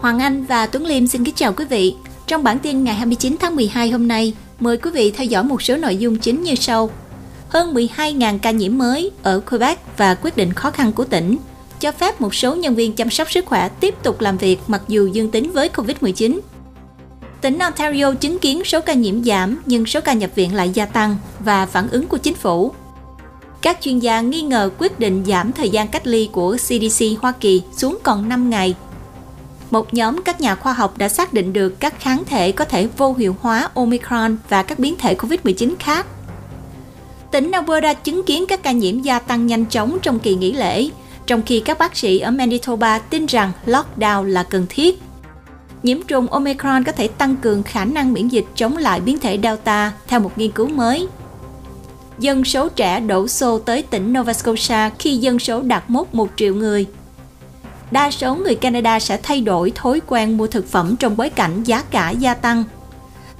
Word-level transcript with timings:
Hoàng 0.00 0.18
Anh 0.18 0.44
và 0.44 0.66
Tuấn 0.66 0.86
Liêm 0.86 1.06
xin 1.06 1.24
kính 1.24 1.34
chào 1.34 1.52
quý 1.52 1.64
vị. 1.64 1.94
Trong 2.26 2.42
bản 2.42 2.58
tin 2.58 2.84
ngày 2.84 2.94
29 2.94 3.36
tháng 3.40 3.56
12 3.56 3.90
hôm 3.90 4.08
nay, 4.08 4.34
mời 4.60 4.76
quý 4.76 4.90
vị 4.90 5.10
theo 5.10 5.26
dõi 5.26 5.44
một 5.44 5.62
số 5.62 5.76
nội 5.76 5.96
dung 5.96 6.18
chính 6.18 6.42
như 6.42 6.54
sau. 6.54 6.90
Hơn 7.48 7.74
12.000 7.74 8.38
ca 8.38 8.50
nhiễm 8.50 8.78
mới 8.78 9.10
ở 9.22 9.40
Quebec 9.40 9.78
và 9.96 10.14
quyết 10.14 10.36
định 10.36 10.52
khó 10.52 10.70
khăn 10.70 10.92
của 10.92 11.04
tỉnh 11.04 11.36
cho 11.80 11.92
phép 11.92 12.20
một 12.20 12.34
số 12.34 12.56
nhân 12.56 12.74
viên 12.74 12.92
chăm 12.92 13.10
sóc 13.10 13.32
sức 13.32 13.46
khỏe 13.46 13.68
tiếp 13.68 13.94
tục 14.02 14.20
làm 14.20 14.36
việc 14.36 14.58
mặc 14.66 14.82
dù 14.88 15.06
dương 15.06 15.30
tính 15.30 15.50
với 15.52 15.68
COVID-19. 15.68 16.40
Tỉnh 17.40 17.58
Ontario 17.58 18.14
chứng 18.14 18.38
kiến 18.38 18.64
số 18.64 18.80
ca 18.80 18.92
nhiễm 18.92 19.24
giảm 19.24 19.62
nhưng 19.66 19.86
số 19.86 20.00
ca 20.00 20.12
nhập 20.12 20.30
viện 20.34 20.54
lại 20.54 20.70
gia 20.74 20.86
tăng 20.86 21.16
và 21.40 21.66
phản 21.66 21.88
ứng 21.90 22.06
của 22.06 22.18
chính 22.18 22.34
phủ. 22.34 22.72
Các 23.62 23.78
chuyên 23.80 23.98
gia 23.98 24.20
nghi 24.20 24.42
ngờ 24.42 24.70
quyết 24.78 25.00
định 25.00 25.24
giảm 25.26 25.52
thời 25.52 25.68
gian 25.68 25.88
cách 25.88 26.06
ly 26.06 26.28
của 26.32 26.56
CDC 26.56 27.04
Hoa 27.20 27.32
Kỳ 27.32 27.62
xuống 27.76 27.98
còn 28.02 28.28
5 28.28 28.50
ngày. 28.50 28.74
Một 29.70 29.94
nhóm 29.94 30.22
các 30.22 30.40
nhà 30.40 30.54
khoa 30.54 30.72
học 30.72 30.98
đã 30.98 31.08
xác 31.08 31.32
định 31.32 31.52
được 31.52 31.80
các 31.80 32.00
kháng 32.00 32.24
thể 32.26 32.52
có 32.52 32.64
thể 32.64 32.88
vô 32.96 33.14
hiệu 33.14 33.36
hóa 33.40 33.68
Omicron 33.74 34.36
và 34.48 34.62
các 34.62 34.78
biến 34.78 34.94
thể 34.98 35.14
COVID-19 35.14 35.74
khác. 35.78 36.06
Tỉnh 37.30 37.50
Alberta 37.50 37.94
chứng 37.94 38.22
kiến 38.22 38.44
các 38.48 38.62
ca 38.62 38.72
nhiễm 38.72 39.02
gia 39.02 39.18
tăng 39.18 39.46
nhanh 39.46 39.64
chóng 39.64 39.98
trong 40.02 40.18
kỳ 40.18 40.34
nghỉ 40.34 40.52
lễ, 40.52 40.90
trong 41.26 41.42
khi 41.42 41.60
các 41.60 41.78
bác 41.78 41.96
sĩ 41.96 42.18
ở 42.18 42.30
Manitoba 42.30 42.98
tin 42.98 43.26
rằng 43.26 43.52
lockdown 43.66 44.22
là 44.22 44.42
cần 44.42 44.66
thiết. 44.68 45.02
Nhiễm 45.82 46.02
trùng 46.02 46.26
Omicron 46.26 46.84
có 46.84 46.92
thể 46.92 47.08
tăng 47.08 47.36
cường 47.36 47.62
khả 47.62 47.84
năng 47.84 48.12
miễn 48.12 48.28
dịch 48.28 48.44
chống 48.54 48.76
lại 48.76 49.00
biến 49.00 49.18
thể 49.18 49.38
Delta 49.42 49.92
theo 50.06 50.20
một 50.20 50.38
nghiên 50.38 50.50
cứu 50.50 50.68
mới. 50.68 51.08
Dân 52.18 52.44
số 52.44 52.68
trẻ 52.68 53.00
đổ 53.00 53.28
xô 53.28 53.58
tới 53.58 53.82
tỉnh 53.82 54.12
Nova 54.12 54.32
Scotia 54.32 54.90
khi 54.98 55.16
dân 55.16 55.38
số 55.38 55.62
đạt 55.62 55.84
mốc 55.88 56.14
1 56.14 56.28
triệu 56.36 56.54
người. 56.54 56.86
Đa 57.90 58.10
số 58.10 58.34
người 58.34 58.54
Canada 58.54 59.00
sẽ 59.00 59.18
thay 59.22 59.40
đổi 59.40 59.72
thói 59.74 60.00
quen 60.06 60.36
mua 60.36 60.46
thực 60.46 60.68
phẩm 60.68 60.96
trong 60.96 61.16
bối 61.16 61.30
cảnh 61.30 61.62
giá 61.62 61.82
cả 61.82 62.10
gia 62.10 62.34
tăng. 62.34 62.64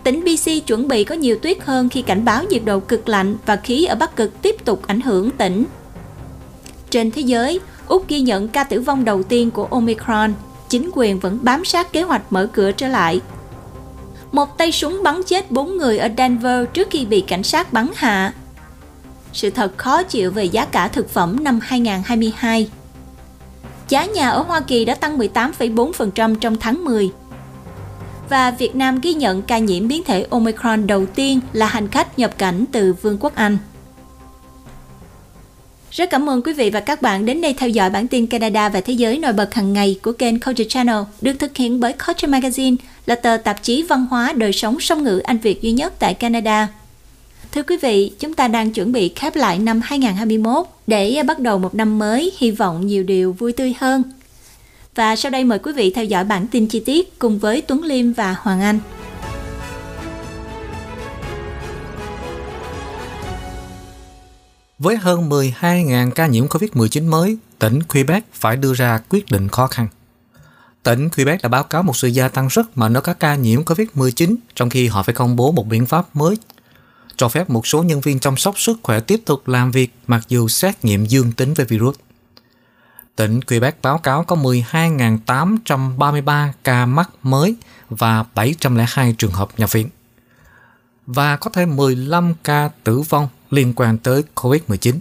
Tỉnh 0.04 0.24
BC 0.24 0.66
chuẩn 0.66 0.88
bị 0.88 1.04
có 1.04 1.14
nhiều 1.14 1.36
tuyết 1.42 1.58
hơn 1.62 1.88
khi 1.88 2.02
cảnh 2.02 2.24
báo 2.24 2.44
nhiệt 2.50 2.64
độ 2.64 2.80
cực 2.80 3.08
lạnh 3.08 3.36
và 3.46 3.56
khí 3.56 3.84
ở 3.84 3.94
Bắc 3.94 4.16
Cực 4.16 4.42
tiếp 4.42 4.56
tục 4.64 4.82
ảnh 4.86 5.00
hưởng 5.00 5.30
tỉnh. 5.30 5.64
Trên 6.90 7.10
thế 7.10 7.22
giới, 7.22 7.60
Úc 7.86 8.08
ghi 8.08 8.20
nhận 8.20 8.48
ca 8.48 8.64
tử 8.64 8.80
vong 8.80 9.04
đầu 9.04 9.22
tiên 9.22 9.50
của 9.50 9.64
Omicron, 9.64 10.34
chính 10.68 10.90
quyền 10.94 11.18
vẫn 11.18 11.38
bám 11.42 11.64
sát 11.64 11.92
kế 11.92 12.02
hoạch 12.02 12.22
mở 12.32 12.48
cửa 12.52 12.72
trở 12.72 12.88
lại. 12.88 13.20
Một 14.32 14.58
tay 14.58 14.72
súng 14.72 15.02
bắn 15.02 15.22
chết 15.26 15.50
4 15.50 15.76
người 15.76 15.98
ở 15.98 16.08
Denver 16.18 16.64
trước 16.72 16.88
khi 16.90 17.04
bị 17.04 17.20
cảnh 17.20 17.42
sát 17.42 17.72
bắn 17.72 17.88
hạ. 17.94 18.32
Sự 19.32 19.50
thật 19.50 19.78
khó 19.78 20.02
chịu 20.02 20.30
về 20.30 20.44
giá 20.44 20.64
cả 20.64 20.88
thực 20.88 21.10
phẩm 21.10 21.44
năm 21.44 21.60
2022. 21.62 22.68
Giá 23.90 24.04
nhà 24.04 24.30
ở 24.30 24.42
Hoa 24.42 24.60
Kỳ 24.60 24.84
đã 24.84 24.94
tăng 24.94 25.18
18,4% 25.18 26.34
trong 26.34 26.56
tháng 26.60 26.84
10. 26.84 27.10
Và 28.28 28.50
Việt 28.50 28.74
Nam 28.74 29.00
ghi 29.02 29.14
nhận 29.14 29.42
ca 29.42 29.58
nhiễm 29.58 29.88
biến 29.88 30.04
thể 30.04 30.26
Omicron 30.30 30.86
đầu 30.86 31.06
tiên 31.06 31.40
là 31.52 31.66
hành 31.66 31.88
khách 31.88 32.18
nhập 32.18 32.38
cảnh 32.38 32.64
từ 32.72 32.92
Vương 32.92 33.18
quốc 33.20 33.34
Anh. 33.34 33.58
Rất 35.90 36.10
cảm 36.10 36.30
ơn 36.30 36.42
quý 36.42 36.52
vị 36.52 36.70
và 36.70 36.80
các 36.80 37.02
bạn 37.02 37.26
đến 37.26 37.40
đây 37.40 37.54
theo 37.58 37.68
dõi 37.68 37.90
bản 37.90 38.08
tin 38.08 38.26
Canada 38.26 38.68
và 38.68 38.80
Thế 38.80 38.92
giới 38.92 39.18
nổi 39.18 39.32
bật 39.32 39.54
hàng 39.54 39.72
ngày 39.72 39.98
của 40.02 40.12
kênh 40.12 40.40
Culture 40.40 40.64
Channel 40.68 40.98
được 41.20 41.32
thực 41.38 41.56
hiện 41.56 41.80
bởi 41.80 41.92
Culture 41.92 42.28
Magazine 42.28 42.76
là 43.06 43.14
tờ 43.14 43.36
tạp 43.36 43.62
chí 43.62 43.82
văn 43.82 44.06
hóa 44.10 44.32
đời 44.32 44.52
sống 44.52 44.80
song 44.80 45.04
ngữ 45.04 45.18
Anh 45.18 45.38
Việt 45.38 45.62
duy 45.62 45.72
nhất 45.72 45.92
tại 45.98 46.14
Canada. 46.14 46.68
Thưa 47.52 47.62
quý 47.62 47.76
vị, 47.76 48.12
chúng 48.18 48.34
ta 48.34 48.48
đang 48.48 48.72
chuẩn 48.72 48.92
bị 48.92 49.12
khép 49.16 49.36
lại 49.36 49.58
năm 49.58 49.80
2021 49.84 50.66
để 50.86 51.22
bắt 51.26 51.38
đầu 51.38 51.58
một 51.58 51.74
năm 51.74 51.98
mới 51.98 52.32
hy 52.38 52.50
vọng 52.50 52.86
nhiều 52.86 53.04
điều 53.04 53.32
vui 53.32 53.52
tươi 53.52 53.74
hơn. 53.78 54.02
Và 54.94 55.16
sau 55.16 55.30
đây 55.30 55.44
mời 55.44 55.58
quý 55.58 55.72
vị 55.72 55.92
theo 55.94 56.04
dõi 56.04 56.24
bản 56.24 56.46
tin 56.46 56.66
chi 56.66 56.82
tiết 56.86 57.18
cùng 57.18 57.38
với 57.38 57.62
Tuấn 57.62 57.82
Liêm 57.84 58.12
và 58.12 58.36
Hoàng 58.38 58.60
Anh. 58.60 58.78
Với 64.78 64.96
hơn 64.96 65.28
12.000 65.28 66.10
ca 66.10 66.26
nhiễm 66.26 66.46
COVID-19 66.46 67.10
mới, 67.10 67.36
tỉnh 67.58 67.82
Quebec 67.82 68.24
phải 68.32 68.56
đưa 68.56 68.74
ra 68.74 69.00
quyết 69.08 69.30
định 69.30 69.48
khó 69.48 69.66
khăn. 69.66 69.88
Tỉnh 70.82 71.08
Quebec 71.10 71.42
đã 71.42 71.48
báo 71.48 71.64
cáo 71.64 71.82
một 71.82 71.96
sự 71.96 72.08
gia 72.08 72.28
tăng 72.28 72.48
rất 72.48 72.78
mạnh 72.78 72.94
ở 72.94 73.00
các 73.00 73.20
ca 73.20 73.34
nhiễm 73.34 73.62
COVID-19 73.62 74.36
trong 74.54 74.70
khi 74.70 74.86
họ 74.86 75.02
phải 75.02 75.14
công 75.14 75.36
bố 75.36 75.52
một 75.52 75.66
biện 75.66 75.86
pháp 75.86 76.16
mới 76.16 76.36
cho 77.20 77.28
phép 77.28 77.50
một 77.50 77.66
số 77.66 77.82
nhân 77.82 78.00
viên 78.00 78.18
chăm 78.18 78.36
sóc 78.36 78.58
sức 78.58 78.78
khỏe 78.82 79.00
tiếp 79.00 79.20
tục 79.24 79.48
làm 79.48 79.70
việc 79.70 79.94
mặc 80.06 80.24
dù 80.28 80.48
xét 80.48 80.84
nghiệm 80.84 81.04
dương 81.04 81.32
tính 81.32 81.54
với 81.54 81.66
virus. 81.66 81.96
Tỉnh 83.16 83.42
Quebec 83.42 83.82
báo 83.82 83.98
cáo 83.98 84.24
có 84.24 84.36
12.833 84.36 86.48
ca 86.64 86.86
mắc 86.86 87.10
mới 87.22 87.54
và 87.90 88.24
702 88.34 89.14
trường 89.18 89.32
hợp 89.32 89.48
nhập 89.56 89.72
viện. 89.72 89.88
Và 91.06 91.36
có 91.36 91.50
thêm 91.50 91.76
15 91.76 92.34
ca 92.44 92.70
tử 92.84 93.00
vong 93.00 93.28
liên 93.50 93.72
quan 93.76 93.98
tới 93.98 94.22
COVID-19. 94.34 94.94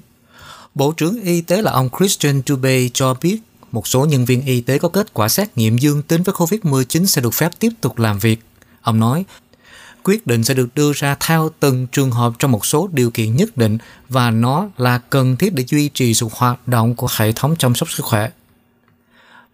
Bộ 0.75 0.93
trưởng 0.97 1.21
Y 1.21 1.41
tế 1.41 1.61
là 1.61 1.71
ông 1.71 1.89
Christian 1.97 2.41
Dubé 2.45 2.89
cho 2.93 3.13
biết 3.21 3.39
một 3.71 3.87
số 3.87 4.05
nhân 4.05 4.25
viên 4.25 4.45
y 4.45 4.61
tế 4.61 4.77
có 4.77 4.89
kết 4.89 5.13
quả 5.13 5.29
xét 5.29 5.57
nghiệm 5.57 5.77
dương 5.77 6.01
tính 6.01 6.23
với 6.23 6.35
COVID-19 6.35 7.05
sẽ 7.05 7.21
được 7.21 7.33
phép 7.33 7.51
tiếp 7.59 7.71
tục 7.81 7.99
làm 7.99 8.19
việc. 8.19 8.39
Ông 8.81 8.99
nói, 8.99 9.25
quyết 10.09 10.27
định 10.27 10.43
sẽ 10.43 10.53
được 10.53 10.75
đưa 10.75 10.91
ra 10.93 11.15
theo 11.19 11.49
từng 11.59 11.87
trường 11.87 12.11
hợp 12.11 12.33
trong 12.39 12.51
một 12.51 12.65
số 12.65 12.89
điều 12.93 13.11
kiện 13.11 13.35
nhất 13.35 13.57
định 13.57 13.77
và 14.09 14.31
nó 14.31 14.67
là 14.77 14.97
cần 14.97 15.35
thiết 15.35 15.53
để 15.53 15.63
duy 15.67 15.89
trì 15.89 16.13
sự 16.13 16.27
hoạt 16.31 16.67
động 16.67 16.95
của 16.95 17.07
hệ 17.17 17.31
thống 17.31 17.55
chăm 17.55 17.75
sóc 17.75 17.91
sức 17.91 18.05
khỏe. 18.05 18.29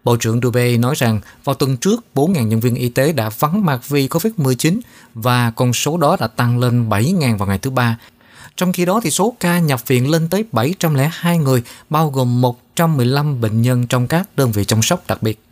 Bộ 0.04 0.16
trưởng 0.16 0.40
Dubey 0.42 0.76
nói 0.76 0.94
rằng 0.98 1.20
vào 1.44 1.54
tuần 1.54 1.76
trước, 1.76 2.04
4.000 2.14 2.46
nhân 2.46 2.60
viên 2.60 2.74
y 2.74 2.88
tế 2.88 3.12
đã 3.12 3.30
vắng 3.38 3.64
mặt 3.64 3.88
vì 3.88 4.08
COVID-19 4.08 4.80
và 5.14 5.50
con 5.50 5.72
số 5.72 5.98
đó 5.98 6.16
đã 6.20 6.26
tăng 6.26 6.58
lên 6.58 6.88
7.000 6.88 7.36
vào 7.36 7.48
ngày 7.48 7.58
thứ 7.58 7.70
ba. 7.70 7.98
Trong 8.56 8.72
khi 8.72 8.84
đó, 8.84 9.00
thì 9.02 9.10
số 9.10 9.36
ca 9.40 9.58
nhập 9.58 9.88
viện 9.88 10.10
lên 10.10 10.28
tới 10.28 10.44
702 10.52 11.38
người, 11.38 11.62
bao 11.90 12.10
gồm 12.10 12.40
115 12.40 13.40
bệnh 13.40 13.62
nhân 13.62 13.86
trong 13.86 14.06
các 14.06 14.28
đơn 14.36 14.52
vị 14.52 14.64
chăm 14.64 14.82
sóc 14.82 15.04
đặc 15.08 15.22
biệt. 15.22 15.45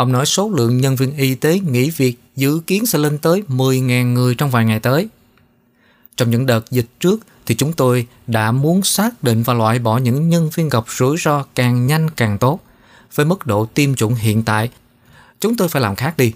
Ông 0.00 0.12
nói 0.12 0.26
số 0.26 0.50
lượng 0.50 0.78
nhân 0.78 0.96
viên 0.96 1.16
y 1.16 1.34
tế 1.34 1.58
nghỉ 1.58 1.90
việc 1.90 2.16
dự 2.36 2.60
kiến 2.66 2.86
sẽ 2.86 2.98
lên 2.98 3.18
tới 3.18 3.42
10.000 3.48 4.12
người 4.12 4.34
trong 4.34 4.50
vài 4.50 4.64
ngày 4.64 4.80
tới. 4.80 5.08
Trong 6.16 6.30
những 6.30 6.46
đợt 6.46 6.70
dịch 6.70 6.86
trước 7.00 7.20
thì 7.46 7.54
chúng 7.54 7.72
tôi 7.72 8.06
đã 8.26 8.52
muốn 8.52 8.82
xác 8.82 9.22
định 9.22 9.42
và 9.42 9.54
loại 9.54 9.78
bỏ 9.78 9.98
những 9.98 10.28
nhân 10.28 10.50
viên 10.54 10.68
gặp 10.68 10.84
rủi 10.88 11.16
ro 11.18 11.44
càng 11.54 11.86
nhanh 11.86 12.10
càng 12.10 12.38
tốt. 12.38 12.60
Với 13.14 13.26
mức 13.26 13.46
độ 13.46 13.64
tiêm 13.64 13.94
chủng 13.94 14.14
hiện 14.14 14.42
tại, 14.42 14.70
chúng 15.40 15.56
tôi 15.56 15.68
phải 15.68 15.82
làm 15.82 15.96
khác 15.96 16.16
đi. 16.16 16.32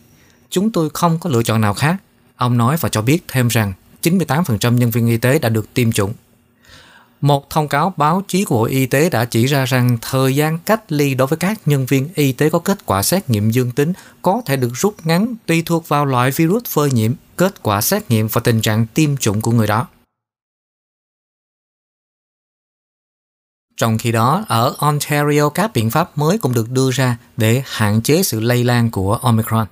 Chúng 0.50 0.70
tôi 0.70 0.91
không 0.94 1.19
có 1.19 1.31
lựa 1.31 1.42
chọn 1.42 1.60
nào 1.60 1.75
khác. 1.75 1.96
Ông 2.36 2.58
nói 2.58 2.76
và 2.81 2.88
cho 2.88 3.02
biết 3.02 3.25
thêm 3.28 3.48
rằng 3.48 3.72
98% 4.02 4.72
nhân 4.75 4.91
viên 4.91 5.08
y 5.08 5.16
tế 5.16 5.38
đã 5.38 5.48
được 5.48 5.75
tiêm 5.75 5.92
chủng. 5.92 6.12
Một 7.25 7.51
thông 7.51 7.69
cáo 7.69 7.95
báo 7.97 8.23
chí 8.29 8.45
của 8.45 8.57
Bộ 8.57 8.65
Y 8.65 8.87
tế 8.87 9.11
đã 9.11 9.25
chỉ 9.25 9.47
ra 9.47 9.65
rằng 9.65 9.99
thời 10.01 10.37
gian 10.37 10.59
cách 10.59 10.93
ly 10.93 11.15
đối 11.15 11.27
với 11.27 11.37
các 11.37 11.61
nhân 11.67 11.87
viên 11.87 12.09
y 12.15 12.33
tế 12.33 12.51
có 12.51 12.59
kết 12.59 12.87
quả 12.87 13.03
xét 13.03 13.31
nghiệm 13.31 13.51
dương 13.51 13.71
tính 13.71 13.93
có 14.23 14.43
thể 14.47 14.57
được 14.57 14.71
rút 14.75 14.97
ngắn 15.05 15.35
tùy 15.47 15.62
thuộc 15.67 15.89
vào 15.89 16.05
loại 16.05 16.31
virus 16.31 16.65
phơi 16.65 16.91
nhiễm, 16.93 17.12
kết 17.37 17.62
quả 17.62 17.81
xét 17.81 18.11
nghiệm 18.11 18.29
và 18.29 18.41
tình 18.45 18.61
trạng 18.61 18.87
tiêm 18.95 19.17
chủng 19.17 19.41
của 19.41 19.51
người 19.51 19.67
đó. 19.67 19.87
Trong 23.77 23.99
khi 23.99 24.12
đó, 24.12 24.45
ở 24.49 24.75
Ontario 24.79 25.49
các 25.49 25.71
biện 25.75 25.91
pháp 25.91 26.19
mới 26.19 26.39
cũng 26.39 26.55
được 26.55 26.71
đưa 26.71 26.91
ra 26.91 27.19
để 27.37 27.62
hạn 27.67 28.03
chế 28.03 28.23
sự 28.23 28.41
lây 28.41 28.65
lan 28.65 28.91
của 28.91 29.15
Omicron. 29.15 29.67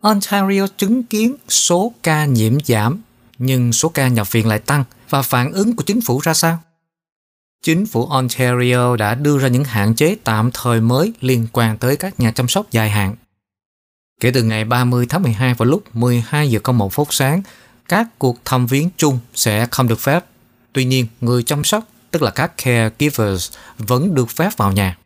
Ontario 0.00 0.66
chứng 0.76 1.02
kiến 1.02 1.36
số 1.48 1.92
ca 2.02 2.24
nhiễm 2.24 2.58
giảm, 2.64 3.02
nhưng 3.38 3.72
số 3.72 3.88
ca 3.88 4.08
nhập 4.08 4.32
viện 4.32 4.46
lại 4.46 4.58
tăng– 4.58 4.84
và 5.10 5.22
phản 5.22 5.52
ứng 5.52 5.76
của 5.76 5.82
chính 5.82 6.00
phủ 6.00 6.20
ra 6.20 6.34
sao? 6.34 6.58
Chính 7.62 7.86
phủ 7.86 8.06
Ontario 8.06 8.96
đã 8.96 9.14
đưa 9.14 9.38
ra 9.38 9.48
những 9.48 9.64
hạn 9.64 9.94
chế 9.94 10.16
tạm 10.24 10.50
thời 10.54 10.80
mới 10.80 11.12
liên 11.20 11.46
quan 11.52 11.78
tới 11.78 11.96
các 11.96 12.20
nhà 12.20 12.30
chăm 12.30 12.48
sóc 12.48 12.66
dài 12.70 12.90
hạn. 12.90 13.14
Kể 14.20 14.30
từ 14.30 14.42
ngày 14.42 14.64
30 14.64 15.06
tháng 15.08 15.22
12 15.22 15.54
vào 15.54 15.68
lúc 15.68 15.96
12 15.96 16.50
giờ 16.50 16.60
01 16.72 16.92
phút 16.92 17.08
sáng, 17.10 17.42
các 17.88 18.08
cuộc 18.18 18.44
thăm 18.44 18.66
viếng 18.66 18.90
chung 18.96 19.18
sẽ 19.34 19.66
không 19.70 19.88
được 19.88 20.00
phép. 20.00 20.24
Tuy 20.72 20.84
nhiên, 20.84 21.06
người 21.20 21.42
chăm 21.42 21.64
sóc, 21.64 21.84
tức 22.10 22.22
là 22.22 22.30
các 22.30 22.52
caregivers, 22.56 23.52
vẫn 23.78 24.14
được 24.14 24.30
phép 24.30 24.56
vào 24.56 24.72
nhà. 24.72 24.96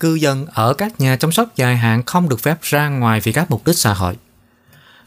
Cư 0.00 0.14
dân 0.14 0.46
ở 0.46 0.74
các 0.74 1.00
nhà 1.00 1.16
chăm 1.16 1.32
sóc 1.32 1.56
dài 1.56 1.76
hạn 1.76 2.02
không 2.06 2.28
được 2.28 2.40
phép 2.40 2.62
ra 2.62 2.88
ngoài 2.88 3.20
vì 3.20 3.32
các 3.32 3.50
mục 3.50 3.66
đích 3.66 3.78
xã 3.78 3.94
hội. 3.94 4.16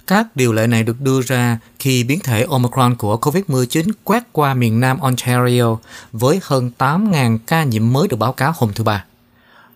Các 0.08 0.36
điều 0.36 0.54
lệ 0.54 0.68
này 0.68 0.84
được 0.84 1.02
đưa 1.02 1.22
ra 1.22 1.60
khi 1.80 2.04
biến 2.04 2.20
thể 2.20 2.46
Omicron 2.50 2.96
của 2.96 3.18
COVID-19 3.18 3.92
quét 4.04 4.24
qua 4.32 4.54
miền 4.54 4.80
Nam 4.80 5.00
Ontario 5.00 5.78
với 6.12 6.40
hơn 6.44 6.72
8.000 6.78 7.38
ca 7.48 7.64
nhiễm 7.64 7.94
mới 7.94 8.08
được 8.08 8.18
báo 8.18 8.34
cáo 8.34 8.54
hôm 8.56 8.74
thứ 8.74 8.84
Ba. 8.84 9.06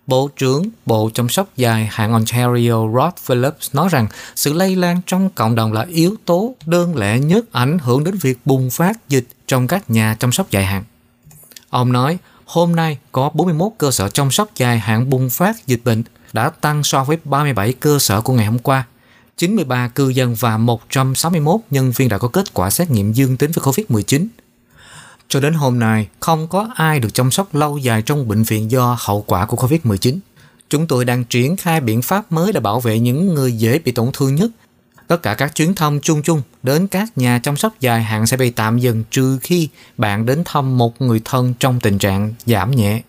Bộ 0.06 0.30
trưởng 0.36 0.64
Bộ 0.86 1.10
chăm 1.14 1.28
sóc 1.28 1.48
dài 1.56 1.88
hạn 1.92 2.12
Ontario 2.12 2.92
Rod 2.94 3.12
Phillips 3.22 3.74
nói 3.74 3.88
rằng 3.92 4.06
sự 4.34 4.52
lây 4.52 4.76
lan 4.76 5.00
trong 5.06 5.30
cộng 5.30 5.54
đồng 5.54 5.72
là 5.72 5.86
yếu 5.88 6.16
tố 6.24 6.54
đơn 6.66 6.96
lẻ 6.96 7.18
nhất 7.18 7.44
ảnh 7.52 7.78
hưởng 7.78 8.04
đến 8.04 8.18
việc 8.22 8.38
bùng 8.44 8.70
phát 8.70 9.08
dịch 9.08 9.28
trong 9.46 9.66
các 9.66 9.90
nhà 9.90 10.16
chăm 10.18 10.32
sóc 10.32 10.50
dài 10.50 10.64
hạn. 10.64 10.84
Ông 11.70 11.92
nói, 11.92 12.18
hôm 12.44 12.76
nay 12.76 12.98
có 13.12 13.30
41 13.34 13.72
cơ 13.78 13.90
sở 13.90 14.08
chăm 14.08 14.30
sóc 14.30 14.48
dài 14.56 14.78
hạn 14.78 15.10
bùng 15.10 15.30
phát 15.30 15.66
dịch 15.66 15.80
bệnh 15.84 16.02
đã 16.32 16.50
tăng 16.50 16.84
so 16.84 17.04
với 17.04 17.18
37 17.24 17.72
cơ 17.72 17.98
sở 17.98 18.20
của 18.20 18.32
ngày 18.32 18.46
hôm 18.46 18.58
qua. 18.58 18.84
93 19.38 19.88
cư 19.88 20.08
dân 20.08 20.34
và 20.34 20.58
161 20.58 21.60
nhân 21.70 21.92
viên 21.96 22.08
đã 22.08 22.18
có 22.18 22.28
kết 22.28 22.54
quả 22.54 22.70
xét 22.70 22.90
nghiệm 22.90 23.12
dương 23.12 23.36
tính 23.36 23.50
với 23.54 23.64
COVID-19. 23.64 24.26
Cho 25.28 25.40
đến 25.40 25.54
hôm 25.54 25.78
nay, 25.78 26.08
không 26.20 26.48
có 26.48 26.68
ai 26.74 27.00
được 27.00 27.14
chăm 27.14 27.30
sóc 27.30 27.54
lâu 27.54 27.78
dài 27.78 28.02
trong 28.02 28.28
bệnh 28.28 28.42
viện 28.42 28.70
do 28.70 28.96
hậu 29.00 29.24
quả 29.26 29.46
của 29.46 29.56
COVID-19. 29.56 30.18
Chúng 30.70 30.86
tôi 30.86 31.04
đang 31.04 31.24
triển 31.24 31.56
khai 31.56 31.80
biện 31.80 32.02
pháp 32.02 32.32
mới 32.32 32.52
để 32.52 32.60
bảo 32.60 32.80
vệ 32.80 32.98
những 32.98 33.34
người 33.34 33.52
dễ 33.52 33.78
bị 33.78 33.92
tổn 33.92 34.10
thương 34.12 34.34
nhất. 34.34 34.50
Tất 35.06 35.22
cả 35.22 35.34
các 35.34 35.54
chuyến 35.54 35.74
thăm 35.74 36.00
chung 36.00 36.22
chung 36.22 36.42
đến 36.62 36.86
các 36.86 37.18
nhà 37.18 37.40
chăm 37.42 37.56
sóc 37.56 37.72
dài 37.80 38.02
hạn 38.02 38.26
sẽ 38.26 38.36
bị 38.36 38.50
tạm 38.50 38.78
dừng 38.78 39.04
trừ 39.10 39.38
khi 39.42 39.68
bạn 39.96 40.26
đến 40.26 40.42
thăm 40.44 40.78
một 40.78 41.00
người 41.00 41.20
thân 41.24 41.54
trong 41.60 41.80
tình 41.80 41.98
trạng 41.98 42.34
giảm 42.46 42.70
nhẹ. 42.70 43.02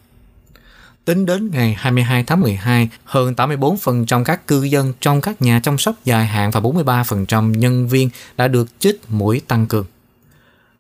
Tính 1.10 1.26
đến 1.26 1.50
ngày 1.52 1.76
22 1.80 2.24
tháng 2.24 2.42
12, 2.42 2.90
hơn 3.04 3.34
84% 3.34 4.24
các 4.24 4.48
cư 4.48 4.64
dân 4.64 4.94
trong 5.02 5.22
các 5.22 5.42
nhà 5.42 5.60
chăm 5.64 5.78
sóc 5.78 5.96
dài 6.06 6.26
hạn 6.26 6.52
và 6.52 6.60
43% 6.60 7.54
nhân 7.54 7.88
viên 7.88 8.10
đã 8.38 8.48
được 8.48 8.68
chích 8.80 9.02
mũi 9.08 9.42
tăng 9.48 9.68
cường. 9.68 9.86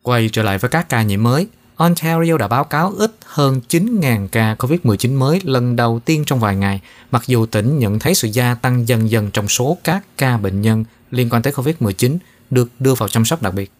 Quay 0.01 0.29
trở 0.33 0.43
lại 0.43 0.57
với 0.57 0.69
các 0.69 0.89
ca 0.89 1.03
nhiễm 1.03 1.23
mới, 1.23 1.47
Ontario 1.75 2.37
đã 2.37 2.47
báo 2.47 2.63
cáo 2.63 2.93
ít 2.97 3.15
hơn 3.25 3.61
9.000 3.69 4.27
ca 4.27 4.55
COVID-19 4.55 5.17
mới 5.17 5.41
lần 5.43 5.75
đầu 5.75 5.99
tiên 6.05 6.23
trong 6.25 6.39
vài 6.39 6.55
ngày, 6.55 6.81
mặc 7.11 7.23
dù 7.27 7.45
tỉnh 7.45 7.79
nhận 7.79 7.99
thấy 7.99 8.15
sự 8.15 8.27
gia 8.27 8.55
tăng 8.55 8.87
dần 8.87 9.09
dần 9.09 9.31
trong 9.31 9.47
số 9.47 9.77
các 9.83 10.03
ca 10.17 10.37
bệnh 10.37 10.61
nhân 10.61 10.85
liên 11.11 11.29
quan 11.29 11.41
tới 11.41 11.53
COVID-19 11.53 12.17
được 12.49 12.69
đưa 12.79 12.93
vào 12.93 13.09
chăm 13.09 13.25
sóc 13.25 13.41
đặc 13.41 13.53
biệt. 13.53 13.71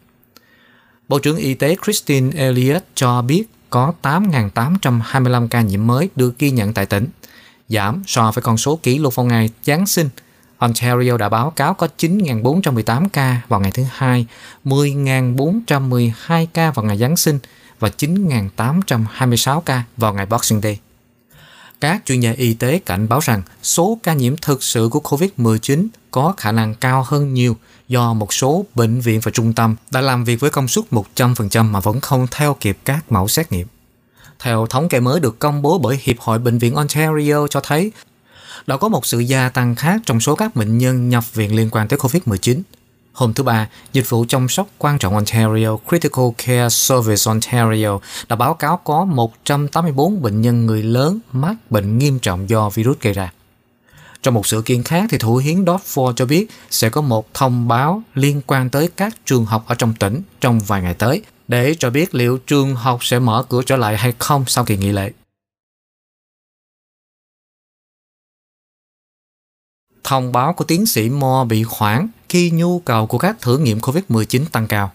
Bộ 1.09 1.19
trưởng 1.19 1.37
Y 1.37 1.53
tế 1.53 1.75
Christine 1.83 2.31
Elliott 2.35 2.83
cho 2.95 3.21
biết 3.21 3.43
có 3.69 3.93
8.825 4.01 5.47
ca 5.47 5.61
nhiễm 5.61 5.87
mới 5.87 6.09
được 6.15 6.39
ghi 6.39 6.51
nhận 6.51 6.73
tại 6.73 6.85
tỉnh, 6.85 7.07
giảm 7.69 8.01
so 8.07 8.31
với 8.31 8.41
con 8.41 8.57
số 8.57 8.79
kỷ 8.83 8.97
lục 8.97 9.15
vào 9.15 9.25
ngày 9.25 9.49
Giáng 9.63 9.85
sinh. 9.85 10.09
Ontario 10.57 11.17
đã 11.17 11.29
báo 11.29 11.51
cáo 11.51 11.73
có 11.73 11.87
9.418 11.97 13.07
ca 13.13 13.41
vào 13.47 13.59
ngày 13.59 13.71
thứ 13.71 13.83
Hai, 13.91 14.25
10.412 14.65 16.45
ca 16.53 16.71
vào 16.71 16.85
ngày 16.85 16.97
Giáng 16.97 17.17
sinh 17.17 17.39
và 17.79 17.89
9.826 17.97 19.61
ca 19.61 19.83
vào 19.97 20.13
ngày 20.13 20.25
Boxing 20.25 20.61
Day. 20.61 20.79
Các 21.79 22.01
chuyên 22.05 22.19
gia 22.19 22.31
y 22.31 22.53
tế 22.53 22.79
cảnh 22.79 23.09
báo 23.09 23.19
rằng 23.19 23.41
số 23.63 23.99
ca 24.03 24.13
nhiễm 24.13 24.37
thực 24.37 24.63
sự 24.63 24.89
của 24.91 24.99
COVID-19 24.99 25.87
có 26.11 26.33
khả 26.37 26.51
năng 26.51 26.75
cao 26.75 27.05
hơn 27.07 27.33
nhiều 27.33 27.57
do 27.87 28.13
một 28.13 28.33
số 28.33 28.65
bệnh 28.75 29.01
viện 29.01 29.19
và 29.23 29.31
trung 29.31 29.53
tâm 29.53 29.75
đã 29.91 30.01
làm 30.01 30.23
việc 30.23 30.39
với 30.39 30.49
công 30.49 30.67
suất 30.67 30.85
100% 30.91 31.65
mà 31.65 31.79
vẫn 31.79 32.01
không 32.01 32.27
theo 32.31 32.55
kịp 32.59 32.77
các 32.85 33.11
mẫu 33.11 33.27
xét 33.27 33.51
nghiệm. 33.51 33.67
Theo 34.39 34.67
thống 34.69 34.89
kê 34.89 34.99
mới 34.99 35.19
được 35.19 35.39
công 35.39 35.61
bố 35.61 35.79
bởi 35.79 35.99
Hiệp 36.01 36.19
hội 36.19 36.39
Bệnh 36.39 36.57
viện 36.57 36.75
Ontario 36.75 37.47
cho 37.47 37.59
thấy, 37.63 37.91
đã 38.67 38.77
có 38.77 38.89
một 38.89 39.05
sự 39.05 39.19
gia 39.19 39.49
tăng 39.49 39.75
khác 39.75 40.01
trong 40.05 40.19
số 40.19 40.35
các 40.35 40.55
bệnh 40.55 40.77
nhân 40.77 41.09
nhập 41.09 41.33
viện 41.33 41.55
liên 41.55 41.69
quan 41.71 41.87
tới 41.87 41.99
COVID-19. 41.99 42.61
Hôm 43.13 43.33
thứ 43.33 43.43
Ba, 43.43 43.69
Dịch 43.93 44.09
vụ 44.09 44.25
chăm 44.27 44.49
sóc 44.49 44.67
quan 44.77 44.99
trọng 44.99 45.15
Ontario 45.15 45.77
Critical 45.89 46.25
Care 46.37 46.69
Service 46.69 47.23
Ontario 47.25 47.99
đã 48.29 48.35
báo 48.35 48.53
cáo 48.53 48.77
có 48.77 49.05
184 49.05 50.21
bệnh 50.21 50.41
nhân 50.41 50.65
người 50.65 50.83
lớn 50.83 51.19
mắc 51.31 51.55
bệnh 51.69 51.97
nghiêm 51.97 52.19
trọng 52.19 52.49
do 52.49 52.69
virus 52.69 52.97
gây 53.01 53.13
ra. 53.13 53.31
Trong 54.21 54.33
một 54.33 54.47
sự 54.47 54.61
kiện 54.61 54.83
khác, 54.83 55.05
thì 55.09 55.17
Thủ 55.17 55.37
hiến 55.37 55.65
Ford 55.65 56.13
cho 56.13 56.25
biết 56.25 56.47
sẽ 56.69 56.89
có 56.89 57.01
một 57.01 57.33
thông 57.33 57.67
báo 57.67 58.03
liên 58.15 58.41
quan 58.47 58.69
tới 58.69 58.89
các 58.95 59.15
trường 59.25 59.45
học 59.45 59.63
ở 59.67 59.75
trong 59.75 59.93
tỉnh 59.93 60.21
trong 60.41 60.59
vài 60.59 60.81
ngày 60.81 60.93
tới 60.93 61.23
để 61.47 61.75
cho 61.79 61.89
biết 61.89 62.15
liệu 62.15 62.37
trường 62.37 62.75
học 62.75 62.99
sẽ 63.03 63.19
mở 63.19 63.45
cửa 63.49 63.61
trở 63.65 63.77
lại 63.77 63.97
hay 63.97 64.13
không 64.19 64.43
sau 64.47 64.65
kỳ 64.65 64.77
nghỉ 64.77 64.91
lễ. 64.91 65.11
Thông 70.03 70.31
báo 70.31 70.53
của 70.53 70.63
tiến 70.63 70.85
sĩ 70.85 71.09
Moore 71.09 71.47
bị 71.47 71.65
hoãn 71.69 72.07
khi 72.29 72.51
nhu 72.51 72.79
cầu 72.79 73.07
của 73.07 73.17
các 73.17 73.41
thử 73.41 73.57
nghiệm 73.57 73.79
COVID-19 73.79 74.41
tăng 74.51 74.67
cao. 74.67 74.91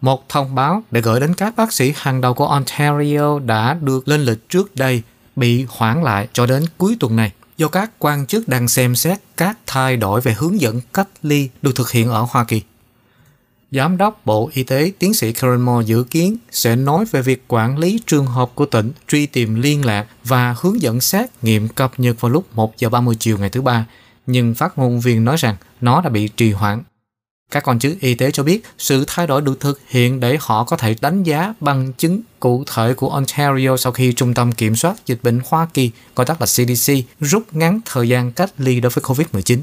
Một 0.00 0.28
thông 0.28 0.54
báo 0.54 0.82
để 0.90 1.00
gửi 1.00 1.20
đến 1.20 1.34
các 1.34 1.56
bác 1.56 1.72
sĩ 1.72 1.92
hàng 1.96 2.20
đầu 2.20 2.34
của 2.34 2.46
Ontario 2.46 3.38
đã 3.38 3.74
được 3.74 4.08
lên 4.08 4.20
lịch 4.20 4.48
trước 4.48 4.76
đây 4.76 5.02
bị 5.36 5.66
hoãn 5.68 6.02
lại 6.02 6.28
cho 6.32 6.46
đến 6.46 6.64
cuối 6.78 6.96
tuần 7.00 7.16
này 7.16 7.32
do 7.56 7.68
các 7.68 7.90
quan 7.98 8.26
chức 8.26 8.48
đang 8.48 8.68
xem 8.68 8.96
xét 8.96 9.18
các 9.36 9.58
thay 9.66 9.96
đổi 9.96 10.20
về 10.20 10.34
hướng 10.38 10.60
dẫn 10.60 10.80
cách 10.94 11.08
ly 11.22 11.48
được 11.62 11.76
thực 11.76 11.90
hiện 11.90 12.10
ở 12.10 12.26
Hoa 12.30 12.44
Kỳ. 12.44 12.62
Giám 13.70 13.96
đốc 13.96 14.20
Bộ 14.24 14.50
Y 14.52 14.62
tế 14.62 14.92
tiến 14.98 15.14
sĩ 15.14 15.32
Karen 15.32 15.60
Moore 15.60 15.86
dự 15.86 16.02
kiến 16.02 16.36
sẽ 16.50 16.76
nói 16.76 17.04
về 17.10 17.22
việc 17.22 17.44
quản 17.48 17.78
lý 17.78 18.00
trường 18.06 18.26
hợp 18.26 18.50
của 18.54 18.66
tỉnh, 18.66 18.92
truy 19.08 19.26
tìm 19.26 19.54
liên 19.62 19.84
lạc 19.84 20.06
và 20.24 20.56
hướng 20.60 20.82
dẫn 20.82 21.00
xét 21.00 21.30
nghiệm 21.42 21.68
cập 21.68 22.00
nhật 22.00 22.20
vào 22.20 22.30
lúc 22.30 22.46
1 22.54 22.78
giờ 22.78 22.88
30 22.88 23.16
chiều 23.18 23.38
ngày 23.38 23.50
thứ 23.50 23.62
ba, 23.62 23.86
nhưng 24.26 24.54
phát 24.54 24.78
ngôn 24.78 25.00
viên 25.00 25.24
nói 25.24 25.36
rằng 25.36 25.56
nó 25.80 26.00
đã 26.00 26.10
bị 26.10 26.28
trì 26.28 26.52
hoãn. 26.52 26.82
Các 27.50 27.68
quan 27.68 27.78
chức 27.78 28.00
y 28.00 28.14
tế 28.14 28.30
cho 28.30 28.42
biết 28.42 28.62
sự 28.78 29.04
thay 29.06 29.26
đổi 29.26 29.42
được 29.42 29.60
thực 29.60 29.80
hiện 29.88 30.20
để 30.20 30.38
họ 30.40 30.64
có 30.64 30.76
thể 30.76 30.96
đánh 31.00 31.22
giá 31.22 31.54
bằng 31.60 31.92
chứng 31.92 32.20
cụ 32.40 32.64
thể 32.74 32.94
của 32.94 33.08
Ontario 33.08 33.76
sau 33.76 33.92
khi 33.92 34.12
Trung 34.12 34.34
tâm 34.34 34.52
Kiểm 34.52 34.76
soát 34.76 35.06
Dịch 35.06 35.18
bệnh 35.22 35.40
Hoa 35.46 35.68
Kỳ, 35.74 35.90
gọi 36.16 36.26
tắt 36.26 36.40
là 36.40 36.46
CDC, 36.46 36.92
rút 37.20 37.42
ngắn 37.52 37.80
thời 37.84 38.08
gian 38.08 38.32
cách 38.32 38.52
ly 38.58 38.80
đối 38.80 38.90
với 38.90 39.04
COVID-19. 39.04 39.58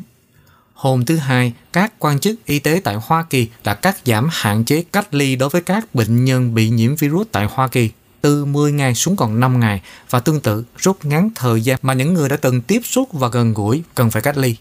Hôm 0.73 1.05
thứ 1.05 1.15
Hai, 1.15 1.53
các 1.73 1.93
quan 1.99 2.19
chức 2.19 2.45
y 2.45 2.59
tế 2.59 2.81
tại 2.83 2.95
Hoa 3.01 3.25
Kỳ 3.29 3.47
đã 3.63 3.73
cắt 3.73 3.97
giảm 4.05 4.29
hạn 4.31 4.65
chế 4.65 4.83
cách 4.91 5.13
ly 5.13 5.35
đối 5.35 5.49
với 5.49 5.61
các 5.61 5.95
bệnh 5.95 6.25
nhân 6.25 6.53
bị 6.53 6.69
nhiễm 6.69 6.95
virus 6.95 7.27
tại 7.31 7.47
Hoa 7.51 7.67
Kỳ 7.67 7.89
từ 8.23 8.45
10 8.45 8.71
ngày 8.71 8.95
xuống 8.95 9.15
còn 9.15 9.39
5 9.39 9.59
ngày 9.59 9.81
và 10.09 10.19
tương 10.19 10.39
tự, 10.39 10.63
rút 10.77 11.05
ngắn 11.05 11.29
thời 11.35 11.61
gian 11.61 11.79
mà 11.81 11.93
những 11.93 12.13
người 12.13 12.29
đã 12.29 12.37
từng 12.37 12.61
tiếp 12.61 12.81
xúc 12.83 13.09
và 13.13 13.27
gần 13.27 13.53
gũi 13.53 13.83
cần 13.95 14.11
phải 14.11 14.21
cách 14.21 14.37
ly. 14.37 14.55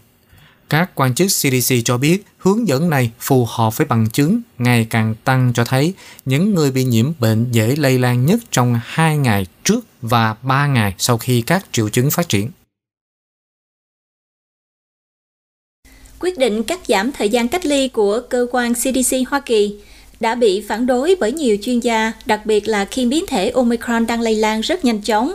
Các 0.69 0.91
quan 0.95 1.15
chức 1.15 1.27
CDC 1.27 1.75
cho 1.85 1.99
biết, 1.99 2.25
hướng 2.39 2.69
dẫn 2.69 2.91
này 2.91 3.11
phù 3.21 3.47
hợp 3.51 3.77
với 3.77 3.87
bằng 3.87 4.11
chứng 4.11 4.41
ngày 4.59 4.87
càng 4.91 5.15
tăng 5.25 5.53
cho 5.55 5.65
thấy 5.65 5.95
những 6.25 6.55
người 6.55 6.71
bị 6.71 6.85
nhiễm 6.85 7.13
bệnh 7.19 7.53
dễ 7.53 7.77
lây 7.77 7.99
lan 7.99 8.27
nhất 8.27 8.41
trong 8.51 8.81
2 8.85 9.17
ngày 9.17 9.47
trước 9.65 9.81
và 10.03 10.37
3 10.43 10.67
ngày 10.67 10.95
sau 10.99 11.19
khi 11.19 11.43
các 11.43 11.67
triệu 11.73 11.89
chứng 11.89 12.11
phát 12.11 12.29
triển. 12.29 12.51
Quyết 16.19 16.39
định 16.39 16.63
cắt 16.63 16.81
giảm 16.89 17.13
thời 17.13 17.29
gian 17.29 17.49
cách 17.49 17.67
ly 17.67 17.89
của 17.89 18.21
cơ 18.31 18.47
quan 18.53 18.75
CDC 18.75 19.17
Hoa 19.29 19.41
Kỳ 19.41 19.79
đã 20.23 20.35
bị 20.35 20.61
phản 20.61 20.87
đối 20.87 21.15
bởi 21.21 21.33
nhiều 21.33 21.57
chuyên 21.63 21.81
gia, 21.81 22.13
đặc 22.27 22.47
biệt 22.47 22.69
là 22.69 22.85
khi 22.85 23.07
biến 23.07 23.27
thể 23.27 23.51
Omicron 23.51 24.07
đang 24.07 24.21
lây 24.21 24.35
lan 24.35 24.61
rất 24.61 24.85
nhanh 24.85 25.01
chóng. 25.01 25.35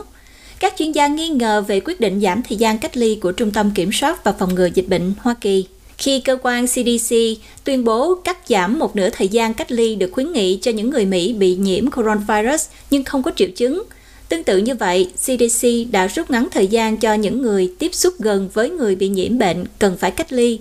Các 0.60 0.74
chuyên 0.78 0.92
gia 0.92 1.06
nghi 1.06 1.28
ngờ 1.28 1.64
về 1.68 1.80
quyết 1.80 2.00
định 2.00 2.20
giảm 2.20 2.42
thời 2.42 2.56
gian 2.56 2.78
cách 2.78 2.96
ly 2.96 3.14
của 3.14 3.32
Trung 3.32 3.50
tâm 3.50 3.70
Kiểm 3.74 3.90
soát 3.92 4.24
và 4.24 4.32
Phòng 4.32 4.54
ngừa 4.54 4.68
Dịch 4.74 4.88
bệnh 4.88 5.12
Hoa 5.20 5.34
Kỳ. 5.40 5.66
Khi 5.98 6.20
cơ 6.20 6.38
quan 6.42 6.66
CDC 6.66 7.16
tuyên 7.64 7.84
bố 7.84 8.14
cắt 8.14 8.38
giảm 8.48 8.78
một 8.78 8.96
nửa 8.96 9.10
thời 9.10 9.28
gian 9.28 9.54
cách 9.54 9.72
ly 9.72 9.94
được 9.94 10.10
khuyến 10.12 10.32
nghị 10.32 10.58
cho 10.62 10.70
những 10.70 10.90
người 10.90 11.04
Mỹ 11.04 11.32
bị 11.32 11.54
nhiễm 11.54 11.90
coronavirus 11.90 12.66
nhưng 12.90 13.04
không 13.04 13.22
có 13.22 13.30
triệu 13.36 13.48
chứng. 13.56 13.82
Tương 14.28 14.44
tự 14.44 14.58
như 14.58 14.74
vậy, 14.74 15.10
CDC 15.16 15.66
đã 15.90 16.06
rút 16.06 16.30
ngắn 16.30 16.48
thời 16.50 16.66
gian 16.66 16.96
cho 16.96 17.14
những 17.14 17.42
người 17.42 17.72
tiếp 17.78 17.94
xúc 17.94 18.14
gần 18.18 18.48
với 18.54 18.70
người 18.70 18.96
bị 18.96 19.08
nhiễm 19.08 19.38
bệnh 19.38 19.64
cần 19.78 19.96
phải 19.96 20.10
cách 20.10 20.32
ly 20.32 20.58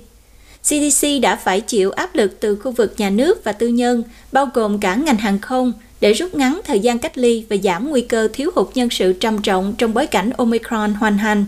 CDC 0.68 1.08
đã 1.22 1.36
phải 1.36 1.62
chịu 1.62 1.92
áp 1.92 2.16
lực 2.16 2.40
từ 2.40 2.56
khu 2.56 2.72
vực 2.72 2.94
nhà 2.98 3.10
nước 3.10 3.44
và 3.44 3.52
tư 3.52 3.68
nhân, 3.68 4.04
bao 4.32 4.50
gồm 4.54 4.80
cả 4.80 4.96
ngành 4.96 5.18
hàng 5.18 5.40
không, 5.40 5.74
để 6.02 6.14
rút 6.14 6.36
ngắn 6.36 6.62
thời 6.66 6.80
gian 6.80 7.00
cách 7.00 7.18
ly 7.18 7.46
và 7.50 7.56
giảm 7.64 7.90
nguy 7.90 8.02
cơ 8.02 8.28
thiếu 8.34 8.52
hụt 8.56 8.68
nhân 8.76 8.90
sự 8.90 9.14
trầm 9.14 9.42
trọng 9.42 9.74
trong 9.78 9.94
bối 9.94 10.08
cảnh 10.08 10.32
Omicron 10.38 10.94
hoành 10.94 11.18
hành. 11.18 11.46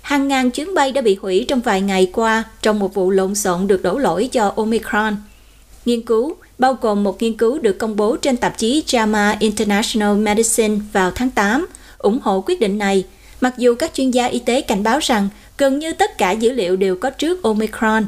Hàng 0.00 0.28
ngàn 0.28 0.50
chuyến 0.50 0.74
bay 0.74 0.92
đã 0.92 1.02
bị 1.02 1.16
hủy 1.22 1.44
trong 1.48 1.60
vài 1.60 1.80
ngày 1.80 2.10
qua 2.12 2.44
trong 2.62 2.78
một 2.78 2.94
vụ 2.94 3.10
lộn 3.10 3.34
xộn 3.34 3.66
được 3.66 3.82
đổ 3.82 3.98
lỗi 3.98 4.28
cho 4.32 4.52
Omicron. 4.56 5.16
Nghiên 5.84 6.02
cứu, 6.02 6.36
bao 6.58 6.78
gồm 6.80 7.04
một 7.04 7.22
nghiên 7.22 7.36
cứu 7.36 7.58
được 7.58 7.78
công 7.78 7.96
bố 7.96 8.16
trên 8.16 8.36
tạp 8.36 8.58
chí 8.58 8.82
JAMA 8.86 9.36
International 9.40 10.16
Medicine 10.16 10.76
vào 10.92 11.10
tháng 11.10 11.30
8, 11.30 11.66
ủng 11.98 12.18
hộ 12.22 12.40
quyết 12.46 12.60
định 12.60 12.78
này, 12.78 13.04
mặc 13.40 13.54
dù 13.58 13.74
các 13.74 13.94
chuyên 13.94 14.10
gia 14.10 14.26
y 14.26 14.38
tế 14.38 14.60
cảnh 14.60 14.82
báo 14.82 14.98
rằng 15.02 15.28
gần 15.58 15.78
như 15.78 15.92
tất 15.92 16.18
cả 16.18 16.30
dữ 16.30 16.52
liệu 16.52 16.76
đều 16.76 16.96
có 16.96 17.10
trước 17.10 17.42
Omicron 17.42 18.06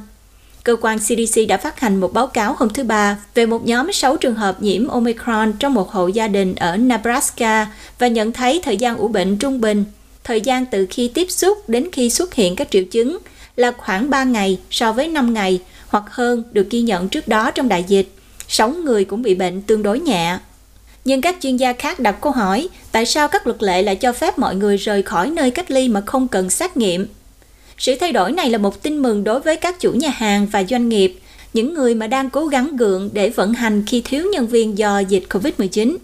cơ 0.65 0.77
quan 0.81 0.99
CDC 0.99 1.41
đã 1.49 1.57
phát 1.57 1.81
hành 1.81 2.01
một 2.01 2.13
báo 2.13 2.27
cáo 2.27 2.55
hôm 2.59 2.69
thứ 2.69 2.85
Ba 2.85 3.19
về 3.35 3.47
một 3.47 3.67
nhóm 3.67 3.93
6 3.93 4.17
trường 4.17 4.35
hợp 4.35 4.63
nhiễm 4.63 4.89
Omicron 4.89 5.53
trong 5.59 5.75
một 5.75 5.91
hộ 5.91 6.07
gia 6.07 6.29
đình 6.29 6.55
ở 6.55 6.77
Nebraska 6.77 7.67
và 7.99 8.09
nhận 8.09 8.33
thấy 8.33 8.61
thời 8.65 8.77
gian 8.77 8.97
ủ 8.97 9.09
bệnh 9.09 9.39
trung 9.39 9.61
bình, 9.61 9.85
thời 10.25 10.41
gian 10.41 10.67
từ 10.67 10.87
khi 10.91 11.09
tiếp 11.09 11.31
xúc 11.31 11.69
đến 11.69 11.89
khi 11.93 12.11
xuất 12.11 12.35
hiện 12.35 12.57
các 12.57 12.71
triệu 12.71 12.85
chứng 12.85 13.19
là 13.57 13.73
khoảng 13.79 14.11
3 14.11 14.25
ngày 14.25 14.59
so 14.71 14.93
với 14.93 15.09
5 15.09 15.35
ngày 15.35 15.61
hoặc 15.89 16.05
hơn 16.11 16.43
được 16.53 16.71
ghi 16.71 16.81
nhận 16.81 17.09
trước 17.09 17.29
đó 17.29 17.51
trong 17.51 17.69
đại 17.69 17.85
dịch. 17.89 18.09
6 18.49 18.71
người 18.71 19.05
cũng 19.05 19.23
bị 19.23 19.35
bệnh 19.35 19.63
tương 19.63 19.83
đối 19.83 20.01
nhẹ. 20.01 20.39
Nhưng 21.05 21.21
các 21.21 21.37
chuyên 21.41 21.57
gia 21.57 21.73
khác 21.73 22.01
đặt 22.01 22.17
câu 22.21 22.33
hỏi 22.33 22.69
tại 22.93 23.07
sao 23.07 23.29
các 23.29 23.47
luật 23.47 23.63
lệ 23.63 23.83
lại 23.83 23.97
cho 23.97 24.13
phép 24.13 24.39
mọi 24.39 24.55
người 24.55 24.77
rời 24.77 25.03
khỏi 25.03 25.31
nơi 25.31 25.51
cách 25.51 25.71
ly 25.71 25.89
mà 25.89 26.01
không 26.01 26.29
cần 26.29 26.51
xét 26.51 26.77
nghiệm 26.77 27.07
sự 27.79 27.97
thay 28.01 28.13
đổi 28.13 28.33
này 28.33 28.51
là 28.51 28.59
một 28.59 28.83
tin 28.83 28.99
mừng 28.99 29.25
đối 29.25 29.41
với 29.41 29.57
các 29.57 29.81
chủ 29.81 29.93
nhà 29.93 30.11
hàng 30.11 30.47
và 30.47 30.65
doanh 30.65 30.89
nghiệp, 30.89 31.19
những 31.55 31.75
người 31.75 31.95
mà 31.95 32.07
đang 32.07 32.31
cố 32.31 32.47
gắng 32.47 32.77
gượng 32.77 33.11
để 33.13 33.31
vận 33.31 33.55
hành 33.55 33.85
khi 33.87 34.03
thiếu 34.05 34.27
nhân 34.33 34.47
viên 34.47 34.79
do 34.79 34.99
dịch 34.99 35.25
COVID-19. 35.29 35.97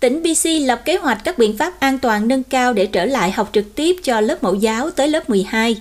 Tỉnh 0.00 0.22
BC 0.22 0.48
lập 0.66 0.82
kế 0.84 0.96
hoạch 0.96 1.20
các 1.24 1.38
biện 1.38 1.56
pháp 1.56 1.80
an 1.80 1.98
toàn 1.98 2.28
nâng 2.28 2.42
cao 2.42 2.72
để 2.72 2.86
trở 2.86 3.04
lại 3.04 3.30
học 3.30 3.50
trực 3.52 3.74
tiếp 3.74 3.96
cho 4.02 4.20
lớp 4.20 4.42
mẫu 4.42 4.54
giáo 4.54 4.90
tới 4.90 5.08
lớp 5.08 5.30
12. 5.30 5.80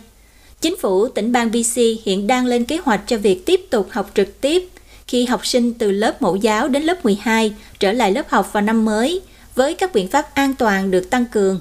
Chính 0.62 0.78
phủ 0.78 1.08
tỉnh 1.08 1.32
bang 1.32 1.52
BC 1.52 1.82
hiện 2.04 2.28
đang 2.28 2.46
lên 2.46 2.66
kế 2.66 2.78
hoạch 2.78 3.02
cho 3.08 3.18
việc 3.18 3.46
tiếp 3.46 3.62
tục 3.70 3.88
học 3.92 4.12
trực 4.14 4.42
tiếp 4.42 4.70
khi 5.08 5.26
học 5.26 5.46
sinh 5.46 5.74
từ 5.74 5.92
lớp 5.92 6.22
mẫu 6.22 6.36
giáo 6.36 6.68
đến 6.68 6.84
lớp 6.84 7.06
12 7.06 7.54
trở 7.80 7.92
lại 7.92 8.12
lớp 8.12 8.30
học 8.30 8.50
vào 8.54 8.64
năm 8.64 8.86
mới 8.86 9.22
với 9.56 9.74
các 9.74 9.94
biện 9.94 10.08
pháp 10.08 10.36
an 10.36 10.54
toàn 10.54 10.92
được 10.92 11.10
tăng 11.10 11.26
cường. 11.26 11.60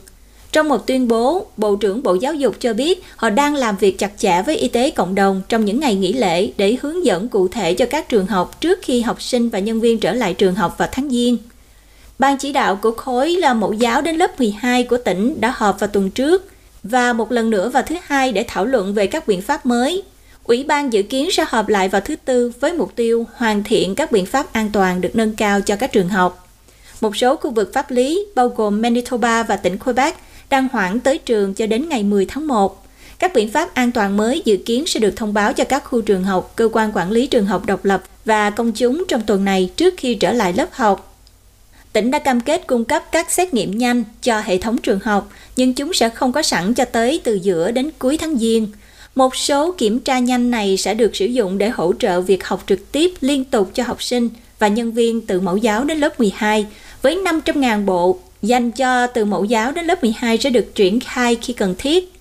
Trong 0.53 0.69
một 0.69 0.87
tuyên 0.87 1.09
bố, 1.09 1.47
Bộ 1.57 1.77
trưởng 1.77 2.03
Bộ 2.03 2.15
Giáo 2.15 2.35
dục 2.35 2.57
cho 2.61 2.75
biết 2.75 3.03
họ 3.17 3.31
đang 3.31 3.55
làm 3.55 3.77
việc 3.77 3.99
chặt 3.99 4.11
chẽ 4.19 4.43
với 4.43 4.57
y 4.57 4.69
tế 4.69 4.91
cộng 4.91 5.15
đồng 5.15 5.43
trong 5.49 5.65
những 5.65 5.81
ngày 5.81 5.95
nghỉ 5.95 6.13
lễ 6.13 6.53
để 6.57 6.77
hướng 6.83 7.05
dẫn 7.05 7.29
cụ 7.29 7.49
thể 7.49 7.75
cho 7.75 7.87
các 7.91 8.09
trường 8.09 8.27
học 8.27 8.61
trước 8.61 8.79
khi 8.83 9.01
học 9.01 9.23
sinh 9.23 9.49
và 9.49 9.59
nhân 9.59 9.81
viên 9.81 10.01
trở 10.01 10.13
lại 10.13 10.35
trường 10.35 10.55
học 10.55 10.75
vào 10.79 10.89
tháng 10.93 11.11
Giêng. 11.11 11.39
Ban 12.19 12.39
chỉ 12.39 12.53
đạo 12.53 12.77
của 12.77 12.91
khối 12.91 13.31
là 13.31 13.55
mẫu 13.55 13.73
giáo 13.73 14.03
đến 14.03 14.17
lớp 14.17 14.39
12 14.39 14.85
của 14.85 14.97
tỉnh 14.97 15.41
đã 15.41 15.55
họp 15.57 15.81
vào 15.81 15.89
tuần 15.89 16.11
trước 16.11 16.49
và 16.83 17.13
một 17.13 17.33
lần 17.33 17.51
nữa 17.51 17.69
vào 17.69 17.83
thứ 17.83 17.97
hai 18.03 18.33
để 18.33 18.45
thảo 18.49 18.65
luận 18.65 18.95
về 18.95 19.07
các 19.07 19.27
biện 19.27 19.43
pháp 19.43 19.67
mới. 19.67 20.03
Ủy 20.45 20.65
ban 20.65 20.93
dự 20.93 21.03
kiến 21.03 21.29
sẽ 21.33 21.45
họp 21.49 21.69
lại 21.69 21.89
vào 21.89 22.01
thứ 22.01 22.17
tư 22.17 22.53
với 22.61 22.73
mục 22.73 22.93
tiêu 22.97 23.27
hoàn 23.35 23.65
thiện 23.65 23.95
các 23.95 24.13
biện 24.13 24.27
pháp 24.27 24.53
an 24.53 24.71
toàn 24.73 25.01
được 25.01 25.17
nâng 25.17 25.37
cao 25.37 25.61
cho 25.61 25.77
các 25.77 25.93
trường 25.93 26.09
học. 26.09 26.44
Một 27.05 27.17
số 27.17 27.37
khu 27.37 27.51
vực 27.51 27.73
pháp 27.73 27.91
lý, 27.91 28.27
bao 28.35 28.49
gồm 28.49 28.83
Manitoba 28.83 29.43
và 29.43 29.57
tỉnh 29.57 29.79
Quebec, 29.79 30.17
đang 30.51 30.69
hoãn 30.73 31.01
tới 31.01 31.19
trường 31.19 31.55
cho 31.55 31.67
đến 31.67 31.89
ngày 31.89 32.03
10 32.03 32.27
tháng 32.27 32.47
1. 32.47 32.87
Các 33.19 33.35
biện 33.35 33.51
pháp 33.51 33.75
an 33.75 33.93
toàn 33.93 34.17
mới 34.17 34.43
dự 34.45 34.57
kiến 34.57 34.87
sẽ 34.87 35.01
được 35.01 35.17
thông 35.17 35.35
báo 35.35 35.53
cho 35.53 35.65
các 35.65 35.85
khu 35.85 36.01
trường 36.01 36.25
học, 36.25 36.53
cơ 36.57 36.69
quan 36.73 36.93
quản 36.95 37.11
lý 37.11 37.27
trường 37.27 37.47
học 37.47 37.67
độc 37.67 37.85
lập 37.85 38.03
và 38.25 38.51
công 38.51 38.73
chúng 38.73 39.05
trong 39.09 39.23
tuần 39.27 39.45
này 39.45 39.71
trước 39.77 39.95
khi 39.97 40.15
trở 40.15 40.33
lại 40.33 40.53
lớp 40.53 40.69
học 40.73 41.17
tỉnh 41.93 42.11
đã 42.11 42.19
cam 42.19 42.41
kết 42.41 42.67
cung 42.67 42.85
cấp 42.85 43.03
các 43.13 43.31
xét 43.31 43.55
nghiệm 43.55 43.79
nhanh 43.79 44.05
cho 44.23 44.41
hệ 44.41 44.59
thống 44.59 44.79
trường 44.79 45.01
học, 45.01 45.31
nhưng 45.57 45.75
chúng 45.75 45.93
sẽ 45.93 46.09
không 46.09 46.33
có 46.33 46.43
sẵn 46.43 46.75
cho 46.75 46.85
tới 46.85 47.21
từ 47.25 47.35
giữa 47.35 47.71
đến 47.71 47.91
cuối 47.99 48.19
tháng 48.19 48.39
Giêng. 48.39 48.69
Một 49.15 49.37
số 49.37 49.73
kiểm 49.73 50.01
tra 50.01 50.19
nhanh 50.19 50.51
này 50.51 50.77
sẽ 50.77 50.95
được 50.95 51.17
sử 51.17 51.27
dụng 51.27 51.59
để 51.59 51.69
hỗ 51.69 51.93
trợ 51.99 52.21
việc 52.21 52.45
học 52.45 52.65
trực 52.67 52.93
tiếp 52.93 53.13
liên 53.21 53.45
tục 53.45 53.71
cho 53.75 53.85
học 53.85 54.03
sinh 54.03 54.29
và 54.59 54.69
nhân 54.69 54.93
viên 54.93 55.21
từ 55.21 55.41
mẫu 55.41 55.57
giáo 55.57 55.85
đến 55.85 55.99
lớp 55.99 56.21
12, 56.21 56.67
với 57.05 57.17
500.000 57.17 57.85
bộ 57.85 58.19
dành 58.43 58.73
cho 58.73 59.07
từ 59.07 59.25
mẫu 59.25 59.45
giáo 59.45 59.73
đến 59.73 59.85
lớp 59.87 60.03
12 60.03 60.39
sẽ 60.39 60.51
được 60.51 60.75
triển 60.75 61.01
khai 61.01 61.37
khi 61.43 61.53
cần 61.53 61.75
thiết. 61.79 62.13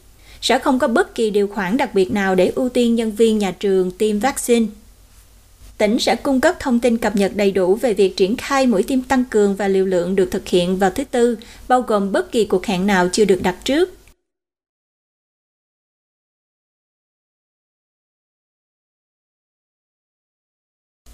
Sẽ 0.41 0.59
không 0.59 0.79
có 0.79 0.87
bất 0.87 1.15
kỳ 1.15 1.29
điều 1.29 1.47
khoản 1.47 1.77
đặc 1.77 1.93
biệt 1.93 2.11
nào 2.11 2.35
để 2.35 2.51
ưu 2.55 2.69
tiên 2.69 2.95
nhân 2.95 3.11
viên 3.11 3.37
nhà 3.37 3.51
trường 3.51 3.91
tiêm 3.91 4.19
vaccine 4.19 4.65
tỉnh 5.77 5.99
sẽ 5.99 6.15
cung 6.15 6.41
cấp 6.41 6.55
thông 6.59 6.79
tin 6.79 6.97
cập 6.97 7.15
nhật 7.15 7.31
đầy 7.35 7.51
đủ 7.51 7.75
về 7.75 7.93
việc 7.93 8.17
triển 8.17 8.37
khai 8.37 8.67
mũi 8.67 8.83
tiêm 8.83 9.01
tăng 9.01 9.23
cường 9.25 9.55
và 9.55 9.67
liều 9.67 9.85
lượng 9.85 10.15
được 10.15 10.31
thực 10.31 10.47
hiện 10.47 10.77
vào 10.77 10.89
thứ 10.89 11.03
Tư, 11.03 11.37
bao 11.67 11.81
gồm 11.81 12.11
bất 12.11 12.31
kỳ 12.31 12.45
cuộc 12.45 12.65
hẹn 12.65 12.87
nào 12.87 13.09
chưa 13.11 13.25
được 13.25 13.39
đặt 13.43 13.55
trước. 13.63 13.89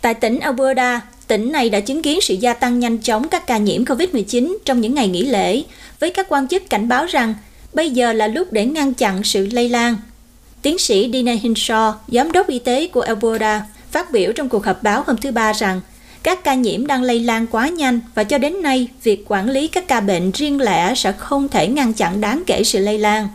Tại 0.01 0.13
tỉnh 0.13 0.39
Alberta, 0.39 1.01
tỉnh 1.29 1.51
này 1.51 1.69
đã 1.69 1.79
chứng 1.79 2.01
kiến 2.01 2.21
sự 2.21 2.33
gia 2.33 2.53
tăng 2.53 2.79
nhanh 2.79 2.98
chóng 2.98 3.27
các 3.27 3.48
ca 3.48 3.57
nhiễm 3.57 3.86
COVID-19 3.86 4.57
trong 4.65 4.81
những 4.81 4.93
ngày 4.93 5.07
nghỉ 5.07 5.24
lễ, 5.24 5.63
với 6.00 6.09
các 6.09 6.25
quan 6.29 6.48
chức 6.48 6.69
cảnh 6.69 6.88
báo 6.88 7.05
rằng 7.05 7.33
bây 7.74 7.89
giờ 7.89 8.13
là 8.13 8.27
lúc 8.27 8.53
để 8.53 8.65
ngăn 8.65 8.93
chặn 8.93 9.24
sự 9.24 9.48
lây 9.51 9.69
lan. 9.69 9.95
Tiến 10.62 10.77
sĩ 10.77 11.09
Dina 11.13 11.33
Hinshaw, 11.33 11.93
giám 12.07 12.31
đốc 12.31 12.48
y 12.48 12.59
tế 12.59 12.88
của 12.88 13.01
Alberta, 13.01 13.65
phát 13.91 14.12
biểu 14.12 14.31
trong 14.31 14.50
cuộc 14.50 14.65
họp 14.65 14.83
báo 14.83 15.03
hôm 15.07 15.17
thứ 15.17 15.31
Ba 15.31 15.53
rằng 15.53 15.81
các 16.24 16.43
ca 16.43 16.53
nhiễm 16.53 16.88
đang 16.88 17.03
lây 17.03 17.19
lan 17.19 17.48
quá 17.48 17.69
nhanh 17.69 18.00
và 18.15 18.24
cho 18.24 18.38
đến 18.38 18.62
nay, 18.62 18.88
việc 19.03 19.25
quản 19.27 19.50
lý 19.50 19.67
các 19.67 19.88
ca 19.88 20.01
bệnh 20.01 20.31
riêng 20.31 20.62
lẻ 20.62 20.93
sẽ 20.95 21.12
không 21.12 21.48
thể 21.48 21.67
ngăn 21.67 21.93
chặn 21.93 22.21
đáng 22.21 22.43
kể 22.48 22.63
sự 22.63 22.79
lây 22.79 22.98
lan. 22.98 23.27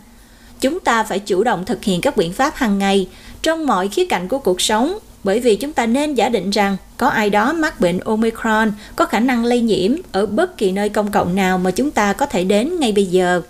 Chúng 0.60 0.80
ta 0.80 1.02
phải 1.02 1.18
chủ 1.18 1.44
động 1.44 1.64
thực 1.64 1.84
hiện 1.84 2.00
các 2.00 2.16
biện 2.16 2.32
pháp 2.32 2.54
hàng 2.56 2.78
ngày 2.78 3.08
trong 3.42 3.66
mọi 3.66 3.88
khía 3.88 4.06
cạnh 4.06 4.28
của 4.28 4.38
cuộc 4.38 4.60
sống 4.60 4.98
bởi 5.24 5.40
vì 5.40 5.56
chúng 5.56 5.72
ta 5.72 5.86
nên 5.86 6.14
giả 6.14 6.28
định 6.28 6.50
rằng 6.50 6.76
có 6.96 7.08
ai 7.08 7.30
đó 7.30 7.52
mắc 7.52 7.80
bệnh 7.80 7.98
Omicron 7.98 8.72
có 8.96 9.04
khả 9.04 9.20
năng 9.20 9.44
lây 9.44 9.60
nhiễm 9.60 9.92
ở 10.12 10.26
bất 10.26 10.58
kỳ 10.58 10.72
nơi 10.72 10.88
công 10.88 11.10
cộng 11.10 11.34
nào 11.34 11.58
mà 11.58 11.70
chúng 11.70 11.90
ta 11.90 12.12
có 12.12 12.26
thể 12.26 12.44
đến 12.44 12.80
ngay 12.80 12.92
bây 12.92 13.04
giờ. 13.04 13.42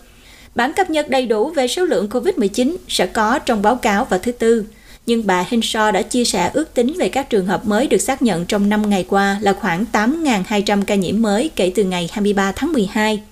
Bản 0.54 0.72
cập 0.72 0.90
nhật 0.90 1.08
đầy 1.08 1.26
đủ 1.26 1.50
về 1.50 1.68
số 1.68 1.84
lượng 1.84 2.08
COVID-19 2.08 2.76
sẽ 2.88 3.06
có 3.06 3.38
trong 3.38 3.62
báo 3.62 3.76
cáo 3.76 4.04
vào 4.04 4.20
thứ 4.22 4.32
Tư 4.32 4.64
nhưng 5.06 5.26
bà 5.26 5.46
Henshaw 5.50 5.92
đã 5.92 6.02
chia 6.02 6.24
sẻ 6.24 6.50
ước 6.54 6.74
tính 6.74 6.94
về 6.98 7.08
các 7.08 7.30
trường 7.30 7.46
hợp 7.46 7.66
mới 7.66 7.86
được 7.86 7.98
xác 7.98 8.22
nhận 8.22 8.46
trong 8.46 8.68
5 8.68 8.90
ngày 8.90 9.04
qua 9.08 9.38
là 9.40 9.52
khoảng 9.52 9.84
8.200 9.92 10.84
ca 10.84 10.94
nhiễm 10.94 11.22
mới 11.22 11.50
kể 11.56 11.72
từ 11.74 11.84
ngày 11.84 12.08
23 12.12 12.52
tháng 12.52 12.72
12. 12.72 13.22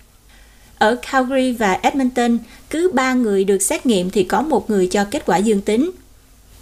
Ở 0.79 0.97
Calgary 1.13 1.53
và 1.53 1.79
Edmonton, 1.83 2.39
cứ 2.71 2.91
3 2.95 3.13
người 3.13 3.45
được 3.45 3.63
xét 3.63 3.87
nghiệm 3.87 4.11
thì 4.11 4.25
có 4.25 4.43
một 4.43 4.71
người 4.71 4.87
cho 4.87 5.05
kết 5.05 5.23
quả 5.27 5.37
dương 5.37 5.61
tính. 5.61 5.91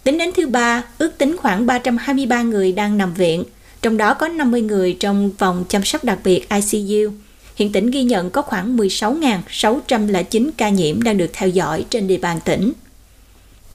Tính 0.04 0.19
đến 0.19 0.30
thứ 0.37 0.47
ba, 0.47 0.85
ước 0.99 1.19
tính 1.19 1.37
khoảng 1.37 1.66
323 1.66 2.42
người 2.42 2.73
đang 2.73 2.99
nằm 2.99 3.14
viện, 3.14 3.45
trong 3.83 3.97
đó 3.97 4.14
có 4.14 4.28
50 4.28 4.62
người 4.62 4.97
trong 5.00 5.30
vòng 5.38 5.64
chăm 5.69 5.85
sóc 5.85 6.04
đặc 6.04 6.19
biệt 6.25 6.47
ICU. 6.49 7.11
Hiện 7.57 7.73
tỉnh 7.73 7.90
ghi 7.90 8.02
nhận 8.02 8.30
có 8.30 8.42
khoảng 8.42 8.76
16.609 8.76 10.50
ca 10.57 10.69
nhiễm 10.69 11.02
đang 11.02 11.19
được 11.19 11.30
theo 11.33 11.49
dõi 11.49 11.85
trên 11.90 12.07
địa 12.07 12.19
bàn 12.19 12.40
tỉnh. 12.45 12.73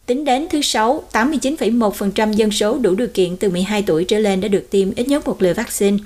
Tính 0.05 0.25
đến 0.25 0.47
thứ 0.49 0.61
Sáu, 0.61 1.03
89,1% 1.11 2.33
dân 2.33 2.51
số 2.51 2.77
đủ 2.77 2.95
điều 2.95 3.07
kiện 3.07 3.37
từ 3.37 3.49
12 3.49 3.81
tuổi 3.81 4.03
trở 4.03 4.19
lên 4.19 4.41
đã 4.41 4.47
được 4.47 4.67
tiêm 4.69 4.95
ít 4.95 5.07
nhất 5.07 5.27
một 5.27 5.41
liều 5.41 5.53
vaccine. 5.53 5.97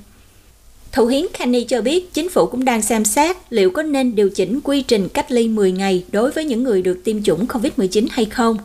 Thủ 0.92 1.06
hiến 1.06 1.26
Kenny 1.38 1.64
cho 1.64 1.80
biết 1.80 2.14
chính 2.14 2.28
phủ 2.28 2.46
cũng 2.46 2.64
đang 2.64 2.82
xem 2.82 3.04
xét 3.04 3.36
liệu 3.50 3.70
có 3.70 3.82
nên 3.82 4.14
điều 4.14 4.30
chỉnh 4.30 4.60
quy 4.64 4.82
trình 4.82 5.08
cách 5.08 5.32
ly 5.32 5.48
10 5.48 5.72
ngày 5.72 6.04
đối 6.12 6.30
với 6.30 6.44
những 6.44 6.62
người 6.62 6.82
được 6.82 7.00
tiêm 7.04 7.22
chủng 7.22 7.46
COVID-19 7.46 8.06
hay 8.10 8.24
không. 8.24 8.58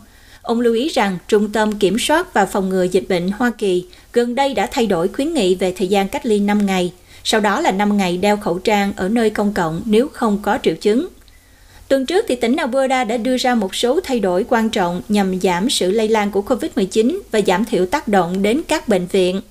Ông 0.45 0.61
lưu 0.61 0.73
ý 0.73 0.89
rằng 0.89 1.17
Trung 1.27 1.51
tâm 1.51 1.71
Kiểm 1.71 1.99
soát 1.99 2.33
và 2.33 2.45
Phòng 2.45 2.69
ngừa 2.69 2.83
Dịch 2.83 3.05
bệnh 3.09 3.31
Hoa 3.31 3.51
Kỳ 3.57 3.85
gần 4.13 4.35
đây 4.35 4.53
đã 4.53 4.67
thay 4.71 4.87
đổi 4.87 5.07
khuyến 5.07 5.33
nghị 5.33 5.55
về 5.55 5.73
thời 5.77 5.87
gian 5.87 6.07
cách 6.07 6.25
ly 6.25 6.39
5 6.39 6.65
ngày, 6.65 6.93
sau 7.23 7.41
đó 7.41 7.61
là 7.61 7.71
5 7.71 7.97
ngày 7.97 8.17
đeo 8.17 8.37
khẩu 8.37 8.59
trang 8.59 8.93
ở 8.95 9.09
nơi 9.09 9.29
công 9.29 9.53
cộng 9.53 9.81
nếu 9.85 10.07
không 10.13 10.39
có 10.41 10.57
triệu 10.63 10.75
chứng. 10.75 11.07
Tuần 11.87 12.05
trước 12.05 12.25
thì 12.27 12.35
tỉnh 12.35 12.55
Alberta 12.55 13.03
đã 13.03 13.17
đưa 13.17 13.37
ra 13.37 13.55
một 13.55 13.75
số 13.75 13.99
thay 14.03 14.19
đổi 14.19 14.45
quan 14.49 14.69
trọng 14.69 15.01
nhằm 15.09 15.39
giảm 15.39 15.69
sự 15.69 15.91
lây 15.91 16.07
lan 16.07 16.31
của 16.31 16.41
COVID-19 16.41 17.19
và 17.31 17.41
giảm 17.47 17.65
thiểu 17.65 17.85
tác 17.85 18.07
động 18.07 18.41
đến 18.41 18.61
các 18.67 18.87
bệnh 18.87 19.07
viện. 19.07 19.41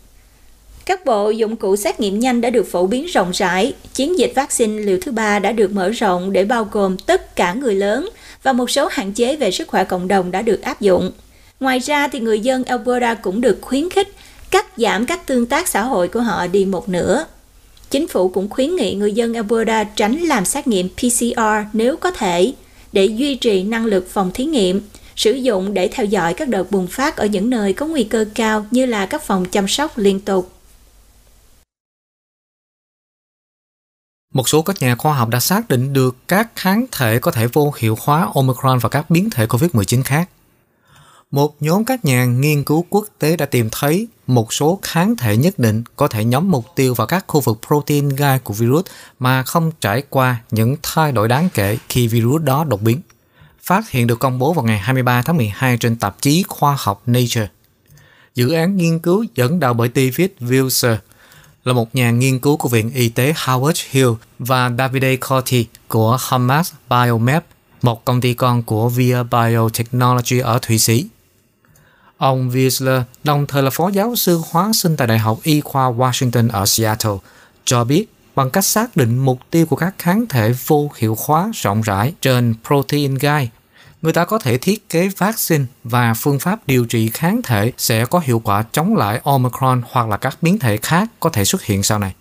Các 0.86 1.04
bộ 1.04 1.30
dụng 1.30 1.56
cụ 1.56 1.76
xét 1.76 2.00
nghiệm 2.00 2.20
nhanh 2.20 2.40
đã 2.40 2.50
được 2.50 2.66
phổ 2.70 2.86
biến 2.86 3.06
rộng 3.06 3.30
rãi. 3.30 3.74
Chiến 3.94 4.18
dịch 4.18 4.32
vaccine 4.34 4.82
liều 4.82 4.98
thứ 5.02 5.12
ba 5.12 5.38
đã 5.38 5.52
được 5.52 5.72
mở 5.72 5.88
rộng 5.88 6.32
để 6.32 6.44
bao 6.44 6.68
gồm 6.72 6.96
tất 6.96 7.36
cả 7.36 7.52
người 7.54 7.74
lớn 7.74 8.08
và 8.44 8.52
một 8.52 8.70
số 8.70 8.88
hạn 8.90 9.12
chế 9.12 9.36
về 9.36 9.50
sức 9.50 9.68
khỏe 9.68 9.84
cộng 9.84 10.08
đồng 10.08 10.30
đã 10.30 10.42
được 10.42 10.62
áp 10.62 10.80
dụng. 10.80 11.12
Ngoài 11.60 11.78
ra 11.78 12.08
thì 12.08 12.20
người 12.20 12.40
dân 12.40 12.64
Alberta 12.64 13.14
cũng 13.14 13.40
được 13.40 13.58
khuyến 13.60 13.90
khích 13.90 14.08
cắt 14.50 14.66
giảm 14.76 15.06
các 15.06 15.26
tương 15.26 15.46
tác 15.46 15.68
xã 15.68 15.82
hội 15.82 16.08
của 16.08 16.20
họ 16.20 16.46
đi 16.46 16.64
một 16.64 16.88
nửa. 16.88 17.24
Chính 17.90 18.08
phủ 18.08 18.28
cũng 18.28 18.48
khuyến 18.50 18.76
nghị 18.76 18.94
người 18.94 19.12
dân 19.12 19.34
Alberta 19.34 19.84
tránh 19.84 20.20
làm 20.20 20.44
xét 20.44 20.66
nghiệm 20.66 20.88
PCR 20.88 21.40
nếu 21.72 21.96
có 21.96 22.10
thể 22.10 22.52
để 22.92 23.04
duy 23.04 23.34
trì 23.34 23.62
năng 23.62 23.84
lực 23.84 24.10
phòng 24.10 24.30
thí 24.34 24.44
nghiệm, 24.44 24.80
sử 25.16 25.32
dụng 25.32 25.74
để 25.74 25.88
theo 25.88 26.06
dõi 26.06 26.34
các 26.34 26.48
đợt 26.48 26.70
bùng 26.70 26.86
phát 26.86 27.16
ở 27.16 27.26
những 27.26 27.50
nơi 27.50 27.72
có 27.72 27.86
nguy 27.86 28.04
cơ 28.04 28.24
cao 28.34 28.66
như 28.70 28.86
là 28.86 29.06
các 29.06 29.22
phòng 29.22 29.44
chăm 29.44 29.68
sóc 29.68 29.98
liên 29.98 30.20
tục. 30.20 30.53
Một 34.34 34.48
số 34.48 34.62
các 34.62 34.82
nhà 34.82 34.94
khoa 34.94 35.14
học 35.14 35.28
đã 35.28 35.40
xác 35.40 35.68
định 35.68 35.92
được 35.92 36.16
các 36.28 36.48
kháng 36.56 36.86
thể 36.92 37.18
có 37.18 37.30
thể 37.30 37.46
vô 37.46 37.72
hiệu 37.78 37.98
hóa 38.00 38.28
Omicron 38.34 38.78
và 38.78 38.88
các 38.88 39.10
biến 39.10 39.30
thể 39.30 39.46
COVID-19 39.46 40.02
khác. 40.02 40.28
Một 41.30 41.56
nhóm 41.60 41.84
các 41.84 42.04
nhà 42.04 42.24
nghiên 42.24 42.64
cứu 42.64 42.86
quốc 42.90 43.06
tế 43.18 43.36
đã 43.36 43.46
tìm 43.46 43.68
thấy 43.72 44.08
một 44.26 44.52
số 44.52 44.78
kháng 44.82 45.16
thể 45.16 45.36
nhất 45.36 45.58
định 45.58 45.82
có 45.96 46.08
thể 46.08 46.24
nhắm 46.24 46.50
mục 46.50 46.66
tiêu 46.76 46.94
vào 46.94 47.06
các 47.06 47.24
khu 47.26 47.40
vực 47.40 47.58
protein 47.66 48.08
gai 48.08 48.38
của 48.38 48.54
virus 48.54 48.84
mà 49.18 49.42
không 49.42 49.72
trải 49.80 50.02
qua 50.10 50.36
những 50.50 50.76
thay 50.82 51.12
đổi 51.12 51.28
đáng 51.28 51.48
kể 51.54 51.78
khi 51.88 52.08
virus 52.08 52.42
đó 52.42 52.64
đột 52.64 52.82
biến. 52.82 53.00
Phát 53.62 53.90
hiện 53.90 54.06
được 54.06 54.18
công 54.18 54.38
bố 54.38 54.52
vào 54.52 54.64
ngày 54.64 54.78
23 54.78 55.22
tháng 55.22 55.36
12 55.36 55.76
trên 55.76 55.96
tạp 55.96 56.22
chí 56.22 56.44
khoa 56.48 56.76
học 56.78 57.02
Nature. 57.06 57.48
Dự 58.34 58.50
án 58.50 58.76
nghiên 58.76 58.98
cứu 58.98 59.24
dẫn 59.34 59.60
đầu 59.60 59.74
bởi 59.74 59.90
David 59.94 60.30
Wilson 60.40 60.96
là 61.64 61.72
một 61.72 61.94
nhà 61.94 62.10
nghiên 62.10 62.38
cứu 62.38 62.56
của 62.56 62.68
Viện 62.68 62.90
Y 62.94 63.08
tế 63.08 63.32
Howard 63.32 63.84
Hill 63.90 64.10
và 64.38 64.70
Davide 64.78 65.16
Corti 65.16 65.66
của 65.88 66.18
Hamas 66.20 66.72
Biomap, 66.90 67.44
một 67.82 68.04
công 68.04 68.20
ty 68.20 68.34
con 68.34 68.62
của 68.62 68.88
Via 68.88 69.22
Biotechnology 69.22 70.38
ở 70.38 70.58
Thụy 70.62 70.78
Sĩ. 70.78 71.06
Ông 72.16 72.50
Wiesler, 72.50 73.02
đồng 73.24 73.46
thời 73.46 73.62
là 73.62 73.70
phó 73.70 73.88
giáo 73.88 74.16
sư 74.16 74.40
hóa 74.50 74.70
sinh 74.74 74.96
tại 74.96 75.06
Đại 75.06 75.18
học 75.18 75.38
Y 75.42 75.60
khoa 75.60 75.90
Washington 75.90 76.48
ở 76.52 76.66
Seattle, 76.66 77.16
cho 77.64 77.84
biết 77.84 78.06
bằng 78.34 78.50
cách 78.50 78.64
xác 78.64 78.96
định 78.96 79.18
mục 79.18 79.38
tiêu 79.50 79.66
của 79.66 79.76
các 79.76 79.94
kháng 79.98 80.26
thể 80.28 80.54
vô 80.66 80.90
hiệu 80.96 81.16
hóa 81.26 81.50
rộng 81.54 81.82
rãi 81.82 82.12
trên 82.20 82.54
protein 82.66 83.14
gai, 83.14 83.50
người 84.04 84.12
ta 84.12 84.24
có 84.24 84.38
thể 84.38 84.58
thiết 84.58 84.88
kế 84.88 85.08
vaccine 85.08 85.64
và 85.84 86.14
phương 86.14 86.38
pháp 86.38 86.66
điều 86.66 86.84
trị 86.84 87.10
kháng 87.14 87.40
thể 87.42 87.72
sẽ 87.76 88.04
có 88.04 88.18
hiệu 88.18 88.40
quả 88.44 88.64
chống 88.72 88.96
lại 88.96 89.20
Omicron 89.24 89.82
hoặc 89.90 90.08
là 90.08 90.16
các 90.16 90.38
biến 90.42 90.58
thể 90.58 90.76
khác 90.76 91.10
có 91.20 91.30
thể 91.30 91.44
xuất 91.44 91.62
hiện 91.62 91.82
sau 91.82 91.98
này. 91.98 92.14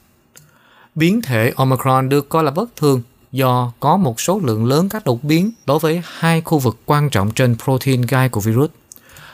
Biến 0.96 1.22
thể 1.22 1.54
Omicron 1.56 2.10
được 2.10 2.30
coi 2.30 2.44
là 2.44 2.52
bất 2.52 2.75
thường 2.75 3.02
do 3.32 3.72
có 3.80 3.98
một 3.98 4.22
số 4.22 4.40
lượng 4.44 4.66
lớn 4.66 4.90
các 4.90 5.06
đột 5.06 5.24
biến 5.24 5.52
đối 5.66 5.80
với 5.80 6.02
hai 6.06 6.42
khu 6.42 6.60
vực 6.60 6.78
quan 6.86 7.10
trọng 7.10 7.32
trên 7.32 7.56
protein 7.63 8.02
gai 8.02 8.30
của 8.30 8.42
virus. 8.42 8.70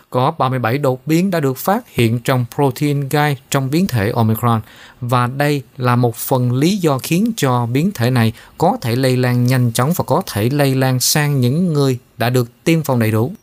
Có 0.09 0.31
37 0.31 0.77
đột 0.77 1.07
biến 1.07 1.31
đã 1.31 1.39
được 1.39 1.57
phát 1.57 1.89
hiện 1.89 2.19
trong 2.19 2.45
protein 2.55 3.09
gai 3.09 3.37
trong 3.49 3.69
biến 3.69 3.87
thể 3.87 4.11
Omicron 4.15 4.61
và 5.01 5.27
đây 5.27 5.63
là 5.77 5.95
một 5.95 6.15
phần 6.15 6.53
lý 6.53 6.77
do 6.77 6.99
khiến 7.03 7.31
cho 7.37 7.65
biến 7.65 7.91
thể 7.91 8.09
này 8.09 8.33
có 8.57 8.77
thể 8.81 8.95
lây 8.95 9.17
lan 9.17 9.45
nhanh 9.45 9.71
chóng 9.71 9.93
và 9.95 10.03
có 10.07 10.21
thể 10.27 10.49
lây 10.49 10.75
lan 10.75 10.99
sang 10.99 11.39
những 11.39 11.73
người 11.73 11.99
đã 12.17 12.29
được 12.29 12.63
tiêm 12.63 12.83
phòng 12.83 12.99
đầy 12.99 13.11
đủ, 13.11 13.33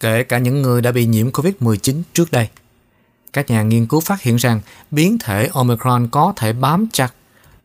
kể 0.00 0.22
cả 0.22 0.38
những 0.38 0.62
người 0.62 0.82
đã 0.82 0.92
bị 0.92 1.06
nhiễm 1.06 1.30
COVID-19 1.30 2.02
trước 2.12 2.32
đây. 2.32 2.48
Các 3.32 3.50
nhà 3.50 3.62
nghiên 3.62 3.86
cứu 3.86 4.00
phát 4.00 4.22
hiện 4.22 4.36
rằng 4.36 4.60
biến 4.90 5.18
thể 5.18 5.48
Omicron 5.52 6.08
có 6.08 6.32
thể 6.36 6.52
bám 6.52 6.86
chặt 6.92 7.14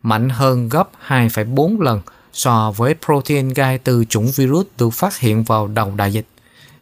mạnh 0.04 0.30
hơn 0.30 0.70
gấp 0.70 0.90
2,4 1.08 1.82
lần 1.82 2.02
so 2.34 2.72
với 2.72 2.96
protein 3.06 3.50
gai 3.50 3.78
từ 3.78 4.06
chủng 4.10 4.32
virus 4.36 4.66
được 4.78 4.90
phát 4.90 5.18
hiện 5.18 5.44
vào 5.44 5.68
đầu 5.68 5.94
đại 5.98 6.14
dịch. 6.14 6.26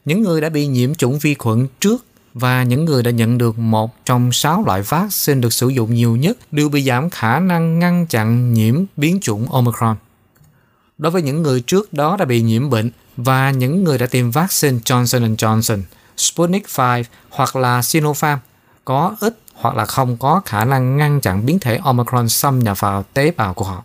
Những 0.06 0.22
người 0.22 0.42
đã 0.42 0.50
bị 0.50 0.68
nhiễm 0.68 0.96
chủng 0.96 1.20
vi 1.20 1.34
khuẩn 1.34 1.68
trước 1.80 2.06
và 2.34 2.64
những 2.64 2.86
người 2.86 3.04
đã 3.04 3.12
nhận 3.12 3.38
được 3.38 3.60
một 3.60 4.06
trong 4.06 4.32
6 4.32 4.64
loại 4.66 4.82
vaccine 4.82 5.42
được 5.42 5.54
sử 5.54 5.68
dụng 5.70 5.94
nhiều 5.94 6.16
nhất 6.16 6.38
đều 6.52 6.70
bị 6.70 6.84
giảm 6.84 7.10
khả 7.10 7.40
năng 7.40 7.80
ngăn 7.80 8.08
chặn 8.08 8.54
nhiễm 8.54 8.84
biến 8.98 9.20
chủng 9.22 9.52
Omicron. 9.52 9.96
Đối 10.98 11.12
với 11.12 11.22
những 11.22 11.44
người 11.44 11.62
trước 11.62 11.94
đó 11.94 12.18
đã 12.18 12.26
bị 12.26 12.42
nhiễm 12.42 12.70
bệnh 12.70 12.92
và 13.18 13.52
những 13.52 13.84
người 13.84 13.98
đã 13.98 14.06
tiêm 14.06 14.32
vaccine 14.32 14.78
Johnson 14.78 15.36
Johnson, 15.36 15.82
Sputnik 16.18 16.76
V 16.76 16.82
hoặc 17.30 17.56
là 17.56 17.82
Sinopharm 17.82 18.40
có 18.86 19.16
ít 19.20 19.40
hoặc 19.54 19.76
là 19.76 19.86
không 19.86 20.18
có 20.18 20.42
khả 20.46 20.66
năng 20.66 20.98
ngăn 20.98 21.22
chặn 21.22 21.46
biến 21.46 21.60
thể 21.60 21.80
Omicron 21.84 22.30
xâm 22.30 22.60
nhập 22.60 22.80
vào 22.80 23.06
tế 23.14 23.32
bào 23.32 23.54
của 23.54 23.66
họ. 23.66 23.84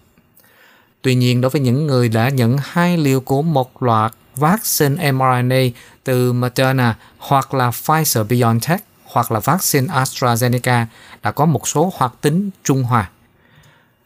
Tuy 1.03 1.15
nhiên, 1.15 1.41
đối 1.41 1.51
với 1.51 1.61
những 1.61 1.87
người 1.87 2.09
đã 2.09 2.29
nhận 2.29 2.57
hai 2.63 2.99
liều 2.99 3.21
của 3.21 3.43
một 3.43 3.83
loạt 3.83 4.13
vaccine 4.39 5.13
mRNA 5.13 5.63
từ 6.05 6.33
Moderna 6.33 6.97
hoặc 7.19 7.55
là 7.55 7.71
Pfizer-BioNTech 7.71 8.79
hoặc 9.05 9.33
là 9.33 9.41
vaccine 9.41 9.87
AstraZeneca 9.87 10.87
đã 11.23 11.31
có 11.31 11.47
một 11.47 11.69
số 11.69 11.93
hoạt 11.97 12.13
tính 12.21 12.51
trung 12.65 12.83
hòa. 12.83 13.11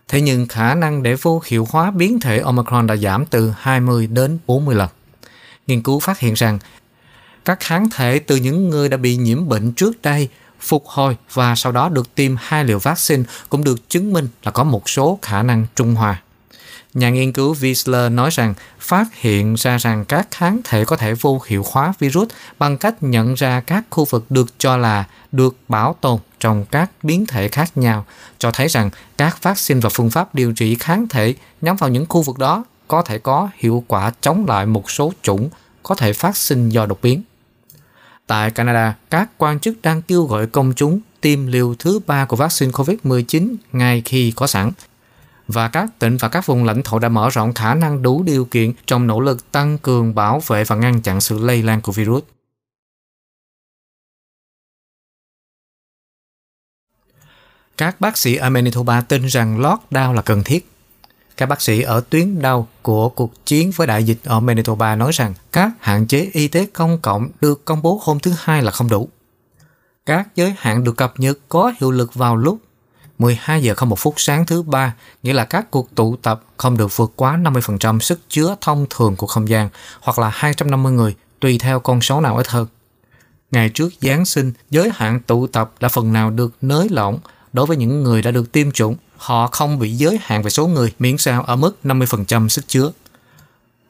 Thế 0.08 0.20
nhưng 0.20 0.46
khả 0.48 0.74
năng 0.74 1.02
để 1.02 1.14
vô 1.14 1.42
hiệu 1.46 1.68
hóa 1.70 1.90
biến 1.90 2.20
thể 2.20 2.38
Omicron 2.38 2.86
đã 2.86 2.96
giảm 2.96 3.26
từ 3.26 3.52
20 3.58 4.06
đến 4.06 4.38
40 4.46 4.74
lần. 4.74 4.88
Nghiên 5.66 5.82
cứu 5.82 6.00
phát 6.00 6.18
hiện 6.18 6.34
rằng, 6.34 6.58
các 7.44 7.60
kháng 7.60 7.90
thể 7.90 8.18
từ 8.18 8.36
những 8.36 8.70
người 8.70 8.88
đã 8.88 8.96
bị 8.96 9.16
nhiễm 9.16 9.48
bệnh 9.48 9.72
trước 9.72 10.02
đây 10.02 10.28
phục 10.60 10.86
hồi 10.86 11.16
và 11.32 11.54
sau 11.54 11.72
đó 11.72 11.88
được 11.88 12.14
tiêm 12.14 12.36
hai 12.38 12.64
liều 12.64 12.78
vaccine 12.78 13.22
cũng 13.48 13.64
được 13.64 13.88
chứng 13.88 14.12
minh 14.12 14.28
là 14.42 14.50
có 14.50 14.64
một 14.64 14.90
số 14.90 15.18
khả 15.22 15.42
năng 15.42 15.66
trung 15.74 15.94
hòa. 15.94 16.22
Nhà 16.94 17.10
nghiên 17.10 17.32
cứu 17.32 17.54
Wiesler 17.54 18.14
nói 18.14 18.30
rằng 18.30 18.54
phát 18.78 19.06
hiện 19.14 19.54
ra 19.54 19.76
rằng 19.76 20.04
các 20.04 20.28
kháng 20.30 20.60
thể 20.64 20.84
có 20.84 20.96
thể 20.96 21.14
vô 21.14 21.40
hiệu 21.46 21.64
hóa 21.70 21.92
virus 21.98 22.28
bằng 22.58 22.78
cách 22.78 23.02
nhận 23.02 23.34
ra 23.34 23.60
các 23.60 23.84
khu 23.90 24.04
vực 24.04 24.24
được 24.30 24.58
cho 24.58 24.76
là 24.76 25.04
được 25.32 25.56
bảo 25.68 25.96
tồn 26.00 26.18
trong 26.40 26.64
các 26.70 26.90
biến 27.02 27.26
thể 27.26 27.48
khác 27.48 27.76
nhau, 27.76 28.06
cho 28.38 28.50
thấy 28.50 28.68
rằng 28.68 28.90
các 29.16 29.42
vaccine 29.42 29.80
và 29.80 29.90
phương 29.92 30.10
pháp 30.10 30.34
điều 30.34 30.52
trị 30.52 30.76
kháng 30.80 31.08
thể 31.08 31.34
nhắm 31.60 31.76
vào 31.76 31.90
những 31.90 32.06
khu 32.08 32.22
vực 32.22 32.38
đó 32.38 32.64
có 32.88 33.02
thể 33.02 33.18
có 33.18 33.48
hiệu 33.54 33.84
quả 33.88 34.12
chống 34.20 34.46
lại 34.48 34.66
một 34.66 34.90
số 34.90 35.12
chủng 35.22 35.48
có 35.82 35.94
thể 35.94 36.12
phát 36.12 36.36
sinh 36.36 36.68
do 36.68 36.86
đột 36.86 36.98
biến. 37.02 37.22
Tại 38.26 38.50
Canada, 38.50 38.94
các 39.10 39.30
quan 39.38 39.60
chức 39.60 39.82
đang 39.82 40.02
kêu 40.02 40.24
gọi 40.24 40.46
công 40.46 40.72
chúng 40.76 41.00
tiêm 41.20 41.46
liều 41.46 41.74
thứ 41.78 42.00
ba 42.06 42.24
của 42.24 42.36
vaccine 42.36 42.72
COVID-19 42.72 43.56
ngay 43.72 44.02
khi 44.04 44.32
có 44.36 44.46
sẵn. 44.46 44.70
Và 45.48 45.68
các 45.68 45.98
tỉnh 45.98 46.16
và 46.16 46.28
các 46.28 46.46
vùng 46.46 46.64
lãnh 46.64 46.82
thổ 46.82 46.98
đã 46.98 47.08
mở 47.08 47.30
rộng 47.30 47.54
khả 47.54 47.74
năng 47.74 48.02
đủ 48.02 48.22
điều 48.22 48.44
kiện 48.44 48.72
trong 48.86 49.06
nỗ 49.06 49.20
lực 49.20 49.52
tăng 49.52 49.78
cường 49.78 50.14
bảo 50.14 50.40
vệ 50.46 50.64
và 50.64 50.76
ngăn 50.76 51.02
chặn 51.02 51.20
sự 51.20 51.38
lây 51.38 51.62
lan 51.62 51.80
của 51.80 51.92
virus. 51.92 52.22
Các 57.76 58.00
bác 58.00 58.16
sĩ 58.16 58.36
ở 58.36 58.50
Manitoba 58.50 59.00
tin 59.00 59.26
rằng 59.26 59.60
lockdown 59.60 60.12
là 60.12 60.22
cần 60.22 60.42
thiết 60.44 60.68
các 61.36 61.46
bác 61.46 61.62
sĩ 61.62 61.82
ở 61.82 62.00
tuyến 62.10 62.42
đầu 62.42 62.68
của 62.82 63.08
cuộc 63.08 63.46
chiến 63.46 63.70
với 63.76 63.86
đại 63.86 64.04
dịch 64.04 64.18
ở 64.24 64.40
Manitoba 64.40 64.96
nói 64.96 65.12
rằng 65.12 65.34
các 65.52 65.70
hạn 65.80 66.06
chế 66.06 66.30
y 66.32 66.48
tế 66.48 66.66
công 66.72 66.98
cộng 67.02 67.28
được 67.40 67.64
công 67.64 67.82
bố 67.82 68.00
hôm 68.02 68.20
thứ 68.20 68.32
Hai 68.38 68.62
là 68.62 68.70
không 68.70 68.88
đủ. 68.88 69.08
Các 70.06 70.28
giới 70.36 70.54
hạn 70.58 70.84
được 70.84 70.96
cập 70.96 71.14
nhật 71.16 71.38
có 71.48 71.72
hiệu 71.80 71.90
lực 71.90 72.14
vào 72.14 72.36
lúc 72.36 72.58
12 73.22 73.62
giờ 73.62 73.74
không 73.74 73.88
một 73.88 73.98
phút 73.98 74.14
sáng 74.16 74.46
thứ 74.46 74.62
ba, 74.62 74.94
nghĩa 75.22 75.32
là 75.32 75.44
các 75.44 75.70
cuộc 75.70 75.94
tụ 75.94 76.16
tập 76.16 76.42
không 76.56 76.76
được 76.76 76.96
vượt 76.96 77.12
quá 77.16 77.38
50% 77.42 77.98
sức 77.98 78.20
chứa 78.28 78.56
thông 78.60 78.86
thường 78.90 79.16
của 79.16 79.26
không 79.26 79.48
gian 79.48 79.68
hoặc 80.00 80.18
là 80.18 80.30
250 80.34 80.92
người, 80.92 81.14
tùy 81.40 81.58
theo 81.58 81.80
con 81.80 82.00
số 82.00 82.20
nào 82.20 82.36
ít 82.36 82.48
hơn. 82.48 82.66
Ngày 83.50 83.68
trước 83.68 83.88
Giáng 84.00 84.24
sinh, 84.24 84.52
giới 84.70 84.90
hạn 84.94 85.20
tụ 85.20 85.46
tập 85.46 85.72
đã 85.80 85.88
phần 85.88 86.12
nào 86.12 86.30
được 86.30 86.54
nới 86.60 86.88
lỏng 86.88 87.18
đối 87.52 87.66
với 87.66 87.76
những 87.76 88.02
người 88.02 88.22
đã 88.22 88.30
được 88.30 88.52
tiêm 88.52 88.70
chủng 88.70 88.96
họ 89.16 89.46
không 89.46 89.78
bị 89.78 89.90
giới 89.90 90.18
hạn 90.22 90.42
về 90.42 90.50
số 90.50 90.66
người 90.66 90.92
miễn 90.98 91.18
sao 91.18 91.42
ở 91.42 91.56
mức 91.56 91.76
50% 91.84 92.48
sức 92.48 92.68
chứa. 92.68 92.92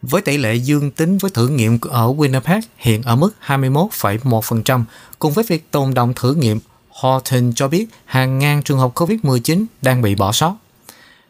Với 0.03 0.23
tỷ 0.23 0.37
lệ 0.37 0.55
dương 0.55 0.91
tính 0.91 1.19
với 1.19 1.31
thử 1.31 1.49
nghiệm 1.49 1.79
ở 1.81 2.13
Winnipeg 2.13 2.61
hiện 2.77 3.03
ở 3.03 3.17
mức 3.17 3.31
21,1%, 3.47 4.85
cùng 5.19 5.33
với 5.33 5.45
việc 5.49 5.71
tồn 5.71 5.95
động 5.95 6.13
thử 6.17 6.35
nghiệm, 6.35 6.61
Horton 6.93 7.53
cho 7.55 7.69
biết 7.69 7.87
hàng 8.05 8.39
ngàn 8.39 8.63
trường 8.63 8.79
hợp 8.79 8.95
COVID-19 8.95 9.65
đang 9.83 10.03
bị 10.03 10.15
bỏ 10.15 10.33
sót. 10.33 10.57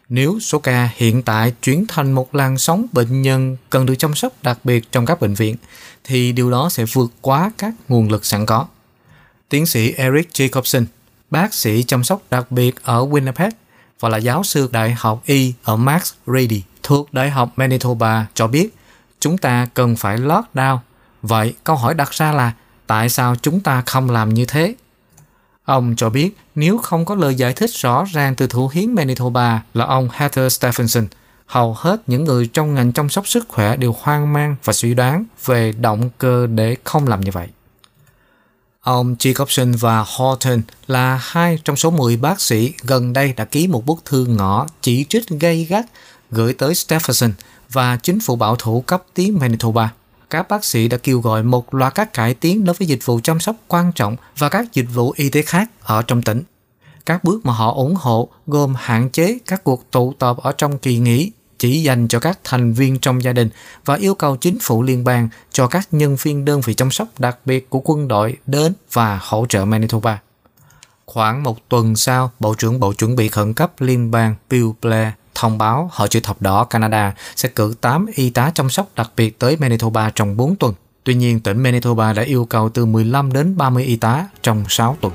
Nếu 0.09 0.41
số 0.41 0.59
ca 0.59 0.91
hiện 0.97 1.23
tại 1.23 1.53
chuyển 1.63 1.85
thành 1.89 2.13
một 2.13 2.35
làn 2.35 2.59
sóng 2.59 2.87
bệnh 2.93 3.23
nhân 3.23 3.57
cần 3.71 3.87
được 3.87 3.95
chăm 3.99 4.15
sóc 4.15 4.33
đặc 4.43 4.59
biệt 4.65 4.93
trong 4.93 5.07
các 5.07 5.21
bệnh 5.21 5.35
viện, 5.35 5.57
thì 6.05 6.33
điều 6.33 6.51
đó 6.51 6.69
sẽ 6.69 6.85
vượt 6.93 7.13
quá 7.21 7.53
các 7.59 7.75
nguồn 7.89 8.11
lực 8.11 8.25
sẵn 8.25 8.47
có. 8.47 8.67
Tiến 9.49 9.67
sĩ 9.67 9.93
Eric 9.93 10.31
Jacobson, 10.33 10.85
bác 11.31 11.55
sĩ 11.55 11.83
chăm 11.83 12.05
sóc 12.05 12.23
đặc 12.31 12.51
biệt 12.51 12.75
ở 12.83 13.07
Winnipeg, 13.07 13.51
và 14.01 14.09
là 14.09 14.19
giáo 14.19 14.45
sư 14.45 14.69
Đại 14.73 14.95
học 14.99 15.23
Y 15.27 15.55
ở 15.63 15.77
Max 15.77 16.13
Reedy 16.27 16.63
thuộc 16.83 17.15
Đại 17.15 17.31
học 17.31 17.53
Manitoba 17.57 18.27
cho 18.35 18.47
biết 18.47 18.69
chúng 19.21 19.39
ta 19.39 19.69
cần 19.75 19.97
phải 19.97 20.19
lockdown. 20.19 20.79
Vậy 21.23 21.55
câu 21.65 21.77
hỏi 21.77 21.95
đặt 21.95 22.11
ra 22.11 22.33
là 22.33 22.53
tại 22.87 23.09
sao 23.09 23.37
chúng 23.37 23.61
ta 23.61 23.83
không 23.87 24.11
làm 24.11 24.35
như 24.35 24.45
thế? 24.45 24.75
Ông 25.65 25.95
cho 25.97 26.11
biết 26.11 26.37
nếu 26.55 26.79
không 26.79 27.05
có 27.05 27.15
lời 27.15 27.35
giải 27.35 27.53
thích 27.53 27.71
rõ 27.75 28.05
ràng 28.13 28.35
từ 28.35 28.47
thủ 28.47 28.71
hiến 28.73 28.95
Manitoba 28.95 29.63
là 29.75 29.85
ông 29.85 30.09
Heather 30.13 30.53
Stephenson, 30.53 31.07
hầu 31.47 31.75
hết 31.75 32.03
những 32.07 32.25
người 32.25 32.47
trong 32.47 32.75
ngành 32.75 32.93
chăm 32.93 33.09
sóc 33.09 33.29
sức 33.29 33.49
khỏe 33.49 33.77
đều 33.77 33.95
hoang 34.01 34.33
mang 34.33 34.57
và 34.65 34.73
suy 34.73 34.95
đoán 34.95 35.25
về 35.45 35.73
động 35.73 36.11
cơ 36.19 36.47
để 36.47 36.77
không 36.85 37.09
làm 37.09 37.21
như 37.21 37.31
vậy. 37.31 37.49
Ông 38.81 39.17
Jacobson 39.19 39.77
và 39.79 40.05
Horton 40.17 40.63
là 40.87 41.21
hai 41.23 41.59
trong 41.65 41.77
số 41.77 41.91
10 41.91 42.17
bác 42.17 42.41
sĩ 42.41 42.73
gần 42.83 43.13
đây 43.13 43.33
đã 43.33 43.45
ký 43.45 43.67
một 43.67 43.87
bức 43.87 44.05
thư 44.05 44.27
ngõ 44.27 44.67
chỉ 44.81 45.07
trích 45.09 45.29
gây 45.29 45.65
gắt 45.65 45.87
gửi 46.31 46.55
tới 46.55 46.75
Stephenson 46.75 47.33
và 47.73 47.97
chính 47.97 48.21
phủ 48.21 48.37
bảo 48.37 48.57
thủ 48.57 48.81
cấp 48.81 49.03
tiến 49.15 49.39
Manitoba. 49.39 49.93
Các 50.33 50.49
bác 50.49 50.65
sĩ 50.65 50.89
đã 50.89 50.97
kêu 51.03 51.21
gọi 51.21 51.43
một 51.43 51.75
loạt 51.75 51.95
các 51.95 52.13
cải 52.13 52.35
tiến 52.35 52.65
đối 52.65 52.75
với 52.75 52.89
dịch 52.89 53.07
vụ 53.07 53.21
chăm 53.23 53.41
sóc 53.41 53.57
quan 53.69 53.93
trọng 53.93 54.17
và 54.39 54.49
các 54.49 54.73
dịch 54.73 54.87
vụ 54.95 55.13
y 55.17 55.29
tế 55.29 55.43
khác 55.43 55.71
ở 55.83 56.03
trong 56.03 56.23
tỉnh. 56.23 56.43
Các 57.07 57.25
bước 57.25 57.47
mà 57.47 57.53
họ 57.53 57.73
ủng 57.73 57.95
hộ 57.95 58.29
gồm 58.47 58.75
hạn 58.77 59.11
chế 59.11 59.39
các 59.47 59.65
cuộc 59.65 59.91
tụ 59.91 60.15
tập 60.19 60.37
ở 60.37 60.53
trong 60.53 60.79
kỳ 60.79 60.99
nghỉ 60.99 61.31
chỉ 61.59 61.83
dành 61.83 62.09
cho 62.09 62.21
các 62.21 62.39
thành 62.45 62.73
viên 62.73 62.99
trong 62.99 63.23
gia 63.23 63.33
đình 63.33 63.49
và 63.85 63.95
yêu 63.95 64.15
cầu 64.15 64.37
chính 64.37 64.59
phủ 64.61 64.83
liên 64.83 65.05
bang 65.05 65.29
cho 65.53 65.67
các 65.67 65.89
nhân 65.91 66.17
viên 66.23 66.45
đơn 66.45 66.61
vị 66.61 66.75
chăm 66.75 66.91
sóc 66.91 67.09
đặc 67.19 67.39
biệt 67.45 67.71
của 67.71 67.81
quân 67.85 68.09
đội 68.09 68.37
đến 68.47 68.73
và 68.93 69.21
hỗ 69.23 69.47
trợ 69.49 69.65
Manitoba. 69.65 70.21
Khoảng 71.07 71.43
một 71.43 71.69
tuần 71.69 71.97
sau, 71.97 72.31
Bộ 72.41 72.55
trưởng 72.55 72.81
Bộ 72.81 72.93
chuẩn 72.93 73.17
bị 73.17 73.29
khẩn 73.29 73.55
cấp 73.55 73.73
liên 73.79 74.11
bang 74.11 74.35
Bill 74.51 74.69
Blair 74.83 75.09
thông 75.43 75.59
báo 75.59 75.91
Hội 75.93 76.09
chữ 76.09 76.21
thập 76.21 76.43
đỏ 76.43 76.65
Canada 76.65 77.15
sẽ 77.37 77.49
cử 77.49 77.75
8 77.81 78.07
y 78.15 78.31
tá 78.31 78.51
chăm 78.55 78.71
sóc 78.71 78.87
đặc 78.97 79.11
biệt 79.17 79.39
tới 79.39 79.57
Manitoba 79.57 80.11
trong 80.15 80.37
4 80.37 80.57
tuần. 80.57 80.75
Tuy 81.05 81.15
nhiên, 81.15 81.41
tỉnh 81.41 81.63
Manitoba 81.63 82.13
đã 82.13 82.23
yêu 82.23 82.45
cầu 82.45 82.69
từ 82.69 82.87
15 82.87 83.33
đến 83.33 83.57
30 83.57 83.85
y 83.85 83.97
tá 83.97 84.27
trong 84.43 84.65
6 84.69 84.97
tuần. 85.01 85.13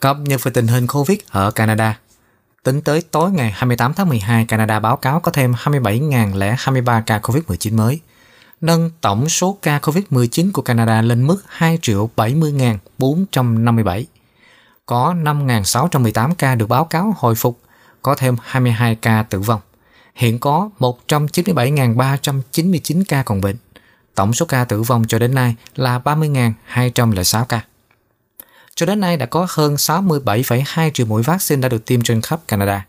Cập 0.00 0.16
nhật 0.20 0.42
về 0.44 0.52
tình 0.54 0.66
hình 0.66 0.86
Covid 0.86 1.18
ở 1.30 1.50
Canada. 1.50 1.98
Tính 2.62 2.80
tới 2.80 3.02
tối 3.10 3.30
ngày 3.30 3.52
28 3.56 3.94
tháng 3.94 4.08
12, 4.08 4.44
Canada 4.44 4.80
báo 4.80 4.96
cáo 4.96 5.20
có 5.20 5.32
thêm 5.32 5.52
27.023 5.52 7.02
ca 7.06 7.18
COVID-19 7.18 7.76
mới, 7.76 8.00
nâng 8.60 8.90
tổng 9.00 9.28
số 9.28 9.58
ca 9.62 9.78
COVID-19 9.78 10.50
của 10.52 10.62
Canada 10.62 11.02
lên 11.02 11.26
mức 11.26 11.42
2 11.46 11.78
triệu 11.82 12.10
70.457. 12.16 14.04
Có 14.86 15.14
5.618 15.14 16.34
ca 16.34 16.54
được 16.54 16.68
báo 16.68 16.84
cáo 16.84 17.14
hồi 17.18 17.34
phục, 17.34 17.60
có 18.02 18.14
thêm 18.14 18.36
22 18.42 18.94
ca 18.94 19.22
tử 19.22 19.40
vong. 19.40 19.60
Hiện 20.14 20.38
có 20.38 20.70
197.399 20.78 23.02
ca 23.08 23.22
còn 23.22 23.40
bệnh. 23.40 23.56
Tổng 24.14 24.32
số 24.32 24.46
ca 24.46 24.64
tử 24.64 24.82
vong 24.82 25.04
cho 25.08 25.18
đến 25.18 25.34
nay 25.34 25.54
là 25.76 25.98
30.206 25.98 27.44
ca. 27.44 27.60
Cho 28.74 28.86
đến 28.86 29.00
nay 29.00 29.16
đã 29.16 29.26
có 29.26 29.46
hơn 29.50 29.74
67,2 29.74 30.90
triệu 30.90 31.06
mũi 31.06 31.22
vaccine 31.22 31.62
đã 31.62 31.68
được 31.68 31.84
tiêm 31.84 32.02
trên 32.02 32.20
khắp 32.20 32.40
Canada. 32.48 32.86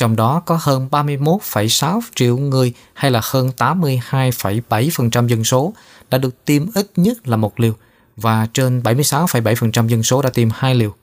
Trong 0.00 0.16
đó 0.16 0.42
có 0.46 0.58
hơn 0.60 0.88
31,6 0.90 2.00
triệu 2.14 2.36
người 2.36 2.72
hay 2.94 3.10
là 3.10 3.20
hơn 3.24 3.50
82,7% 3.58 5.26
dân 5.26 5.44
số 5.44 5.72
đã 6.10 6.18
được 6.18 6.44
tiêm 6.44 6.66
ít 6.74 6.90
nhất 6.96 7.28
là 7.28 7.36
một 7.36 7.60
liều 7.60 7.72
và 8.16 8.46
trên 8.52 8.80
76,7% 8.80 9.88
dân 9.88 10.02
số 10.02 10.22
đã 10.22 10.30
tiêm 10.30 10.48
hai 10.54 10.74
liều. 10.74 10.94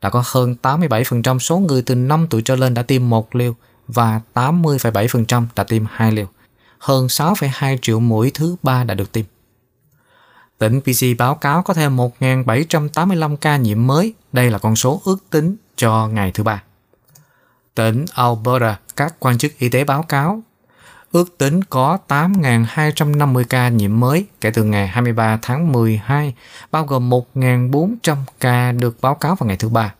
Đã 0.00 0.10
có 0.10 0.22
hơn 0.26 0.56
87% 0.62 1.38
số 1.38 1.58
người 1.58 1.82
từ 1.82 1.94
5 1.94 2.26
tuổi 2.30 2.42
trở 2.42 2.56
lên 2.56 2.74
đã 2.74 2.82
tiêm 2.82 3.10
một 3.10 3.34
liều 3.34 3.54
và 3.88 4.20
80,7% 4.34 5.46
đã 5.56 5.64
tiêm 5.64 5.82
hai 5.90 6.12
liều. 6.12 6.26
Hơn 6.78 7.06
6,2 7.06 7.78
triệu 7.82 8.00
mũi 8.00 8.30
thứ 8.34 8.56
ba 8.62 8.84
đã 8.84 8.94
được 8.94 9.12
tiêm. 9.12 9.24
Tỉnh 10.58 10.80
PC 10.80 11.18
báo 11.18 11.34
cáo 11.34 11.62
có 11.62 11.74
thêm 11.74 11.96
1.785 11.96 13.36
ca 13.36 13.56
nhiễm 13.56 13.86
mới. 13.86 14.14
Đây 14.32 14.50
là 14.50 14.58
con 14.58 14.76
số 14.76 15.00
ước 15.04 15.18
tính 15.30 15.56
cho 15.76 16.08
ngày 16.08 16.30
thứ 16.30 16.42
ba. 16.42 16.62
Tỉnh 17.80 18.04
Alberta, 18.14 18.78
các 18.96 19.14
quan 19.18 19.38
chức 19.38 19.58
y 19.58 19.68
tế 19.68 19.84
báo 19.84 20.02
cáo 20.02 20.42
ước 21.12 21.38
tính 21.38 21.64
có 21.64 21.98
8.250 22.08 23.44
ca 23.48 23.68
nhiễm 23.68 24.00
mới 24.00 24.26
kể 24.40 24.50
từ 24.50 24.64
ngày 24.64 24.88
23 24.88 25.38
tháng 25.42 25.72
12, 25.72 26.34
bao 26.70 26.84
gồm 26.84 27.10
1.400 27.10 28.16
ca 28.40 28.72
được 28.72 28.96
báo 29.00 29.14
cáo 29.14 29.34
vào 29.34 29.46
ngày 29.46 29.56
thứ 29.56 29.68
ba. 29.68 29.94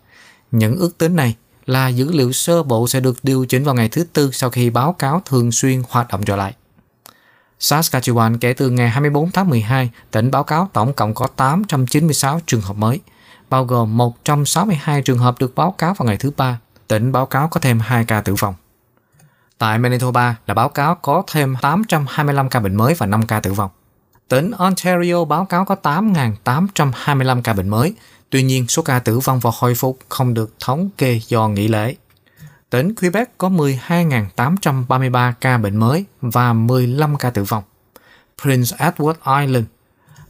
Những 0.51 0.77
ước 0.77 0.99
tính 0.99 1.17
này 1.17 1.37
là 1.67 1.89
dữ 1.89 2.13
liệu 2.13 2.33
sơ 2.33 2.63
bộ 2.63 2.89
sẽ 2.89 3.01
được 3.01 3.19
điều 3.23 3.45
chỉnh 3.45 3.65
vào 3.65 3.75
ngày 3.75 3.89
thứ 3.89 4.05
tư 4.13 4.31
sau 4.33 4.51
khi 4.51 4.71
báo 4.71 4.93
cáo 4.93 5.23
thường 5.25 5.53
xuyên 5.53 5.83
hoạt 5.89 6.09
động 6.09 6.23
trở 6.25 6.37
lại. 6.37 6.55
Saskatchewan 7.61 8.39
kể 8.41 8.53
từ 8.53 8.71
ngày 8.71 8.91
24 8.91 9.31
tháng 9.31 9.49
12, 9.49 9.91
tỉnh 10.11 10.31
báo 10.31 10.45
cáo 10.45 10.71
tổng 10.73 10.93
cộng 10.93 11.15
có 11.15 11.27
896 11.27 12.41
trường 12.47 12.61
hợp 12.61 12.77
mới, 12.77 13.01
bao 13.51 13.65
gồm 13.65 13.97
162 13.97 15.03
trường 15.03 15.19
hợp 15.19 15.39
được 15.39 15.55
báo 15.55 15.75
cáo 15.79 15.95
vào 15.95 16.07
ngày 16.07 16.17
thứ 16.17 16.31
ba. 16.37 16.59
Tỉnh 16.91 17.13
báo 17.13 17.27
cáo 17.27 17.49
có 17.49 17.61
thêm 17.61 17.81
2 17.81 18.05
ca 18.05 18.21
tử 18.21 18.35
vong. 18.35 18.55
Tại 19.59 19.79
Manitoba 19.79 20.37
là 20.47 20.55
báo 20.55 20.69
cáo 20.69 20.95
có 20.95 21.23
thêm 21.27 21.57
825 21.63 22.49
ca 22.49 22.61
bệnh 22.61 22.75
mới 22.75 22.95
và 22.95 23.07
5 23.07 23.27
ca 23.27 23.41
tử 23.41 23.53
vong. 23.53 23.71
Tỉnh 24.29 24.51
Ontario 24.51 25.25
báo 25.25 25.45
cáo 25.45 25.65
có 25.65 25.77
8.825 25.83 27.43
ca 27.43 27.53
bệnh 27.53 27.69
mới, 27.69 27.95
tuy 28.31 28.43
nhiên 28.43 28.69
số 28.69 28.83
ca 28.83 28.99
tử 28.99 29.19
vong 29.19 29.41
và 29.41 29.51
hồi 29.55 29.75
phục 29.75 29.99
không 30.09 30.35
được 30.35 30.55
thống 30.61 30.91
kê 30.99 31.21
do 31.29 31.49
nghỉ 31.49 31.69
lễ. 31.69 31.97
Tỉnh 32.71 32.95
Quebec 32.95 33.39
có 33.39 33.49
12.833 33.49 35.33
ca 35.41 35.59
bệnh 35.59 35.77
mới 35.77 36.05
và 36.21 36.53
15 36.53 37.17
ca 37.17 37.31
tử 37.31 37.45
vong. 37.45 37.65
Prince 38.43 38.77
Edward 38.77 39.41
Island 39.47 39.67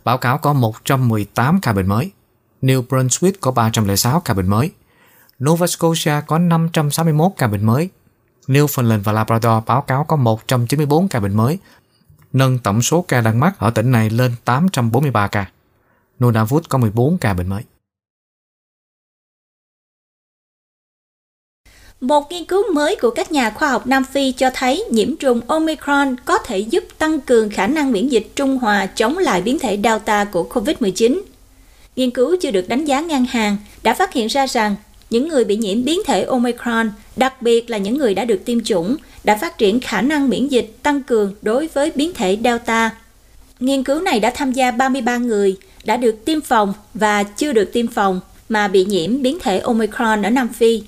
báo 0.05 0.19
cáo 0.19 0.39
có 0.39 0.53
118 0.53 1.61
ca 1.61 1.73
bệnh 1.73 1.87
mới. 1.87 2.11
New 2.63 2.87
Brunswick 2.87 3.33
có 3.41 3.51
306 3.51 4.21
ca 4.21 4.35
bệnh 4.35 4.49
mới. 4.49 4.71
Nova 5.45 5.67
Scotia 5.67 6.21
có 6.27 6.39
561 6.39 7.33
ca 7.37 7.47
bệnh 7.47 7.67
mới. 7.67 7.89
Newfoundland 8.47 9.03
và 9.03 9.13
Labrador 9.13 9.65
báo 9.67 9.83
cáo 9.83 10.05
có 10.05 10.17
194 10.17 11.09
ca 11.09 11.21
bệnh 11.21 11.37
mới, 11.37 11.59
nâng 12.33 12.59
tổng 12.59 12.83
số 12.83 13.05
ca 13.09 13.21
đang 13.21 13.41
mắc 13.41 13.59
ở 13.59 13.71
tỉnh 13.71 13.91
này 13.91 14.11
lên 14.11 14.33
843 14.45 15.29
ca. 15.29 15.51
Nunavut 16.21 16.69
có 16.69 16.79
14 16.79 17.19
ca 17.19 17.35
bệnh 17.35 17.49
mới. 17.49 17.63
Một 22.01 22.31
nghiên 22.31 22.45
cứu 22.45 22.73
mới 22.73 22.97
của 23.03 23.11
các 23.11 23.33
nhà 23.33 23.51
khoa 23.51 23.69
học 23.71 23.87
Nam 23.87 24.05
Phi 24.05 24.33
cho 24.33 24.51
thấy 24.55 24.85
nhiễm 24.91 25.17
trùng 25.17 25.41
Omicron 25.47 26.17
có 26.25 26.39
thể 26.39 26.59
giúp 26.59 26.85
tăng 26.99 27.21
cường 27.21 27.51
khả 27.51 27.67
năng 27.67 27.93
miễn 27.93 28.09
dịch 28.09 28.27
trung 28.37 28.59
hòa 28.59 28.87
chống 28.87 29.19
lại 29.19 29.43
biến 29.43 29.59
thể 29.59 29.81
Delta 29.85 30.25
của 30.25 30.49
COVID-19. 30.51 31.21
Nghiên 31.97 32.11
cứu 32.11 32.37
chưa 32.41 32.51
được 32.51 32.69
đánh 32.69 32.85
giá 32.85 33.01
ngang 33.01 33.25
hàng 33.25 33.57
đã 33.83 33.95
phát 33.95 34.13
hiện 34.13 34.27
ra 34.27 34.47
rằng 34.47 34.77
những 35.11 35.29
người 35.29 35.45
bị 35.45 35.57
nhiễm 35.57 35.85
biến 35.85 36.01
thể 36.07 36.23
Omicron, 36.23 36.91
đặc 37.17 37.43
biệt 37.43 37.71
là 37.71 37.79
những 37.79 37.99
người 37.99 38.15
đã 38.15 38.25
được 38.25 38.45
tiêm 38.45 38.61
chủng, 38.65 38.97
đã 39.25 39.37
phát 39.37 39.59
triển 39.59 39.81
khả 39.81 40.03
năng 40.03 40.29
miễn 40.29 40.49
dịch 40.49 40.77
tăng 40.83 41.03
cường 41.03 41.35
đối 41.43 41.67
với 41.67 41.93
biến 41.95 42.13
thể 42.15 42.39
Delta. 42.45 42.91
Nghiên 43.61 43.85
cứu 43.85 44.01
này 44.01 44.21
đã 44.21 44.31
tham 44.35 44.53
gia 44.53 44.71
33 44.71 45.17
người 45.17 45.57
đã 45.85 45.97
được 45.97 46.25
tiêm 46.25 46.41
phòng 46.41 46.75
và 46.95 47.23
chưa 47.23 47.53
được 47.53 47.73
tiêm 47.73 47.87
phòng 47.87 48.21
mà 48.49 48.69
bị 48.69 48.85
nhiễm 48.85 49.23
biến 49.23 49.39
thể 49.41 49.59
Omicron 49.59 50.23
ở 50.23 50.31
Nam 50.31 50.49
Phi. 50.49 50.83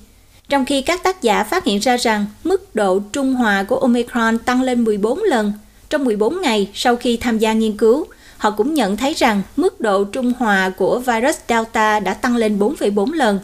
Trong 0.49 0.65
khi 0.65 0.81
các 0.81 1.03
tác 1.03 1.21
giả 1.21 1.43
phát 1.43 1.63
hiện 1.63 1.79
ra 1.79 1.97
rằng 1.97 2.25
mức 2.43 2.75
độ 2.75 2.99
trung 2.99 3.33
hòa 3.33 3.63
của 3.63 3.77
Omicron 3.77 4.37
tăng 4.37 4.61
lên 4.61 4.83
14 4.83 5.23
lần 5.23 5.53
trong 5.89 6.03
14 6.03 6.41
ngày 6.41 6.69
sau 6.73 6.95
khi 6.95 7.17
tham 7.17 7.37
gia 7.37 7.53
nghiên 7.53 7.77
cứu, 7.77 8.05
họ 8.37 8.51
cũng 8.51 8.73
nhận 8.73 8.97
thấy 8.97 9.13
rằng 9.13 9.41
mức 9.55 9.81
độ 9.81 10.03
trung 10.03 10.33
hòa 10.39 10.69
của 10.69 10.99
virus 10.99 11.37
Delta 11.49 11.99
đã 11.99 12.13
tăng 12.13 12.35
lên 12.35 12.59
4,4 12.59 13.13
lần 13.13 13.39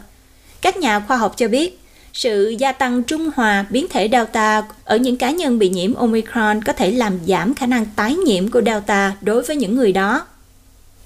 các 0.62 0.76
nhà 0.76 1.00
khoa 1.00 1.16
học 1.16 1.34
cho 1.36 1.48
biết, 1.48 1.78
sự 2.12 2.54
gia 2.58 2.72
tăng 2.72 3.02
trung 3.02 3.30
hòa 3.36 3.66
biến 3.70 3.86
thể 3.90 4.08
Delta 4.12 4.62
ở 4.84 4.96
những 4.96 5.16
cá 5.16 5.30
nhân 5.30 5.58
bị 5.58 5.68
nhiễm 5.68 5.94
Omicron 5.94 6.64
có 6.64 6.72
thể 6.72 6.90
làm 6.90 7.18
giảm 7.26 7.54
khả 7.54 7.66
năng 7.66 7.86
tái 7.96 8.14
nhiễm 8.14 8.48
của 8.48 8.62
Delta 8.66 9.16
đối 9.20 9.42
với 9.42 9.56
những 9.56 9.76
người 9.76 9.92
đó. 9.92 10.26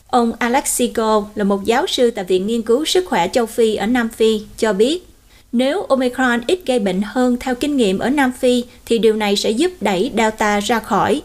Ông 0.07 0.33
Alexico 0.39 1.25
là 1.35 1.45
một 1.45 1.65
giáo 1.65 1.87
sư 1.87 2.11
tại 2.11 2.25
Viện 2.25 2.47
Nghiên 2.47 2.63
cứu 2.63 2.85
Sức 2.85 3.07
khỏe 3.09 3.29
châu 3.29 3.47
Phi 3.47 3.75
ở 3.75 3.87
Nam 3.87 4.09
Phi 4.09 4.43
cho 4.59 4.73
biết, 4.73 5.07
nếu 5.53 5.83
Omicron 5.83 6.41
ít 6.47 6.61
gây 6.67 6.79
bệnh 6.79 7.03
hơn 7.03 7.37
theo 7.41 7.55
kinh 7.55 7.77
nghiệm 7.77 7.99
ở 7.99 8.11
Nam 8.11 8.33
Phi 8.33 8.65
thì 8.87 8.99
điều 8.99 9.15
này 9.15 9.37
sẽ 9.37 9.51
giúp 9.51 9.73
đẩy 9.81 10.11
Delta 10.17 10.61
ra 10.61 10.81
khỏi. 10.81 11.23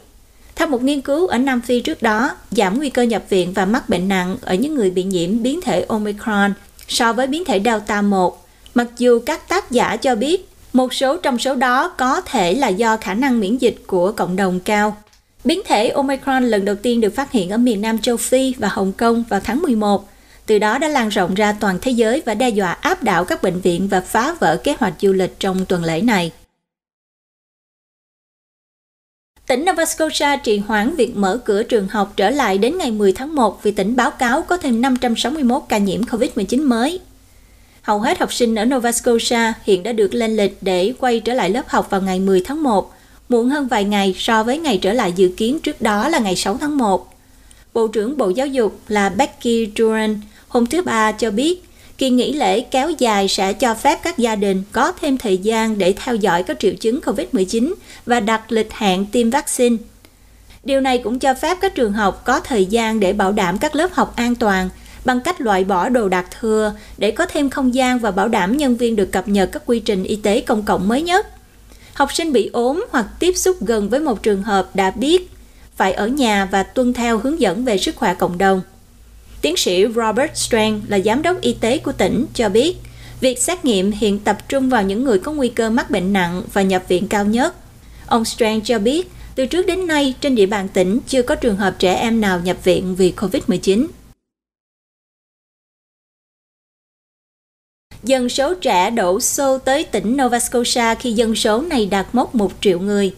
Theo 0.56 0.68
một 0.68 0.84
nghiên 0.84 1.02
cứu 1.02 1.28
ở 1.28 1.38
Nam 1.38 1.62
Phi 1.62 1.82
trước 1.82 2.02
đó, 2.02 2.36
giảm 2.52 2.78
nguy 2.78 2.90
cơ 2.90 3.02
nhập 3.02 3.24
viện 3.30 3.54
và 3.54 3.66
mắc 3.66 3.90
bệnh 3.90 4.08
nặng 4.08 4.38
ở 4.42 4.54
những 4.56 4.76
người 4.76 4.92
bị 4.92 5.04
nhiễm 5.04 5.44
biến 5.44 5.62
thể 5.62 5.86
Omicron 5.88 6.54
so 6.90 7.14
với 7.14 7.28
biến 7.28 7.46
thể 7.46 7.62
Delta 7.66 8.02
1, 8.02 8.46
mặc 8.76 8.88
dù 8.98 9.20
các 9.26 9.48
tác 9.50 9.72
giả 9.72 9.96
cho 9.96 10.16
biết 10.16 10.50
một 10.74 10.94
số 10.94 11.18
trong 11.18 11.40
số 11.40 11.56
đó 11.56 11.90
có 11.98 12.22
thể 12.22 12.54
là 12.54 12.68
do 12.68 12.98
khả 12.98 13.14
năng 13.14 13.40
miễn 13.40 13.58
dịch 13.58 13.76
của 13.88 14.12
cộng 14.12 14.36
đồng 14.36 14.60
cao. 14.60 14.98
Biến 15.44 15.62
thể 15.66 15.90
Omicron 15.90 16.44
lần 16.44 16.66
đầu 16.66 16.76
tiên 16.76 17.02
được 17.02 17.16
phát 17.16 17.32
hiện 17.32 17.50
ở 17.50 17.58
miền 17.58 17.82
Nam 17.82 18.00
châu 18.00 18.18
Phi 18.18 18.54
và 18.58 18.68
Hồng 18.68 18.92
Kông 18.92 19.24
vào 19.30 19.40
tháng 19.44 19.62
11. 19.62 20.10
Từ 20.46 20.60
đó 20.60 20.78
đã 20.78 20.88
lan 20.88 21.10
rộng 21.10 21.34
ra 21.34 21.56
toàn 21.60 21.78
thế 21.82 21.92
giới 21.92 22.22
và 22.26 22.34
đe 22.34 22.50
dọa 22.50 22.72
áp 22.72 23.04
đảo 23.04 23.26
các 23.26 23.44
bệnh 23.44 23.62
viện 23.62 23.88
và 23.88 24.02
phá 24.02 24.36
vỡ 24.40 24.58
kế 24.64 24.76
hoạch 24.80 24.94
du 25.00 25.14
lịch 25.14 25.40
trong 25.40 25.66
tuần 25.66 25.84
lễ 25.84 26.02
này. 26.02 26.32
Tỉnh 29.50 29.66
Nova 29.66 29.86
Scotia 29.86 30.38
trì 30.44 30.58
hoãn 30.58 30.96
việc 30.96 31.18
mở 31.18 31.40
cửa 31.46 31.64
trường 31.64 31.88
học 31.88 32.14
trở 32.16 32.30
lại 32.30 32.58
đến 32.58 32.78
ngày 32.78 32.92
10 32.92 33.12
tháng 33.12 33.36
1 33.36 33.64
vì 33.64 33.72
tỉnh 33.72 33.96
báo 33.96 34.12
cáo 34.12 34.42
có 34.42 34.58
thêm 34.58 34.82
561 34.82 35.62
ca 35.70 35.78
nhiễm 35.78 36.02
COVID-19 36.02 36.68
mới. 36.68 37.00
Hầu 37.82 38.00
hết 38.00 38.20
học 38.20 38.34
sinh 38.34 38.56
ở 38.56 38.66
Nova 38.66 38.92
Scotia 38.92 39.54
hiện 39.64 39.84
đã 39.84 39.92
được 39.92 40.14
lên 40.14 40.38
lịch 40.38 40.58
để 40.62 40.94
quay 41.00 41.20
trở 41.20 41.34
lại 41.34 41.50
lớp 41.50 41.62
học 41.68 41.90
vào 41.90 42.02
ngày 42.02 42.20
10 42.20 42.42
tháng 42.46 42.64
1, 42.64 42.94
muộn 43.30 43.50
hơn 43.50 43.68
vài 43.68 43.84
ngày 43.84 44.16
so 44.18 44.44
với 44.44 44.58
ngày 44.58 44.80
trở 44.82 44.94
lại 44.94 45.12
dự 45.16 45.32
kiến 45.38 45.60
trước 45.60 45.82
đó 45.82 46.10
là 46.10 46.20
ngày 46.20 46.36
6 46.36 46.58
tháng 46.58 46.78
1. 46.78 47.14
Bộ 47.74 47.88
trưởng 47.88 48.18
Bộ 48.18 48.30
Giáo 48.30 48.48
dục 48.48 48.80
là 48.88 49.10
Becky 49.10 49.70
Duran 49.78 50.22
hôm 50.48 50.66
thứ 50.66 50.82
Ba 50.82 51.12
cho 51.12 51.32
biết 51.32 51.69
Kỳ 52.00 52.10
nghỉ 52.10 52.34
lễ 52.34 52.62
kéo 52.62 52.90
dài 52.90 53.28
sẽ 53.28 53.54
cho 53.54 53.74
phép 53.74 54.00
các 54.04 54.18
gia 54.18 54.36
đình 54.36 54.64
có 54.72 54.92
thêm 55.02 55.18
thời 55.18 55.38
gian 55.38 55.78
để 55.78 55.94
theo 56.06 56.16
dõi 56.16 56.44
các 56.44 56.60
triệu 56.60 56.74
chứng 56.74 57.00
COVID-19 57.06 57.74
và 58.06 58.20
đặt 58.20 58.52
lịch 58.52 58.74
hẹn 58.74 59.06
tiêm 59.06 59.30
vaccine. 59.30 59.76
Điều 60.64 60.82
này 60.82 60.98
cũng 60.98 61.20
cho 61.20 61.34
phép 61.34 61.58
các 61.62 61.76
trường 61.76 61.94
học 61.94 62.22
có 62.26 62.40
thời 62.40 62.66
gian 62.66 63.00
để 63.00 63.14
bảo 63.14 63.32
đảm 63.32 63.58
các 63.58 63.76
lớp 63.76 63.94
học 63.94 64.14
an 64.16 64.36
toàn 64.36 64.70
bằng 65.06 65.22
cách 65.22 65.42
loại 65.42 65.64
bỏ 65.64 65.90
đồ 65.90 66.10
đạc 66.10 66.26
thừa 66.40 66.74
để 66.98 67.12
có 67.12 67.26
thêm 67.26 67.50
không 67.50 67.74
gian 67.74 68.00
và 68.00 68.12
bảo 68.12 68.28
đảm 68.28 68.58
nhân 68.58 68.78
viên 68.78 68.96
được 68.96 69.12
cập 69.12 69.28
nhật 69.28 69.50
các 69.52 69.64
quy 69.66 69.80
trình 69.80 70.04
y 70.04 70.16
tế 70.16 70.42
công 70.42 70.64
cộng 70.64 70.88
mới 70.88 71.02
nhất. 71.02 71.28
Học 71.94 72.14
sinh 72.14 72.34
bị 72.34 72.50
ốm 72.54 72.86
hoặc 72.92 73.06
tiếp 73.20 73.38
xúc 73.38 73.58
gần 73.62 73.90
với 73.90 74.00
một 74.00 74.24
trường 74.24 74.44
hợp 74.44 74.76
đã 74.76 74.92
biết 74.92 75.30
phải 75.76 75.94
ở 75.94 76.08
nhà 76.08 76.48
và 76.52 76.64
tuân 76.64 76.94
theo 76.94 77.18
hướng 77.18 77.40
dẫn 77.40 77.66
về 77.66 77.78
sức 77.78 77.96
khỏe 77.96 78.14
cộng 78.14 78.38
đồng. 78.38 78.62
Tiến 79.42 79.58
sĩ 79.58 79.86
Robert 79.96 80.32
Strang 80.36 80.82
là 80.88 81.00
giám 81.00 81.22
đốc 81.22 81.42
y 81.42 81.54
tế 81.54 81.78
của 81.78 81.92
tỉnh 81.92 82.26
cho 82.34 82.50
biết, 82.50 82.78
việc 83.22 83.40
xét 83.42 83.66
nghiệm 83.66 83.92
hiện 83.92 84.20
tập 84.20 84.38
trung 84.50 84.70
vào 84.70 84.84
những 84.84 85.04
người 85.04 85.20
có 85.20 85.32
nguy 85.32 85.50
cơ 85.50 85.70
mắc 85.70 85.92
bệnh 85.92 86.14
nặng 86.14 86.44
và 86.54 86.62
nhập 86.62 86.84
viện 86.88 87.08
cao 87.08 87.26
nhất. 87.26 87.56
Ông 88.06 88.26
Strang 88.26 88.62
cho 88.62 88.80
biết, 88.80 89.12
từ 89.36 89.46
trước 89.46 89.66
đến 89.68 89.88
nay 89.88 90.14
trên 90.22 90.36
địa 90.36 90.46
bàn 90.46 90.68
tỉnh 90.68 91.00
chưa 91.08 91.22
có 91.22 91.36
trường 91.36 91.56
hợp 91.56 91.76
trẻ 91.80 91.96
em 91.96 92.22
nào 92.22 92.40
nhập 92.40 92.58
viện 92.64 92.96
vì 92.96 93.14
COVID-19. 93.18 93.88
Dân 98.04 98.30
số 98.30 98.54
trẻ 98.54 98.92
đổ 98.92 99.20
xô 99.20 99.58
tới 99.58 99.84
tỉnh 99.84 100.18
Nova 100.18 100.40
Scotia 100.40 100.96
khi 101.00 101.14
dân 101.14 101.36
số 101.36 101.62
này 101.62 101.86
đạt 101.86 102.08
mốc 102.14 102.36
1 102.36 102.52
triệu 102.62 102.80
người. 102.80 103.16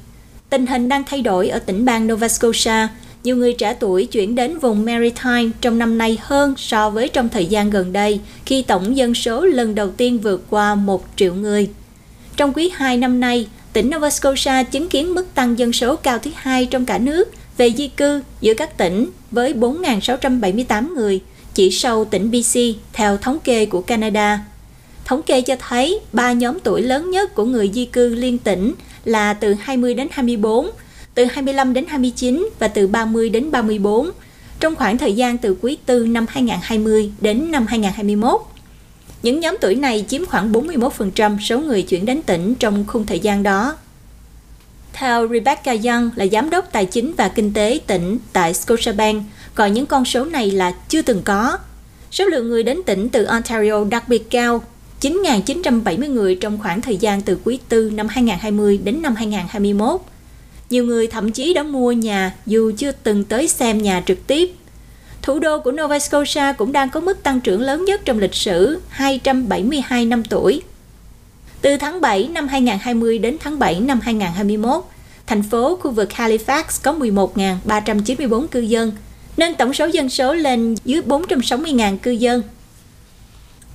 Tình 0.50 0.68
hình 0.68 0.90
đang 0.90 1.04
thay 1.04 1.22
đổi 1.22 1.50
ở 1.50 1.60
tỉnh 1.60 1.86
bang 1.86 2.08
Nova 2.08 2.28
Scotia 2.28 2.88
nhiều 3.24 3.36
người 3.36 3.54
trẻ 3.54 3.74
tuổi 3.80 4.06
chuyển 4.06 4.36
đến 4.36 4.60
vùng 4.60 4.86
Maritime 4.86 5.50
trong 5.62 5.80
năm 5.80 5.98
nay 5.98 6.18
hơn 6.22 6.54
so 6.58 6.90
với 6.90 7.10
trong 7.10 7.30
thời 7.30 7.46
gian 7.46 7.70
gần 7.70 7.94
đây 7.94 8.20
khi 8.46 8.62
tổng 8.62 8.98
dân 8.98 9.14
số 9.14 9.46
lần 9.46 9.76
đầu 9.76 9.90
tiên 9.90 10.20
vượt 10.20 10.44
qua 10.50 10.76
1 10.76 11.06
triệu 11.16 11.34
người. 11.34 11.70
Trong 12.38 12.54
quý 12.54 12.72
2 12.76 12.98
năm 12.98 13.20
nay, 13.20 13.48
tỉnh 13.74 13.90
Nova 13.90 14.10
Scotia 14.10 14.64
chứng 14.72 14.90
kiến 14.90 15.14
mức 15.14 15.34
tăng 15.36 15.60
dân 15.60 15.74
số 15.74 15.96
cao 15.96 16.20
thứ 16.20 16.32
hai 16.36 16.66
trong 16.66 16.86
cả 16.86 16.98
nước 16.98 17.32
về 17.58 17.72
di 17.78 17.88
cư 17.88 18.22
giữa 18.42 18.54
các 18.54 18.78
tỉnh 18.78 19.10
với 19.32 19.54
4.678 19.54 20.94
người, 20.96 21.22
chỉ 21.54 21.72
sau 21.72 22.06
tỉnh 22.06 22.32
BC 22.32 22.60
theo 22.94 23.18
thống 23.18 23.40
kê 23.40 23.66
của 23.66 23.82
Canada. 23.82 24.40
Thống 25.06 25.24
kê 25.24 25.42
cho 25.42 25.56
thấy 25.70 26.00
ba 26.14 26.32
nhóm 26.32 26.60
tuổi 26.60 26.82
lớn 26.82 27.12
nhất 27.12 27.36
của 27.36 27.46
người 27.46 27.72
di 27.74 27.86
cư 27.86 28.16
liên 28.16 28.38
tỉnh 28.38 28.74
là 29.06 29.34
từ 29.34 29.54
20 29.54 29.94
đến 29.94 30.08
24, 30.12 30.70
từ 31.15 31.26
25 31.26 31.74
đến 31.74 31.86
29 31.88 32.50
và 32.60 32.67
từ 32.67 32.88
30 32.88 33.30
đến 33.30 33.52
34 33.52 34.12
trong 34.60 34.76
khoảng 34.76 34.97
thời 34.97 35.13
gian 35.13 35.38
từ 35.38 35.58
quý 35.62 35.78
tư 35.86 36.06
năm 36.06 36.26
2020 36.30 37.12
đến 37.21 37.52
năm 37.52 37.65
2021. 37.67 38.41
Những 39.24 39.39
nhóm 39.39 39.56
tuổi 39.62 39.76
này 39.76 40.06
chiếm 40.08 40.26
khoảng 40.26 40.52
41% 40.52 41.39
số 41.39 41.60
người 41.60 41.82
chuyển 41.82 42.06
đến 42.06 42.21
tỉnh 42.21 42.56
trong 42.56 42.86
khung 42.88 43.06
thời 43.06 43.19
gian 43.19 43.43
đó. 43.43 43.78
Theo 44.93 45.28
Rebecca 45.28 45.71
Young 45.71 46.10
là 46.15 46.26
giám 46.32 46.50
đốc 46.50 46.71
tài 46.71 46.86
chính 46.86 47.13
và 47.17 47.28
kinh 47.28 47.54
tế 47.54 47.80
tỉnh 47.88 48.17
tại 48.34 48.54
Scotiabank, 48.54 49.24
gọi 49.56 49.71
những 49.71 49.86
con 49.86 50.06
số 50.06 50.26
này 50.26 50.52
là 50.52 50.71
chưa 50.89 51.02
từng 51.02 51.21
có. 51.24 51.58
Số 52.12 52.26
lượng 52.26 52.47
người 52.50 52.63
đến 52.63 52.82
tỉnh 52.86 53.10
từ 53.10 53.24
Ontario 53.24 53.84
đặc 53.84 54.10
biệt 54.10 54.30
cao, 54.30 54.63
9.970 55.02 56.13
người 56.13 56.36
trong 56.36 56.60
khoảng 56.62 56.82
thời 56.82 56.97
gian 56.97 57.21
từ 57.21 57.38
quý 57.43 57.60
tư 57.69 57.91
năm 57.93 58.08
2020 58.08 58.80
đến 58.84 59.02
năm 59.02 59.15
2021. 59.15 60.02
Nhiều 60.72 60.86
người 60.86 61.08
thậm 61.08 61.32
chí 61.32 61.54
đã 61.54 61.64
mua 61.64 61.92
nhà 61.92 62.34
dù 62.46 62.72
chưa 62.78 62.92
từng 62.92 63.24
tới 63.24 63.48
xem 63.48 63.82
nhà 63.82 64.04
trực 64.06 64.28
tiếp. 64.28 64.52
Thủ 65.22 65.40
đô 65.40 65.60
của 65.60 65.72
Nova 65.72 66.00
Scotia 66.00 66.54
cũng 66.58 66.72
đang 66.72 66.90
có 66.90 67.00
mức 67.00 67.24
tăng 67.24 67.42
trưởng 67.42 67.62
lớn 67.62 67.86
nhất 67.86 68.02
trong 68.06 68.20
lịch 68.20 68.36
sử 68.36 68.80
272 68.90 70.06
năm 70.06 70.24
tuổi. 70.24 70.62
Từ 71.62 71.78
tháng 71.78 72.02
7 72.02 72.28
năm 72.28 72.48
2020 72.48 73.20
đến 73.20 73.38
tháng 73.40 73.60
7 73.60 73.80
năm 73.80 74.00
2021, 74.04 74.84
thành 75.28 75.44
phố 75.44 75.76
khu 75.76 75.92
vực 75.92 76.10
Halifax 76.10 76.64
có 76.84 76.94
11.394 76.94 78.48
cư 78.48 78.60
dân, 78.60 78.92
nâng 79.38 79.56
tổng 79.56 79.74
số 79.74 79.86
dân 79.86 80.10
số 80.10 80.34
lên 80.34 80.76
dưới 80.86 81.02
460.000 81.02 81.98
cư 81.98 82.12
dân. 82.12 82.44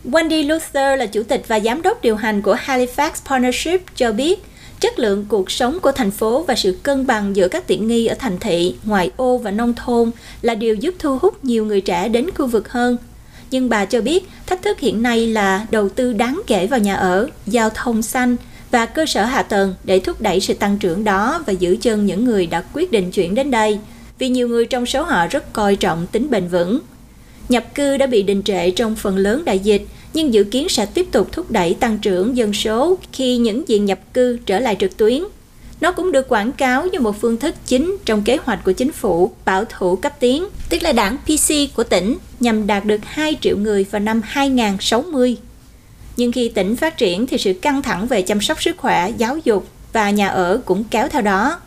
Wendy 0.05 0.49
Luther 0.49 0.99
là 0.99 1.07
chủ 1.07 1.23
tịch 1.23 1.45
và 1.49 1.61
giám 1.61 1.83
đốc 1.83 2.03
điều 2.03 2.17
hành 2.17 2.43
của 2.43 2.57
Halifax 2.67 3.11
Partnership 3.25 3.81
cho 3.97 4.13
biết, 4.13 4.45
chất 4.81 4.99
lượng 4.99 5.25
cuộc 5.29 5.51
sống 5.51 5.81
của 5.81 5.93
thành 5.93 6.11
phố 6.11 6.43
và 6.43 6.55
sự 6.55 6.79
cân 6.83 7.07
bằng 7.07 7.37
giữa 7.37 7.49
các 7.49 7.67
tiện 7.67 7.89
nghi 7.89 8.07
ở 8.07 8.15
thành 8.19 8.39
thị, 8.39 8.75
ngoại 8.85 9.11
ô 9.17 9.39
và 9.39 9.51
nông 9.51 9.75
thôn 9.75 10.11
là 10.43 10.55
điều 10.55 10.75
giúp 10.75 10.95
thu 10.99 11.19
hút 11.19 11.45
nhiều 11.45 11.67
người 11.67 11.81
trẻ 11.81 12.09
đến 12.09 12.31
khu 12.35 12.47
vực 12.47 12.69
hơn. 12.69 12.97
Nhưng 13.51 13.69
bà 13.69 13.85
cho 13.85 14.01
biết 14.01 14.29
thách 14.47 14.63
thức 14.63 14.81
hiện 14.81 15.03
nay 15.03 15.27
là 15.27 15.67
đầu 15.71 15.89
tư 15.89 16.13
đáng 16.13 16.43
kể 16.47 16.67
vào 16.67 16.81
nhà 16.81 16.95
ở, 16.95 17.29
giao 17.47 17.71
thông 17.71 18.03
xanh 18.03 18.37
và 18.71 18.87
cơ 18.87 19.07
sở 19.07 19.25
hạ 19.25 19.43
tầng 19.43 19.75
để 19.85 19.99
thúc 19.99 20.21
đẩy 20.21 20.41
sự 20.41 20.55
tăng 20.55 20.79
trưởng 20.79 21.05
đó 21.05 21.43
và 21.47 21.53
giữ 21.53 21.77
chân 21.81 22.07
những 22.07 22.25
người 22.25 22.47
đã 22.47 22.65
quyết 22.73 22.93
định 22.93 23.11
chuyển 23.11 23.35
đến 23.35 23.51
đây, 23.51 23.79
vì 24.19 24.29
nhiều 24.29 24.49
người 24.49 24.67
trong 24.67 24.87
số 24.87 25.03
họ 25.03 25.27
rất 25.27 25.53
coi 25.53 25.77
trọng 25.77 26.07
tính 26.07 26.31
bền 26.31 26.49
vững. 26.49 26.81
Nhập 27.49 27.75
cư 27.75 27.97
đã 27.97 28.07
bị 28.07 28.23
đình 28.23 28.43
trệ 28.43 28.71
trong 28.71 28.97
phần 28.97 29.17
lớn 29.17 29.45
đại 29.45 29.59
dịch, 29.59 29.87
nhưng 30.17 30.35
dự 30.35 30.45
kiến 30.45 30.69
sẽ 30.69 30.87
tiếp 30.87 31.07
tục 31.13 31.29
thúc 31.33 31.51
đẩy 31.51 31.75
tăng 31.75 31.99
trưởng 31.99 32.37
dân 32.37 32.53
số 32.53 32.99
khi 33.13 33.37
những 33.37 33.69
diện 33.69 33.85
nhập 33.85 33.99
cư 34.15 34.39
trở 34.47 34.61
lại 34.61 34.77
trực 34.81 34.97
tuyến. 34.97 35.23
Nó 35.81 35.93
cũng 35.93 36.13
được 36.13 36.29
quảng 36.29 36.53
cáo 36.53 36.87
như 36.87 37.01
một 37.01 37.21
phương 37.21 37.37
thức 37.37 37.55
chính 37.67 37.97
trong 38.05 38.23
kế 38.23 38.39
hoạch 38.45 38.65
của 38.65 38.73
chính 38.73 38.93
phủ 38.93 39.31
bảo 39.45 39.65
thủ 39.65 39.97
cấp 39.97 40.13
tiến, 40.21 40.49
tức 40.69 40.83
là 40.83 40.93
đảng 40.93 41.17
PC 41.17 41.75
của 41.75 41.85
tỉnh, 41.85 42.17
nhằm 42.41 42.67
đạt 42.67 42.85
được 42.85 43.01
2 43.05 43.37
triệu 43.41 43.57
người 43.57 43.87
vào 43.91 44.01
năm 44.01 44.21
2060. 44.25 45.37
Nhưng 46.17 46.33
khi 46.33 46.49
tỉnh 46.49 46.77
phát 46.77 46.97
triển 46.97 47.27
thì 47.27 47.39
sự 47.39 47.53
căng 47.53 47.83
thẳng 47.83 48.07
về 48.07 48.23
chăm 48.23 48.41
sóc 48.41 48.63
sức 48.63 48.77
khỏe, 48.77 49.11
giáo 49.19 49.39
dục 49.45 49.67
và 49.93 50.11
nhà 50.11 50.29
ở 50.29 50.61
cũng 50.65 50.85
kéo 50.85 51.09
theo 51.09 51.23
đó. 51.23 51.61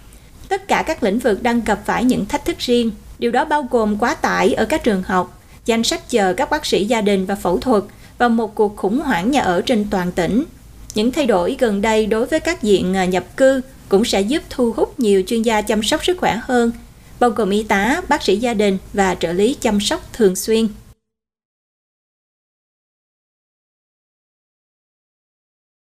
Tất 0.48 0.68
cả 0.68 0.84
các 0.88 1.04
lĩnh 1.04 1.20
vực 1.20 1.44
đang 1.44 1.64
gặp 1.64 1.82
phải 1.86 2.04
những 2.04 2.26
thách 2.26 2.46
thức 2.46 2.60
riêng. 2.60 2.92
Điều 3.20 3.32
đó 3.32 3.46
bao 3.46 3.68
gồm 3.72 3.98
quá 3.98 4.14
tải 4.14 4.54
ở 4.54 4.66
các 4.66 4.84
trường 4.84 5.04
học, 5.04 5.42
danh 5.66 5.84
sách 5.84 6.10
chờ 6.10 6.34
các 6.34 6.50
bác 6.50 6.66
sĩ 6.66 6.86
gia 6.86 7.02
đình 7.02 7.26
và 7.26 7.36
phẫu 7.36 7.58
thuật 7.58 7.84
và 8.19 8.27
một 8.27 8.55
cuộc 8.55 8.77
khủng 8.77 8.99
hoảng 8.99 9.32
nhà 9.32 9.41
ở 9.41 9.62
trên 9.62 9.88
toàn 9.91 10.12
tỉnh. 10.12 10.43
Những 10.95 11.12
thay 11.12 11.25
đổi 11.25 11.55
gần 11.60 11.82
đây 11.82 12.05
đối 12.05 12.25
với 12.25 12.39
các 12.39 12.63
diện 12.63 12.93
à, 12.93 13.05
nhập 13.05 13.25
cư 13.38 13.62
cũng 13.89 14.05
sẽ 14.05 14.21
giúp 14.21 14.43
thu 14.49 14.71
hút 14.71 14.99
nhiều 14.99 15.23
chuyên 15.27 15.41
gia 15.41 15.62
chăm 15.62 15.84
sóc 15.84 16.05
sức 16.05 16.17
khỏe 16.17 16.39
hơn, 16.43 16.71
bao 17.19 17.29
gồm 17.29 17.49
y 17.49 17.63
tá, 17.63 18.01
bác 18.10 18.23
sĩ 18.23 18.38
gia 18.38 18.53
đình 18.53 18.77
và 18.93 19.15
trợ 19.15 19.34
lý 19.34 19.53
chăm 19.53 19.79
sóc 19.79 20.13
thường 20.13 20.36
xuyên. 20.36 20.67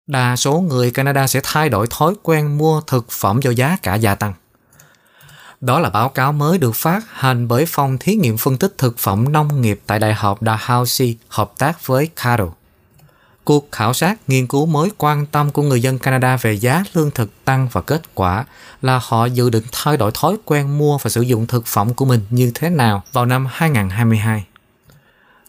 Đa 0.07 0.35
số 0.35 0.61
người 0.61 0.91
Canada 0.91 1.27
sẽ 1.27 1.39
thay 1.43 1.69
đổi 1.69 1.87
thói 1.89 2.13
quen 2.23 2.57
mua 2.57 2.81
thực 2.81 3.11
phẩm 3.11 3.39
do 3.43 3.51
giá 3.51 3.77
cả 3.83 3.95
gia 3.95 4.15
tăng. 4.15 4.33
Đó 5.61 5.79
là 5.79 5.89
báo 5.89 6.09
cáo 6.09 6.33
mới 6.33 6.57
được 6.57 6.75
phát 6.75 7.03
hành 7.09 7.47
bởi 7.47 7.65
Phòng 7.67 7.97
Thí 7.97 8.15
nghiệm 8.15 8.37
Phân 8.37 8.57
tích 8.57 8.77
Thực 8.77 8.97
phẩm 8.97 9.31
Nông 9.31 9.61
nghiệp 9.61 9.81
tại 9.87 9.99
Đại 9.99 10.13
học 10.13 10.39
Dalhousie 10.41 11.13
hợp 11.27 11.51
tác 11.57 11.87
với 11.87 12.09
Caro. 12.15 12.47
Cuộc 13.43 13.71
khảo 13.71 13.93
sát 13.93 14.19
nghiên 14.27 14.47
cứu 14.47 14.65
mới 14.65 14.89
quan 14.97 15.25
tâm 15.25 15.51
của 15.51 15.61
người 15.61 15.81
dân 15.81 15.99
Canada 15.99 16.37
về 16.37 16.53
giá 16.53 16.83
lương 16.93 17.11
thực 17.11 17.45
tăng 17.45 17.67
và 17.71 17.81
kết 17.81 18.01
quả 18.15 18.45
là 18.81 18.99
họ 19.03 19.25
dự 19.25 19.49
định 19.49 19.63
thay 19.71 19.97
đổi 19.97 20.11
thói 20.13 20.35
quen 20.45 20.77
mua 20.77 20.97
và 20.97 21.09
sử 21.09 21.21
dụng 21.21 21.47
thực 21.47 21.65
phẩm 21.65 21.93
của 21.93 22.05
mình 22.05 22.21
như 22.29 22.51
thế 22.55 22.69
nào 22.69 23.03
vào 23.13 23.25
năm 23.25 23.47
2022. 23.51 24.45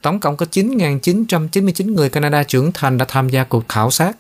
Tổng 0.03 0.21
cộng 0.21 0.37
có 0.37 0.47
9.999 0.51 1.95
người 1.95 2.11
Canada 2.11 2.43
trưởng 2.43 2.73
thành 2.73 2.99
đã 2.99 3.05
tham 3.09 3.29
gia 3.29 3.45
cuộc 3.45 3.69
khảo 3.69 3.91
sát 3.91 4.17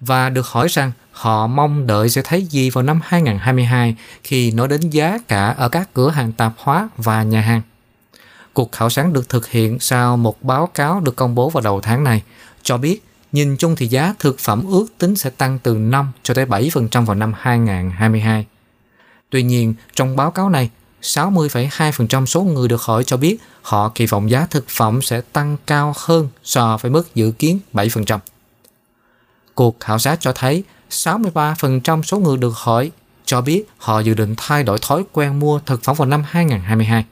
và 0.00 0.30
được 0.30 0.46
hỏi 0.46 0.68
rằng 0.70 0.92
họ 1.10 1.46
mong 1.46 1.86
đợi 1.86 2.10
sẽ 2.10 2.22
thấy 2.24 2.44
gì 2.44 2.70
vào 2.70 2.84
năm 2.84 3.00
2022 3.04 3.96
khi 4.24 4.50
nói 4.50 4.68
đến 4.68 4.80
giá 4.90 5.18
cả 5.28 5.46
ở 5.46 5.68
các 5.68 5.94
cửa 5.94 6.10
hàng 6.10 6.32
tạp 6.32 6.52
hóa 6.58 6.88
và 6.96 7.22
nhà 7.22 7.40
hàng. 7.40 7.62
Cuộc 8.52 8.72
khảo 8.72 8.90
sát 8.90 9.12
được 9.12 9.28
thực 9.28 9.48
hiện 9.48 9.80
sau 9.80 10.16
một 10.16 10.42
báo 10.42 10.66
cáo 10.66 11.00
được 11.00 11.16
công 11.16 11.34
bố 11.34 11.50
vào 11.50 11.62
đầu 11.62 11.80
tháng 11.80 12.04
này, 12.04 12.22
cho 12.62 12.78
biết 12.78 13.04
nhìn 13.32 13.56
chung 13.56 13.76
thì 13.76 13.86
giá 13.86 14.14
thực 14.18 14.38
phẩm 14.38 14.64
ước 14.68 14.86
tính 14.98 15.16
sẽ 15.16 15.30
tăng 15.30 15.58
từ 15.58 15.74
5 15.74 16.12
cho 16.22 16.34
tới 16.34 16.46
7% 16.46 17.04
vào 17.04 17.14
năm 17.14 17.32
2022. 17.36 18.46
Tuy 19.30 19.42
nhiên, 19.42 19.74
trong 19.94 20.16
báo 20.16 20.30
cáo 20.30 20.48
này, 20.50 20.70
60,2% 21.02 22.26
số 22.26 22.42
người 22.42 22.68
được 22.68 22.82
hỏi 22.82 23.04
cho 23.04 23.16
biết 23.16 23.38
họ 23.62 23.88
kỳ 23.94 24.06
vọng 24.06 24.30
giá 24.30 24.46
thực 24.50 24.68
phẩm 24.68 25.02
sẽ 25.02 25.20
tăng 25.20 25.56
cao 25.66 25.94
hơn 25.96 26.28
so 26.44 26.78
với 26.80 26.90
mức 26.90 27.14
dự 27.14 27.30
kiến 27.30 27.58
7%. 27.72 28.18
Cuộc 29.56 29.80
khảo 29.80 29.98
sát 29.98 30.20
cho 30.20 30.32
thấy 30.32 30.64
63% 30.90 32.02
số 32.02 32.18
người 32.18 32.36
được 32.36 32.54
hỏi 32.56 32.90
cho 33.24 33.40
biết 33.40 33.64
họ 33.78 34.00
dự 34.00 34.14
định 34.14 34.34
thay 34.36 34.62
đổi 34.62 34.78
thói 34.82 35.02
quen 35.12 35.38
mua 35.38 35.60
thực 35.66 35.84
phẩm 35.84 35.96
vào 35.96 36.08
năm 36.08 36.24
2022. 36.26 37.04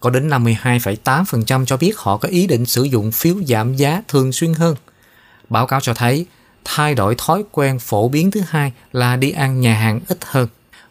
Có 0.00 0.10
đến 0.10 0.28
52,8% 0.28 1.64
cho 1.64 1.76
biết 1.76 1.98
họ 1.98 2.16
có 2.16 2.28
ý 2.28 2.46
định 2.46 2.66
sử 2.66 2.82
dụng 2.82 3.12
phiếu 3.12 3.34
giảm 3.48 3.76
giá 3.76 4.02
thường 4.08 4.32
xuyên 4.32 4.54
hơn. 4.54 4.76
Báo 5.48 5.66
cáo 5.66 5.80
cho 5.80 5.94
thấy 5.94 6.26
thay 6.64 6.94
đổi 6.94 7.14
thói 7.18 7.42
quen 7.52 7.78
phổ 7.78 8.08
biến 8.08 8.30
thứ 8.30 8.40
hai 8.48 8.72
là 8.92 9.16
đi 9.16 9.30
ăn 9.30 9.60
nhà 9.60 9.74
hàng 9.74 10.00
ít 10.08 10.18
hơn. 10.24 10.48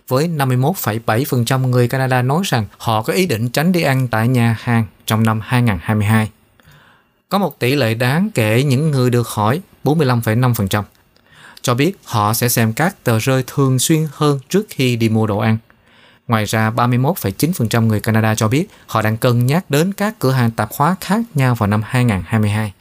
Với 0.08 0.28
51,7% 0.28 1.67
người 1.67 1.88
Canada 1.88 2.21
nói 2.21 2.41
rằng 2.45 2.65
họ 2.78 3.02
có 3.02 3.13
ý 3.13 3.26
định 3.26 3.50
tránh 3.50 3.71
đi 3.71 3.82
ăn 3.82 4.08
tại 4.08 4.28
nhà 4.28 4.58
hàng 4.60 4.86
trong 5.06 5.23
năm 5.23 5.39
2022. 5.43 6.30
Có 7.29 7.37
một 7.37 7.59
tỷ 7.59 7.75
lệ 7.75 7.93
đáng 7.93 8.29
kể 8.33 8.63
những 8.63 8.91
người 8.91 9.09
được 9.09 9.27
hỏi 9.27 9.61
45,5% 9.83 10.83
cho 11.61 11.73
biết 11.73 11.97
họ 12.03 12.33
sẽ 12.33 12.49
xem 12.49 12.73
các 12.73 13.03
tờ 13.03 13.19
rơi 13.19 13.43
thường 13.47 13.79
xuyên 13.79 14.07
hơn 14.11 14.39
trước 14.49 14.65
khi 14.69 14.95
đi 14.95 15.09
mua 15.09 15.27
đồ 15.27 15.37
ăn. 15.37 15.57
Ngoài 16.27 16.45
ra, 16.45 16.71
31,9% 16.71 17.87
người 17.87 17.99
Canada 17.99 18.35
cho 18.35 18.47
biết 18.47 18.67
họ 18.87 19.01
đang 19.01 19.17
cân 19.17 19.45
nhắc 19.45 19.69
đến 19.69 19.93
các 19.93 20.19
cửa 20.19 20.31
hàng 20.31 20.51
tạp 20.51 20.69
hóa 20.75 20.95
khác 21.01 21.21
nhau 21.35 21.55
vào 21.55 21.67
năm 21.67 21.81
2022. 21.85 22.73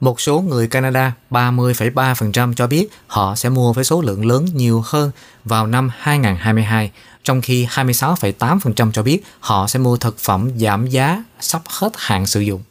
Một 0.00 0.20
số 0.20 0.40
người 0.40 0.68
Canada, 0.68 1.12
30,3% 1.30 2.54
cho 2.54 2.66
biết 2.66 2.88
họ 3.06 3.34
sẽ 3.34 3.48
mua 3.48 3.72
với 3.72 3.84
số 3.84 4.00
lượng 4.00 4.26
lớn 4.26 4.46
nhiều 4.54 4.82
hơn 4.86 5.10
vào 5.44 5.66
năm 5.66 5.90
2022, 5.98 6.90
trong 7.24 7.40
khi 7.40 7.66
26,8% 7.66 8.92
cho 8.92 9.02
biết 9.02 9.22
họ 9.40 9.66
sẽ 9.66 9.78
mua 9.78 9.96
thực 9.96 10.18
phẩm 10.18 10.50
giảm 10.56 10.86
giá 10.86 11.24
sắp 11.40 11.62
hết 11.66 11.92
hạn 11.96 12.26
sử 12.26 12.40
dụng. 12.40 12.62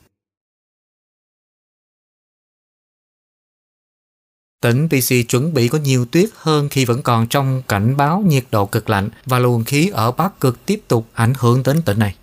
Tỉnh 4.62 4.88
BC 4.88 5.30
chuẩn 5.30 5.54
bị 5.54 5.68
có 5.68 5.78
nhiều 5.78 6.06
tuyết 6.06 6.30
hơn 6.36 6.70
khi 6.70 6.86
vẫn 6.86 7.02
còn 7.02 7.28
trong 7.28 7.62
cảnh 7.68 7.98
báo 7.98 8.24
nhiệt 8.28 8.44
độ 8.52 8.66
cực 8.66 8.90
lạnh 8.90 9.10
và 9.26 9.40
luồng 9.40 9.64
khí 9.64 9.90
ở 9.94 10.12
Bắc 10.12 10.40
cực 10.40 10.66
tiếp 10.66 10.82
tục 10.88 11.08
ảnh 11.14 11.34
hưởng 11.40 11.64
đến 11.64 11.82
tỉnh 11.82 12.00
này. 12.00 12.16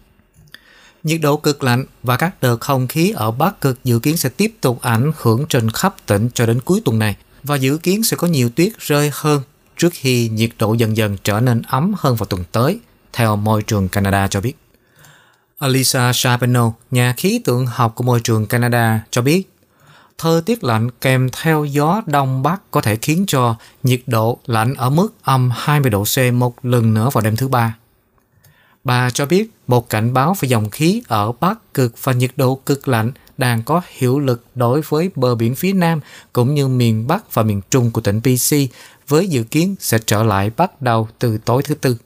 Nhiệt 1.02 1.20
độ 1.20 1.36
cực 1.36 1.62
lạnh 1.62 1.84
và 2.02 2.16
các 2.16 2.42
đợt 2.42 2.56
không 2.60 2.88
khí 2.88 3.10
ở 3.10 3.30
Bắc 3.30 3.60
cực 3.60 3.84
dự 3.84 3.98
kiến 3.98 4.16
sẽ 4.16 4.28
tiếp 4.28 4.54
tục 4.60 4.80
ảnh 4.82 5.12
hưởng 5.16 5.46
trên 5.48 5.70
khắp 5.70 5.94
tỉnh 6.06 6.28
cho 6.34 6.46
đến 6.46 6.60
cuối 6.60 6.82
tuần 6.84 6.98
này 6.98 7.16
và 7.44 7.56
dự 7.56 7.78
kiến 7.78 8.02
sẽ 8.02 8.16
có 8.16 8.26
nhiều 8.26 8.48
tuyết 8.48 8.72
rơi 8.78 9.10
hơn 9.12 9.42
trước 9.76 9.92
khi 9.92 10.28
nhiệt 10.28 10.50
độ 10.58 10.74
dần 10.74 10.96
dần 10.96 11.16
trở 11.24 11.40
nên 11.40 11.62
ấm 11.62 11.94
hơn 11.98 12.16
vào 12.16 12.26
tuần 12.26 12.44
tới, 12.52 12.78
theo 13.12 13.36
môi 13.36 13.62
trường 13.62 13.88
Canada 13.88 14.28
cho 14.28 14.40
biết. 14.40 14.52
Alisa 15.58 16.12
Charbonneau, 16.14 16.76
nhà 16.90 17.14
khí 17.16 17.40
tượng 17.44 17.66
học 17.66 17.92
của 17.94 18.04
môi 18.04 18.20
trường 18.20 18.46
Canada, 18.46 19.00
cho 19.10 19.22
biết 19.22 19.48
thời 20.18 20.42
tiết 20.42 20.64
lạnh 20.64 20.90
kèm 20.90 21.28
theo 21.42 21.64
gió 21.64 22.02
đông 22.06 22.42
bắc 22.42 22.70
có 22.70 22.80
thể 22.80 22.96
khiến 22.96 23.24
cho 23.26 23.54
nhiệt 23.82 24.00
độ 24.06 24.38
lạnh 24.46 24.74
ở 24.74 24.90
mức 24.90 25.08
âm 25.22 25.50
20 25.54 25.90
độ 25.90 26.04
C 26.04 26.34
một 26.34 26.64
lần 26.64 26.94
nữa 26.94 27.10
vào 27.12 27.24
đêm 27.24 27.36
thứ 27.36 27.48
ba. 27.48 27.76
Bà 28.84 29.10
cho 29.10 29.26
biết 29.26 29.50
một 29.66 29.88
cảnh 29.88 30.14
báo 30.14 30.36
về 30.40 30.48
dòng 30.48 30.70
khí 30.70 31.02
ở 31.08 31.32
Bắc 31.32 31.74
Cực 31.74 32.04
và 32.04 32.12
nhiệt 32.12 32.30
độ 32.36 32.54
cực 32.54 32.88
lạnh 32.88 33.12
đang 33.38 33.62
có 33.62 33.80
hiệu 33.88 34.18
lực 34.18 34.44
đối 34.54 34.80
với 34.88 35.10
bờ 35.14 35.34
biển 35.34 35.54
phía 35.54 35.72
Nam 35.72 36.00
cũng 36.32 36.54
như 36.54 36.68
miền 36.68 37.06
Bắc 37.06 37.34
và 37.34 37.42
miền 37.42 37.60
Trung 37.70 37.90
của 37.90 38.00
tỉnh 38.00 38.20
BC 38.20 38.56
với 39.08 39.28
dự 39.28 39.42
kiến 39.42 39.74
sẽ 39.80 39.98
trở 40.06 40.22
lại 40.22 40.50
bắt 40.56 40.82
đầu 40.82 41.08
từ 41.18 41.38
tối 41.38 41.62
thứ 41.62 41.74
Tư. 41.74 41.96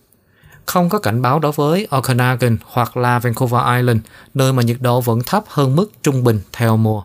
Không 0.67 0.89
có 0.89 0.99
cảnh 0.99 1.23
báo 1.23 1.39
đối 1.39 1.53
với 1.53 1.87
Okanagan 1.91 2.57
hoặc 2.65 2.97
là 2.97 3.19
Vancouver 3.19 3.61
Island, 3.77 4.01
nơi 4.35 4.53
mà 4.53 4.63
nhiệt 4.63 4.77
độ 4.81 5.01
vẫn 5.01 5.21
thấp 5.27 5.45
hơn 5.49 5.77
mức 5.77 5.93
trung 6.03 6.25
bình 6.25 6.41
theo 6.53 6.77
mùa. 6.77 7.03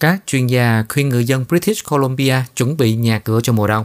Các 0.00 0.20
chuyên 0.26 0.46
gia 0.46 0.84
khuyên 0.88 1.08
người 1.08 1.24
dân 1.24 1.44
British 1.48 1.88
Columbia 1.90 2.36
chuẩn 2.56 2.76
bị 2.76 2.94
nhà 2.96 3.18
cửa 3.18 3.40
cho 3.42 3.52
mùa 3.52 3.66
đông. 3.66 3.84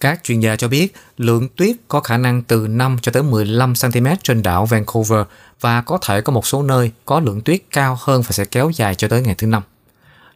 Các 0.00 0.20
chuyên 0.24 0.40
gia 0.40 0.56
cho 0.56 0.68
biết 0.68 0.94
lượng 1.18 1.48
tuyết 1.56 1.76
có 1.88 2.00
khả 2.00 2.16
năng 2.16 2.42
từ 2.42 2.66
5 2.68 2.96
cho 3.02 3.12
tới 3.12 3.22
15 3.22 3.74
cm 3.82 4.06
trên 4.22 4.42
đảo 4.42 4.66
Vancouver 4.66 5.20
và 5.60 5.82
có 5.82 5.98
thể 6.02 6.20
có 6.20 6.32
một 6.32 6.46
số 6.46 6.62
nơi 6.62 6.90
có 7.04 7.20
lượng 7.20 7.40
tuyết 7.40 7.60
cao 7.70 7.98
hơn 8.00 8.22
và 8.22 8.32
sẽ 8.32 8.44
kéo 8.44 8.70
dài 8.70 8.94
cho 8.94 9.08
tới 9.08 9.22
ngày 9.22 9.34
thứ 9.38 9.46
năm. 9.46 9.62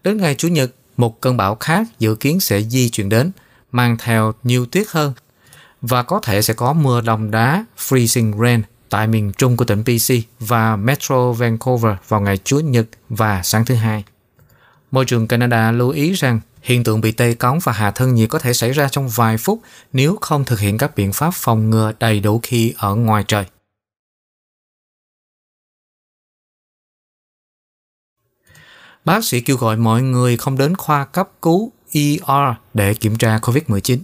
Đến 0.02 0.16
ngày 0.16 0.34
Chủ 0.34 0.48
nhật, 0.48 0.70
một 0.96 1.20
cơn 1.20 1.36
bão 1.36 1.54
khác 1.54 1.86
dự 1.98 2.14
kiến 2.14 2.40
sẽ 2.40 2.62
di 2.62 2.88
chuyển 2.88 3.08
đến, 3.08 3.30
mang 3.72 3.96
theo 3.98 4.32
nhiều 4.42 4.66
tuyết 4.66 4.86
hơn 4.90 5.12
và 5.82 6.02
có 6.02 6.20
thể 6.22 6.42
sẽ 6.42 6.54
có 6.54 6.72
mưa 6.72 7.00
đồng 7.00 7.30
đá 7.30 7.64
freezing 7.78 8.42
rain 8.42 8.62
tại 8.88 9.06
miền 9.06 9.32
trung 9.32 9.56
của 9.56 9.64
tỉnh 9.64 9.84
BC 9.84 10.14
và 10.40 10.76
Metro 10.76 11.32
Vancouver 11.32 11.94
vào 12.08 12.20
ngày 12.20 12.38
Chủ 12.44 12.58
nhật 12.58 12.86
và 13.08 13.42
sáng 13.42 13.64
thứ 13.64 13.74
hai. 13.74 14.04
Môi 14.94 15.04
trường 15.04 15.28
Canada 15.28 15.72
lưu 15.72 15.90
ý 15.90 16.12
rằng, 16.12 16.40
hiện 16.62 16.84
tượng 16.84 17.00
bị 17.00 17.12
tê 17.12 17.34
cóng 17.34 17.58
và 17.64 17.72
hạ 17.72 17.90
thân 17.90 18.14
nhiệt 18.14 18.28
có 18.30 18.38
thể 18.38 18.52
xảy 18.52 18.72
ra 18.72 18.88
trong 18.88 19.08
vài 19.08 19.36
phút 19.38 19.60
nếu 19.92 20.18
không 20.20 20.44
thực 20.44 20.60
hiện 20.60 20.78
các 20.78 20.96
biện 20.96 21.12
pháp 21.12 21.30
phòng 21.34 21.70
ngừa 21.70 21.92
đầy 21.98 22.20
đủ 22.20 22.40
khi 22.42 22.74
ở 22.76 22.94
ngoài 22.94 23.24
trời. 23.28 23.44
Bác 29.04 29.24
sĩ 29.24 29.40
kêu 29.40 29.56
gọi 29.56 29.76
mọi 29.76 30.02
người 30.02 30.36
không 30.36 30.58
đến 30.58 30.76
khoa 30.76 31.04
cấp 31.04 31.28
cứu 31.42 31.72
ER 31.92 32.56
để 32.74 32.94
kiểm 32.94 33.16
tra 33.16 33.38
COVID-19. 33.38 33.98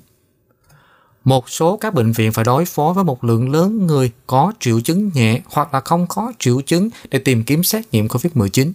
Một 1.25 1.51
số 1.51 1.77
các 1.77 1.95
bệnh 1.95 2.13
viện 2.13 2.33
phải 2.33 2.45
đối 2.45 2.65
phó 2.65 2.93
với 2.93 3.05
một 3.05 3.25
lượng 3.25 3.51
lớn 3.53 3.87
người 3.87 4.11
có 4.27 4.53
triệu 4.61 4.81
chứng 4.81 5.11
nhẹ 5.15 5.41
hoặc 5.47 5.75
là 5.75 5.81
không 5.81 6.07
có 6.07 6.33
triệu 6.39 6.61
chứng 6.61 6.89
để 7.11 7.19
tìm 7.19 7.45
kiếm 7.45 7.65
xét 7.65 7.85
nghiệm 7.93 8.07
COVID-19. 8.07 8.73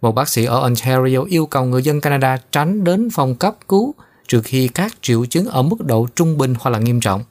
Một 0.00 0.14
bác 0.14 0.28
sĩ 0.28 0.44
ở 0.44 0.60
Ontario 0.60 1.18
yêu 1.28 1.46
cầu 1.46 1.64
người 1.64 1.82
dân 1.82 2.00
Canada 2.00 2.38
tránh 2.52 2.84
đến 2.84 3.08
phòng 3.10 3.34
cấp 3.34 3.56
cứu 3.68 3.94
trừ 4.28 4.42
khi 4.42 4.68
các 4.68 4.94
triệu 5.02 5.26
chứng 5.26 5.46
ở 5.46 5.62
mức 5.62 5.76
độ 5.86 6.06
trung 6.16 6.38
bình 6.38 6.54
hoặc 6.60 6.70
là 6.70 6.78
nghiêm 6.78 7.00
trọng. 7.00 7.24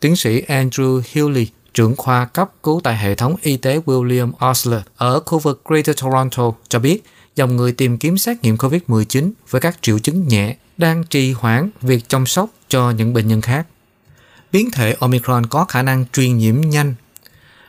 Tiến 0.00 0.16
sĩ 0.16 0.42
Andrew 0.42 1.00
Hewley, 1.00 1.46
trưởng 1.74 1.96
khoa 1.96 2.24
cấp 2.24 2.50
cứu 2.62 2.80
tại 2.84 2.96
hệ 2.96 3.14
thống 3.14 3.36
y 3.42 3.56
tế 3.56 3.80
William 3.86 4.50
Osler 4.50 4.80
ở 4.96 5.20
khu 5.20 5.38
vực 5.38 5.62
Greater 5.64 6.02
Toronto 6.02 6.52
cho 6.68 6.78
biết 6.78 7.02
dòng 7.36 7.56
người 7.56 7.72
tìm 7.72 7.98
kiếm 7.98 8.18
xét 8.18 8.42
nghiệm 8.42 8.56
COVID-19 8.56 9.30
với 9.50 9.60
các 9.60 9.78
triệu 9.82 9.98
chứng 9.98 10.28
nhẹ 10.28 10.56
đang 10.76 11.04
trì 11.04 11.32
hoãn 11.32 11.70
việc 11.82 12.08
chăm 12.08 12.26
sóc 12.26 12.50
cho 12.68 12.90
những 12.90 13.14
bệnh 13.14 13.28
nhân 13.28 13.40
khác. 13.40 13.66
Biến 14.52 14.70
thể 14.70 14.96
Omicron 15.00 15.46
có 15.46 15.64
khả 15.64 15.82
năng 15.82 16.04
truyền 16.12 16.38
nhiễm 16.38 16.60
nhanh, 16.60 16.94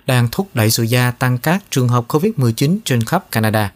đang 0.06 0.28
thúc 0.32 0.48
đẩy 0.54 0.72
sự 0.72 0.84
gia 0.84 1.12
tăng 1.12 1.38
các 1.38 1.64
trường 1.70 1.88
hợp 1.88 2.06
COVID-19 2.08 2.78
trên 2.86 3.04
khắp 3.04 3.32
Canada. 3.32 3.72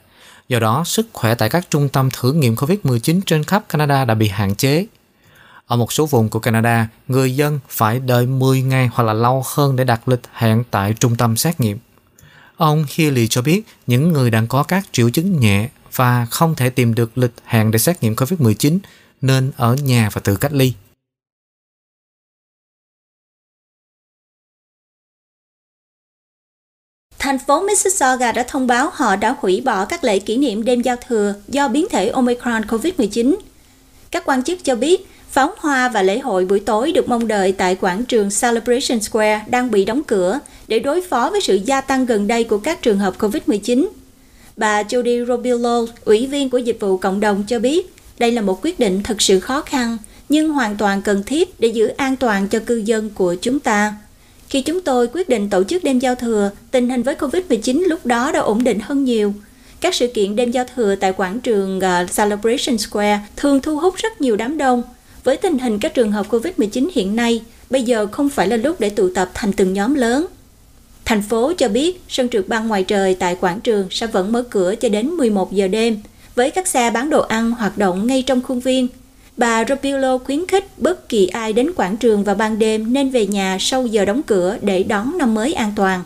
Do 0.51 0.59
đó, 0.59 0.83
sức 0.85 1.07
khỏe 1.13 1.35
tại 1.35 1.49
các 1.49 1.67
trung 1.69 1.89
tâm 1.89 2.09
thử 2.13 2.33
nghiệm 2.33 2.55
COVID-19 2.55 3.21
trên 3.25 3.43
khắp 3.43 3.63
Canada 3.69 4.05
đã 4.05 4.13
bị 4.13 4.27
hạn 4.27 4.55
chế. 4.55 4.85
Ở 5.67 5.75
một 5.75 5.93
số 5.93 6.05
vùng 6.05 6.29
của 6.29 6.39
Canada, 6.39 6.87
người 7.07 7.35
dân 7.35 7.59
phải 7.69 7.99
đợi 7.99 8.25
10 8.25 8.61
ngày 8.61 8.89
hoặc 8.93 9.03
là 9.03 9.13
lâu 9.13 9.43
hơn 9.55 9.75
để 9.75 9.83
đặt 9.83 10.07
lịch 10.07 10.21
hẹn 10.33 10.63
tại 10.71 10.93
trung 10.99 11.15
tâm 11.15 11.37
xét 11.37 11.59
nghiệm. 11.59 11.77
Ông 12.57 12.85
Healy 12.95 13.27
cho 13.27 13.41
biết 13.41 13.61
những 13.87 14.13
người 14.13 14.31
đang 14.31 14.47
có 14.47 14.63
các 14.63 14.85
triệu 14.91 15.09
chứng 15.09 15.39
nhẹ 15.39 15.69
và 15.95 16.25
không 16.25 16.55
thể 16.55 16.69
tìm 16.69 16.95
được 16.95 17.17
lịch 17.17 17.33
hẹn 17.45 17.71
để 17.71 17.79
xét 17.79 18.03
nghiệm 18.03 18.13
COVID-19 18.13 18.79
nên 19.21 19.51
ở 19.57 19.75
nhà 19.75 20.09
và 20.13 20.21
tự 20.23 20.35
cách 20.35 20.53
ly. 20.53 20.73
Thành 27.21 27.39
phố 27.39 27.61
Mississauga 27.61 28.31
đã 28.31 28.43
thông 28.43 28.67
báo 28.67 28.89
họ 28.93 29.15
đã 29.15 29.35
hủy 29.39 29.61
bỏ 29.61 29.85
các 29.85 30.03
lễ 30.03 30.19
kỷ 30.19 30.37
niệm 30.37 30.63
đêm 30.63 30.81
giao 30.81 30.95
thừa 31.07 31.33
do 31.47 31.67
biến 31.67 31.87
thể 31.89 32.09
Omicron 32.09 32.61
COVID-19. 32.61 33.35
Các 34.11 34.23
quan 34.25 34.43
chức 34.43 34.63
cho 34.63 34.75
biết 34.75 35.07
pháo 35.29 35.53
hoa 35.57 35.89
và 35.89 36.01
lễ 36.01 36.19
hội 36.19 36.45
buổi 36.45 36.59
tối 36.59 36.91
được 36.91 37.09
mong 37.09 37.27
đợi 37.27 37.51
tại 37.51 37.75
quảng 37.75 38.05
trường 38.05 38.29
Celebration 38.41 38.99
Square 38.99 39.41
đang 39.47 39.71
bị 39.71 39.85
đóng 39.85 40.03
cửa 40.03 40.39
để 40.67 40.79
đối 40.79 41.01
phó 41.01 41.29
với 41.29 41.41
sự 41.41 41.59
gia 41.65 41.81
tăng 41.81 42.05
gần 42.05 42.27
đây 42.27 42.43
của 42.43 42.57
các 42.57 42.81
trường 42.81 42.99
hợp 42.99 43.13
COVID-19. 43.19 43.87
Bà 44.57 44.83
Jody 44.83 45.25
Robillo, 45.25 45.85
ủy 46.05 46.27
viên 46.27 46.49
của 46.49 46.57
dịch 46.57 46.77
vụ 46.79 46.97
cộng 46.97 47.19
đồng 47.19 47.43
cho 47.47 47.59
biết 47.59 47.93
đây 48.19 48.31
là 48.31 48.41
một 48.41 48.59
quyết 48.63 48.79
định 48.79 49.03
thực 49.03 49.21
sự 49.21 49.39
khó 49.39 49.61
khăn 49.61 49.97
nhưng 50.29 50.49
hoàn 50.49 50.77
toàn 50.77 51.01
cần 51.01 51.23
thiết 51.23 51.59
để 51.59 51.67
giữ 51.67 51.87
an 51.87 52.15
toàn 52.15 52.47
cho 52.47 52.59
cư 52.59 52.75
dân 52.75 53.09
của 53.09 53.35
chúng 53.41 53.59
ta. 53.59 53.93
Khi 54.51 54.61
chúng 54.61 54.81
tôi 54.81 55.07
quyết 55.13 55.29
định 55.29 55.49
tổ 55.49 55.63
chức 55.63 55.83
đêm 55.83 55.99
giao 55.99 56.15
thừa, 56.15 56.51
tình 56.71 56.89
hình 56.89 57.03
với 57.03 57.15
COVID-19 57.15 57.87
lúc 57.87 58.05
đó 58.05 58.31
đã 58.31 58.39
ổn 58.39 58.63
định 58.63 58.79
hơn 58.79 59.03
nhiều. 59.03 59.33
Các 59.81 59.95
sự 59.95 60.07
kiện 60.07 60.35
đêm 60.35 60.51
giao 60.51 60.65
thừa 60.75 60.95
tại 60.95 61.13
quảng 61.13 61.39
trường 61.39 61.79
ờ, 61.79 62.05
Celebration 62.17 62.77
Square 62.77 63.19
thường 63.35 63.61
thu 63.61 63.79
hút 63.79 63.95
rất 63.95 64.21
nhiều 64.21 64.35
đám 64.35 64.57
đông. 64.57 64.83
Với 65.23 65.37
tình 65.37 65.59
hình 65.59 65.79
các 65.79 65.93
trường 65.93 66.11
hợp 66.11 66.29
COVID-19 66.29 66.89
hiện 66.93 67.15
nay, 67.15 67.41
bây 67.69 67.83
giờ 67.83 68.07
không 68.11 68.29
phải 68.29 68.47
là 68.47 68.57
lúc 68.57 68.79
để 68.79 68.89
tụ 68.89 69.09
tập 69.15 69.31
thành 69.33 69.53
từng 69.53 69.73
nhóm 69.73 69.95
lớn. 69.95 70.25
Thành 71.05 71.21
phố 71.21 71.53
cho 71.53 71.67
biết 71.67 72.01
sân 72.09 72.29
trượt 72.29 72.47
băng 72.47 72.67
ngoài 72.67 72.83
trời 72.83 73.15
tại 73.15 73.35
quảng 73.35 73.61
trường 73.61 73.87
sẽ 73.91 74.07
vẫn 74.07 74.31
mở 74.31 74.43
cửa 74.49 74.75
cho 74.75 74.89
đến 74.89 75.09
11 75.09 75.53
giờ 75.53 75.67
đêm, 75.67 75.97
với 76.35 76.51
các 76.51 76.67
xe 76.67 76.91
bán 76.91 77.09
đồ 77.09 77.21
ăn 77.21 77.51
hoạt 77.51 77.77
động 77.77 78.07
ngay 78.07 78.21
trong 78.21 78.41
khuôn 78.41 78.59
viên 78.59 78.87
Bà 79.41 79.65
Robilo 79.69 80.17
khuyến 80.17 80.47
khích 80.47 80.65
bất 80.77 81.09
kỳ 81.09 81.27
ai 81.27 81.53
đến 81.53 81.71
quảng 81.75 81.97
trường 81.97 82.23
vào 82.23 82.35
ban 82.35 82.59
đêm 82.59 82.93
nên 82.93 83.09
về 83.09 83.27
nhà 83.27 83.57
sau 83.59 83.85
giờ 83.85 84.05
đóng 84.05 84.21
cửa 84.23 84.57
để 84.61 84.83
đón 84.83 85.17
năm 85.17 85.33
mới 85.33 85.53
an 85.53 85.73
toàn. 85.75 86.03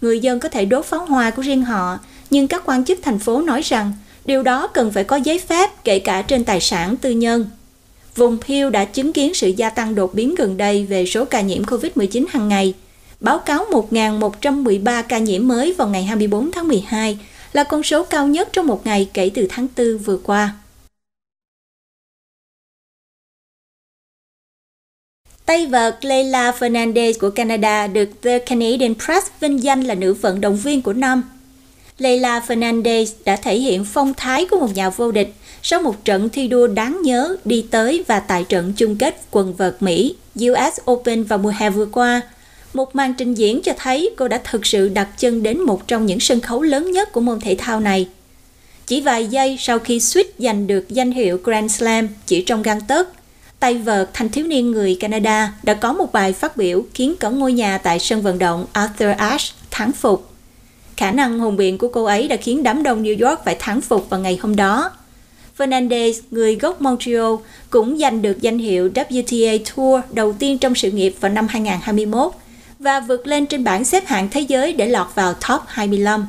Người 0.00 0.20
dân 0.20 0.40
có 0.40 0.48
thể 0.48 0.64
đốt 0.64 0.84
pháo 0.84 1.04
hoa 1.06 1.30
của 1.30 1.42
riêng 1.42 1.62
họ, 1.62 1.98
nhưng 2.30 2.48
các 2.48 2.62
quan 2.66 2.84
chức 2.84 2.98
thành 3.02 3.18
phố 3.18 3.42
nói 3.42 3.62
rằng 3.62 3.92
điều 4.24 4.42
đó 4.42 4.66
cần 4.66 4.92
phải 4.92 5.04
có 5.04 5.16
giấy 5.16 5.38
phép 5.38 5.70
kể 5.84 5.98
cả 5.98 6.22
trên 6.22 6.44
tài 6.44 6.60
sản 6.60 6.96
tư 6.96 7.10
nhân. 7.10 7.46
Vùng 8.16 8.38
Peel 8.48 8.70
đã 8.70 8.84
chứng 8.84 9.12
kiến 9.12 9.34
sự 9.34 9.48
gia 9.48 9.70
tăng 9.70 9.94
đột 9.94 10.14
biến 10.14 10.34
gần 10.34 10.56
đây 10.56 10.86
về 10.86 11.06
số 11.06 11.24
ca 11.24 11.40
nhiễm 11.40 11.62
COVID-19 11.62 12.24
hàng 12.30 12.48
ngày. 12.48 12.74
Báo 13.20 13.38
cáo 13.38 13.64
1.113 13.90 15.02
ca 15.08 15.18
nhiễm 15.18 15.48
mới 15.48 15.72
vào 15.72 15.88
ngày 15.88 16.02
24 16.02 16.50
tháng 16.52 16.68
12 16.68 17.18
là 17.52 17.64
con 17.64 17.82
số 17.82 18.04
cao 18.04 18.26
nhất 18.26 18.48
trong 18.52 18.66
một 18.66 18.86
ngày 18.86 19.08
kể 19.14 19.30
từ 19.34 19.46
tháng 19.50 19.66
4 19.76 19.98
vừa 19.98 20.16
qua. 20.16 20.54
Tay 25.48 25.66
vợt 25.66 26.04
Leila 26.04 26.52
Fernandez 26.58 27.12
của 27.20 27.30
Canada 27.30 27.86
được 27.86 28.08
The 28.22 28.38
Canadian 28.38 28.94
Press 28.94 29.26
vinh 29.40 29.62
danh 29.62 29.82
là 29.84 29.94
nữ 29.94 30.14
vận 30.14 30.40
động 30.40 30.56
viên 30.56 30.82
của 30.82 30.92
năm. 30.92 31.22
Leila 31.98 32.40
Fernandez 32.46 33.06
đã 33.24 33.36
thể 33.36 33.58
hiện 33.58 33.84
phong 33.84 34.14
thái 34.14 34.46
của 34.46 34.60
một 34.60 34.74
nhà 34.74 34.90
vô 34.90 35.12
địch 35.12 35.34
sau 35.62 35.82
một 35.82 36.04
trận 36.04 36.28
thi 36.28 36.48
đua 36.48 36.66
đáng 36.66 36.98
nhớ 37.02 37.36
đi 37.44 37.66
tới 37.70 38.04
và 38.06 38.20
tại 38.20 38.44
trận 38.48 38.72
chung 38.76 38.96
kết 38.96 39.20
quần 39.30 39.54
vợt 39.54 39.76
Mỹ 39.80 40.14
US 40.40 40.90
Open 40.90 41.24
vào 41.24 41.38
mùa 41.38 41.52
hè 41.58 41.70
vừa 41.70 41.86
qua. 41.86 42.20
Một 42.74 42.96
màn 42.96 43.14
trình 43.14 43.34
diễn 43.34 43.62
cho 43.62 43.72
thấy 43.78 44.10
cô 44.16 44.28
đã 44.28 44.40
thực 44.44 44.66
sự 44.66 44.88
đặt 44.88 45.08
chân 45.18 45.42
đến 45.42 45.60
một 45.60 45.88
trong 45.88 46.06
những 46.06 46.20
sân 46.20 46.40
khấu 46.40 46.62
lớn 46.62 46.92
nhất 46.92 47.12
của 47.12 47.20
môn 47.20 47.40
thể 47.40 47.54
thao 47.58 47.80
này. 47.80 48.08
Chỉ 48.86 49.00
vài 49.00 49.26
giây 49.26 49.56
sau 49.60 49.78
khi 49.78 50.00
suýt 50.00 50.26
giành 50.38 50.66
được 50.66 50.88
danh 50.88 51.12
hiệu 51.12 51.40
Grand 51.44 51.76
Slam 51.76 52.08
chỉ 52.26 52.42
trong 52.42 52.62
gang 52.62 52.80
tấc, 52.80 53.08
tay 53.60 53.74
vợt 53.74 54.10
thanh 54.12 54.28
thiếu 54.28 54.46
niên 54.46 54.70
người 54.70 54.96
Canada 55.00 55.52
đã 55.62 55.74
có 55.74 55.92
một 55.92 56.12
bài 56.12 56.32
phát 56.32 56.56
biểu 56.56 56.84
khiến 56.94 57.14
cả 57.20 57.28
ngôi 57.28 57.52
nhà 57.52 57.78
tại 57.78 57.98
sân 57.98 58.22
vận 58.22 58.38
động 58.38 58.66
Arthur 58.72 59.10
Ashe 59.18 59.54
thắng 59.70 59.92
phục. 59.92 60.30
Khả 60.96 61.10
năng 61.10 61.38
hùng 61.38 61.56
biện 61.56 61.78
của 61.78 61.88
cô 61.88 62.04
ấy 62.04 62.28
đã 62.28 62.36
khiến 62.36 62.62
đám 62.62 62.82
đông 62.82 63.02
New 63.02 63.28
York 63.28 63.44
phải 63.44 63.56
thắng 63.58 63.80
phục 63.80 64.10
vào 64.10 64.20
ngày 64.20 64.38
hôm 64.42 64.56
đó. 64.56 64.90
Fernandez, 65.58 66.12
người 66.30 66.56
gốc 66.56 66.80
Montreal, 66.80 67.34
cũng 67.70 67.98
giành 67.98 68.22
được 68.22 68.40
danh 68.40 68.58
hiệu 68.58 68.90
WTA 68.94 69.58
Tour 69.58 70.04
đầu 70.10 70.32
tiên 70.32 70.58
trong 70.58 70.74
sự 70.74 70.90
nghiệp 70.90 71.14
vào 71.20 71.32
năm 71.32 71.46
2021 71.48 72.32
và 72.78 73.00
vượt 73.00 73.26
lên 73.26 73.46
trên 73.46 73.64
bảng 73.64 73.84
xếp 73.84 74.06
hạng 74.06 74.28
thế 74.30 74.40
giới 74.40 74.72
để 74.72 74.86
lọt 74.86 75.06
vào 75.14 75.34
top 75.34 75.60
25. 75.66 76.26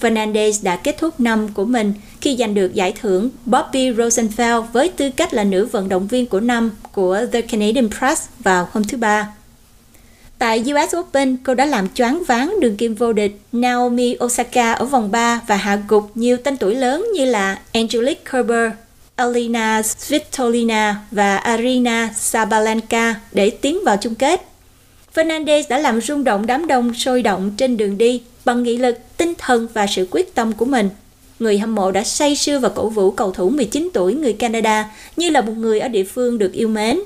Fernandez 0.00 0.52
đã 0.62 0.76
kết 0.76 0.96
thúc 0.98 1.20
năm 1.20 1.48
của 1.54 1.64
mình 1.64 1.94
khi 2.20 2.36
giành 2.36 2.54
được 2.54 2.74
giải 2.74 2.92
thưởng 3.00 3.30
Bobby 3.46 3.90
Rosenfeld 3.90 4.62
với 4.62 4.88
tư 4.88 5.10
cách 5.10 5.34
là 5.34 5.44
nữ 5.44 5.66
vận 5.66 5.88
động 5.88 6.06
viên 6.06 6.26
của 6.26 6.40
năm 6.40 6.70
của 6.92 7.20
The 7.32 7.40
Canadian 7.40 7.88
Press 7.98 8.28
vào 8.38 8.68
hôm 8.72 8.84
thứ 8.84 8.96
Ba. 8.96 9.28
Tại 10.38 10.64
US 10.72 10.96
Open, 10.96 11.36
cô 11.44 11.54
đã 11.54 11.64
làm 11.64 11.88
choáng 11.94 12.22
váng 12.26 12.54
đường 12.60 12.76
kim 12.76 12.94
vô 12.94 13.12
địch 13.12 13.38
Naomi 13.52 14.16
Osaka 14.24 14.72
ở 14.72 14.84
vòng 14.84 15.10
3 15.10 15.40
và 15.46 15.56
hạ 15.56 15.78
gục 15.88 16.10
nhiều 16.14 16.36
tên 16.36 16.56
tuổi 16.56 16.74
lớn 16.74 17.06
như 17.14 17.24
là 17.24 17.58
Angelique 17.72 18.30
Kerber, 18.32 18.70
Alina 19.16 19.82
Svitolina 19.82 20.96
và 21.10 21.36
Arina 21.36 22.10
Sabalenka 22.16 23.14
để 23.32 23.50
tiến 23.50 23.78
vào 23.84 23.96
chung 23.96 24.14
kết. 24.14 24.48
Fernandez 25.14 25.62
đã 25.68 25.78
làm 25.78 26.00
rung 26.00 26.24
động 26.24 26.46
đám 26.46 26.66
đông 26.66 26.94
sôi 26.94 27.22
động 27.22 27.50
trên 27.56 27.76
đường 27.76 27.98
đi 27.98 28.22
bằng 28.46 28.62
nghị 28.62 28.76
lực, 28.76 28.98
tinh 29.16 29.32
thần 29.38 29.68
và 29.74 29.86
sự 29.86 30.06
quyết 30.10 30.34
tâm 30.34 30.52
của 30.52 30.64
mình. 30.64 30.88
Người 31.38 31.58
hâm 31.58 31.74
mộ 31.74 31.90
đã 31.90 32.04
say 32.04 32.36
sưa 32.36 32.58
và 32.58 32.68
cổ 32.68 32.88
vũ 32.88 33.10
cầu 33.10 33.32
thủ 33.32 33.50
19 33.50 33.88
tuổi 33.92 34.14
người 34.14 34.32
Canada 34.32 34.90
như 35.16 35.30
là 35.30 35.40
một 35.40 35.52
người 35.56 35.80
ở 35.80 35.88
địa 35.88 36.04
phương 36.04 36.38
được 36.38 36.52
yêu 36.52 36.68
mến. 36.68 37.00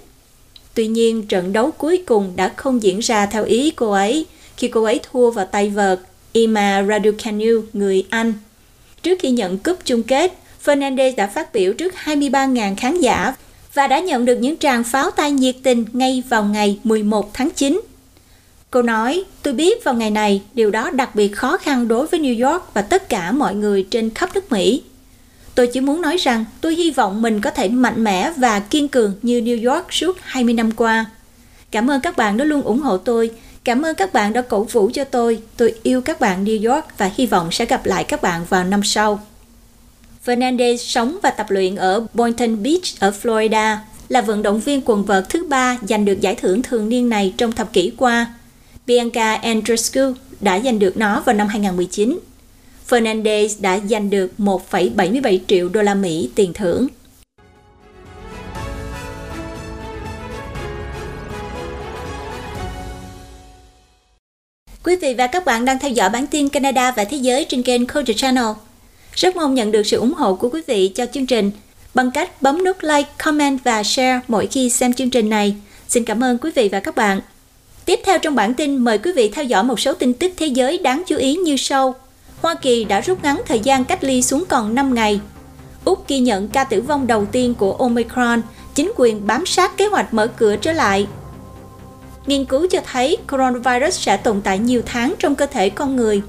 Tuy 0.75 0.87
nhiên, 0.87 1.27
trận 1.27 1.53
đấu 1.53 1.71
cuối 1.71 2.03
cùng 2.07 2.33
đã 2.37 2.53
không 2.57 2.83
diễn 2.83 2.99
ra 2.99 3.27
theo 3.27 3.45
ý 3.45 3.71
cô 3.71 3.91
ấy 3.91 4.27
khi 4.57 4.69
cô 4.69 4.83
ấy 4.85 5.01
thua 5.13 5.31
vào 5.31 5.47
tay 5.47 5.71
vợt 5.71 6.01
Ima 6.33 6.85
Raducanu, 6.89 7.63
người 7.73 8.07
Anh. 8.11 8.33
Trước 9.03 9.19
khi 9.21 9.31
nhận 9.31 9.59
cúp 9.59 9.79
chung 9.85 10.03
kết, 10.03 10.33
Fernandez 10.65 11.17
đã 11.17 11.27
phát 11.27 11.53
biểu 11.53 11.73
trước 11.73 11.95
23.000 12.05 12.75
khán 12.77 13.01
giả 13.01 13.35
và 13.75 13.87
đã 13.87 14.01
nhận 14.01 14.25
được 14.25 14.37
những 14.37 14.57
tràng 14.57 14.85
pháo 14.85 15.11
tay 15.11 15.31
nhiệt 15.31 15.57
tình 15.63 15.85
ngay 15.93 16.23
vào 16.29 16.45
ngày 16.45 16.79
11 16.85 17.35
tháng 17.35 17.51
9. 17.51 17.81
Cô 18.71 18.83
nói, 18.83 19.25
tôi 19.43 19.55
biết 19.55 19.85
vào 19.85 19.95
ngày 19.95 20.11
này, 20.11 20.43
điều 20.55 20.71
đó 20.71 20.91
đặc 20.91 21.15
biệt 21.15 21.29
khó 21.29 21.57
khăn 21.57 21.89
đối 21.89 22.07
với 22.07 22.21
New 22.21 22.51
York 22.51 22.65
và 22.75 22.83
tất 22.83 23.09
cả 23.09 23.33
mọi 23.33 23.55
người 23.55 23.87
trên 23.91 24.11
khắp 24.15 24.31
nước 24.35 24.53
Mỹ. 24.53 24.83
Tôi 25.55 25.67
chỉ 25.67 25.81
muốn 25.81 26.03
nói 26.03 26.17
rằng 26.17 26.45
tôi 26.61 26.75
hy 26.75 26.91
vọng 26.91 27.23
mình 27.23 27.41
có 27.41 27.51
thể 27.51 27.69
mạnh 27.69 28.05
mẽ 28.05 28.33
và 28.37 28.61
kiên 28.61 28.89
cường 28.89 29.15
như 29.23 29.41
New 29.41 29.73
York 29.75 29.93
suốt 29.93 30.17
20 30.23 30.55
năm 30.55 30.71
qua. 30.71 31.07
Cảm 31.71 31.91
ơn 31.91 32.01
các 32.01 32.17
bạn 32.17 32.37
đã 32.37 32.45
luôn 32.45 32.63
ủng 32.63 32.81
hộ 32.81 32.97
tôi. 32.97 33.31
Cảm 33.65 33.83
ơn 33.83 33.95
các 33.95 34.13
bạn 34.13 34.33
đã 34.33 34.43
cổ 34.43 34.65
vũ 34.65 34.91
cho 34.95 35.05
tôi. 35.05 35.43
Tôi 35.57 35.75
yêu 35.83 36.01
các 36.01 36.21
bạn 36.21 36.45
New 36.45 36.73
York 36.73 36.85
và 36.99 37.11
hy 37.17 37.27
vọng 37.27 37.49
sẽ 37.53 37.67
gặp 37.67 37.87
lại 37.87 38.05
các 38.05 38.23
bạn 38.23 38.45
vào 38.49 38.65
năm 38.65 38.81
sau. 38.85 39.21
Fernandez 40.27 40.77
sống 40.77 41.19
và 41.23 41.31
tập 41.31 41.47
luyện 41.51 41.77
ở 41.77 42.07
Boynton 42.15 42.63
Beach 42.63 43.01
ở 43.01 43.13
Florida, 43.23 43.77
là 44.09 44.21
vận 44.21 44.43
động 44.43 44.61
viên 44.61 44.81
quần 44.85 45.05
vợt 45.05 45.29
thứ 45.29 45.47
ba 45.49 45.79
giành 45.83 46.05
được 46.05 46.21
giải 46.21 46.35
thưởng 46.35 46.63
thường 46.63 46.89
niên 46.89 47.09
này 47.09 47.35
trong 47.37 47.53
thập 47.53 47.73
kỷ 47.73 47.93
qua. 47.97 48.35
Bianca 48.87 49.35
Andreescu 49.35 50.01
đã 50.41 50.61
giành 50.61 50.79
được 50.79 50.97
nó 50.97 51.23
vào 51.27 51.35
năm 51.35 51.49
2019. 51.49 52.19
Fernandez 52.89 53.49
đã 53.61 53.79
giành 53.91 54.11
được 54.11 54.33
1,77 54.39 55.39
triệu 55.49 55.69
đô 55.69 55.83
la 55.83 55.95
Mỹ 55.95 56.31
tiền 56.35 56.53
thưởng. 56.53 56.89
Quý 64.85 64.97
vị 64.97 65.15
và 65.15 65.27
các 65.27 65.45
bạn 65.45 65.65
đang 65.65 65.79
theo 65.79 65.91
dõi 65.91 66.11
bản 66.11 66.27
tin 66.27 66.49
Canada 66.49 66.91
và 66.91 67.05
Thế 67.05 67.17
giới 67.17 67.47
trên 67.49 67.63
kênh 67.63 67.87
Culture 67.87 68.15
Channel. 68.15 68.47
Rất 69.15 69.37
mong 69.37 69.55
nhận 69.55 69.73
được 69.73 69.83
sự 69.87 69.99
ủng 69.99 70.15
hộ 70.15 70.35
của 70.35 70.49
quý 70.49 70.61
vị 70.67 70.89
cho 70.89 71.07
chương 71.07 71.27
trình 71.27 71.51
bằng 71.95 72.11
cách 72.11 72.43
bấm 72.43 72.65
nút 72.65 72.77
like, 72.83 73.09
comment 73.25 73.65
và 73.65 73.83
share 73.83 74.21
mỗi 74.29 74.47
khi 74.47 74.71
xem 74.71 74.93
chương 74.93 75.11
trình 75.11 75.31
này. 75.31 75.55
Xin 75.89 76.05
cảm 76.05 76.25
ơn 76.25 76.39
quý 76.39 76.51
vị 76.55 76.69
và 76.73 76.81
các 76.81 76.97
bạn. 76.97 77.21
Tiếp 77.91 78.01
theo 78.05 78.19
trong 78.19 78.35
bản 78.35 78.55
tin, 78.55 78.77
mời 78.77 78.99
quý 78.99 79.13
vị 79.13 79.29
theo 79.29 79.45
dõi 79.45 79.65
một 79.65 79.81
số 79.81 79.95
tin 79.95 80.15
tức 80.15 80.33
thế 80.37 80.47
giới 80.47 80.79
đáng 80.79 81.03
chú 81.07 81.17
ý 81.17 81.37
như 81.37 81.57
sau. 81.57 81.95
Hoa 82.43 82.55
Kỳ 82.55 82.85
đã 82.85 83.01
rút 83.01 83.19
ngắn 83.23 83.43
thời 83.47 83.61
gian 83.61 83.85
cách 83.85 84.05
ly 84.05 84.23
xuống 84.23 84.45
còn 84.49 84.75
5 84.75 84.95
ngày. 84.95 85.21
Úc 85.85 86.09
ghi 86.09 86.19
nhận 86.19 86.49
ca 86.49 86.65
tử 86.65 86.81
vong 86.81 87.07
đầu 87.07 87.27
tiên 87.33 87.55
của 87.55 87.73
Omicron, 87.73 88.43
chính 88.75 88.93
quyền 88.97 89.27
bám 89.27 89.47
sát 89.47 89.77
kế 89.77 89.87
hoạch 89.87 90.15
mở 90.15 90.27
cửa 90.27 90.57
trở 90.57 90.73
lại. 90.73 91.07
Nghiên 92.27 92.45
cứu 92.45 92.67
cho 92.71 92.81
thấy 92.93 93.17
coronavirus 93.31 94.01
sẽ 94.01 94.17
tồn 94.17 94.41
tại 94.41 94.59
nhiều 94.59 94.83
tháng 94.87 95.15
trong 95.19 95.35
cơ 95.35 95.47
thể 95.47 95.71
con 95.71 95.97
người. 95.97 96.23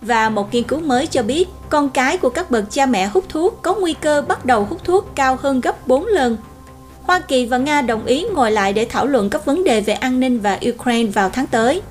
Và 0.00 0.28
một 0.28 0.54
nghiên 0.54 0.64
cứu 0.64 0.80
mới 0.80 1.06
cho 1.06 1.22
biết 1.22 1.48
con 1.68 1.88
cái 1.88 2.18
của 2.18 2.30
các 2.30 2.50
bậc 2.50 2.64
cha 2.70 2.86
mẹ 2.86 3.06
hút 3.06 3.24
thuốc 3.28 3.58
có 3.62 3.74
nguy 3.74 3.92
cơ 3.92 4.22
bắt 4.28 4.44
đầu 4.44 4.64
hút 4.64 4.84
thuốc 4.84 5.08
cao 5.14 5.38
hơn 5.42 5.60
gấp 5.60 5.88
4 5.88 6.06
lần. 6.06 6.36
Hoa 7.06 7.18
Kỳ 7.18 7.46
và 7.46 7.58
Nga 7.58 7.82
đồng 7.82 8.06
ý 8.06 8.24
ngồi 8.34 8.50
lại 8.50 8.72
để 8.72 8.84
thảo 8.84 9.06
luận 9.06 9.30
các 9.30 9.44
vấn 9.46 9.64
đề 9.64 9.80
về 9.80 9.94
an 9.94 10.20
ninh 10.20 10.40
và 10.40 10.58
Ukraine 10.68 11.10
vào 11.10 11.30
tháng 11.30 11.46
tới. 11.46 11.82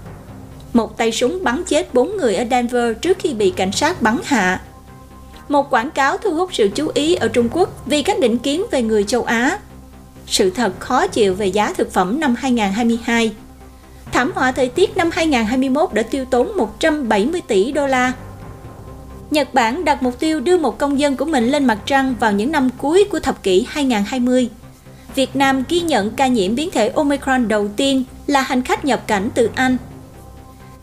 Một 0.74 0.98
tay 0.98 1.12
súng 1.12 1.44
bắn 1.44 1.64
chết 1.64 1.94
4 1.94 2.18
người 2.18 2.36
ở 2.36 2.46
Denver 2.52 2.98
trước 3.02 3.18
khi 3.20 3.34
bị 3.34 3.52
cảnh 3.52 3.72
sát 3.72 4.02
bắn 4.02 4.18
hạ. 4.24 4.62
Một 5.50 5.70
quảng 5.70 5.92
cáo 5.92 6.18
thu 6.18 6.34
hút 6.34 6.50
sự 6.54 6.70
chú 6.76 6.92
ý 6.94 7.16
ở 7.16 7.28
Trung 7.28 7.50
Quốc 7.52 7.86
vì 7.86 8.04
các 8.04 8.20
định 8.20 8.38
kiến 8.38 8.64
về 8.72 8.82
người 8.82 9.04
châu 9.04 9.24
Á. 9.24 9.60
Sự 10.28 10.50
thật 10.50 10.80
khó 10.80 11.08
chịu 11.08 11.34
về 11.36 11.46
giá 11.46 11.74
thực 11.74 11.94
phẩm 11.94 12.20
năm 12.20 12.36
2022. 12.36 13.32
Thảm 14.12 14.32
họa 14.36 14.52
thời 14.52 14.70
tiết 14.70 14.98
năm 14.98 15.10
2021 15.14 15.94
đã 15.94 16.02
tiêu 16.02 16.26
tốn 16.26 16.58
170 16.58 17.42
tỷ 17.48 17.72
đô 17.72 17.88
la. 17.88 18.14
Nhật 19.32 19.54
Bản 19.54 19.86
đặt 19.86 20.04
mục 20.04 20.20
tiêu 20.20 20.40
đưa 20.40 20.58
một 20.58 20.78
công 20.78 21.00
dân 21.00 21.18
của 21.18 21.26
mình 21.26 21.52
lên 21.52 21.66
mặt 21.66 21.78
trăng 21.86 22.16
vào 22.20 22.32
những 22.32 22.52
năm 22.52 22.70
cuối 22.78 23.04
của 23.12 23.20
thập 23.20 23.44
kỷ 23.44 23.66
2020. 23.70 24.50
Việt 25.16 25.36
Nam 25.36 25.64
ghi 25.70 25.82
nhận 25.82 26.12
ca 26.12 26.28
nhiễm 26.28 26.56
biến 26.56 26.70
thể 26.72 26.90
Omicron 26.90 27.48
đầu 27.48 27.68
tiên 27.78 28.04
là 28.28 28.42
hành 28.42 28.62
khách 28.62 28.86
nhập 28.86 29.04
cảnh 29.08 29.30
từ 29.36 29.50
Anh. 29.56 29.78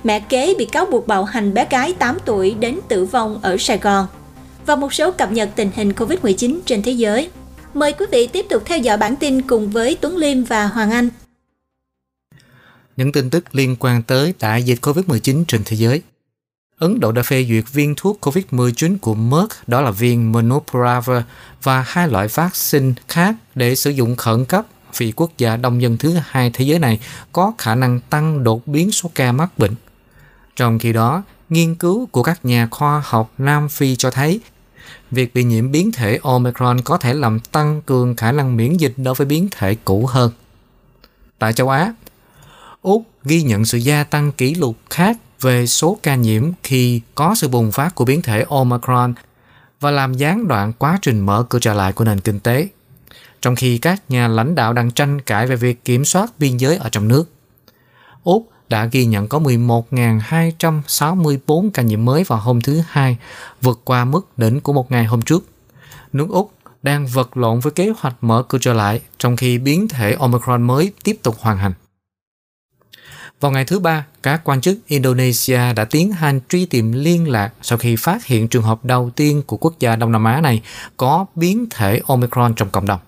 Mẹ 0.04 0.20
kế 0.20 0.54
bị 0.58 0.64
cáo 0.64 0.86
buộc 0.86 1.06
bạo 1.06 1.24
hành 1.24 1.54
bé 1.54 1.66
gái 1.70 1.94
8 1.98 2.18
tuổi 2.24 2.54
đến 2.60 2.78
tử 2.88 3.04
vong 3.04 3.40
ở 3.42 3.56
Sài 3.58 3.78
Gòn. 3.78 4.06
Và 4.66 4.76
một 4.76 4.94
số 4.94 5.10
cập 5.12 5.32
nhật 5.32 5.50
tình 5.56 5.70
hình 5.74 5.92
COVID-19 5.92 6.58
trên 6.66 6.82
thế 6.82 6.92
giới. 6.92 7.30
Mời 7.74 7.92
quý 7.92 8.06
vị 8.12 8.26
tiếp 8.26 8.46
tục 8.48 8.62
theo 8.66 8.78
dõi 8.78 8.96
bản 8.96 9.16
tin 9.16 9.42
cùng 9.42 9.70
với 9.70 9.96
Tuấn 10.00 10.16
Liêm 10.16 10.44
và 10.44 10.66
Hoàng 10.66 10.90
Anh. 10.90 11.08
Những 12.96 13.12
tin 13.12 13.30
tức 13.30 13.54
liên 13.54 13.76
quan 13.78 14.02
tới 14.02 14.34
đại 14.40 14.62
dịch 14.62 14.78
COVID-19 14.82 15.44
trên 15.48 15.62
thế 15.64 15.76
giới. 15.76 16.02
Ấn 16.78 17.00
Độ 17.00 17.12
đã 17.12 17.22
phê 17.22 17.46
duyệt 17.48 17.64
viên 17.72 17.94
thuốc 17.96 18.18
COVID-19 18.20 18.96
của 19.00 19.14
Merck, 19.14 19.68
đó 19.68 19.80
là 19.80 19.90
viên 19.90 20.32
Monopiravir 20.32 21.16
và 21.62 21.84
hai 21.86 22.08
loại 22.08 22.28
vaccine 22.28 22.92
khác 23.08 23.34
để 23.54 23.74
sử 23.74 23.90
dụng 23.90 24.16
khẩn 24.16 24.44
cấp 24.44 24.66
vì 24.96 25.12
quốc 25.16 25.30
gia 25.38 25.56
đông 25.56 25.82
dân 25.82 25.96
thứ 25.96 26.16
hai 26.26 26.50
thế 26.54 26.64
giới 26.64 26.78
này 26.78 27.00
có 27.32 27.52
khả 27.58 27.74
năng 27.74 28.00
tăng 28.00 28.44
đột 28.44 28.66
biến 28.66 28.90
số 28.90 29.10
ca 29.14 29.32
mắc 29.32 29.58
bệnh. 29.58 29.74
Trong 30.56 30.78
khi 30.78 30.92
đó, 30.92 31.22
nghiên 31.48 31.74
cứu 31.74 32.06
của 32.06 32.22
các 32.22 32.44
nhà 32.44 32.68
khoa 32.70 33.02
học 33.04 33.32
Nam 33.38 33.68
Phi 33.68 33.96
cho 33.96 34.10
thấy 34.10 34.40
việc 35.10 35.34
bị 35.34 35.44
nhiễm 35.44 35.70
biến 35.70 35.92
thể 35.92 36.18
Omicron 36.22 36.80
có 36.80 36.98
thể 36.98 37.14
làm 37.14 37.40
tăng 37.40 37.82
cường 37.82 38.16
khả 38.16 38.32
năng 38.32 38.56
miễn 38.56 38.76
dịch 38.76 38.94
đối 38.96 39.14
với 39.14 39.26
biến 39.26 39.48
thể 39.50 39.76
cũ 39.84 40.06
hơn. 40.06 40.30
Tại 41.38 41.52
châu 41.52 41.68
Á, 41.68 41.92
Úc 42.82 43.02
ghi 43.24 43.42
nhận 43.42 43.64
sự 43.64 43.78
gia 43.78 44.04
tăng 44.04 44.32
kỷ 44.32 44.54
lục 44.54 44.76
khác 44.90 45.16
về 45.40 45.66
số 45.66 45.98
ca 46.02 46.14
nhiễm 46.14 46.50
khi 46.62 47.00
có 47.14 47.34
sự 47.34 47.48
bùng 47.48 47.72
phát 47.72 47.94
của 47.94 48.04
biến 48.04 48.22
thể 48.22 48.44
Omicron 48.48 49.14
và 49.80 49.90
làm 49.90 50.14
gián 50.14 50.48
đoạn 50.48 50.72
quá 50.72 50.98
trình 51.02 51.20
mở 51.20 51.44
cửa 51.48 51.58
trở 51.58 51.74
lại 51.74 51.92
của 51.92 52.04
nền 52.04 52.20
kinh 52.20 52.40
tế, 52.40 52.68
trong 53.40 53.56
khi 53.56 53.78
các 53.78 54.02
nhà 54.08 54.28
lãnh 54.28 54.54
đạo 54.54 54.72
đang 54.72 54.90
tranh 54.90 55.20
cãi 55.20 55.46
về 55.46 55.56
việc 55.56 55.84
kiểm 55.84 56.04
soát 56.04 56.32
biên 56.38 56.56
giới 56.56 56.76
ở 56.76 56.88
trong 56.88 57.08
nước. 57.08 57.30
Úc 58.24 58.50
đã 58.68 58.84
ghi 58.84 59.06
nhận 59.06 59.28
có 59.28 59.38
11.264 59.38 61.70
ca 61.74 61.82
nhiễm 61.82 62.04
mới 62.04 62.24
vào 62.24 62.38
hôm 62.38 62.60
thứ 62.60 62.82
Hai, 62.88 63.16
vượt 63.62 63.80
qua 63.84 64.04
mức 64.04 64.38
đỉnh 64.38 64.60
của 64.60 64.72
một 64.72 64.92
ngày 64.92 65.04
hôm 65.04 65.22
trước. 65.22 65.44
Nước 66.12 66.26
Úc 66.30 66.52
đang 66.82 67.06
vật 67.06 67.36
lộn 67.36 67.60
với 67.60 67.72
kế 67.72 67.92
hoạch 67.98 68.14
mở 68.20 68.42
cửa 68.48 68.58
trở 68.60 68.72
lại, 68.72 69.00
trong 69.18 69.36
khi 69.36 69.58
biến 69.58 69.88
thể 69.88 70.16
Omicron 70.18 70.62
mới 70.62 70.92
tiếp 71.04 71.18
tục 71.22 71.36
hoàn 71.40 71.58
hành. 71.58 71.72
Vào 73.40 73.52
ngày 73.52 73.64
thứ 73.64 73.78
ba, 73.78 74.06
các 74.22 74.40
quan 74.44 74.60
chức 74.60 74.78
Indonesia 74.86 75.72
đã 75.72 75.84
tiến 75.84 76.12
hành 76.12 76.40
truy 76.48 76.66
tìm 76.66 76.92
liên 76.92 77.28
lạc 77.28 77.52
sau 77.62 77.78
khi 77.78 77.96
phát 77.96 78.24
hiện 78.24 78.48
trường 78.48 78.62
hợp 78.62 78.84
đầu 78.84 79.10
tiên 79.16 79.42
của 79.46 79.56
quốc 79.56 79.74
gia 79.78 79.96
Đông 79.96 80.12
Nam 80.12 80.24
Á 80.24 80.40
này 80.40 80.62
có 80.96 81.26
biến 81.34 81.66
thể 81.70 82.00
Omicron 82.06 82.54
trong 82.54 82.70
cộng 82.70 82.86
đồng. 82.86 83.00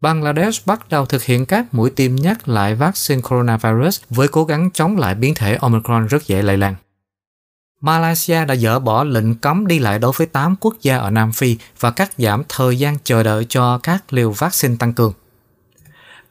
Bangladesh 0.00 0.66
bắt 0.66 0.88
đầu 0.88 1.06
thực 1.06 1.22
hiện 1.22 1.46
các 1.46 1.74
mũi 1.74 1.90
tiêm 1.90 2.16
nhắc 2.16 2.48
lại 2.48 2.74
vaccine 2.74 3.20
coronavirus 3.20 4.00
với 4.10 4.28
cố 4.28 4.44
gắng 4.44 4.70
chống 4.74 4.96
lại 4.96 5.14
biến 5.14 5.34
thể 5.34 5.56
Omicron 5.60 6.06
rất 6.06 6.26
dễ 6.26 6.42
lây 6.42 6.56
lan. 6.56 6.74
Malaysia 7.80 8.44
đã 8.44 8.56
dỡ 8.56 8.78
bỏ 8.78 9.04
lệnh 9.04 9.34
cấm 9.34 9.66
đi 9.66 9.78
lại 9.78 9.98
đối 9.98 10.12
với 10.16 10.26
8 10.26 10.56
quốc 10.60 10.74
gia 10.82 10.98
ở 10.98 11.10
Nam 11.10 11.32
Phi 11.32 11.56
và 11.80 11.90
cắt 11.90 12.10
giảm 12.18 12.42
thời 12.48 12.78
gian 12.78 12.96
chờ 13.04 13.22
đợi 13.22 13.46
cho 13.48 13.78
các 13.78 14.12
liều 14.12 14.30
vaccine 14.30 14.76
tăng 14.78 14.92
cường 14.92 15.12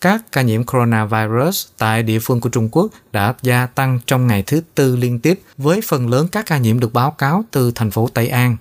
các 0.04 0.24
ca 0.32 0.42
nhiễm 0.42 0.64
coronavirus 0.64 1.68
tại 1.78 2.04
địa 2.04 2.20
phương 2.20 2.42
của 2.42 2.50
Trung 2.50 2.70
Quốc 2.72 2.88
đã 3.12 3.34
gia 3.42 3.66
tăng 3.66 4.00
trong 4.06 4.28
ngày 4.28 4.44
thứ 4.48 4.62
tư 4.76 4.96
liên 4.96 5.20
tiếp 5.20 5.42
với 5.58 5.82
phần 5.88 6.10
lớn 6.10 6.28
các 6.32 6.46
ca 6.46 6.58
nhiễm 6.58 6.80
được 6.80 6.94
báo 6.94 7.12
cáo 7.12 7.44
từ 7.52 7.72
thành 7.76 7.92
phố 7.92 8.10
Tây 8.14 8.28
An. 8.28 8.58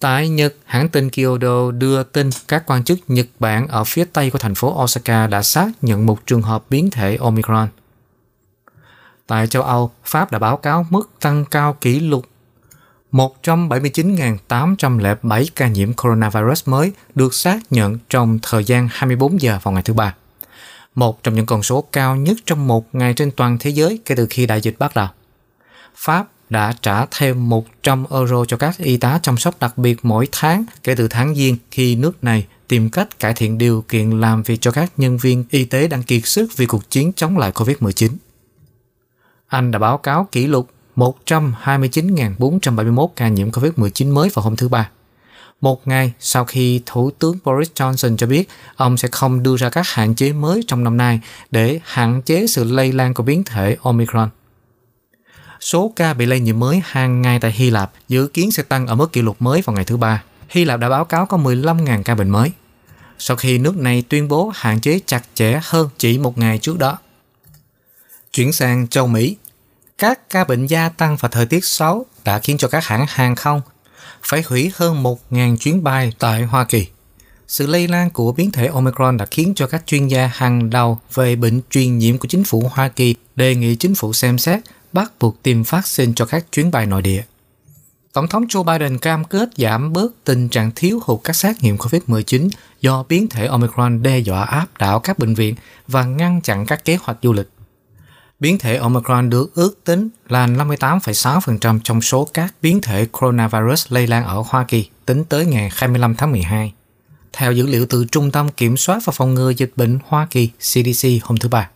Tại 0.00 0.28
Nhật, 0.28 0.54
hãng 0.64 0.88
tin 0.88 1.10
Kyodo 1.10 1.70
đưa 1.70 2.02
tin 2.02 2.30
các 2.48 2.64
quan 2.66 2.84
chức 2.84 2.98
Nhật 3.08 3.26
Bản 3.38 3.68
ở 3.68 3.84
phía 3.84 4.04
tây 4.04 4.30
của 4.30 4.38
thành 4.38 4.54
phố 4.54 4.82
Osaka 4.82 5.26
đã 5.26 5.42
xác 5.42 5.70
nhận 5.82 6.06
một 6.06 6.26
trường 6.26 6.42
hợp 6.42 6.64
biến 6.70 6.90
thể 6.90 7.16
Omicron. 7.20 7.68
Tại 9.26 9.46
châu 9.46 9.62
Âu, 9.62 9.90
Pháp 10.04 10.32
đã 10.32 10.38
báo 10.38 10.56
cáo 10.56 10.86
mức 10.90 11.10
tăng 11.20 11.44
cao 11.44 11.76
kỷ 11.80 12.00
lục 12.00 12.26
179.807 13.12 15.46
ca 15.56 15.68
nhiễm 15.68 15.92
coronavirus 15.92 16.68
mới 16.68 16.92
được 17.14 17.34
xác 17.34 17.58
nhận 17.70 17.98
trong 18.08 18.38
thời 18.42 18.64
gian 18.64 18.88
24 18.92 19.40
giờ 19.40 19.58
vào 19.62 19.74
ngày 19.74 19.82
thứ 19.82 19.94
Ba 19.94 20.14
một 20.94 21.22
trong 21.22 21.34
những 21.34 21.46
con 21.46 21.62
số 21.62 21.84
cao 21.92 22.16
nhất 22.16 22.36
trong 22.46 22.66
một 22.66 22.94
ngày 22.94 23.14
trên 23.14 23.30
toàn 23.30 23.56
thế 23.60 23.70
giới 23.70 24.00
kể 24.04 24.14
từ 24.14 24.26
khi 24.30 24.46
đại 24.46 24.60
dịch 24.60 24.78
bắt 24.78 24.94
đầu. 24.94 25.08
Pháp 25.96 26.28
đã 26.50 26.74
trả 26.82 27.06
thêm 27.06 27.48
100 27.48 28.04
euro 28.10 28.44
cho 28.44 28.56
các 28.56 28.78
y 28.78 28.96
tá 28.96 29.18
chăm 29.22 29.36
sóc 29.36 29.54
đặc 29.60 29.78
biệt 29.78 29.98
mỗi 30.02 30.28
tháng 30.32 30.64
kể 30.82 30.94
từ 30.94 31.08
tháng 31.08 31.34
Giêng 31.34 31.56
khi 31.70 31.96
nước 31.96 32.24
này 32.24 32.46
tìm 32.68 32.90
cách 32.90 33.20
cải 33.20 33.34
thiện 33.34 33.58
điều 33.58 33.84
kiện 33.88 34.20
làm 34.20 34.42
việc 34.42 34.60
cho 34.60 34.70
các 34.70 34.92
nhân 34.96 35.18
viên 35.18 35.44
y 35.50 35.64
tế 35.64 35.88
đang 35.88 36.02
kiệt 36.02 36.26
sức 36.26 36.56
vì 36.56 36.66
cuộc 36.66 36.90
chiến 36.90 37.12
chống 37.16 37.38
lại 37.38 37.52
COVID-19. 37.52 38.10
Anh 39.46 39.70
đã 39.70 39.78
báo 39.78 39.98
cáo 39.98 40.28
kỷ 40.32 40.46
lục 40.46 40.70
129.471 40.96 43.08
ca 43.16 43.28
nhiễm 43.28 43.50
COVID-19 43.50 44.12
mới 44.12 44.28
vào 44.34 44.42
hôm 44.42 44.56
thứ 44.56 44.68
Ba. 44.68 44.90
Một 45.64 45.88
ngày 45.88 46.12
sau 46.20 46.44
khi 46.44 46.82
Thủ 46.86 47.10
tướng 47.10 47.38
Boris 47.44 47.70
Johnson 47.74 48.16
cho 48.16 48.26
biết 48.26 48.48
ông 48.76 48.96
sẽ 48.96 49.08
không 49.12 49.42
đưa 49.42 49.56
ra 49.56 49.70
các 49.70 49.88
hạn 49.88 50.14
chế 50.14 50.32
mới 50.32 50.64
trong 50.66 50.84
năm 50.84 50.96
nay 50.96 51.20
để 51.50 51.80
hạn 51.84 52.22
chế 52.22 52.46
sự 52.46 52.64
lây 52.64 52.92
lan 52.92 53.14
của 53.14 53.22
biến 53.22 53.44
thể 53.44 53.76
Omicron. 53.82 54.30
Số 55.60 55.92
ca 55.96 56.14
bị 56.14 56.26
lây 56.26 56.40
nhiễm 56.40 56.58
mới 56.58 56.82
hàng 56.84 57.22
ngày 57.22 57.38
tại 57.40 57.52
Hy 57.52 57.70
Lạp 57.70 57.92
dự 58.08 58.26
kiến 58.26 58.50
sẽ 58.50 58.62
tăng 58.62 58.86
ở 58.86 58.94
mức 58.94 59.12
kỷ 59.12 59.22
lục 59.22 59.36
mới 59.42 59.62
vào 59.62 59.76
ngày 59.76 59.84
thứ 59.84 59.96
Ba. 59.96 60.22
Hy 60.48 60.64
Lạp 60.64 60.80
đã 60.80 60.88
báo 60.88 61.04
cáo 61.04 61.26
có 61.26 61.36
15.000 61.36 62.02
ca 62.02 62.14
bệnh 62.14 62.30
mới. 62.30 62.50
Sau 63.18 63.36
khi 63.36 63.58
nước 63.58 63.76
này 63.76 64.04
tuyên 64.08 64.28
bố 64.28 64.52
hạn 64.54 64.80
chế 64.80 65.00
chặt 65.06 65.22
chẽ 65.34 65.60
hơn 65.62 65.88
chỉ 65.98 66.18
một 66.18 66.38
ngày 66.38 66.58
trước 66.58 66.78
đó. 66.78 66.98
Chuyển 68.32 68.52
sang 68.52 68.88
châu 68.88 69.06
Mỹ, 69.06 69.36
các 69.98 70.30
ca 70.30 70.44
bệnh 70.44 70.66
gia 70.66 70.88
tăng 70.88 71.16
và 71.20 71.28
thời 71.28 71.46
tiết 71.46 71.64
xấu 71.64 72.06
đã 72.24 72.38
khiến 72.38 72.58
cho 72.58 72.68
các 72.68 72.84
hãng 72.84 73.06
hàng 73.08 73.36
không 73.36 73.60
phải 74.24 74.42
hủy 74.46 74.72
hơn 74.74 75.02
1.000 75.02 75.56
chuyến 75.56 75.82
bay 75.84 76.12
tại 76.18 76.42
Hoa 76.42 76.64
Kỳ. 76.64 76.86
Sự 77.48 77.66
lây 77.66 77.88
lan 77.88 78.10
của 78.10 78.32
biến 78.32 78.50
thể 78.50 78.66
Omicron 78.66 79.16
đã 79.16 79.26
khiến 79.26 79.52
cho 79.56 79.66
các 79.66 79.82
chuyên 79.86 80.08
gia 80.08 80.30
hàng 80.34 80.70
đầu 80.70 80.98
về 81.14 81.36
bệnh 81.36 81.60
truyền 81.70 81.98
nhiễm 81.98 82.18
của 82.18 82.28
chính 82.28 82.44
phủ 82.44 82.70
Hoa 82.72 82.88
Kỳ 82.88 83.14
đề 83.36 83.54
nghị 83.54 83.76
chính 83.76 83.94
phủ 83.94 84.12
xem 84.12 84.38
xét, 84.38 84.60
bắt 84.92 85.12
buộc 85.20 85.42
tiêm 85.42 85.62
vaccine 85.62 86.12
cho 86.16 86.26
các 86.26 86.52
chuyến 86.52 86.70
bay 86.70 86.86
nội 86.86 87.02
địa. 87.02 87.22
Tổng 88.12 88.28
thống 88.28 88.44
Joe 88.44 88.64
Biden 88.64 88.98
cam 88.98 89.24
kết 89.24 89.48
giảm 89.56 89.92
bớt 89.92 90.24
tình 90.24 90.48
trạng 90.48 90.70
thiếu 90.76 91.00
hụt 91.02 91.20
các 91.24 91.36
xét 91.36 91.62
nghiệm 91.62 91.76
COVID-19 91.76 92.48
do 92.80 93.04
biến 93.08 93.28
thể 93.28 93.46
Omicron 93.46 94.02
đe 94.02 94.18
dọa 94.18 94.44
áp 94.44 94.66
đảo 94.78 95.00
các 95.00 95.18
bệnh 95.18 95.34
viện 95.34 95.54
và 95.88 96.04
ngăn 96.04 96.40
chặn 96.40 96.66
các 96.66 96.84
kế 96.84 96.98
hoạch 97.02 97.18
du 97.22 97.32
lịch. 97.32 97.48
Biến 98.44 98.58
thể 98.58 98.76
Omicron 98.76 99.30
được 99.30 99.54
ước 99.54 99.84
tính 99.84 100.08
là 100.28 100.46
58,6% 100.46 101.78
trong 101.84 102.00
số 102.00 102.28
các 102.34 102.54
biến 102.62 102.80
thể 102.80 103.06
coronavirus 103.06 103.86
lây 103.88 104.06
lan 104.06 104.24
ở 104.24 104.44
Hoa 104.46 104.64
Kỳ 104.64 104.88
tính 105.06 105.24
tới 105.24 105.46
ngày 105.46 105.70
25 105.74 106.14
tháng 106.14 106.32
12. 106.32 106.72
Theo 107.32 107.52
dữ 107.52 107.66
liệu 107.66 107.86
từ 107.86 108.04
Trung 108.04 108.30
tâm 108.30 108.48
Kiểm 108.48 108.76
soát 108.76 108.98
và 109.04 109.12
Phòng 109.16 109.34
ngừa 109.34 109.50
Dịch 109.50 109.72
bệnh 109.76 109.98
Hoa 110.06 110.26
Kỳ 110.30 110.50
CDC 110.58 111.08
hôm 111.22 111.36
thứ 111.36 111.48
Ba. 111.48 111.70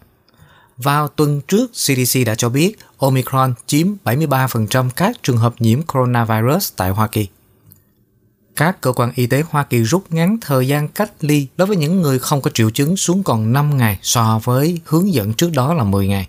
Vào 0.76 1.08
tuần 1.08 1.40
trước, 1.48 1.70
CDC 1.72 2.26
đã 2.26 2.34
cho 2.34 2.48
biết 2.48 2.76
Omicron 2.98 3.54
chiếm 3.66 3.86
73% 4.04 4.90
các 4.96 5.16
trường 5.22 5.36
hợp 5.36 5.54
nhiễm 5.58 5.82
coronavirus 5.82 6.72
tại 6.76 6.90
Hoa 6.90 7.06
Kỳ. 7.06 7.28
Các 8.56 8.80
cơ 8.80 8.92
quan 8.92 9.12
y 9.14 9.26
tế 9.26 9.42
Hoa 9.50 9.64
Kỳ 9.64 9.82
rút 9.82 10.04
ngắn 10.10 10.36
thời 10.40 10.68
gian 10.68 10.88
cách 10.88 11.12
ly 11.20 11.46
đối 11.56 11.66
với 11.66 11.76
những 11.76 12.02
người 12.02 12.18
không 12.18 12.42
có 12.42 12.50
triệu 12.54 12.70
chứng 12.70 12.96
xuống 12.96 13.22
còn 13.22 13.52
5 13.52 13.76
ngày 13.76 13.98
so 14.02 14.40
với 14.44 14.80
hướng 14.84 15.12
dẫn 15.12 15.32
trước 15.32 15.50
đó 15.54 15.74
là 15.74 15.84
10 15.84 16.08
ngày. 16.08 16.28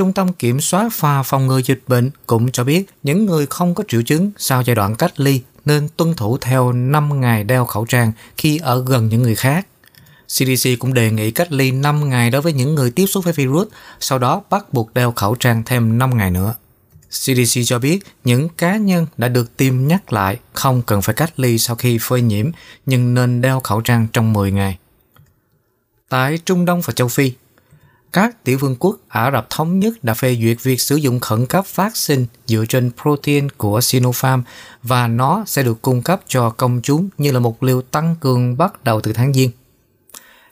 Trung 0.00 0.12
tâm 0.12 0.32
Kiểm 0.32 0.60
soát 0.60 0.88
và 0.98 1.22
Phòng 1.22 1.46
ngừa 1.46 1.60
Dịch 1.64 1.82
bệnh 1.88 2.10
cũng 2.26 2.52
cho 2.52 2.64
biết 2.64 2.86
những 3.02 3.26
người 3.26 3.46
không 3.46 3.74
có 3.74 3.84
triệu 3.88 4.02
chứng 4.02 4.30
sau 4.36 4.62
giai 4.62 4.76
đoạn 4.76 4.94
cách 4.94 5.20
ly 5.20 5.42
nên 5.64 5.88
tuân 5.96 6.14
thủ 6.14 6.38
theo 6.38 6.72
5 6.72 7.20
ngày 7.20 7.44
đeo 7.44 7.64
khẩu 7.64 7.84
trang 7.84 8.12
khi 8.36 8.58
ở 8.58 8.84
gần 8.86 9.08
những 9.08 9.22
người 9.22 9.34
khác. 9.34 9.66
CDC 10.26 10.68
cũng 10.78 10.94
đề 10.94 11.10
nghị 11.10 11.30
cách 11.30 11.52
ly 11.52 11.70
5 11.70 12.08
ngày 12.08 12.30
đối 12.30 12.42
với 12.42 12.52
những 12.52 12.74
người 12.74 12.90
tiếp 12.90 13.06
xúc 13.06 13.24
với 13.24 13.32
virus, 13.32 13.68
sau 14.00 14.18
đó 14.18 14.42
bắt 14.50 14.72
buộc 14.72 14.94
đeo 14.94 15.12
khẩu 15.12 15.34
trang 15.34 15.62
thêm 15.66 15.98
5 15.98 16.16
ngày 16.16 16.30
nữa. 16.30 16.54
CDC 17.10 17.60
cho 17.64 17.78
biết 17.78 18.00
những 18.24 18.48
cá 18.48 18.76
nhân 18.76 19.06
đã 19.16 19.28
được 19.28 19.56
tiêm 19.56 19.86
nhắc 19.86 20.12
lại 20.12 20.38
không 20.52 20.82
cần 20.82 21.02
phải 21.02 21.14
cách 21.14 21.40
ly 21.40 21.58
sau 21.58 21.76
khi 21.76 21.98
phơi 22.00 22.22
nhiễm 22.22 22.50
nhưng 22.86 23.14
nên 23.14 23.40
đeo 23.40 23.60
khẩu 23.60 23.80
trang 23.80 24.06
trong 24.12 24.32
10 24.32 24.52
ngày. 24.52 24.78
Tại 26.08 26.38
Trung 26.44 26.64
Đông 26.64 26.80
và 26.80 26.92
châu 26.92 27.08
Phi, 27.08 27.32
các 28.12 28.44
tiểu 28.44 28.58
vương 28.58 28.76
quốc 28.78 28.96
Ả 29.08 29.30
Rập 29.30 29.50
Thống 29.50 29.80
Nhất 29.80 30.04
đã 30.04 30.14
phê 30.14 30.36
duyệt 30.42 30.56
việc 30.62 30.80
sử 30.80 30.96
dụng 30.96 31.20
khẩn 31.20 31.46
cấp 31.46 31.64
vaccine 31.74 32.24
dựa 32.46 32.64
trên 32.68 32.90
protein 33.02 33.48
của 33.50 33.80
Sinopharm 33.80 34.42
và 34.82 35.08
nó 35.08 35.44
sẽ 35.46 35.62
được 35.62 35.82
cung 35.82 36.02
cấp 36.02 36.20
cho 36.28 36.50
công 36.50 36.80
chúng 36.82 37.08
như 37.18 37.32
là 37.32 37.40
một 37.40 37.62
liều 37.62 37.82
tăng 37.82 38.16
cường 38.20 38.56
bắt 38.56 38.84
đầu 38.84 39.00
từ 39.00 39.12
tháng 39.12 39.32
Giêng. 39.32 39.50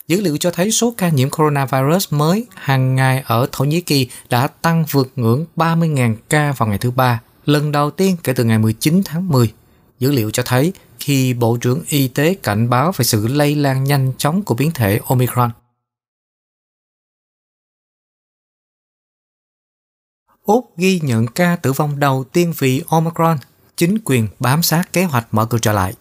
Dữ 0.09 0.21
liệu 0.21 0.37
cho 0.37 0.51
thấy 0.51 0.71
số 0.71 0.95
ca 0.97 1.09
nhiễm 1.09 1.31
coronavirus 1.31 2.13
mới 2.13 2.47
hàng 2.55 2.95
ngày 2.95 3.23
ở 3.27 3.47
Thổ 3.53 3.65
Nhĩ 3.65 3.81
Kỳ 3.81 4.09
đã 4.31 4.47
tăng 4.47 4.85
vượt 4.91 5.13
ngưỡng 5.17 5.45
30.000 5.57 6.17
ca 6.29 6.53
vào 6.53 6.69
ngày 6.69 6.79
thứ 6.79 6.91
Ba, 6.91 7.21
lần 7.47 7.73
đầu 7.73 7.91
tiên 7.91 8.17
kể 8.25 8.33
từ 8.33 8.45
ngày 8.45 8.59
19 8.59 9.03
tháng 9.05 9.29
10. 9.29 9.53
Dữ 9.99 10.11
liệu 10.11 10.31
cho 10.31 10.43
thấy 10.47 10.73
khi 11.01 11.35
Bộ 11.35 11.57
trưởng 11.61 11.83
Y 11.89 12.09
tế 12.09 12.35
cảnh 12.43 12.71
báo 12.71 12.93
về 12.97 13.05
sự 13.05 13.27
lây 13.27 13.55
lan 13.55 13.85
nhanh 13.85 14.13
chóng 14.19 14.43
của 14.43 14.55
biến 14.55 14.71
thể 14.71 15.01
Omicron. 15.07 15.51
Úc 20.49 20.77
ghi 20.77 21.01
nhận 21.03 21.27
ca 21.27 21.57
tử 21.57 21.73
vong 21.73 22.01
đầu 22.01 22.25
tiên 22.33 22.53
vì 22.59 22.83
Omicron, 22.89 23.39
chính 23.77 23.99
quyền 24.05 24.29
bám 24.39 24.63
sát 24.63 24.93
kế 24.93 25.05
hoạch 25.05 25.27
mở 25.33 25.47
cửa 25.47 25.59
trở 25.59 25.73
lại. 25.73 25.95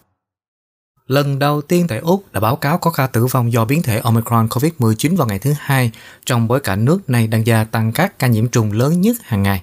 Lần 1.06 1.38
đầu 1.38 1.62
tiên 1.62 1.86
tại 1.88 1.98
Úc 1.98 2.32
đã 2.32 2.40
báo 2.40 2.56
cáo 2.56 2.78
có 2.78 2.90
ca 2.90 3.06
tử 3.06 3.26
vong 3.26 3.52
do 3.52 3.64
biến 3.64 3.82
thể 3.82 3.98
Omicron 3.98 4.46
COVID-19 4.46 5.16
vào 5.16 5.26
ngày 5.26 5.38
thứ 5.38 5.54
hai 5.58 5.90
trong 6.26 6.48
bối 6.48 6.60
cảnh 6.60 6.84
nước 6.84 7.10
này 7.10 7.26
đang 7.26 7.46
gia 7.46 7.64
tăng 7.64 7.92
các 7.92 8.18
ca 8.18 8.26
nhiễm 8.26 8.48
trùng 8.48 8.72
lớn 8.72 9.00
nhất 9.00 9.16
hàng 9.22 9.42
ngày. 9.42 9.62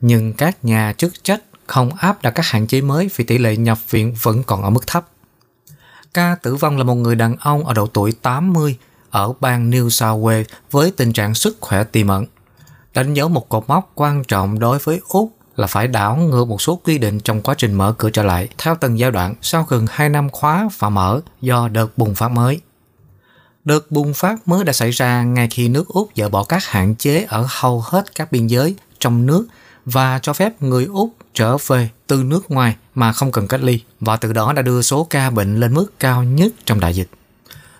Nhưng 0.00 0.32
các 0.32 0.64
nhà 0.64 0.92
chức 0.92 1.24
trách 1.24 1.42
không 1.66 1.94
áp 1.94 2.22
đặt 2.22 2.30
các 2.30 2.46
hạn 2.46 2.66
chế 2.66 2.80
mới 2.80 3.10
vì 3.16 3.24
tỷ 3.24 3.38
lệ 3.38 3.56
nhập 3.56 3.78
viện 3.90 4.14
vẫn 4.22 4.42
còn 4.42 4.62
ở 4.62 4.70
mức 4.70 4.86
thấp. 4.86 5.08
Ca 6.14 6.36
tử 6.42 6.54
vong 6.56 6.78
là 6.78 6.84
một 6.84 6.94
người 6.94 7.14
đàn 7.14 7.36
ông 7.36 7.66
ở 7.66 7.74
độ 7.74 7.86
tuổi 7.86 8.12
80 8.12 8.76
ở 9.10 9.32
bang 9.40 9.70
New 9.70 9.88
South 9.88 10.24
Wales 10.24 10.44
với 10.70 10.90
tình 10.90 11.12
trạng 11.12 11.34
sức 11.34 11.56
khỏe 11.60 11.84
tiềm 11.84 12.08
ẩn. 12.08 12.26
Đánh 12.94 13.14
dấu 13.14 13.28
một 13.28 13.48
cột 13.48 13.64
mốc 13.68 13.92
quan 13.94 14.24
trọng 14.24 14.58
đối 14.58 14.78
với 14.78 15.00
Úc 15.08 15.32
là 15.56 15.66
phải 15.66 15.88
đảo 15.88 16.16
ngược 16.16 16.48
một 16.48 16.62
số 16.62 16.80
quy 16.84 16.98
định 16.98 17.20
trong 17.20 17.42
quá 17.42 17.54
trình 17.58 17.74
mở 17.74 17.94
cửa 17.98 18.10
trở 18.10 18.22
lại 18.22 18.48
theo 18.58 18.76
từng 18.80 18.98
giai 18.98 19.10
đoạn 19.10 19.34
sau 19.42 19.66
gần 19.68 19.86
2 19.90 20.08
năm 20.08 20.30
khóa 20.30 20.68
và 20.78 20.88
mở 20.88 21.20
do 21.40 21.68
đợt 21.68 21.98
bùng 21.98 22.14
phát 22.14 22.28
mới. 22.28 22.60
Đợt 23.64 23.90
bùng 23.90 24.14
phát 24.14 24.48
mới 24.48 24.64
đã 24.64 24.72
xảy 24.72 24.90
ra 24.90 25.22
ngay 25.22 25.48
khi 25.50 25.68
nước 25.68 25.88
Úc 25.88 26.10
dỡ 26.16 26.28
bỏ 26.28 26.44
các 26.44 26.64
hạn 26.64 26.94
chế 26.94 27.26
ở 27.28 27.46
hầu 27.48 27.80
hết 27.80 28.14
các 28.14 28.32
biên 28.32 28.46
giới 28.46 28.74
trong 29.00 29.26
nước 29.26 29.46
và 29.84 30.18
cho 30.18 30.32
phép 30.32 30.62
người 30.62 30.84
Úc 30.84 31.14
trở 31.34 31.56
về 31.66 31.88
từ 32.06 32.22
nước 32.22 32.50
ngoài 32.50 32.76
mà 32.94 33.12
không 33.12 33.32
cần 33.32 33.48
cách 33.48 33.60
ly 33.62 33.80
và 34.00 34.16
từ 34.16 34.32
đó 34.32 34.52
đã 34.52 34.62
đưa 34.62 34.82
số 34.82 35.06
ca 35.10 35.30
bệnh 35.30 35.60
lên 35.60 35.74
mức 35.74 35.86
cao 36.00 36.24
nhất 36.24 36.52
trong 36.64 36.80
đại 36.80 36.94
dịch. 36.94 37.08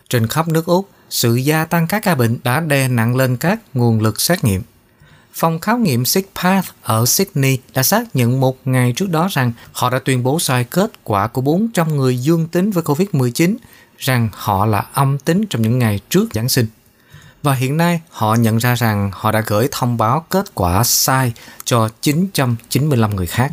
Trên 0.08 0.26
khắp 0.26 0.48
nước 0.48 0.66
Úc, 0.66 0.88
sự 1.10 1.34
gia 1.34 1.64
tăng 1.64 1.86
các 1.86 2.02
ca 2.02 2.14
bệnh 2.14 2.38
đã 2.44 2.60
đè 2.60 2.88
nặng 2.88 3.16
lên 3.16 3.36
các 3.36 3.60
nguồn 3.74 4.00
lực 4.00 4.20
xét 4.20 4.44
nghiệm 4.44 4.62
Phòng 5.40 5.60
khám 5.60 5.82
nghiệm 5.82 6.04
SIGPATH 6.04 6.66
ở 6.82 7.06
Sydney 7.06 7.58
đã 7.74 7.82
xác 7.82 8.16
nhận 8.16 8.40
một 8.40 8.58
ngày 8.64 8.92
trước 8.96 9.10
đó 9.10 9.28
rằng 9.30 9.52
họ 9.72 9.90
đã 9.90 9.98
tuyên 9.98 10.22
bố 10.22 10.38
sai 10.38 10.64
kết 10.64 10.90
quả 11.04 11.26
của 11.26 11.40
400 11.40 11.96
người 11.96 12.18
dương 12.18 12.46
tính 12.48 12.70
với 12.70 12.84
COVID-19 12.84 13.56
rằng 13.98 14.28
họ 14.32 14.66
là 14.66 14.86
âm 14.92 15.18
tính 15.18 15.44
trong 15.50 15.62
những 15.62 15.78
ngày 15.78 16.00
trước 16.10 16.28
Giáng 16.34 16.48
sinh. 16.48 16.66
Và 17.42 17.54
hiện 17.54 17.76
nay, 17.76 18.00
họ 18.10 18.34
nhận 18.34 18.56
ra 18.56 18.74
rằng 18.74 19.10
họ 19.12 19.32
đã 19.32 19.42
gửi 19.46 19.68
thông 19.70 19.96
báo 19.96 20.24
kết 20.30 20.54
quả 20.54 20.84
sai 20.84 21.32
cho 21.64 21.88
995 22.00 23.16
người 23.16 23.26
khác. 23.26 23.52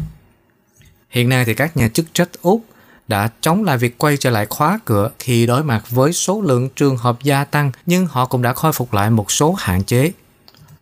Hiện 1.10 1.30
nay 1.30 1.46
thì 1.46 1.54
các 1.54 1.78
nhà 1.78 1.88
chức 1.88 2.06
trách 2.14 2.30
Úc 2.42 2.66
đã 3.08 3.30
chống 3.42 3.64
lại 3.64 3.78
việc 3.78 3.98
quay 3.98 4.18
trở 4.18 4.30
lại 4.30 4.46
khóa 4.50 4.80
cửa 4.86 5.10
khi 5.20 5.46
đối 5.46 5.64
mặt 5.64 5.84
với 5.90 6.14
số 6.14 6.42
lượng 6.42 6.70
trường 6.70 6.98
hợp 6.98 7.24
gia 7.24 7.44
tăng, 7.44 7.72
nhưng 7.86 8.08
họ 8.08 8.26
cũng 8.26 8.42
đã 8.42 8.54
khôi 8.54 8.74
phục 8.74 8.94
lại 8.94 9.10
một 9.10 9.32
số 9.32 9.54
hạn 9.54 9.84
chế 9.84 10.12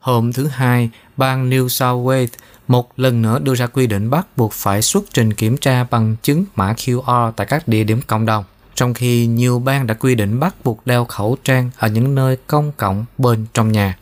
Hôm 0.06 0.34
thứ 0.34 0.48
Hai, 0.48 0.90
bang 1.18 1.50
New 1.50 1.68
South 1.68 2.08
Wales 2.08 2.28
một 2.68 3.00
lần 3.00 3.22
nữa 3.22 3.40
đưa 3.40 3.56
ra 3.56 3.68
quy 3.68 3.88
định 3.88 4.10
bắt 4.10 4.28
buộc 4.38 4.54
phải 4.54 4.82
xuất 4.82 5.04
trình 5.14 5.34
kiểm 5.34 5.58
tra 5.58 5.84
bằng 5.84 6.16
chứng 6.22 6.46
mã 6.56 6.74
QR 6.74 7.32
tại 7.32 7.48
các 7.48 7.68
địa 7.68 7.84
điểm 7.84 8.02
cộng 8.08 8.26
đồng, 8.26 8.44
trong 8.76 8.94
khi 8.94 9.28
nhiều 9.28 9.60
bang 9.60 9.88
đã 9.88 9.94
quy 9.94 10.16
định 10.16 10.40
bắt 10.40 10.56
buộc 10.64 10.88
đeo 10.88 11.06
khẩu 11.06 11.38
trang 11.44 11.70
ở 11.78 11.88
những 11.88 12.16
nơi 12.16 12.38
công 12.48 12.72
cộng 12.78 13.06
bên 13.18 13.46
trong 13.54 13.72
nhà. 13.72 13.98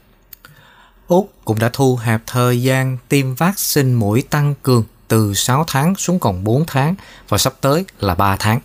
Úc 1.07 1.33
cũng 1.45 1.59
đã 1.59 1.69
thu 1.73 1.95
hẹp 1.95 2.21
thời 2.27 2.61
gian 2.61 2.97
tiêm 3.09 3.35
vaccine 3.35 3.93
mũi 3.93 4.21
tăng 4.29 4.55
cường 4.63 4.83
từ 5.07 5.33
6 5.33 5.63
tháng 5.67 5.95
xuống 5.95 6.19
còn 6.19 6.43
4 6.43 6.63
tháng 6.67 6.95
và 7.29 7.37
sắp 7.37 7.53
tới 7.61 7.85
là 7.99 8.15
3 8.15 8.35
tháng. 8.39 8.59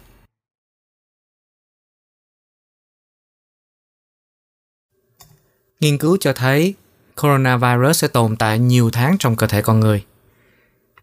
Nghiên 5.80 5.98
cứu 5.98 6.16
cho 6.20 6.32
thấy 6.32 6.74
coronavirus 7.22 7.98
sẽ 7.98 8.08
tồn 8.08 8.36
tại 8.36 8.58
nhiều 8.58 8.90
tháng 8.90 9.16
trong 9.18 9.36
cơ 9.36 9.46
thể 9.46 9.62
con 9.62 9.80
người. 9.80 10.04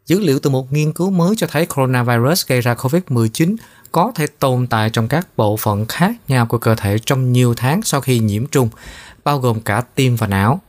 Dữ 0.05 0.19
liệu 0.19 0.39
từ 0.39 0.49
một 0.49 0.73
nghiên 0.73 0.93
cứu 0.93 1.09
mới 1.09 1.35
cho 1.37 1.47
thấy 1.47 1.65
coronavirus 1.65 2.47
gây 2.47 2.61
ra 2.61 2.73
COVID-19 2.73 3.55
có 3.91 4.11
thể 4.15 4.27
tồn 4.27 4.67
tại 4.67 4.89
trong 4.89 5.07
các 5.07 5.27
bộ 5.37 5.57
phận 5.57 5.85
khác 5.85 6.11
nhau 6.27 6.45
của 6.45 6.57
cơ 6.57 6.75
thể 6.75 6.97
trong 7.05 7.31
nhiều 7.33 7.53
tháng 7.53 7.81
sau 7.81 8.01
khi 8.01 8.19
nhiễm 8.19 8.45
trùng, 8.45 8.69
bao 9.23 9.39
gồm 9.39 9.61
cả 9.61 9.83
tim 9.95 10.15
và 10.15 10.27
não. 10.27 10.61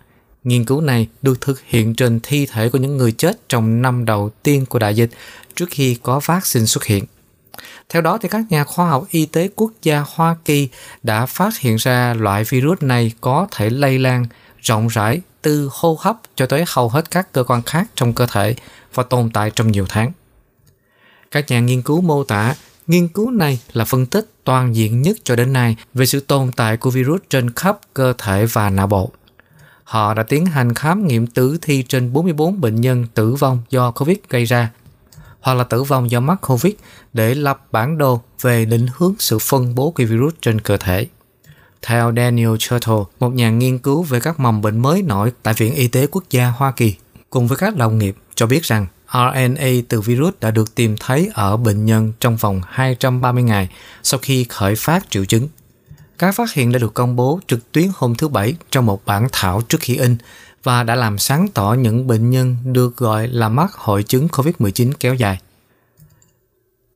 Nghiên 0.44 0.64
cứu 0.64 0.80
này 0.80 1.09
được 1.22 1.40
thực 1.40 1.61
hiện 1.61 1.94
trên 1.94 2.20
thi 2.22 2.47
thể 2.47 2.68
của 2.68 2.78
những 2.78 2.97
người 2.97 3.12
chết 3.12 3.49
trong 3.49 3.82
năm 3.82 4.05
đầu 4.05 4.30
tiên 4.42 4.66
của 4.66 4.78
đại 4.78 4.97
dịch 4.97 5.11
trước 5.55 5.66
khi 5.70 5.99
có 6.03 6.20
vaccine 6.20 6.66
xuất 6.66 6.84
hiện. 6.84 7.05
Theo 7.88 8.03
đó, 8.03 8.18
thì 8.18 8.28
các 8.28 8.44
nhà 8.51 8.64
khoa 8.64 8.90
học 8.90 9.05
y 9.11 9.26
tế 9.26 9.49
quốc 9.57 9.72
gia 9.82 10.05
Hoa 10.09 10.36
Kỳ 10.44 10.68
đã 11.03 11.26
phát 11.26 11.59
hiện 11.59 11.76
ra 11.76 12.14
loại 12.14 12.44
virus 12.44 12.82
này 12.82 13.12
có 13.20 13.47
thể 13.51 13.70
lây 13.70 13.99
lan 13.99 14.26
rộng 14.66 14.88
rãi, 14.88 15.20
từ 15.42 15.68
hô 15.72 15.98
hấp 16.00 16.16
cho 16.34 16.46
tới 16.46 16.64
hầu 16.68 16.88
hết 16.88 17.10
các 17.10 17.32
cơ 17.32 17.44
quan 17.44 17.62
khác 17.62 17.88
trong 17.94 18.12
cơ 18.12 18.26
thể 18.32 18.54
và 18.94 19.02
tồn 19.02 19.30
tại 19.30 19.50
trong 19.50 19.72
nhiều 19.72 19.86
tháng. 19.88 20.12
Các 21.30 21.50
nhà 21.50 21.60
nghiên 21.60 21.82
cứu 21.82 22.00
mô 22.00 22.24
tả, 22.24 22.54
nghiên 22.86 23.08
cứu 23.08 23.30
này 23.30 23.60
là 23.72 23.84
phân 23.84 24.06
tích 24.06 24.30
toàn 24.44 24.76
diện 24.76 25.02
nhất 25.02 25.16
cho 25.24 25.36
đến 25.36 25.52
nay 25.52 25.76
về 25.94 26.06
sự 26.06 26.20
tồn 26.20 26.52
tại 26.52 26.76
của 26.76 26.90
virus 26.90 27.20
trên 27.30 27.50
khắp 27.50 27.78
cơ 27.94 28.12
thể 28.18 28.46
và 28.46 28.70
não 28.70 28.86
bộ. 28.86 29.10
Họ 29.84 30.14
đã 30.14 30.22
tiến 30.22 30.46
hành 30.46 30.74
khám 30.74 31.06
nghiệm 31.06 31.26
tử 31.26 31.58
thi 31.62 31.84
trên 31.88 32.12
44 32.12 32.60
bệnh 32.60 32.80
nhân 32.80 33.06
tử 33.14 33.34
vong 33.34 33.62
do 33.70 33.90
COVID 33.90 34.16
gây 34.28 34.44
ra, 34.44 34.70
hoặc 35.40 35.54
là 35.54 35.64
tử 35.64 35.82
vong 35.82 36.10
do 36.10 36.20
mắc 36.20 36.40
COVID 36.40 36.74
để 37.12 37.34
lập 37.34 37.66
bản 37.72 37.98
đồ 37.98 38.20
về 38.40 38.64
định 38.64 38.86
hướng 38.96 39.14
sự 39.18 39.38
phân 39.38 39.74
bố 39.74 39.90
của 39.90 40.04
virus 40.04 40.34
trên 40.40 40.60
cơ 40.60 40.76
thể. 40.76 41.06
Theo 41.87 42.12
Daniel 42.16 42.57
Churchill, 42.59 42.99
một 43.20 43.34
nhà 43.34 43.51
nghiên 43.51 43.78
cứu 43.78 44.03
về 44.03 44.20
các 44.20 44.41
mầm 44.41 44.62
bệnh 44.62 44.78
mới 44.78 45.03
nổi 45.03 45.32
tại 45.43 45.55
Viện 45.55 45.74
Y 45.74 45.89
tế 45.89 46.07
Quốc 46.11 46.24
gia 46.30 46.49
Hoa 46.49 46.72
Kỳ, 46.72 46.95
cùng 47.30 47.47
với 47.47 47.59
các 47.59 47.76
đồng 47.76 47.99
nghiệp 47.99 48.16
cho 48.34 48.47
biết 48.47 48.62
rằng 48.62 48.87
RNA 49.12 49.68
từ 49.89 50.01
virus 50.01 50.34
đã 50.41 50.51
được 50.51 50.74
tìm 50.74 50.97
thấy 51.01 51.30
ở 51.34 51.57
bệnh 51.57 51.84
nhân 51.84 52.12
trong 52.20 52.37
vòng 52.37 52.61
230 52.66 53.43
ngày 53.43 53.68
sau 54.03 54.20
khi 54.22 54.47
khởi 54.49 54.74
phát 54.76 55.11
triệu 55.11 55.24
chứng. 55.24 55.49
Các 56.18 56.34
phát 56.34 56.53
hiện 56.53 56.72
đã 56.72 56.78
được 56.78 56.95
công 56.95 57.16
bố 57.16 57.41
trực 57.47 57.72
tuyến 57.72 57.89
hôm 57.95 58.14
thứ 58.14 58.28
Bảy 58.28 58.55
trong 58.70 58.87
một 58.87 59.05
bản 59.07 59.28
thảo 59.32 59.62
trước 59.68 59.78
khi 59.80 59.97
in 59.97 60.16
và 60.62 60.82
đã 60.82 60.95
làm 60.95 61.18
sáng 61.18 61.49
tỏ 61.55 61.72
những 61.72 62.07
bệnh 62.07 62.30
nhân 62.30 62.57
được 62.64 62.97
gọi 62.97 63.28
là 63.28 63.49
mắc 63.49 63.72
hội 63.74 64.03
chứng 64.03 64.28
COVID-19 64.28 64.93
kéo 65.01 65.14
dài. 65.14 65.41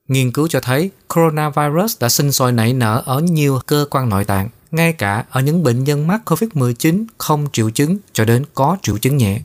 Nghiên 0.09 0.33
cứu 0.33 0.49
cho 0.49 0.61
thấy 0.61 0.91
coronavirus 1.15 2.01
đã 2.01 2.09
sinh 2.09 2.33
sôi 2.33 2.53
nảy 2.53 2.73
nở 2.73 3.03
ở 3.07 3.21
nhiều 3.21 3.61
cơ 3.67 3.87
quan 3.91 4.09
nội 4.09 4.25
tạng, 4.25 4.49
ngay 4.71 4.93
cả 4.93 5.25
ở 5.31 5.41
những 5.41 5.63
bệnh 5.63 5.85
nhân 5.85 6.07
mắc 6.07 6.21
COVID-19 6.25 7.05
không 7.19 7.47
triệu 7.53 7.71
chứng 7.71 7.99
cho 8.13 8.25
đến 8.25 8.45
có 8.55 8.77
triệu 8.83 8.99
chứng 8.99 9.17
nhẹ. 9.17 9.41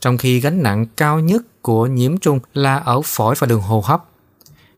Trong 0.00 0.18
khi 0.18 0.40
gánh 0.40 0.62
nặng 0.62 0.86
cao 0.96 1.20
nhất 1.20 1.42
của 1.62 1.86
nhiễm 1.86 2.18
trùng 2.18 2.40
là 2.54 2.76
ở 2.76 3.00
phổi 3.04 3.34
và 3.38 3.46
đường 3.46 3.60
hô 3.60 3.80
hấp. 3.80 4.04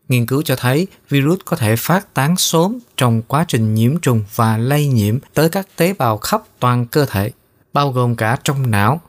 Nghiên 0.09 0.25
cứu 0.25 0.41
cho 0.41 0.55
thấy 0.55 0.87
virus 1.09 1.39
có 1.45 1.57
thể 1.57 1.75
phát 1.75 2.13
tán 2.13 2.37
sớm 2.37 2.79
trong 2.97 3.21
quá 3.21 3.45
trình 3.47 3.73
nhiễm 3.73 3.99
trùng 3.99 4.23
và 4.35 4.57
lây 4.57 4.87
nhiễm 4.87 5.19
tới 5.33 5.49
các 5.49 5.67
tế 5.75 5.93
bào 5.93 6.17
khắp 6.17 6.43
toàn 6.59 6.85
cơ 6.85 7.05
thể, 7.05 7.31
bao 7.73 7.91
gồm 7.91 8.15
cả 8.15 8.37
trong 8.43 8.71
não, 8.71 9.01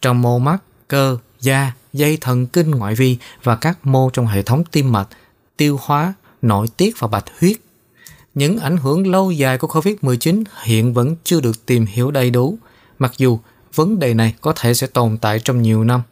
trong 0.00 0.22
mô 0.22 0.38
mắt, 0.38 0.62
cơ, 0.88 1.18
da, 1.40 1.72
dây 1.92 2.18
thần 2.20 2.46
kinh 2.46 2.70
ngoại 2.70 2.94
vi 2.94 3.16
và 3.42 3.56
các 3.56 3.86
mô 3.86 4.10
trong 4.10 4.26
hệ 4.26 4.42
thống 4.42 4.64
tim 4.70 4.92
mạch, 4.92 5.08
tiêu 5.56 5.78
hóa, 5.82 6.14
nội 6.42 6.66
tiết 6.76 6.94
và 6.98 7.08
bạch 7.08 7.24
huyết. 7.40 7.56
Những 8.34 8.58
ảnh 8.58 8.76
hưởng 8.76 9.06
lâu 9.06 9.30
dài 9.30 9.58
của 9.58 9.68
COVID-19 9.68 10.44
hiện 10.62 10.94
vẫn 10.94 11.16
chưa 11.24 11.40
được 11.40 11.66
tìm 11.66 11.86
hiểu 11.86 12.10
đầy 12.10 12.30
đủ, 12.30 12.58
mặc 12.98 13.12
dù 13.16 13.38
vấn 13.74 13.98
đề 13.98 14.14
này 14.14 14.34
có 14.40 14.52
thể 14.56 14.74
sẽ 14.74 14.86
tồn 14.86 15.18
tại 15.20 15.38
trong 15.38 15.62
nhiều 15.62 15.84
năm. 15.84 16.02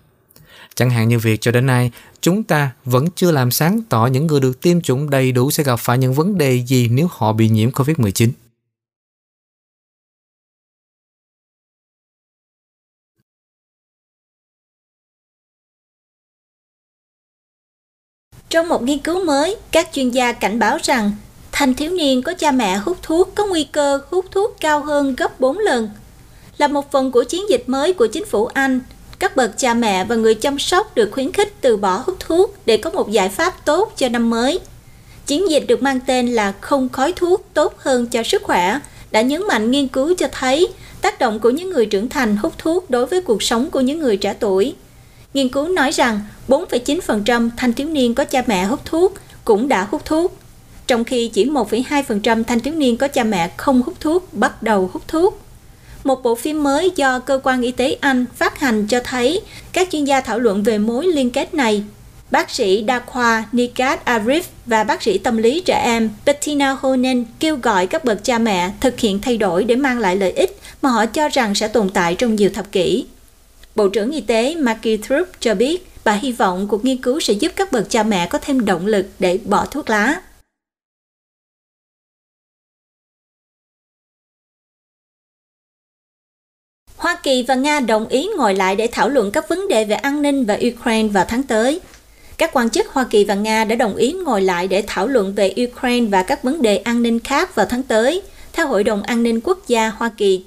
Chẳng 0.74 0.90
hạn 0.90 1.08
như 1.08 1.18
việc 1.18 1.40
cho 1.40 1.50
đến 1.50 1.66
nay, 1.66 1.90
chúng 2.20 2.42
ta 2.42 2.70
vẫn 2.84 3.06
chưa 3.16 3.30
làm 3.30 3.50
sáng 3.50 3.82
tỏ 3.88 4.06
những 4.06 4.26
người 4.26 4.40
được 4.40 4.60
tiêm 4.60 4.80
chủng 4.80 5.10
đầy 5.10 5.32
đủ 5.32 5.50
sẽ 5.50 5.64
gặp 5.64 5.76
phải 5.76 5.98
những 5.98 6.14
vấn 6.14 6.38
đề 6.38 6.64
gì 6.66 6.88
nếu 6.88 7.08
họ 7.10 7.32
bị 7.32 7.48
nhiễm 7.48 7.70
COVID-19. 7.70 8.30
Trong 18.48 18.68
một 18.68 18.82
nghiên 18.82 18.98
cứu 18.98 19.24
mới, 19.24 19.56
các 19.72 19.88
chuyên 19.92 20.10
gia 20.10 20.32
cảnh 20.32 20.58
báo 20.58 20.78
rằng 20.82 21.12
thanh 21.60 21.74
thiếu 21.74 21.90
niên 21.90 22.22
có 22.22 22.34
cha 22.34 22.50
mẹ 22.52 22.76
hút 22.76 22.98
thuốc 23.02 23.34
có 23.34 23.46
nguy 23.46 23.64
cơ 23.64 24.00
hút 24.10 24.26
thuốc 24.30 24.56
cao 24.60 24.80
hơn 24.80 25.14
gấp 25.16 25.40
4 25.40 25.58
lần. 25.58 25.88
Là 26.58 26.68
một 26.68 26.92
phần 26.92 27.10
của 27.12 27.24
chiến 27.24 27.50
dịch 27.50 27.64
mới 27.66 27.92
của 27.92 28.06
chính 28.06 28.24
phủ 28.24 28.46
Anh, 28.46 28.80
các 29.18 29.36
bậc 29.36 29.58
cha 29.58 29.74
mẹ 29.74 30.04
và 30.04 30.16
người 30.16 30.34
chăm 30.34 30.58
sóc 30.58 30.94
được 30.94 31.10
khuyến 31.12 31.32
khích 31.32 31.60
từ 31.60 31.76
bỏ 31.76 32.02
hút 32.06 32.16
thuốc 32.20 32.56
để 32.66 32.76
có 32.76 32.90
một 32.90 33.10
giải 33.10 33.28
pháp 33.28 33.64
tốt 33.64 33.92
cho 33.96 34.08
năm 34.08 34.30
mới. 34.30 34.60
Chiến 35.26 35.50
dịch 35.50 35.64
được 35.68 35.82
mang 35.82 36.00
tên 36.06 36.32
là 36.32 36.52
Không 36.60 36.88
khói 36.88 37.12
thuốc 37.16 37.46
tốt 37.54 37.74
hơn 37.78 38.06
cho 38.06 38.22
sức 38.22 38.42
khỏe 38.42 38.80
đã 39.10 39.20
nhấn 39.20 39.46
mạnh 39.48 39.70
nghiên 39.70 39.88
cứu 39.88 40.14
cho 40.14 40.26
thấy 40.32 40.68
tác 41.00 41.18
động 41.18 41.40
của 41.40 41.50
những 41.50 41.70
người 41.70 41.86
trưởng 41.86 42.08
thành 42.08 42.36
hút 42.36 42.52
thuốc 42.58 42.90
đối 42.90 43.06
với 43.06 43.20
cuộc 43.20 43.42
sống 43.42 43.70
của 43.70 43.80
những 43.80 43.98
người 43.98 44.16
trẻ 44.16 44.34
tuổi. 44.40 44.74
Nghiên 45.34 45.48
cứu 45.48 45.68
nói 45.68 45.90
rằng 45.90 46.20
4,9% 46.48 47.50
thanh 47.56 47.72
thiếu 47.72 47.88
niên 47.88 48.14
có 48.14 48.24
cha 48.24 48.42
mẹ 48.46 48.64
hút 48.64 48.80
thuốc 48.84 49.14
cũng 49.44 49.68
đã 49.68 49.86
hút 49.90 50.04
thuốc, 50.04 50.39
trong 50.90 51.04
khi 51.04 51.28
chỉ 51.28 51.44
1,2% 51.44 52.44
thanh 52.44 52.60
thiếu 52.60 52.74
niên 52.74 52.96
có 52.96 53.08
cha 53.08 53.24
mẹ 53.24 53.50
không 53.56 53.82
hút 53.82 53.94
thuốc 54.00 54.28
bắt 54.32 54.62
đầu 54.62 54.90
hút 54.92 55.02
thuốc. 55.08 55.40
Một 56.04 56.22
bộ 56.22 56.34
phim 56.34 56.62
mới 56.62 56.92
do 56.96 57.18
Cơ 57.18 57.40
quan 57.42 57.62
Y 57.62 57.70
tế 57.70 57.96
Anh 58.00 58.26
phát 58.36 58.60
hành 58.60 58.86
cho 58.86 59.00
thấy 59.04 59.40
các 59.72 59.88
chuyên 59.90 60.04
gia 60.04 60.20
thảo 60.20 60.38
luận 60.38 60.62
về 60.62 60.78
mối 60.78 61.06
liên 61.06 61.30
kết 61.30 61.54
này. 61.54 61.82
Bác 62.30 62.50
sĩ 62.50 62.82
đa 62.82 63.00
khoa 63.06 63.44
Nikat 63.52 64.04
Arif 64.04 64.42
và 64.66 64.84
bác 64.84 65.02
sĩ 65.02 65.18
tâm 65.18 65.36
lý 65.36 65.60
trẻ 65.60 65.82
em 65.84 66.10
Bettina 66.26 66.76
Honen 66.80 67.24
kêu 67.40 67.56
gọi 67.56 67.86
các 67.86 68.04
bậc 68.04 68.24
cha 68.24 68.38
mẹ 68.38 68.70
thực 68.80 69.00
hiện 69.00 69.20
thay 69.20 69.36
đổi 69.36 69.64
để 69.64 69.76
mang 69.76 69.98
lại 69.98 70.16
lợi 70.16 70.30
ích 70.30 70.58
mà 70.82 70.90
họ 70.90 71.06
cho 71.06 71.28
rằng 71.28 71.54
sẽ 71.54 71.68
tồn 71.68 71.88
tại 71.88 72.14
trong 72.14 72.34
nhiều 72.34 72.50
thập 72.54 72.72
kỷ. 72.72 73.06
Bộ 73.74 73.88
trưởng 73.88 74.10
Y 74.10 74.20
tế 74.20 74.54
Maggie 74.54 74.96
Thrupp 74.96 75.40
cho 75.40 75.54
biết 75.54 75.86
bà 76.04 76.12
hy 76.12 76.32
vọng 76.32 76.68
cuộc 76.68 76.84
nghiên 76.84 76.96
cứu 76.96 77.20
sẽ 77.20 77.32
giúp 77.32 77.52
các 77.56 77.72
bậc 77.72 77.90
cha 77.90 78.02
mẹ 78.02 78.26
có 78.26 78.38
thêm 78.38 78.64
động 78.64 78.86
lực 78.86 79.06
để 79.18 79.38
bỏ 79.44 79.66
thuốc 79.66 79.90
lá. 79.90 80.20
Hoa 87.00 87.16
Kỳ 87.22 87.42
và 87.42 87.54
Nga 87.54 87.80
đồng 87.80 88.08
ý 88.08 88.28
ngồi 88.36 88.54
lại 88.54 88.76
để 88.76 88.88
thảo 88.92 89.08
luận 89.08 89.30
các 89.30 89.48
vấn 89.48 89.68
đề 89.68 89.84
về 89.84 89.94
an 89.94 90.22
ninh 90.22 90.44
và 90.44 90.58
Ukraine 90.74 91.08
vào 91.08 91.24
tháng 91.28 91.42
tới. 91.42 91.80
Các 92.38 92.50
quan 92.52 92.70
chức 92.70 92.86
Hoa 92.88 93.04
Kỳ 93.10 93.24
và 93.24 93.34
Nga 93.34 93.64
đã 93.64 93.76
đồng 93.76 93.96
ý 93.96 94.12
ngồi 94.12 94.42
lại 94.42 94.68
để 94.68 94.84
thảo 94.86 95.06
luận 95.06 95.34
về 95.34 95.54
Ukraine 95.68 96.06
và 96.06 96.22
các 96.22 96.42
vấn 96.44 96.62
đề 96.62 96.76
an 96.76 97.02
ninh 97.02 97.20
khác 97.20 97.54
vào 97.54 97.66
tháng 97.66 97.82
tới, 97.82 98.22
theo 98.52 98.66
Hội 98.66 98.84
đồng 98.84 99.02
An 99.02 99.22
ninh 99.22 99.40
Quốc 99.44 99.68
gia 99.68 99.88
Hoa 99.88 100.10
Kỳ. 100.16 100.44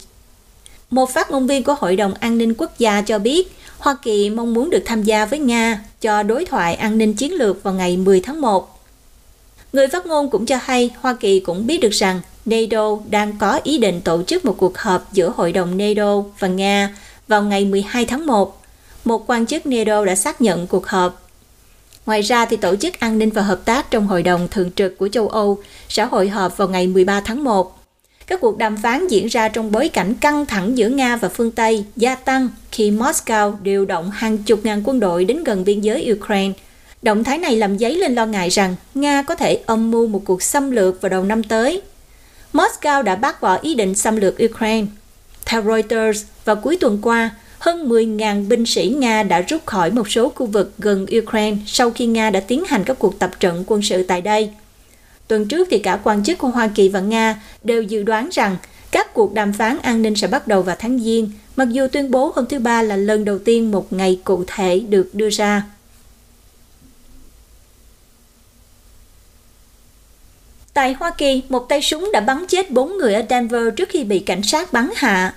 Một 0.89 1.09
phát 1.09 1.31
ngôn 1.31 1.47
viên 1.47 1.63
của 1.63 1.75
Hội 1.79 1.95
đồng 1.95 2.13
An 2.13 2.37
ninh 2.37 2.53
Quốc 2.57 2.79
gia 2.79 3.01
cho 3.01 3.19
biết 3.19 3.51
Hoa 3.77 3.95
Kỳ 4.03 4.29
mong 4.29 4.53
muốn 4.53 4.69
được 4.69 4.81
tham 4.85 5.03
gia 5.03 5.25
với 5.25 5.39
Nga 5.39 5.81
cho 6.01 6.23
đối 6.23 6.45
thoại 6.45 6.75
an 6.75 6.97
ninh 6.97 7.13
chiến 7.13 7.33
lược 7.33 7.63
vào 7.63 7.73
ngày 7.73 7.97
10 7.97 8.21
tháng 8.21 8.41
1. 8.41 8.79
Người 9.73 9.87
phát 9.87 10.05
ngôn 10.05 10.29
cũng 10.29 10.45
cho 10.45 10.57
hay 10.61 10.91
Hoa 11.01 11.13
Kỳ 11.19 11.39
cũng 11.39 11.67
biết 11.67 11.77
được 11.77 11.91
rằng 11.91 12.21
NATO 12.45 12.97
đang 13.09 13.37
có 13.37 13.59
ý 13.63 13.77
định 13.77 14.01
tổ 14.01 14.23
chức 14.23 14.45
một 14.45 14.55
cuộc 14.57 14.77
họp 14.77 15.13
giữa 15.13 15.33
Hội 15.35 15.51
đồng 15.51 15.77
NATO 15.77 16.23
và 16.39 16.47
Nga 16.47 16.95
vào 17.27 17.43
ngày 17.43 17.65
12 17.65 18.05
tháng 18.05 18.25
1. 18.25 18.61
Một 19.05 19.23
quan 19.27 19.45
chức 19.45 19.65
NATO 19.65 20.05
đã 20.05 20.15
xác 20.15 20.41
nhận 20.41 20.67
cuộc 20.67 20.87
họp. 20.87 21.29
Ngoài 22.05 22.21
ra, 22.21 22.45
thì 22.45 22.57
Tổ 22.57 22.75
chức 22.75 22.99
An 22.99 23.19
ninh 23.19 23.29
và 23.29 23.41
Hợp 23.41 23.65
tác 23.65 23.91
trong 23.91 24.07
Hội 24.07 24.23
đồng 24.23 24.47
Thường 24.51 24.71
trực 24.75 24.97
của 24.97 25.07
châu 25.07 25.27
Âu 25.27 25.57
sẽ 25.89 26.05
hội 26.05 26.29
họp 26.29 26.57
vào 26.57 26.67
ngày 26.67 26.87
13 26.87 27.21
tháng 27.25 27.43
1. 27.43 27.79
Các 28.27 28.41
cuộc 28.41 28.57
đàm 28.57 28.77
phán 28.77 29.07
diễn 29.07 29.27
ra 29.27 29.47
trong 29.47 29.71
bối 29.71 29.89
cảnh 29.89 30.13
căng 30.13 30.45
thẳng 30.45 30.77
giữa 30.77 30.89
Nga 30.89 31.15
và 31.15 31.29
phương 31.29 31.51
Tây 31.51 31.85
gia 31.95 32.15
tăng 32.15 32.49
khi 32.71 32.91
Moscow 32.91 33.53
điều 33.61 33.85
động 33.85 34.11
hàng 34.11 34.37
chục 34.37 34.59
ngàn 34.63 34.81
quân 34.85 34.99
đội 34.99 35.25
đến 35.25 35.43
gần 35.43 35.63
biên 35.63 35.81
giới 35.81 36.13
Ukraine. 36.13 36.53
Động 37.01 37.23
thái 37.23 37.37
này 37.37 37.55
làm 37.55 37.79
dấy 37.79 37.95
lên 37.95 38.15
lo 38.15 38.25
ngại 38.25 38.49
rằng 38.49 38.75
Nga 38.95 39.21
có 39.23 39.35
thể 39.35 39.59
âm 39.65 39.91
mưu 39.91 40.07
một 40.07 40.21
cuộc 40.25 40.41
xâm 40.43 40.71
lược 40.71 41.01
vào 41.01 41.09
đầu 41.09 41.23
năm 41.23 41.43
tới 41.43 41.81
Moscow 42.53 43.03
đã 43.03 43.15
bác 43.15 43.41
bỏ 43.41 43.57
ý 43.61 43.75
định 43.75 43.95
xâm 43.95 44.15
lược 44.15 44.35
Ukraine. 44.45 44.85
Theo 45.45 45.63
Reuters, 45.63 46.23
vào 46.45 46.55
cuối 46.55 46.77
tuần 46.79 46.99
qua, 47.01 47.31
hơn 47.59 47.89
10.000 47.89 48.47
binh 48.47 48.65
sĩ 48.65 48.95
Nga 48.97 49.23
đã 49.23 49.41
rút 49.41 49.65
khỏi 49.65 49.91
một 49.91 50.09
số 50.09 50.29
khu 50.29 50.45
vực 50.45 50.73
gần 50.77 51.05
Ukraine 51.17 51.57
sau 51.65 51.91
khi 51.91 52.05
Nga 52.05 52.29
đã 52.29 52.39
tiến 52.39 52.63
hành 52.67 52.83
các 52.83 52.99
cuộc 52.99 53.19
tập 53.19 53.31
trận 53.39 53.63
quân 53.67 53.81
sự 53.81 54.03
tại 54.03 54.21
đây. 54.21 54.49
Tuần 55.27 55.47
trước 55.47 55.67
thì 55.71 55.79
cả 55.79 55.99
quan 56.03 56.23
chức 56.23 56.37
của 56.37 56.47
Hoa 56.47 56.67
Kỳ 56.75 56.89
và 56.89 56.99
Nga 56.99 57.41
đều 57.63 57.83
dự 57.83 58.03
đoán 58.03 58.29
rằng 58.31 58.57
các 58.91 59.13
cuộc 59.13 59.33
đàm 59.33 59.53
phán 59.53 59.77
an 59.81 60.01
ninh 60.01 60.15
sẽ 60.15 60.27
bắt 60.27 60.47
đầu 60.47 60.61
vào 60.61 60.75
tháng 60.79 60.99
Giêng, 60.99 61.31
mặc 61.55 61.67
dù 61.69 61.87
tuyên 61.87 62.11
bố 62.11 62.31
hôm 62.35 62.45
thứ 62.45 62.59
Ba 62.59 62.81
là 62.81 62.95
lần 62.95 63.25
đầu 63.25 63.39
tiên 63.39 63.71
một 63.71 63.93
ngày 63.93 64.19
cụ 64.23 64.43
thể 64.47 64.79
được 64.79 65.09
đưa 65.13 65.29
ra. 65.29 65.63
Tại 70.73 70.95
Hoa 70.99 71.11
Kỳ, 71.17 71.41
một 71.49 71.69
tay 71.69 71.81
súng 71.81 72.09
đã 72.13 72.19
bắn 72.19 72.45
chết 72.47 72.71
4 72.71 72.97
người 72.97 73.13
ở 73.13 73.21
Denver 73.29 73.63
trước 73.77 73.89
khi 73.89 74.03
bị 74.03 74.19
cảnh 74.19 74.43
sát 74.43 74.73
bắn 74.73 74.89
hạ. 74.95 75.33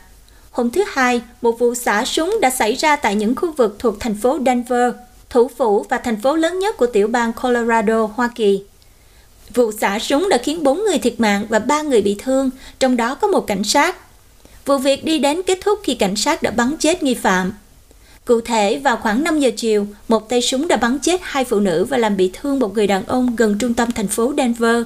Hôm 0.50 0.70
thứ 0.70 0.84
Hai, 0.88 1.20
một 1.42 1.58
vụ 1.58 1.74
xả 1.74 2.04
súng 2.04 2.38
đã 2.40 2.50
xảy 2.50 2.74
ra 2.74 2.96
tại 2.96 3.14
những 3.14 3.34
khu 3.36 3.52
vực 3.52 3.76
thuộc 3.78 4.00
thành 4.00 4.14
phố 4.14 4.38
Denver, 4.46 4.92
thủ 5.30 5.50
phủ 5.56 5.86
và 5.88 5.98
thành 5.98 6.20
phố 6.20 6.36
lớn 6.36 6.58
nhất 6.58 6.76
của 6.76 6.86
tiểu 6.86 7.08
bang 7.08 7.32
Colorado, 7.32 8.06
Hoa 8.14 8.28
Kỳ. 8.34 8.62
Vụ 9.54 9.72
xả 9.80 9.98
súng 9.98 10.28
đã 10.28 10.38
khiến 10.38 10.62
4 10.62 10.84
người 10.84 10.98
thiệt 10.98 11.20
mạng 11.20 11.46
và 11.48 11.58
3 11.58 11.82
người 11.82 12.02
bị 12.02 12.16
thương, 12.18 12.50
trong 12.78 12.96
đó 12.96 13.14
có 13.14 13.28
một 13.28 13.46
cảnh 13.46 13.64
sát. 13.64 13.96
Vụ 14.64 14.78
việc 14.78 15.04
đi 15.04 15.18
đến 15.18 15.42
kết 15.42 15.58
thúc 15.64 15.80
khi 15.82 15.94
cảnh 15.94 16.16
sát 16.16 16.42
đã 16.42 16.50
bắn 16.50 16.76
chết 16.76 17.02
nghi 17.02 17.14
phạm. 17.14 17.52
Cụ 18.24 18.40
thể, 18.40 18.78
vào 18.78 18.96
khoảng 18.96 19.24
5 19.24 19.40
giờ 19.40 19.50
chiều, 19.56 19.86
một 20.08 20.28
tay 20.28 20.42
súng 20.42 20.68
đã 20.68 20.76
bắn 20.76 20.98
chết 20.98 21.20
hai 21.22 21.44
phụ 21.44 21.60
nữ 21.60 21.84
và 21.84 21.98
làm 21.98 22.16
bị 22.16 22.30
thương 22.34 22.58
một 22.58 22.74
người 22.74 22.86
đàn 22.86 23.06
ông 23.06 23.36
gần 23.36 23.58
trung 23.58 23.74
tâm 23.74 23.92
thành 23.92 24.08
phố 24.08 24.32
Denver. 24.36 24.82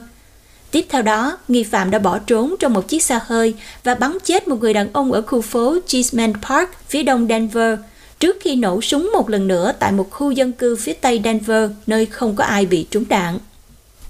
Tiếp 0.71 0.87
theo 0.89 1.03
đó, 1.03 1.39
nghi 1.49 1.64
phạm 1.64 1.91
đã 1.91 1.99
bỏ 1.99 2.18
trốn 2.18 2.55
trong 2.59 2.73
một 2.73 2.89
chiếc 2.89 3.03
xe 3.03 3.18
hơi 3.23 3.55
và 3.85 3.95
bắn 3.95 4.18
chết 4.25 4.49
một 4.49 4.61
người 4.61 4.75
đàn 4.75 4.93
ông 4.93 5.12
ở 5.12 5.23
khu 5.23 5.41
phố 5.41 5.79
Cheeseman 5.87 6.33
Park, 6.49 6.68
phía 6.89 7.03
đông 7.03 7.27
Denver, 7.29 7.79
trước 8.21 8.37
khi 8.41 8.57
nổ 8.57 8.81
súng 8.81 9.11
một 9.12 9.31
lần 9.31 9.49
nữa 9.49 9.73
tại 9.79 9.93
một 9.93 10.11
khu 10.11 10.31
dân 10.31 10.53
cư 10.53 10.77
phía 10.77 10.93
tây 10.93 11.21
Denver, 11.25 11.71
nơi 11.87 12.07
không 12.07 12.37
có 12.37 12.45
ai 12.45 12.66
bị 12.66 12.87
trúng 12.91 13.05
đạn. 13.09 13.39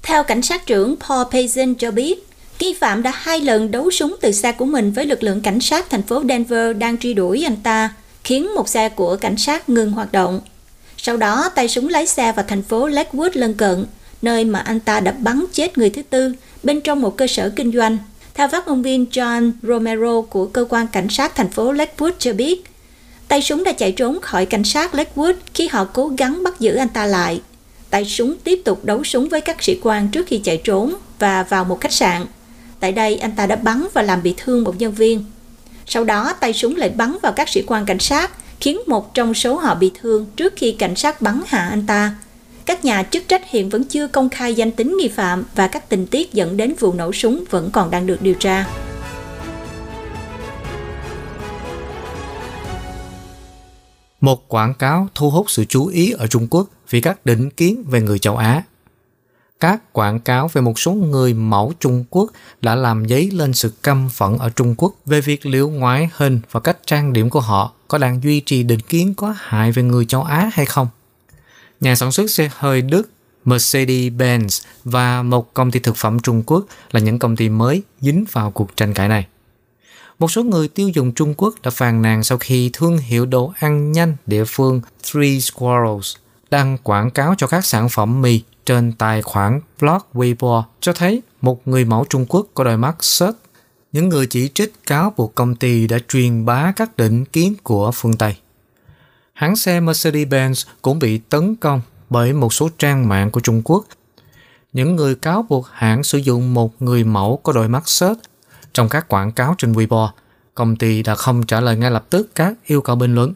Theo 0.03 0.23
cảnh 0.23 0.41
sát 0.41 0.65
trưởng 0.65 0.95
Paul 0.95 1.27
Payson 1.31 1.73
cho 1.75 1.91
biết, 1.91 2.27
nghi 2.59 2.73
phạm 2.73 3.03
đã 3.03 3.11
hai 3.15 3.39
lần 3.39 3.71
đấu 3.71 3.91
súng 3.91 4.15
từ 4.21 4.31
xe 4.31 4.51
của 4.51 4.65
mình 4.65 4.91
với 4.91 5.05
lực 5.05 5.23
lượng 5.23 5.41
cảnh 5.41 5.59
sát 5.59 5.89
thành 5.89 6.03
phố 6.03 6.23
Denver 6.29 6.77
đang 6.77 6.97
truy 6.97 7.13
đuổi 7.13 7.43
anh 7.45 7.57
ta, 7.63 7.89
khiến 8.23 8.55
một 8.55 8.69
xe 8.69 8.89
của 8.89 9.15
cảnh 9.15 9.37
sát 9.37 9.69
ngừng 9.69 9.91
hoạt 9.91 10.11
động. 10.11 10.41
Sau 10.97 11.17
đó, 11.17 11.49
tay 11.55 11.67
súng 11.67 11.89
lái 11.89 12.07
xe 12.07 12.31
vào 12.31 12.45
thành 12.47 12.63
phố 12.63 12.87
Lakewood 12.87 13.29
lân 13.33 13.53
cận, 13.53 13.85
nơi 14.21 14.45
mà 14.45 14.59
anh 14.59 14.79
ta 14.79 14.99
đã 14.99 15.11
bắn 15.11 15.45
chết 15.53 15.77
người 15.77 15.89
thứ 15.89 16.01
tư 16.01 16.33
bên 16.63 16.81
trong 16.81 17.01
một 17.01 17.17
cơ 17.17 17.27
sở 17.27 17.49
kinh 17.55 17.71
doanh. 17.71 17.97
Theo 18.33 18.47
phát 18.47 18.67
ngôn 18.67 18.81
viên 18.81 19.05
John 19.11 19.51
Romero 19.63 20.21
của 20.21 20.45
cơ 20.45 20.65
quan 20.69 20.87
cảnh 20.87 21.09
sát 21.09 21.35
thành 21.35 21.49
phố 21.49 21.73
Lakewood 21.73 22.11
cho 22.19 22.33
biết, 22.33 22.63
tay 23.27 23.41
súng 23.41 23.63
đã 23.63 23.71
chạy 23.71 23.91
trốn 23.91 24.21
khỏi 24.21 24.45
cảnh 24.45 24.63
sát 24.63 24.93
Lakewood 24.95 25.33
khi 25.53 25.67
họ 25.67 25.85
cố 25.85 26.07
gắng 26.17 26.43
bắt 26.43 26.59
giữ 26.59 26.75
anh 26.75 26.89
ta 26.89 27.05
lại. 27.05 27.41
Tay 27.89 28.05
súng 28.05 28.35
tiếp 28.43 28.61
tục 28.65 28.85
đấu 28.85 29.03
súng 29.03 29.29
với 29.29 29.41
các 29.41 29.63
sĩ 29.63 29.79
quan 29.83 30.07
trước 30.07 30.27
khi 30.27 30.37
chạy 30.43 30.57
trốn 30.57 30.93
và 31.19 31.43
vào 31.43 31.65
một 31.65 31.81
khách 31.81 31.93
sạn. 31.93 32.25
Tại 32.79 32.91
đây, 32.91 33.17
anh 33.17 33.31
ta 33.35 33.45
đã 33.45 33.55
bắn 33.55 33.87
và 33.93 34.01
làm 34.01 34.23
bị 34.23 34.33
thương 34.37 34.63
một 34.63 34.75
nhân 34.79 34.93
viên. 34.93 35.25
Sau 35.85 36.03
đó, 36.03 36.33
tay 36.39 36.53
súng 36.53 36.75
lại 36.75 36.89
bắn 36.89 37.17
vào 37.21 37.31
các 37.31 37.49
sĩ 37.49 37.63
quan 37.67 37.85
cảnh 37.85 37.99
sát, 37.99 38.31
khiến 38.59 38.79
một 38.87 39.13
trong 39.13 39.33
số 39.33 39.55
họ 39.55 39.75
bị 39.75 39.91
thương 40.01 40.25
trước 40.35 40.53
khi 40.55 40.71
cảnh 40.71 40.95
sát 40.95 41.21
bắn 41.21 41.41
hạ 41.47 41.67
anh 41.69 41.85
ta. 41.85 42.15
Các 42.71 42.85
nhà 42.85 43.03
chức 43.03 43.23
trách 43.27 43.49
hiện 43.49 43.69
vẫn 43.69 43.83
chưa 43.83 44.07
công 44.07 44.29
khai 44.29 44.53
danh 44.53 44.71
tính 44.71 44.97
nghi 44.97 45.07
phạm 45.07 45.43
và 45.55 45.67
các 45.67 45.89
tình 45.89 46.07
tiết 46.07 46.33
dẫn 46.33 46.57
đến 46.57 46.73
vụ 46.79 46.93
nổ 46.93 47.13
súng 47.13 47.43
vẫn 47.49 47.69
còn 47.71 47.91
đang 47.91 48.07
được 48.07 48.21
điều 48.21 48.33
tra. 48.33 48.65
Một 54.21 54.47
quảng 54.47 54.73
cáo 54.73 55.07
thu 55.15 55.29
hút 55.29 55.49
sự 55.49 55.65
chú 55.65 55.87
ý 55.87 56.11
ở 56.11 56.27
Trung 56.27 56.47
Quốc 56.49 56.67
vì 56.89 57.01
các 57.01 57.25
định 57.25 57.49
kiến 57.49 57.83
về 57.87 58.01
người 58.01 58.19
châu 58.19 58.37
Á. 58.37 58.63
Các 59.59 59.93
quảng 59.93 60.19
cáo 60.19 60.47
về 60.47 60.61
một 60.61 60.79
số 60.79 60.91
người 60.91 61.33
mẫu 61.33 61.73
Trung 61.79 62.03
Quốc 62.09 62.31
đã 62.61 62.75
làm 62.75 63.07
dấy 63.07 63.31
lên 63.31 63.53
sự 63.53 63.73
căm 63.83 64.09
phẫn 64.09 64.37
ở 64.37 64.49
Trung 64.49 64.75
Quốc 64.77 64.93
về 65.05 65.21
việc 65.21 65.45
liệu 65.45 65.69
ngoại 65.69 66.09
hình 66.13 66.39
và 66.51 66.59
cách 66.59 66.77
trang 66.85 67.13
điểm 67.13 67.29
của 67.29 67.39
họ 67.39 67.71
có 67.87 67.97
đang 67.97 68.23
duy 68.23 68.39
trì 68.39 68.63
định 68.63 68.79
kiến 68.79 69.13
có 69.13 69.35
hại 69.37 69.71
về 69.71 69.83
người 69.83 70.05
châu 70.05 70.23
Á 70.23 70.49
hay 70.53 70.65
không. 70.65 70.87
Nhà 71.81 71.95
sản 71.95 72.11
xuất 72.11 72.29
xe 72.29 72.49
hơi 72.53 72.81
Đức 72.81 73.09
Mercedes-Benz 73.45 74.65
và 74.83 75.23
một 75.23 75.53
công 75.53 75.71
ty 75.71 75.79
thực 75.79 75.97
phẩm 75.97 76.19
Trung 76.19 76.43
Quốc 76.45 76.65
là 76.91 76.99
những 76.99 77.19
công 77.19 77.35
ty 77.35 77.49
mới 77.49 77.83
dính 78.01 78.25
vào 78.31 78.51
cuộc 78.51 78.77
tranh 78.77 78.93
cãi 78.93 79.07
này. 79.07 79.27
Một 80.19 80.31
số 80.31 80.43
người 80.43 80.67
tiêu 80.67 80.89
dùng 80.89 81.13
Trung 81.13 81.33
Quốc 81.37 81.55
đã 81.63 81.71
phàn 81.71 82.01
nàn 82.01 82.23
sau 82.23 82.37
khi 82.37 82.69
thương 82.73 82.97
hiệu 82.97 83.25
đồ 83.25 83.53
ăn 83.59 83.91
nhanh 83.91 84.15
địa 84.25 84.43
phương 84.47 84.81
Three 85.03 85.39
Squirrels 85.39 86.15
đăng 86.51 86.77
quảng 86.83 87.11
cáo 87.11 87.35
cho 87.37 87.47
các 87.47 87.65
sản 87.65 87.89
phẩm 87.89 88.21
mì 88.21 88.41
trên 88.65 88.93
tài 88.93 89.21
khoản 89.21 89.61
blog 89.79 90.01
Weibo 90.13 90.63
cho 90.79 90.93
thấy 90.93 91.21
một 91.41 91.67
người 91.67 91.85
mẫu 91.85 92.05
Trung 92.09 92.25
Quốc 92.29 92.47
có 92.53 92.63
đôi 92.63 92.77
mắt 92.77 92.95
sớt. 92.99 93.37
Những 93.91 94.09
người 94.09 94.27
chỉ 94.27 94.49
trích 94.53 94.73
cáo 94.87 95.13
buộc 95.17 95.35
công 95.35 95.55
ty 95.55 95.87
đã 95.87 95.97
truyền 96.07 96.45
bá 96.45 96.73
các 96.75 96.97
định 96.97 97.25
kiến 97.25 97.53
của 97.63 97.91
phương 97.91 98.17
Tây. 98.17 98.35
Hãng 99.41 99.55
xe 99.55 99.81
Mercedes-Benz 99.81 100.67
cũng 100.81 100.99
bị 100.99 101.17
tấn 101.17 101.55
công 101.55 101.81
bởi 102.09 102.33
một 102.33 102.53
số 102.53 102.69
trang 102.77 103.09
mạng 103.09 103.31
của 103.31 103.39
Trung 103.39 103.61
Quốc. 103.65 103.85
Những 104.73 104.95
người 104.95 105.15
cáo 105.15 105.45
buộc 105.49 105.67
hãng 105.71 106.03
sử 106.03 106.17
dụng 106.17 106.53
một 106.53 106.81
người 106.81 107.03
mẫu 107.03 107.39
có 107.43 107.53
đôi 107.53 107.67
mắt 107.67 107.83
sớt 107.89 108.13
trong 108.73 108.89
các 108.89 109.07
quảng 109.07 109.31
cáo 109.31 109.55
trên 109.57 109.73
Weibo. 109.73 110.09
Công 110.55 110.75
ty 110.75 111.03
đã 111.03 111.15
không 111.15 111.45
trả 111.45 111.61
lời 111.61 111.77
ngay 111.77 111.91
lập 111.91 112.05
tức 112.09 112.29
các 112.35 112.53
yêu 112.65 112.81
cầu 112.81 112.95
bình 112.95 113.15
luận. 113.15 113.33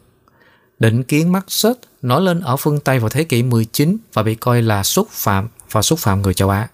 Định 0.78 1.02
kiến 1.02 1.32
mắt 1.32 1.44
sớt 1.48 1.78
nổi 2.02 2.22
lên 2.22 2.40
ở 2.40 2.56
phương 2.56 2.80
Tây 2.80 2.98
vào 2.98 3.08
thế 3.08 3.24
kỷ 3.24 3.42
19 3.42 3.96
và 4.12 4.22
bị 4.22 4.34
coi 4.34 4.62
là 4.62 4.82
xúc 4.82 5.08
phạm 5.10 5.48
và 5.70 5.82
xúc 5.82 5.98
phạm 5.98 6.22
người 6.22 6.34
châu 6.34 6.50
Á. 6.50 6.68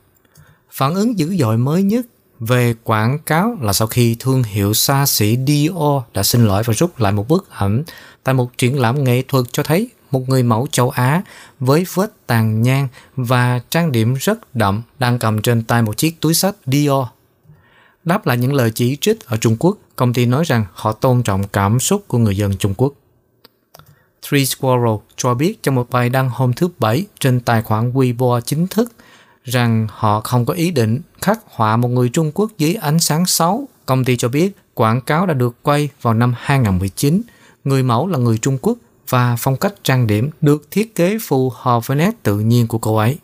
Phản 0.70 0.94
ứng 0.94 1.18
dữ 1.18 1.36
dội 1.38 1.56
mới 1.56 1.82
nhất 1.82 2.06
về 2.40 2.74
quảng 2.84 3.18
cáo 3.18 3.56
là 3.60 3.72
sau 3.72 3.88
khi 3.88 4.16
thương 4.18 4.42
hiệu 4.42 4.74
xa 4.74 5.06
xỉ 5.06 5.38
Dior 5.46 6.02
đã 6.14 6.22
xin 6.22 6.46
lỗi 6.46 6.62
và 6.66 6.74
rút 6.74 7.00
lại 7.00 7.12
một 7.12 7.28
bức 7.28 7.50
ảnh 7.50 7.84
tại 8.24 8.34
một 8.34 8.58
triển 8.58 8.80
lãm 8.80 9.04
nghệ 9.04 9.22
thuật 9.28 9.44
cho 9.52 9.62
thấy 9.62 9.88
một 10.10 10.28
người 10.28 10.42
mẫu 10.42 10.66
châu 10.70 10.90
Á 10.90 11.22
với 11.60 11.86
vết 11.94 12.26
tàn 12.26 12.62
nhang 12.62 12.88
và 13.16 13.60
trang 13.70 13.92
điểm 13.92 14.14
rất 14.14 14.54
đậm 14.54 14.82
đang 14.98 15.18
cầm 15.18 15.42
trên 15.42 15.62
tay 15.62 15.82
một 15.82 15.96
chiếc 15.96 16.20
túi 16.20 16.34
sách 16.34 16.54
Dior. 16.66 17.06
Đáp 18.04 18.26
lại 18.26 18.36
những 18.36 18.52
lời 18.52 18.70
chỉ 18.74 18.96
trích 19.00 19.26
ở 19.26 19.36
Trung 19.36 19.56
Quốc, 19.58 19.78
công 19.96 20.12
ty 20.12 20.26
nói 20.26 20.44
rằng 20.46 20.64
họ 20.72 20.92
tôn 20.92 21.22
trọng 21.22 21.48
cảm 21.48 21.80
xúc 21.80 22.04
của 22.08 22.18
người 22.18 22.36
dân 22.36 22.56
Trung 22.56 22.74
Quốc. 22.76 22.92
Three 24.22 24.44
Squirrel 24.44 24.96
cho 25.16 25.34
biết 25.34 25.62
trong 25.62 25.74
một 25.74 25.90
bài 25.90 26.08
đăng 26.08 26.30
hôm 26.30 26.52
thứ 26.52 26.68
Bảy 26.78 27.06
trên 27.20 27.40
tài 27.40 27.62
khoản 27.62 27.92
Weibo 27.92 28.40
chính 28.40 28.66
thức 28.66 28.92
rằng 29.44 29.86
họ 29.90 30.20
không 30.20 30.46
có 30.46 30.54
ý 30.54 30.70
định 30.70 31.00
khắc 31.22 31.40
họa 31.46 31.76
một 31.76 31.88
người 31.88 32.08
Trung 32.08 32.32
Quốc 32.34 32.50
dưới 32.58 32.74
ánh 32.74 32.98
sáng 32.98 33.26
xấu. 33.26 33.68
Công 33.86 34.04
ty 34.04 34.16
cho 34.16 34.28
biết 34.28 34.56
quảng 34.74 35.00
cáo 35.00 35.26
đã 35.26 35.34
được 35.34 35.62
quay 35.62 35.88
vào 36.02 36.14
năm 36.14 36.34
2019. 36.38 37.22
Người 37.64 37.82
mẫu 37.82 38.06
là 38.06 38.18
người 38.18 38.38
Trung 38.38 38.58
Quốc 38.62 38.78
và 39.08 39.36
phong 39.38 39.56
cách 39.56 39.74
trang 39.82 40.06
điểm 40.06 40.30
được 40.40 40.70
thiết 40.70 40.94
kế 40.94 41.18
phù 41.22 41.52
hợp 41.54 41.86
với 41.86 41.96
nét 41.96 42.10
tự 42.22 42.38
nhiên 42.38 42.66
của 42.66 42.78
cô 42.78 42.96
ấy. 42.96 43.18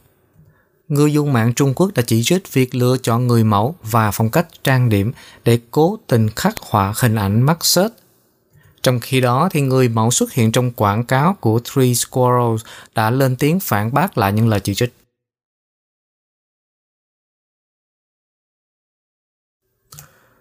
Người 0.88 1.12
dùng 1.12 1.32
mạng 1.32 1.54
Trung 1.54 1.74
Quốc 1.74 1.90
đã 1.94 2.02
chỉ 2.06 2.22
trích 2.22 2.52
việc 2.52 2.74
lựa 2.74 2.96
chọn 3.02 3.26
người 3.26 3.44
mẫu 3.44 3.74
và 3.82 4.10
phong 4.10 4.30
cách 4.30 4.46
trang 4.64 4.88
điểm 4.88 5.12
để 5.44 5.58
cố 5.70 5.98
tình 6.06 6.28
khắc 6.28 6.54
họa 6.58 6.92
hình 6.96 7.14
ảnh 7.14 7.42
mắc 7.42 7.64
sết 7.64 7.92
trong 8.82 9.00
khi 9.00 9.20
đó, 9.20 9.48
thì 9.52 9.60
người 9.60 9.88
mẫu 9.88 10.10
xuất 10.10 10.32
hiện 10.32 10.52
trong 10.52 10.70
quảng 10.70 11.04
cáo 11.04 11.36
của 11.40 11.60
Three 11.64 11.94
Squirrels 11.94 12.64
đã 12.94 13.10
lên 13.10 13.36
tiếng 13.36 13.60
phản 13.60 13.94
bác 13.94 14.18
lại 14.18 14.32
những 14.32 14.48
lời 14.48 14.60
chỉ 14.60 14.74
trích. 14.74 14.94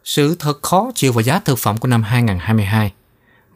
Sự 0.04 0.36
thật 0.40 0.64
khó 0.64 0.92
chịu 0.96 1.14
vào 1.14 1.22
giá 1.22 1.40
thực 1.40 1.60
phẩm 1.60 1.78
của 1.78 1.88
năm 1.88 2.04
2022. 2.04 2.94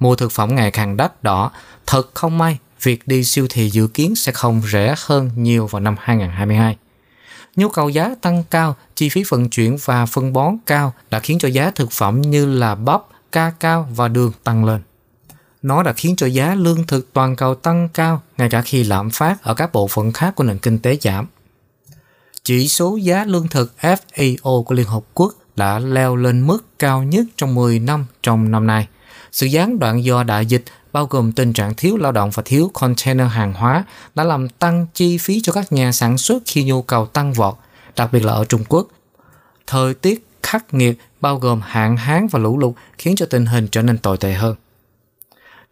Mua 0.01 0.15
thực 0.15 0.31
phẩm 0.31 0.55
ngày 0.55 0.71
càng 0.71 0.97
đắt 0.97 1.23
đỏ, 1.23 1.51
thật 1.87 2.09
không 2.13 2.37
may 2.37 2.57
việc 2.81 3.07
đi 3.07 3.23
siêu 3.23 3.47
thị 3.49 3.69
dự 3.69 3.87
kiến 3.87 4.15
sẽ 4.15 4.31
không 4.31 4.61
rẻ 4.71 4.95
hơn 4.97 5.29
nhiều 5.35 5.67
vào 5.67 5.79
năm 5.79 5.95
2022. 5.99 6.77
Nhu 7.55 7.69
cầu 7.69 7.89
giá 7.89 8.15
tăng 8.21 8.43
cao, 8.49 8.75
chi 8.95 9.09
phí 9.09 9.23
vận 9.29 9.49
chuyển 9.49 9.77
và 9.85 10.05
phân 10.05 10.33
bón 10.33 10.57
cao 10.65 10.93
đã 11.09 11.19
khiến 11.19 11.39
cho 11.39 11.47
giá 11.47 11.71
thực 11.71 11.91
phẩm 11.91 12.21
như 12.21 12.45
là 12.45 12.75
bắp, 12.75 13.01
ca 13.31 13.51
cao 13.59 13.89
và 13.95 14.07
đường 14.07 14.31
tăng 14.43 14.65
lên. 14.65 14.81
Nó 15.61 15.83
đã 15.83 15.93
khiến 15.93 16.15
cho 16.15 16.27
giá 16.27 16.55
lương 16.55 16.87
thực 16.87 17.13
toàn 17.13 17.35
cầu 17.35 17.55
tăng 17.55 17.89
cao 17.89 18.21
ngay 18.37 18.49
cả 18.49 18.61
khi 18.61 18.83
lạm 18.83 19.09
phát 19.09 19.43
ở 19.43 19.53
các 19.53 19.73
bộ 19.73 19.87
phận 19.87 20.11
khác 20.11 20.35
của 20.35 20.43
nền 20.43 20.57
kinh 20.57 20.79
tế 20.79 20.97
giảm. 21.01 21.25
Chỉ 22.43 22.67
số 22.67 22.95
giá 22.95 23.25
lương 23.25 23.47
thực 23.47 23.73
FAO 23.81 24.63
của 24.63 24.75
Liên 24.75 24.87
Hợp 24.87 25.03
Quốc 25.13 25.33
đã 25.55 25.79
leo 25.79 26.15
lên 26.15 26.47
mức 26.47 26.59
cao 26.79 27.03
nhất 27.03 27.25
trong 27.37 27.55
10 27.55 27.79
năm 27.79 28.05
trong 28.23 28.51
năm 28.51 28.67
nay. 28.67 28.87
Sự 29.31 29.45
gián 29.45 29.79
đoạn 29.79 30.03
do 30.03 30.23
đại 30.23 30.45
dịch 30.45 30.63
bao 30.93 31.05
gồm 31.05 31.31
tình 31.31 31.53
trạng 31.53 31.75
thiếu 31.75 31.97
lao 31.97 32.11
động 32.11 32.29
và 32.33 32.43
thiếu 32.45 32.71
container 32.73 33.27
hàng 33.27 33.53
hóa 33.53 33.83
đã 34.15 34.23
làm 34.23 34.49
tăng 34.49 34.87
chi 34.93 35.17
phí 35.17 35.41
cho 35.41 35.53
các 35.53 35.71
nhà 35.71 35.91
sản 35.91 36.17
xuất 36.17 36.43
khi 36.45 36.63
nhu 36.63 36.81
cầu 36.81 37.05
tăng 37.05 37.33
vọt, 37.33 37.55
đặc 37.95 38.09
biệt 38.11 38.25
là 38.25 38.33
ở 38.33 38.45
Trung 38.45 38.63
Quốc. 38.69 38.87
Thời 39.67 39.93
tiết 39.93 40.27
khắc 40.43 40.73
nghiệt 40.73 40.97
bao 41.21 41.37
gồm 41.37 41.61
hạn 41.63 41.97
hán 41.97 42.27
và 42.27 42.39
lũ 42.39 42.57
lụt 42.57 42.73
khiến 42.97 43.15
cho 43.15 43.25
tình 43.25 43.45
hình 43.45 43.67
trở 43.67 43.81
nên 43.81 43.97
tồi 43.97 44.17
tệ 44.17 44.33
hơn. 44.33 44.55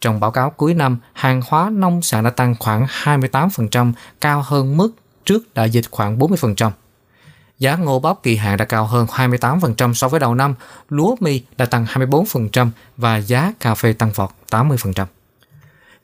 Trong 0.00 0.20
báo 0.20 0.30
cáo 0.30 0.50
cuối 0.50 0.74
năm, 0.74 0.98
hàng 1.12 1.40
hóa 1.46 1.70
nông 1.70 2.02
sản 2.02 2.24
đã 2.24 2.30
tăng 2.30 2.54
khoảng 2.60 2.86
28%, 2.86 3.92
cao 4.20 4.42
hơn 4.46 4.76
mức 4.76 4.90
trước 5.24 5.54
đại 5.54 5.70
dịch 5.70 5.84
khoảng 5.90 6.18
40%. 6.18 6.70
Giá 7.60 7.76
ngô 7.76 7.98
bắp 7.98 8.22
kỳ 8.22 8.36
hạn 8.36 8.56
đã 8.56 8.64
cao 8.64 8.86
hơn 8.86 9.06
28% 9.06 9.94
so 9.94 10.08
với 10.08 10.20
đầu 10.20 10.34
năm, 10.34 10.54
lúa 10.88 11.16
mì 11.20 11.42
đã 11.56 11.66
tăng 11.66 11.84
24% 11.84 12.70
và 12.96 13.16
giá 13.16 13.52
cà 13.60 13.74
phê 13.74 13.92
tăng 13.92 14.12
vọt 14.12 14.30
80%. 14.50 15.06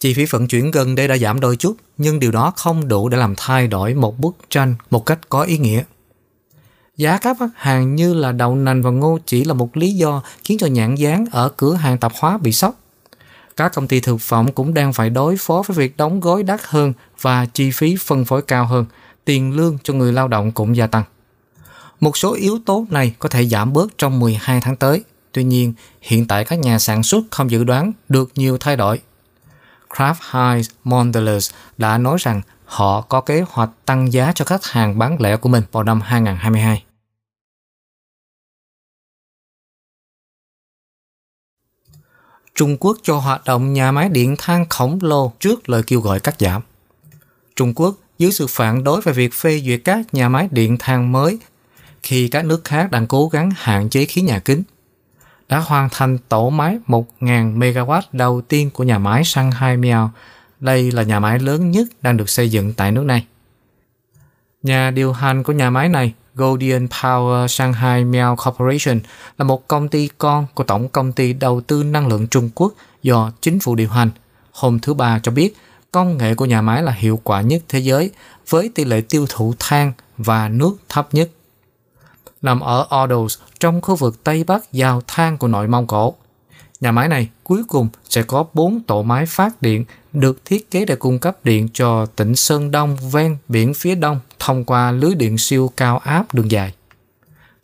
Chi 0.01 0.15
phí 0.15 0.25
vận 0.25 0.49
chuyển 0.49 0.71
gần 0.71 0.95
đây 0.95 1.09
đã 1.09 1.17
giảm 1.17 1.41
đôi 1.41 1.57
chút, 1.57 1.77
nhưng 1.99 2.19
điều 2.19 2.33
đó 2.33 2.53
không 2.57 2.89
đủ 2.89 3.09
để 3.09 3.19
làm 3.19 3.35
thay 3.37 3.67
đổi 3.67 3.95
một 3.95 4.19
bức 4.19 4.37
tranh 4.51 4.75
một 4.91 5.07
cách 5.07 5.19
có 5.29 5.43
ý 5.43 5.59
nghĩa. 5.59 5.83
Giá 6.97 7.19
các 7.19 7.41
mặt 7.41 7.49
hàng 7.55 7.95
như 7.95 8.15
là 8.15 8.33
đậu 8.33 8.55
nành 8.57 8.83
và 8.83 8.91
ngô 8.91 9.19
chỉ 9.27 9.45
là 9.45 9.55
một 9.55 9.77
lý 9.77 9.93
do 9.93 10.23
khiến 10.45 10.59
cho 10.59 10.67
nhãn 10.67 10.95
dán 10.95 11.27
ở 11.31 11.49
cửa 11.49 11.75
hàng 11.75 11.99
tạp 11.99 12.13
hóa 12.21 12.39
bị 12.39 12.53
sốc. 12.53 12.75
Các 13.57 13.75
công 13.75 13.89
ty 13.89 14.01
thực 14.01 14.21
phẩm 14.21 14.53
cũng 14.53 14.75
đang 14.75 14.93
phải 14.93 15.11
đối 15.11 15.37
phó 15.37 15.63
với 15.67 15.77
việc 15.77 15.97
đóng 15.97 16.21
gói 16.21 16.43
đắt 16.43 16.61
hơn 16.65 16.93
và 17.21 17.47
chi 17.47 17.71
phí 17.71 17.97
phân 18.01 18.25
phối 18.25 18.43
cao 18.43 18.67
hơn, 18.67 18.87
tiền 19.25 19.57
lương 19.57 19.79
cho 19.83 19.95
người 19.95 20.13
lao 20.13 20.29
động 20.29 20.53
cũng 20.53 20.77
gia 20.77 20.87
tăng. 20.87 21.03
Một 22.01 22.17
số 22.17 22.35
yếu 22.35 22.59
tố 22.67 22.87
này 22.91 23.15
có 23.19 23.29
thể 23.29 23.47
giảm 23.47 23.73
bớt 23.73 23.99
trong 23.99 24.21
12 24.21 24.61
tháng 24.61 24.77
tới. 24.77 25.05
Tuy 25.33 25.45
nhiên, 25.45 25.75
hiện 26.01 26.27
tại 26.29 26.45
các 26.45 26.59
nhà 26.59 26.79
sản 26.79 27.03
xuất 27.03 27.25
không 27.31 27.51
dự 27.51 27.65
đoán 27.65 27.93
được 28.09 28.31
nhiều 28.35 28.59
thay 28.59 28.77
đổi. 28.77 29.01
Kraft 29.89 30.15
Heinz 30.31 30.63
Mondelez 30.85 31.53
đã 31.79 31.99
nói 31.99 32.17
rằng 32.21 32.43
họ 32.65 33.01
có 33.01 33.21
kế 33.21 33.45
hoạch 33.49 33.71
tăng 33.85 34.13
giá 34.13 34.33
cho 34.35 34.45
khách 34.45 34.65
hàng 34.65 34.99
bán 34.99 35.21
lẻ 35.21 35.37
của 35.37 35.49
mình 35.49 35.63
vào 35.73 35.83
năm 35.85 36.01
2022. 36.01 36.83
Trung 42.55 42.77
Quốc 42.81 42.97
cho 43.03 43.19
hoạt 43.19 43.45
động 43.45 43.73
nhà 43.73 43.93
máy 43.93 44.09
điện 44.09 44.35
than 44.39 44.67
khổng 44.69 44.99
lồ 45.03 45.33
trước 45.41 45.69
lời 45.69 45.83
kêu 45.87 46.01
gọi 46.01 46.21
cắt 46.21 46.35
giảm. 46.39 46.63
Trung 47.57 47.75
Quốc 47.75 47.95
dưới 48.19 48.33
sự 48.33 48.47
phản 48.47 48.85
đối 48.85 49.01
về 49.01 49.13
việc 49.13 49.35
phê 49.35 49.63
duyệt 49.67 49.81
các 49.85 50.15
nhà 50.15 50.29
máy 50.29 50.49
điện 50.51 50.77
than 50.79 51.13
mới 51.13 51.39
khi 52.07 52.29
các 52.29 52.45
nước 52.45 52.65
khác 52.65 52.91
đang 52.91 53.07
cố 53.07 53.29
gắng 53.29 53.51
hạn 53.57 53.89
chế 53.89 54.05
khí 54.05 54.21
nhà 54.21 54.39
kính 54.39 54.63
đã 55.49 55.59
hoàn 55.59 55.89
thành 55.93 56.19
tổ 56.29 56.51
máy 56.51 56.79
1.000 56.87 57.59
MW 57.59 58.01
đầu 58.13 58.41
tiên 58.41 58.71
của 58.71 58.85
nhà 58.85 58.99
máy 58.99 59.25
Shanghai 59.25 59.77
Miao. 59.77 60.11
Đây 60.61 60.93
là 60.93 61.03
nhà 61.03 61.21
máy 61.21 61.39
lớn 61.39 61.71
nhất 61.71 61.89
đang 62.03 62.17
được 62.17 62.31
xây 62.31 62.51
dựng 62.51 62.73
tại 62.73 62.93
nước 62.93 63.05
này. 63.05 63.27
Nhà 64.63 64.91
điều 64.91 65.13
hành 65.13 65.43
của 65.43 65.53
nhà 65.53 65.71
máy 65.71 65.89
này, 65.89 66.13
Golden 66.35 66.87
Power 66.87 67.47
Shanghai 67.47 68.05
Miao 68.05 68.37
Corporation, 68.37 69.01
là 69.39 69.45
một 69.45 69.69
công 69.69 69.89
ty 69.89 70.09
con 70.19 70.47
của 70.55 70.65
Tổng 70.65 70.89
công 70.89 71.13
ty 71.13 71.33
Đầu 71.33 71.61
tư 71.61 71.83
Năng 71.83 72.09
lượng 72.09 72.27
Trung 72.27 72.51
Quốc 72.55 72.73
do 73.03 73.33
chính 73.41 73.61
phủ 73.61 73.75
điều 73.75 73.89
hành. 73.89 74.11
Hôm 74.53 74.79
thứ 74.79 74.95
Ba 74.95 75.19
cho 75.19 75.33
biết, 75.33 75.57
công 75.93 76.19
nghệ 76.19 76.35
của 76.35 76.45
nhà 76.45 76.63
máy 76.63 76.83
là 76.83 76.93
hiệu 76.93 77.21
quả 77.25 77.41
nhất 77.41 77.63
thế 77.69 77.79
giới 77.79 78.11
với 78.49 78.71
tỷ 78.75 78.85
lệ 78.85 79.01
tiêu 79.01 79.27
thụ 79.29 79.55
than 79.59 79.93
và 80.19 80.49
nước 80.49 80.77
thấp 80.89 81.09
nhất 81.13 81.29
nằm 82.47 82.61
ở 82.61 82.89
Ordos 83.05 83.39
trong 83.61 83.81
khu 83.81 83.97
vực 83.97 84.25
Tây 84.25 84.45
Bắc 84.45 84.73
giao 84.73 85.03
than 85.07 85.39
của 85.39 85.49
nội 85.49 85.69
Mông 85.69 85.87
Cổ. 85.87 86.15
Nhà 86.81 86.93
máy 86.93 87.09
này 87.09 87.29
cuối 87.45 87.63
cùng 87.69 87.89
sẽ 88.09 88.23
có 88.23 88.45
4 88.55 88.81
tổ 88.81 89.03
máy 89.03 89.27
phát 89.27 89.63
điện 89.63 89.85
được 90.13 90.45
thiết 90.45 90.71
kế 90.71 90.85
để 90.85 90.97
cung 90.97 91.19
cấp 91.19 91.45
điện 91.45 91.69
cho 91.73 92.07
tỉnh 92.07 92.37
Sơn 92.37 92.71
Đông 92.71 92.97
ven 93.13 93.37
biển 93.49 93.75
phía 93.75 93.95
đông 93.95 94.21
thông 94.39 94.65
qua 94.65 94.91
lưới 94.91 95.15
điện 95.15 95.39
siêu 95.39 95.73
cao 95.77 95.99
áp 95.99 96.35
đường 96.35 96.51
dài. 96.51 96.73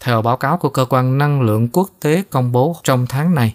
Theo 0.01 0.23
báo 0.23 0.37
cáo 0.37 0.57
của 0.57 0.69
Cơ 0.69 0.85
quan 0.85 1.19
Năng 1.19 1.43
lượng 1.43 1.69
Quốc 1.73 1.91
tế 2.01 2.23
công 2.31 2.53
bố 2.53 2.77
trong 2.85 3.07
tháng 3.07 3.35
này, 3.35 3.55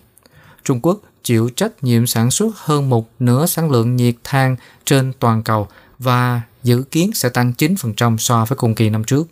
Trung 0.63 0.79
Quốc 0.81 0.99
chịu 1.23 1.49
trách 1.55 1.83
nhiệm 1.83 2.07
sản 2.07 2.31
xuất 2.31 2.57
hơn 2.57 2.89
một 2.89 3.09
nửa 3.19 3.45
sản 3.45 3.71
lượng 3.71 3.95
nhiệt 3.95 4.15
than 4.23 4.55
trên 4.85 5.13
toàn 5.19 5.43
cầu 5.43 5.67
và 5.99 6.41
dự 6.63 6.83
kiến 6.91 7.11
sẽ 7.13 7.29
tăng 7.29 7.53
9% 7.57 8.17
so 8.17 8.45
với 8.45 8.57
cùng 8.57 8.75
kỳ 8.75 8.89
năm 8.89 9.03
trước. 9.03 9.27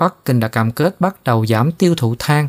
Bắc 0.00 0.24
Kinh 0.24 0.40
đã 0.40 0.48
cam 0.48 0.70
kết 0.70 1.00
bắt 1.00 1.16
đầu 1.24 1.46
giảm 1.46 1.72
tiêu 1.72 1.94
thụ 1.94 2.14
than, 2.18 2.48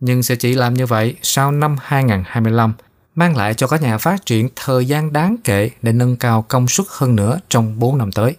nhưng 0.00 0.22
sẽ 0.22 0.34
chỉ 0.34 0.54
làm 0.54 0.74
như 0.74 0.86
vậy 0.86 1.16
sau 1.22 1.52
năm 1.52 1.76
2025, 1.82 2.72
mang 3.14 3.36
lại 3.36 3.54
cho 3.54 3.66
các 3.66 3.82
nhà 3.82 3.98
phát 3.98 4.26
triển 4.26 4.48
thời 4.56 4.86
gian 4.86 5.12
đáng 5.12 5.36
kể 5.44 5.70
để 5.82 5.92
nâng 5.92 6.16
cao 6.16 6.44
công 6.48 6.68
suất 6.68 6.86
hơn 6.90 7.16
nữa 7.16 7.38
trong 7.48 7.78
4 7.78 7.98
năm 7.98 8.12
tới. 8.12 8.36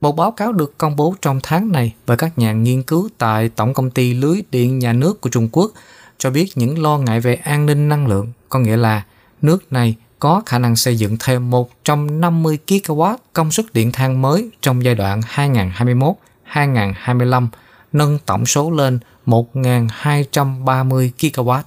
Một 0.00 0.16
báo 0.16 0.30
cáo 0.30 0.52
được 0.52 0.78
công 0.78 0.96
bố 0.96 1.14
trong 1.22 1.40
tháng 1.42 1.72
này 1.72 1.94
bởi 2.06 2.16
các 2.16 2.38
nhà 2.38 2.52
nghiên 2.52 2.82
cứu 2.82 3.08
tại 3.18 3.48
Tổng 3.48 3.74
công 3.74 3.90
ty 3.90 4.14
Lưới 4.14 4.42
điện 4.50 4.78
Nhà 4.78 4.92
nước 4.92 5.20
của 5.20 5.30
Trung 5.30 5.48
Quốc 5.52 5.72
cho 6.18 6.30
biết 6.30 6.52
những 6.54 6.82
lo 6.82 6.98
ngại 6.98 7.20
về 7.20 7.34
an 7.34 7.66
ninh 7.66 7.88
năng 7.88 8.06
lượng, 8.06 8.32
có 8.48 8.58
nghĩa 8.58 8.76
là 8.76 9.02
nước 9.42 9.72
này 9.72 9.96
có 10.18 10.42
khả 10.46 10.58
năng 10.58 10.76
xây 10.76 10.96
dựng 10.96 11.16
thêm 11.20 11.50
150 11.50 12.58
GW 12.66 13.16
công 13.32 13.50
suất 13.50 13.72
điện 13.72 13.92
than 13.92 14.22
mới 14.22 14.50
trong 14.60 14.84
giai 14.84 14.94
đoạn 14.94 15.20
2021 15.26 16.14
2025 16.48 17.48
nâng 17.92 18.18
tổng 18.26 18.46
số 18.46 18.70
lên 18.70 18.98
1.230 19.26 21.10
GW. 21.18 21.62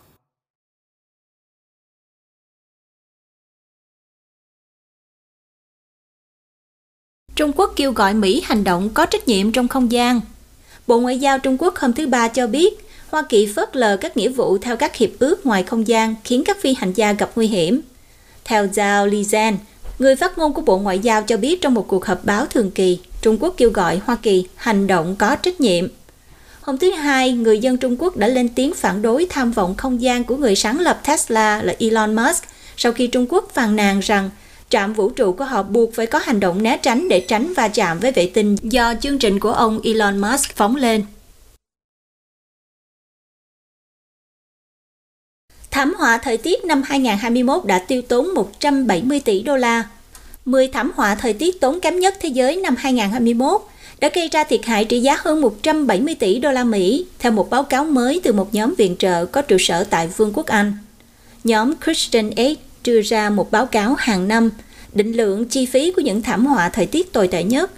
Trung 7.36 7.52
Quốc 7.56 7.74
kêu 7.76 7.92
gọi 7.92 8.14
Mỹ 8.14 8.42
hành 8.46 8.64
động 8.64 8.90
có 8.94 9.06
trách 9.06 9.28
nhiệm 9.28 9.52
trong 9.52 9.68
không 9.68 9.92
gian. 9.92 10.22
Bộ 10.88 11.00
Ngoại 11.00 11.20
giao 11.20 11.40
Trung 11.40 11.58
Quốc 11.60 11.76
hôm 11.76 11.94
thứ 11.94 12.08
Ba 12.08 12.28
cho 12.28 12.48
biết 12.48 12.74
Hoa 13.10 13.24
Kỳ 13.30 13.54
phớt 13.56 13.76
lờ 13.76 13.98
các 13.98 14.18
nghĩa 14.18 14.30
vụ 14.30 14.58
theo 14.58 14.78
các 14.78 14.96
hiệp 14.96 15.10
ước 15.20 15.46
ngoài 15.46 15.64
không 15.64 15.88
gian 15.88 16.16
khiến 16.24 16.44
các 16.46 16.58
phi 16.62 16.74
hành 16.74 16.94
gia 16.94 17.14
gặp 17.14 17.32
nguy 17.36 17.48
hiểm. 17.48 17.82
Theo 18.46 18.66
Zhao 18.66 19.10
Lijian, 19.10 19.56
người 20.02 20.16
phát 20.16 20.38
ngôn 20.38 20.54
của 20.54 20.62
Bộ 20.62 20.78
Ngoại 20.78 21.00
giao 21.00 21.24
cho 21.24 21.38
biết 21.38 21.62
trong 21.62 21.74
một 21.74 21.88
cuộc 21.88 22.06
họp 22.06 22.26
báo 22.26 22.46
thường 22.46 22.72
kỳ, 22.72 23.00
Trung 23.22 23.38
Quốc 23.40 23.54
kêu 23.58 23.70
gọi 23.70 24.02
Hoa 24.06 24.16
Kỳ 24.22 24.48
hành 24.56 24.88
động 24.88 25.16
có 25.20 25.36
trách 25.36 25.62
nhiệm. 25.62 25.88
Hôm 26.62 26.78
thứ 26.78 26.92
Hai, 26.92 27.32
người 27.32 27.60
dân 27.60 27.78
Trung 27.78 27.96
Quốc 28.00 28.18
đã 28.18 28.28
lên 28.28 28.50
tiếng 28.50 28.74
phản 28.74 29.02
đối 29.02 29.28
tham 29.30 29.52
vọng 29.52 29.76
không 29.76 30.02
gian 30.02 30.24
của 30.24 30.38
người 30.38 30.56
sáng 30.56 30.80
lập 30.80 31.02
Tesla 31.06 31.62
là 31.64 31.74
Elon 31.80 32.16
Musk 32.16 32.44
sau 32.78 32.92
khi 32.92 33.08
Trung 33.08 33.26
Quốc 33.30 33.50
phàn 33.54 33.76
nàn 33.76 34.00
rằng 34.00 34.30
trạm 34.70 34.94
vũ 34.94 35.10
trụ 35.10 35.34
của 35.34 35.44
họ 35.44 35.64
buộc 35.64 35.94
phải 35.96 36.06
có 36.06 36.20
hành 36.20 36.40
động 36.40 36.64
né 36.64 36.78
tránh 36.78 37.10
để 37.10 37.20
tránh 37.20 37.54
va 37.54 37.68
chạm 37.68 38.00
với 38.00 38.12
vệ 38.12 38.32
tinh 38.34 38.56
do 38.64 38.94
chương 39.02 39.20
trình 39.20 39.40
của 39.40 39.52
ông 39.52 39.80
Elon 39.84 40.18
Musk 40.18 40.56
phóng 40.56 40.76
lên. 40.76 41.04
Thảm 45.72 45.94
họa 45.98 46.18
thời 46.18 46.38
tiết 46.38 46.66
năm 46.66 46.82
2021 46.86 47.66
đã 47.66 47.80
tiêu 47.80 48.02
tốn 48.02 48.34
170 48.34 49.20
tỷ 49.20 49.42
đô 49.42 49.56
la, 49.56 49.84
10 50.46 50.68
thảm 50.68 50.92
họa 50.96 51.16
thời 51.16 51.34
tiết 51.34 51.62
tốn 51.62 51.80
kém 51.80 52.00
nhất 52.00 52.16
thế 52.22 52.30
giới 52.30 52.56
năm 52.56 52.76
2021 52.76 53.62
đã 54.00 54.10
gây 54.14 54.30
ra 54.32 54.44
thiệt 54.44 54.66
hại 54.66 54.86
trị 54.86 55.00
giá 55.00 55.18
hơn 55.20 55.42
170 55.42 56.16
tỷ 56.16 56.40
đô 56.40 56.52
la 56.52 56.64
Mỹ, 56.64 57.06
theo 57.20 57.32
một 57.32 57.50
báo 57.50 57.64
cáo 57.64 57.86
mới 57.86 58.22
từ 58.24 58.34
một 58.34 58.54
nhóm 58.54 58.74
viện 58.78 58.96
trợ 59.00 59.26
có 59.26 59.42
trụ 59.42 59.58
sở 59.60 59.84
tại 59.84 60.08
Vương 60.08 60.32
quốc 60.34 60.46
Anh. 60.46 60.74
Nhóm 61.44 61.74
Christian 61.86 62.30
Aid 62.36 62.58
đưa 62.86 63.02
ra 63.02 63.30
một 63.30 63.52
báo 63.52 63.66
cáo 63.66 63.96
hàng 63.98 64.28
năm 64.28 64.50
định 64.94 65.14
lượng 65.14 65.46
chi 65.46 65.66
phí 65.66 65.92
của 65.92 66.02
những 66.02 66.22
thảm 66.22 66.46
họa 66.46 66.70
thời 66.70 66.86
tiết 66.86 67.14
tồi 67.14 67.28
tệ 67.28 67.44
nhất. 67.44 67.72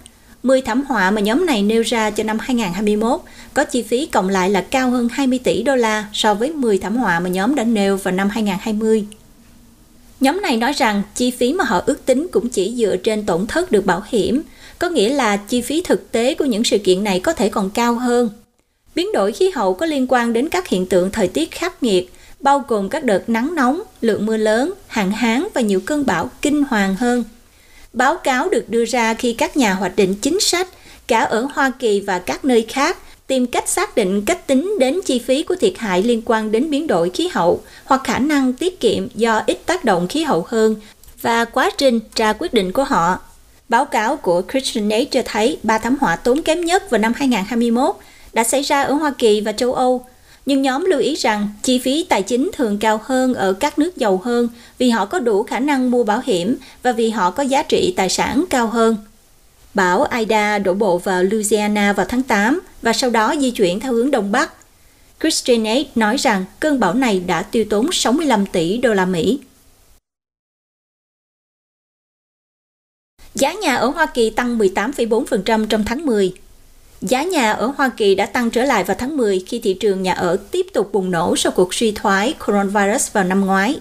10 0.44 0.62
thảm 0.62 0.84
họa 0.88 1.10
mà 1.10 1.20
nhóm 1.20 1.46
này 1.46 1.62
nêu 1.62 1.82
ra 1.82 2.10
cho 2.10 2.24
năm 2.24 2.38
2021 2.38 3.20
có 3.54 3.64
chi 3.64 3.82
phí 3.82 4.06
cộng 4.06 4.28
lại 4.28 4.50
là 4.50 4.60
cao 4.60 4.90
hơn 4.90 5.08
20 5.12 5.38
tỷ 5.44 5.62
đô 5.62 5.76
la 5.76 6.06
so 6.12 6.34
với 6.34 6.52
10 6.52 6.78
thảm 6.78 6.96
họa 6.96 7.20
mà 7.20 7.28
nhóm 7.28 7.54
đã 7.54 7.64
nêu 7.64 7.96
vào 7.96 8.14
năm 8.14 8.28
2020. 8.28 9.06
Nhóm 10.20 10.40
này 10.42 10.56
nói 10.56 10.72
rằng 10.72 11.02
chi 11.14 11.30
phí 11.30 11.52
mà 11.52 11.64
họ 11.64 11.82
ước 11.86 12.06
tính 12.06 12.26
cũng 12.32 12.48
chỉ 12.48 12.74
dựa 12.76 12.96
trên 12.96 13.26
tổn 13.26 13.46
thất 13.46 13.72
được 13.72 13.86
bảo 13.86 14.02
hiểm, 14.08 14.42
có 14.78 14.88
nghĩa 14.88 15.08
là 15.08 15.36
chi 15.36 15.60
phí 15.60 15.82
thực 15.84 16.12
tế 16.12 16.34
của 16.34 16.44
những 16.44 16.64
sự 16.64 16.78
kiện 16.78 17.04
này 17.04 17.20
có 17.20 17.32
thể 17.32 17.48
còn 17.48 17.70
cao 17.70 17.94
hơn. 17.94 18.30
Biến 18.94 19.12
đổi 19.12 19.32
khí 19.32 19.50
hậu 19.50 19.74
có 19.74 19.86
liên 19.86 20.06
quan 20.08 20.32
đến 20.32 20.48
các 20.48 20.68
hiện 20.68 20.86
tượng 20.86 21.10
thời 21.10 21.28
tiết 21.28 21.50
khắc 21.50 21.82
nghiệt, 21.82 22.12
bao 22.40 22.64
gồm 22.68 22.88
các 22.88 23.04
đợt 23.04 23.28
nắng 23.28 23.54
nóng, 23.54 23.82
lượng 24.00 24.26
mưa 24.26 24.36
lớn, 24.36 24.72
hạn 24.86 25.10
hán 25.10 25.46
và 25.54 25.60
nhiều 25.60 25.80
cơn 25.86 26.06
bão 26.06 26.30
kinh 26.42 26.64
hoàng 26.64 26.94
hơn. 26.94 27.24
Báo 27.94 28.16
cáo 28.16 28.48
được 28.48 28.68
đưa 28.68 28.84
ra 28.84 29.14
khi 29.14 29.32
các 29.32 29.56
nhà 29.56 29.74
hoạch 29.74 29.96
định 29.96 30.14
chính 30.14 30.40
sách, 30.40 30.68
cả 31.06 31.20
ở 31.20 31.48
Hoa 31.54 31.72
Kỳ 31.78 32.00
và 32.00 32.18
các 32.18 32.44
nơi 32.44 32.66
khác, 32.68 32.98
tìm 33.26 33.46
cách 33.46 33.68
xác 33.68 33.96
định 33.96 34.24
cách 34.24 34.46
tính 34.46 34.76
đến 34.78 35.00
chi 35.04 35.18
phí 35.18 35.42
của 35.42 35.54
thiệt 35.54 35.72
hại 35.78 36.02
liên 36.02 36.22
quan 36.24 36.52
đến 36.52 36.70
biến 36.70 36.86
đổi 36.86 37.10
khí 37.10 37.28
hậu 37.32 37.60
hoặc 37.84 38.00
khả 38.04 38.18
năng 38.18 38.52
tiết 38.52 38.80
kiệm 38.80 39.08
do 39.14 39.42
ít 39.46 39.58
tác 39.66 39.84
động 39.84 40.08
khí 40.08 40.22
hậu 40.22 40.44
hơn 40.48 40.76
và 41.22 41.44
quá 41.44 41.70
trình 41.78 42.00
ra 42.16 42.32
quyết 42.32 42.54
định 42.54 42.72
của 42.72 42.84
họ. 42.84 43.18
Báo 43.68 43.84
cáo 43.84 44.16
của 44.16 44.42
Christian 44.50 44.88
Aid 44.88 45.08
cho 45.10 45.22
thấy 45.24 45.58
ba 45.62 45.78
thảm 45.78 45.96
họa 46.00 46.16
tốn 46.16 46.42
kém 46.42 46.60
nhất 46.60 46.90
vào 46.90 46.98
năm 46.98 47.12
2021 47.16 47.96
đã 48.32 48.44
xảy 48.44 48.62
ra 48.62 48.82
ở 48.82 48.92
Hoa 48.94 49.12
Kỳ 49.18 49.40
và 49.40 49.52
châu 49.52 49.74
Âu. 49.74 50.06
Nhưng 50.46 50.62
nhóm 50.62 50.84
lưu 50.84 51.00
ý 51.00 51.14
rằng 51.14 51.48
chi 51.62 51.78
phí 51.78 52.06
tài 52.08 52.22
chính 52.22 52.50
thường 52.52 52.78
cao 52.78 53.00
hơn 53.04 53.34
ở 53.34 53.52
các 53.52 53.78
nước 53.78 53.96
giàu 53.96 54.20
hơn 54.24 54.48
vì 54.78 54.90
họ 54.90 55.04
có 55.06 55.18
đủ 55.18 55.42
khả 55.42 55.60
năng 55.60 55.90
mua 55.90 56.04
bảo 56.04 56.22
hiểm 56.24 56.56
và 56.82 56.92
vì 56.92 57.10
họ 57.10 57.30
có 57.30 57.42
giá 57.42 57.62
trị 57.62 57.94
tài 57.96 58.08
sản 58.08 58.44
cao 58.50 58.66
hơn. 58.66 58.96
Bão 59.74 60.06
Ida 60.18 60.58
đổ 60.58 60.74
bộ 60.74 60.98
vào 60.98 61.22
Louisiana 61.22 61.92
vào 61.92 62.06
tháng 62.08 62.22
8 62.22 62.60
và 62.82 62.92
sau 62.92 63.10
đó 63.10 63.34
di 63.40 63.50
chuyển 63.50 63.80
theo 63.80 63.92
hướng 63.92 64.10
Đông 64.10 64.32
Bắc. 64.32 64.52
Christian 65.20 65.64
Aid 65.64 65.86
nói 65.94 66.16
rằng 66.16 66.44
cơn 66.60 66.80
bão 66.80 66.94
này 66.94 67.20
đã 67.20 67.42
tiêu 67.42 67.64
tốn 67.70 67.88
65 67.92 68.46
tỷ 68.46 68.78
đô 68.78 68.94
la 68.94 69.06
Mỹ. 69.06 69.38
Giá 73.34 73.52
nhà 73.52 73.76
ở 73.76 73.86
Hoa 73.86 74.06
Kỳ 74.06 74.30
tăng 74.30 74.58
18,4% 74.58 75.66
trong 75.66 75.84
tháng 75.84 76.06
10. 76.06 76.32
Giá 77.08 77.22
nhà 77.22 77.52
ở 77.52 77.72
Hoa 77.76 77.88
Kỳ 77.88 78.14
đã 78.14 78.26
tăng 78.26 78.50
trở 78.50 78.64
lại 78.64 78.84
vào 78.84 78.96
tháng 79.00 79.16
10 79.16 79.44
khi 79.46 79.60
thị 79.64 79.74
trường 79.74 80.02
nhà 80.02 80.12
ở 80.12 80.36
tiếp 80.50 80.66
tục 80.72 80.92
bùng 80.92 81.10
nổ 81.10 81.36
sau 81.36 81.52
cuộc 81.52 81.74
suy 81.74 81.92
thoái 81.92 82.34
coronavirus 82.46 83.12
vào 83.12 83.24
năm 83.24 83.46
ngoái. 83.46 83.76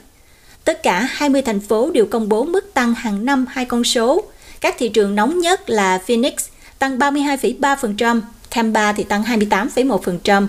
Tất 0.64 0.84
cả 0.84 1.08
20 1.12 1.42
thành 1.42 1.60
phố 1.60 1.92
đều 1.92 2.06
công 2.06 2.30
bố 2.30 2.44
mức 2.44 2.74
tăng 2.74 2.94
hàng 2.96 3.26
năm 3.26 3.46
hai 3.50 3.66
con 3.66 3.84
số. 3.84 4.24
Các 4.62 4.76
thị 4.78 4.90
trường 4.90 5.16
nóng 5.16 5.40
nhất 5.40 5.70
là 5.70 5.98
Phoenix 5.98 6.34
tăng 6.80 6.98
32,3%, 6.98 8.22
Tampa 8.56 8.94
thì 8.94 9.04
tăng 9.04 9.24
28,1%, 9.24 10.48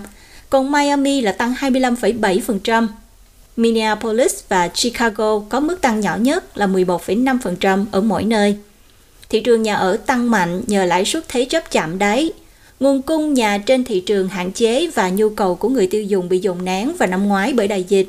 còn 0.49 0.71
Miami 0.71 1.21
là 1.21 1.31
tăng 1.31 1.53
25,7%. 1.59 2.87
Minneapolis 3.57 4.43
và 4.49 4.67
Chicago 4.67 5.39
có 5.49 5.59
mức 5.59 5.81
tăng 5.81 5.99
nhỏ 5.99 6.15
nhất 6.15 6.57
là 6.57 6.67
11,5% 6.67 7.85
ở 7.91 8.01
mỗi 8.01 8.23
nơi. 8.23 8.57
Thị 9.29 9.39
trường 9.41 9.63
nhà 9.63 9.75
ở 9.75 9.97
tăng 9.97 10.31
mạnh 10.31 10.61
nhờ 10.67 10.85
lãi 10.85 11.05
suất 11.05 11.27
thế 11.27 11.45
chấp 11.45 11.71
chạm 11.71 11.99
đáy. 11.99 12.31
Nguồn 12.79 13.01
cung 13.01 13.33
nhà 13.33 13.57
trên 13.57 13.83
thị 13.83 13.99
trường 13.99 14.27
hạn 14.27 14.51
chế 14.51 14.87
và 14.95 15.09
nhu 15.09 15.29
cầu 15.29 15.55
của 15.55 15.69
người 15.69 15.87
tiêu 15.87 16.03
dùng 16.03 16.29
bị 16.29 16.39
dồn 16.39 16.65
nén 16.65 16.91
vào 16.97 17.09
năm 17.09 17.27
ngoái 17.27 17.53
bởi 17.53 17.67
đại 17.67 17.83
dịch. 17.83 18.07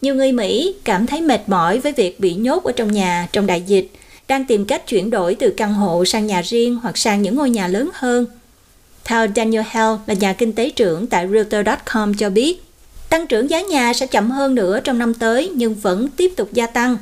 Nhiều 0.00 0.14
người 0.14 0.32
Mỹ 0.32 0.74
cảm 0.84 1.06
thấy 1.06 1.20
mệt 1.20 1.40
mỏi 1.46 1.78
với 1.78 1.92
việc 1.92 2.20
bị 2.20 2.34
nhốt 2.34 2.64
ở 2.64 2.72
trong 2.72 2.92
nhà 2.92 3.28
trong 3.32 3.46
đại 3.46 3.62
dịch, 3.66 3.88
đang 4.28 4.44
tìm 4.44 4.64
cách 4.64 4.86
chuyển 4.86 5.10
đổi 5.10 5.34
từ 5.34 5.50
căn 5.56 5.74
hộ 5.74 6.04
sang 6.04 6.26
nhà 6.26 6.42
riêng 6.42 6.78
hoặc 6.82 6.98
sang 6.98 7.22
những 7.22 7.36
ngôi 7.36 7.50
nhà 7.50 7.68
lớn 7.68 7.90
hơn. 7.92 8.26
Theo 9.04 9.26
Daniel 9.36 9.64
Hell 9.70 9.94
là 10.06 10.14
nhà 10.14 10.32
kinh 10.32 10.52
tế 10.52 10.70
trưởng 10.70 11.06
tại 11.06 11.28
Realtor.com 11.28 12.14
cho 12.14 12.30
biết, 12.30 12.62
tăng 13.10 13.26
trưởng 13.26 13.50
giá 13.50 13.60
nhà 13.60 13.92
sẽ 13.92 14.06
chậm 14.06 14.30
hơn 14.30 14.54
nữa 14.54 14.80
trong 14.84 14.98
năm 14.98 15.14
tới 15.14 15.50
nhưng 15.54 15.74
vẫn 15.74 16.08
tiếp 16.08 16.32
tục 16.36 16.48
gia 16.52 16.66
tăng. 16.66 16.96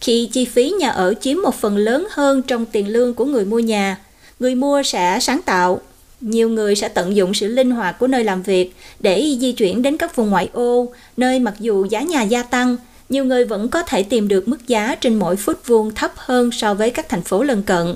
Khi 0.00 0.28
chi 0.32 0.44
phí 0.44 0.70
nhà 0.70 0.88
ở 0.88 1.14
chiếm 1.20 1.36
một 1.42 1.54
phần 1.54 1.76
lớn 1.76 2.06
hơn 2.10 2.42
trong 2.42 2.66
tiền 2.66 2.88
lương 2.88 3.14
của 3.14 3.24
người 3.24 3.44
mua 3.44 3.58
nhà, 3.58 3.98
người 4.40 4.54
mua 4.54 4.82
sẽ 4.82 5.18
sáng 5.20 5.42
tạo. 5.42 5.80
Nhiều 6.20 6.48
người 6.48 6.76
sẽ 6.76 6.88
tận 6.88 7.16
dụng 7.16 7.34
sự 7.34 7.46
linh 7.46 7.70
hoạt 7.70 7.98
của 7.98 8.06
nơi 8.06 8.24
làm 8.24 8.42
việc 8.42 8.74
để 9.00 9.36
di 9.40 9.52
chuyển 9.52 9.82
đến 9.82 9.96
các 9.96 10.16
vùng 10.16 10.30
ngoại 10.30 10.48
ô, 10.52 10.92
nơi 11.16 11.38
mặc 11.38 11.54
dù 11.58 11.84
giá 11.84 12.02
nhà 12.02 12.22
gia 12.22 12.42
tăng, 12.42 12.76
nhiều 13.08 13.24
người 13.24 13.44
vẫn 13.44 13.68
có 13.68 13.82
thể 13.82 14.02
tìm 14.02 14.28
được 14.28 14.48
mức 14.48 14.68
giá 14.68 14.94
trên 14.94 15.14
mỗi 15.14 15.36
phút 15.36 15.66
vuông 15.66 15.94
thấp 15.94 16.12
hơn 16.16 16.50
so 16.52 16.74
với 16.74 16.90
các 16.90 17.08
thành 17.08 17.22
phố 17.22 17.42
lân 17.42 17.62
cận. 17.62 17.94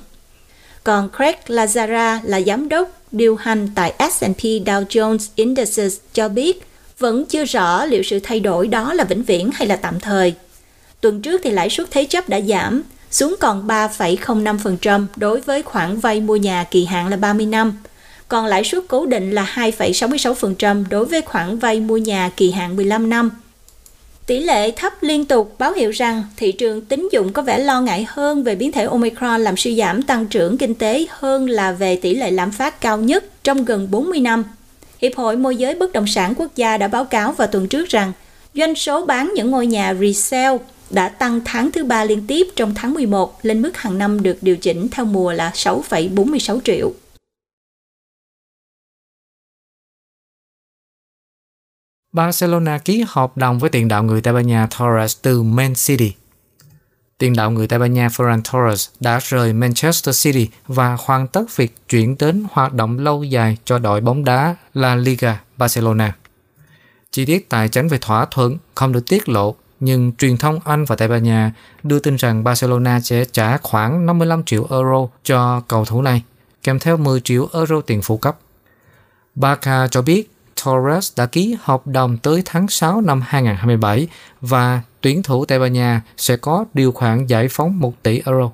Còn 0.85 1.09
Craig 1.17 1.37
Lazara 1.47 2.19
là 2.25 2.41
giám 2.41 2.69
đốc 2.69 3.01
điều 3.13 3.37
hành 3.37 3.69
tại 3.75 3.95
S&P 3.99 4.43
Dow 4.43 4.85
Jones 4.87 5.29
Indices 5.35 5.99
cho 6.15 6.29
biết 6.29 6.63
vẫn 6.99 7.25
chưa 7.25 7.45
rõ 7.45 7.85
liệu 7.85 8.03
sự 8.03 8.21
thay 8.23 8.41
đổi 8.41 8.69
đó 8.69 8.95
là 8.95 9.05
vĩnh 9.05 9.23
viễn 9.23 9.51
hay 9.55 9.69
là 9.69 9.77
tạm 9.77 10.01
thời. 10.01 10.35
Tuần 11.01 11.23
trước 11.23 11.41
thì 11.45 11.51
lãi 11.51 11.71
suất 11.71 11.91
thế 11.91 12.05
chấp 12.05 12.29
đã 12.29 12.41
giảm 12.41 12.83
xuống 13.11 13.37
còn 13.41 13.67
3,05% 13.67 15.07
đối 15.17 15.41
với 15.41 15.63
khoản 15.63 16.01
vay 16.01 16.21
mua 16.21 16.37
nhà 16.37 16.65
kỳ 16.71 16.85
hạn 16.85 17.09
là 17.09 17.17
30 17.17 17.47
năm, 17.47 17.77
còn 18.33 18.47
lãi 18.47 18.65
suất 18.65 18.85
cố 18.89 19.07
định 19.07 19.31
là 19.31 19.53
2,66% 19.55 20.85
đối 20.91 21.05
với 21.05 21.23
khoản 21.23 21.59
vay 21.59 21.81
mua 21.81 21.97
nhà 21.97 22.31
kỳ 22.37 22.51
hạn 22.51 22.77
15 22.77 23.11
năm. 23.11 23.31
Tỷ 24.27 24.39
lệ 24.39 24.71
thấp 24.71 24.93
liên 25.01 25.25
tục 25.25 25.55
báo 25.59 25.73
hiệu 25.73 25.91
rằng 25.91 26.23
thị 26.37 26.53
trường 26.53 26.81
tín 26.81 27.09
dụng 27.13 27.33
có 27.33 27.43
vẻ 27.43 27.59
lo 27.59 27.81
ngại 27.81 28.07
hơn 28.09 28.45
về 28.45 28.55
biến 28.55 28.73
thể 28.73 28.85
Omicron 28.85 29.41
làm 29.41 29.57
suy 29.57 29.77
giảm 29.77 30.03
tăng 30.03 30.27
trưởng 30.27 30.59
kinh 30.59 30.75
tế 30.75 31.07
hơn 31.11 31.49
là 31.49 31.73
về 31.73 31.97
tỷ 31.97 32.15
lệ 32.15 32.31
lạm 32.31 32.51
phát 32.51 32.81
cao 32.81 32.99
nhất 32.99 33.25
trong 33.45 33.65
gần 33.65 33.91
40 33.91 34.21
năm. 34.21 34.45
Hiệp 35.03 35.17
hội 35.17 35.37
môi 35.37 35.57
giới 35.57 35.75
bất 35.75 35.93
động 35.93 36.07
sản 36.07 36.35
quốc 36.37 36.57
gia 36.57 36.77
đã 36.77 36.89
báo 36.89 37.05
cáo 37.05 37.33
vào 37.33 37.49
tuần 37.49 37.69
trước 37.69 37.89
rằng 37.89 38.13
doanh 38.55 38.75
số 38.75 39.07
bán 39.07 39.33
những 39.35 39.51
ngôi 39.51 39.67
nhà 39.67 39.95
resale 39.95 40.59
đã 40.91 41.09
tăng 41.09 41.41
tháng 41.45 41.73
thứ 41.73 41.85
ba 41.85 42.05
liên 42.05 42.27
tiếp 42.27 42.49
trong 42.57 42.75
tháng 42.75 42.95
11 42.95 43.39
lên 43.43 43.63
mức 43.63 43.77
hàng 43.77 43.99
năm 43.99 44.23
được 44.23 44.37
điều 44.43 44.57
chỉnh 44.57 44.89
theo 44.89 45.05
mùa 45.05 45.33
là 45.33 45.51
6,46 45.55 46.61
triệu. 46.65 46.93
Barcelona 52.13 52.79
ký 52.79 53.05
hợp 53.09 53.37
đồng 53.37 53.59
với 53.59 53.71
tiền 53.71 53.89
đạo 53.89 54.03
người 54.03 54.21
Tây 54.21 54.35
Ban 54.35 54.47
Nha 54.47 54.69
Torres 54.79 55.17
từ 55.23 55.43
Man 55.43 55.75
City. 55.75 56.13
Tiền 57.19 57.37
đạo 57.37 57.51
người 57.51 57.69
Tây 57.69 57.79
Ban 57.79 57.95
Nha 57.95 58.09
Ferran 58.09 58.41
Torres 58.53 58.89
đã 59.01 59.21
rời 59.23 59.53
Manchester 59.53 60.23
City 60.25 60.49
và 60.67 60.97
hoàn 61.01 61.27
tất 61.29 61.57
việc 61.57 61.75
chuyển 61.89 62.17
đến 62.19 62.45
hoạt 62.53 62.75
động 62.75 62.99
lâu 62.99 63.25
dài 63.25 63.57
cho 63.65 63.79
đội 63.79 64.01
bóng 64.01 64.25
đá 64.25 64.57
La 64.75 64.95
Liga 64.95 65.41
Barcelona. 65.57 66.17
Chi 67.11 67.25
tiết 67.25 67.49
tài 67.49 67.69
chính 67.69 67.89
về 67.89 67.99
thỏa 68.01 68.25
thuận 68.25 68.59
không 68.75 68.93
được 68.93 69.09
tiết 69.09 69.29
lộ, 69.29 69.55
nhưng 69.81 70.13
truyền 70.13 70.37
thông 70.37 70.61
Anh 70.65 70.85
và 70.85 70.97
Tây 70.97 71.09
Ban 71.09 71.23
Nha 71.23 71.53
đưa 71.83 71.99
tin 71.99 72.17
rằng 72.17 72.45
Barcelona 72.45 73.01
sẽ 73.01 73.25
trả 73.25 73.57
khoảng 73.57 74.07
55 74.07 74.45
triệu 74.45 74.67
euro 74.71 75.09
cho 75.25 75.63
cầu 75.69 75.85
thủ 75.85 76.03
này, 76.03 76.23
kèm 76.63 76.79
theo 76.79 76.97
10 76.97 77.21
triệu 77.21 77.49
euro 77.53 77.81
tiền 77.81 78.03
phụ 78.03 78.17
cấp. 78.17 78.39
Barca 79.35 79.89
cho 79.91 80.03
biết 80.03 80.31
Torres 80.65 81.13
đã 81.17 81.27
ký 81.27 81.57
hợp 81.63 81.87
đồng 81.87 82.19
tới 82.19 82.43
tháng 82.45 82.69
6 82.69 83.01
năm 83.01 83.23
2027 83.27 84.09
và 84.41 84.83
tuyển 85.01 85.23
thủ 85.23 85.45
Tây 85.45 85.59
Ban 85.59 85.73
Nha 85.73 86.03
sẽ 86.17 86.37
có 86.37 86.65
điều 86.75 86.93
khoản 86.93 87.27
giải 87.27 87.49
phóng 87.51 87.81
1 87.81 88.03
tỷ 88.03 88.23
euro. 88.27 88.51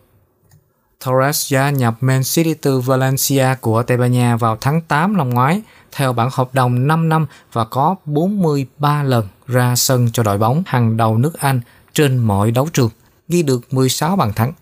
Torres 1.05 1.53
gia 1.53 1.71
nhập 1.71 1.95
Man 2.01 2.23
City 2.25 2.55
từ 2.55 2.81
Valencia 2.81 3.55
của 3.61 3.83
Tây 3.83 3.97
Ban 3.97 4.13
Nha 4.13 4.37
vào 4.37 4.59
tháng 4.61 4.81
8 4.81 5.17
năm 5.17 5.31
ngoái 5.31 5.63
theo 5.93 6.13
bản 6.13 6.29
hợp 6.33 6.55
đồng 6.55 6.87
5 6.87 7.09
năm 7.09 7.27
và 7.53 7.65
có 7.65 7.97
43 8.05 9.03
lần 9.03 9.29
ra 9.47 9.77
sân 9.77 10.09
cho 10.13 10.23
đội 10.23 10.39
bóng 10.39 10.63
hàng 10.67 10.97
đầu 10.97 11.19
nước 11.19 11.39
Anh 11.39 11.61
trên 11.95 12.19
mọi 12.19 12.51
đấu 12.51 12.69
trường, 12.73 12.91
ghi 13.29 13.43
được 13.43 13.75
16 13.75 14.17
bàn 14.17 14.33
thắng. 14.33 14.53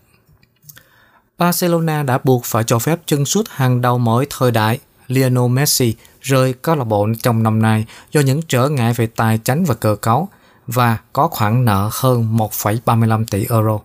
Barcelona 1.37 2.03
đã 2.03 2.19
buộc 2.23 2.45
phải 2.45 2.63
cho 2.63 2.79
phép 2.79 2.99
chân 3.05 3.25
sút 3.25 3.45
hàng 3.49 3.81
đầu 3.81 3.97
mỗi 3.97 4.27
thời 4.29 4.51
đại 4.51 4.79
Lionel 5.07 5.47
Messi 5.49 5.95
rời 6.27 6.53
câu 6.53 6.75
lạc 6.75 6.83
bộ 6.83 7.07
trong 7.23 7.43
năm 7.43 7.61
nay 7.61 7.85
do 8.11 8.21
những 8.21 8.41
trở 8.47 8.69
ngại 8.69 8.93
về 8.93 9.07
tài 9.07 9.37
chính 9.37 9.63
và 9.63 9.75
cơ 9.75 9.95
cấu 9.95 10.29
và 10.67 10.97
có 11.13 11.27
khoản 11.27 11.65
nợ 11.65 11.89
hơn 11.91 12.37
1,35 12.37 13.25
tỷ 13.31 13.45
euro. 13.49 13.79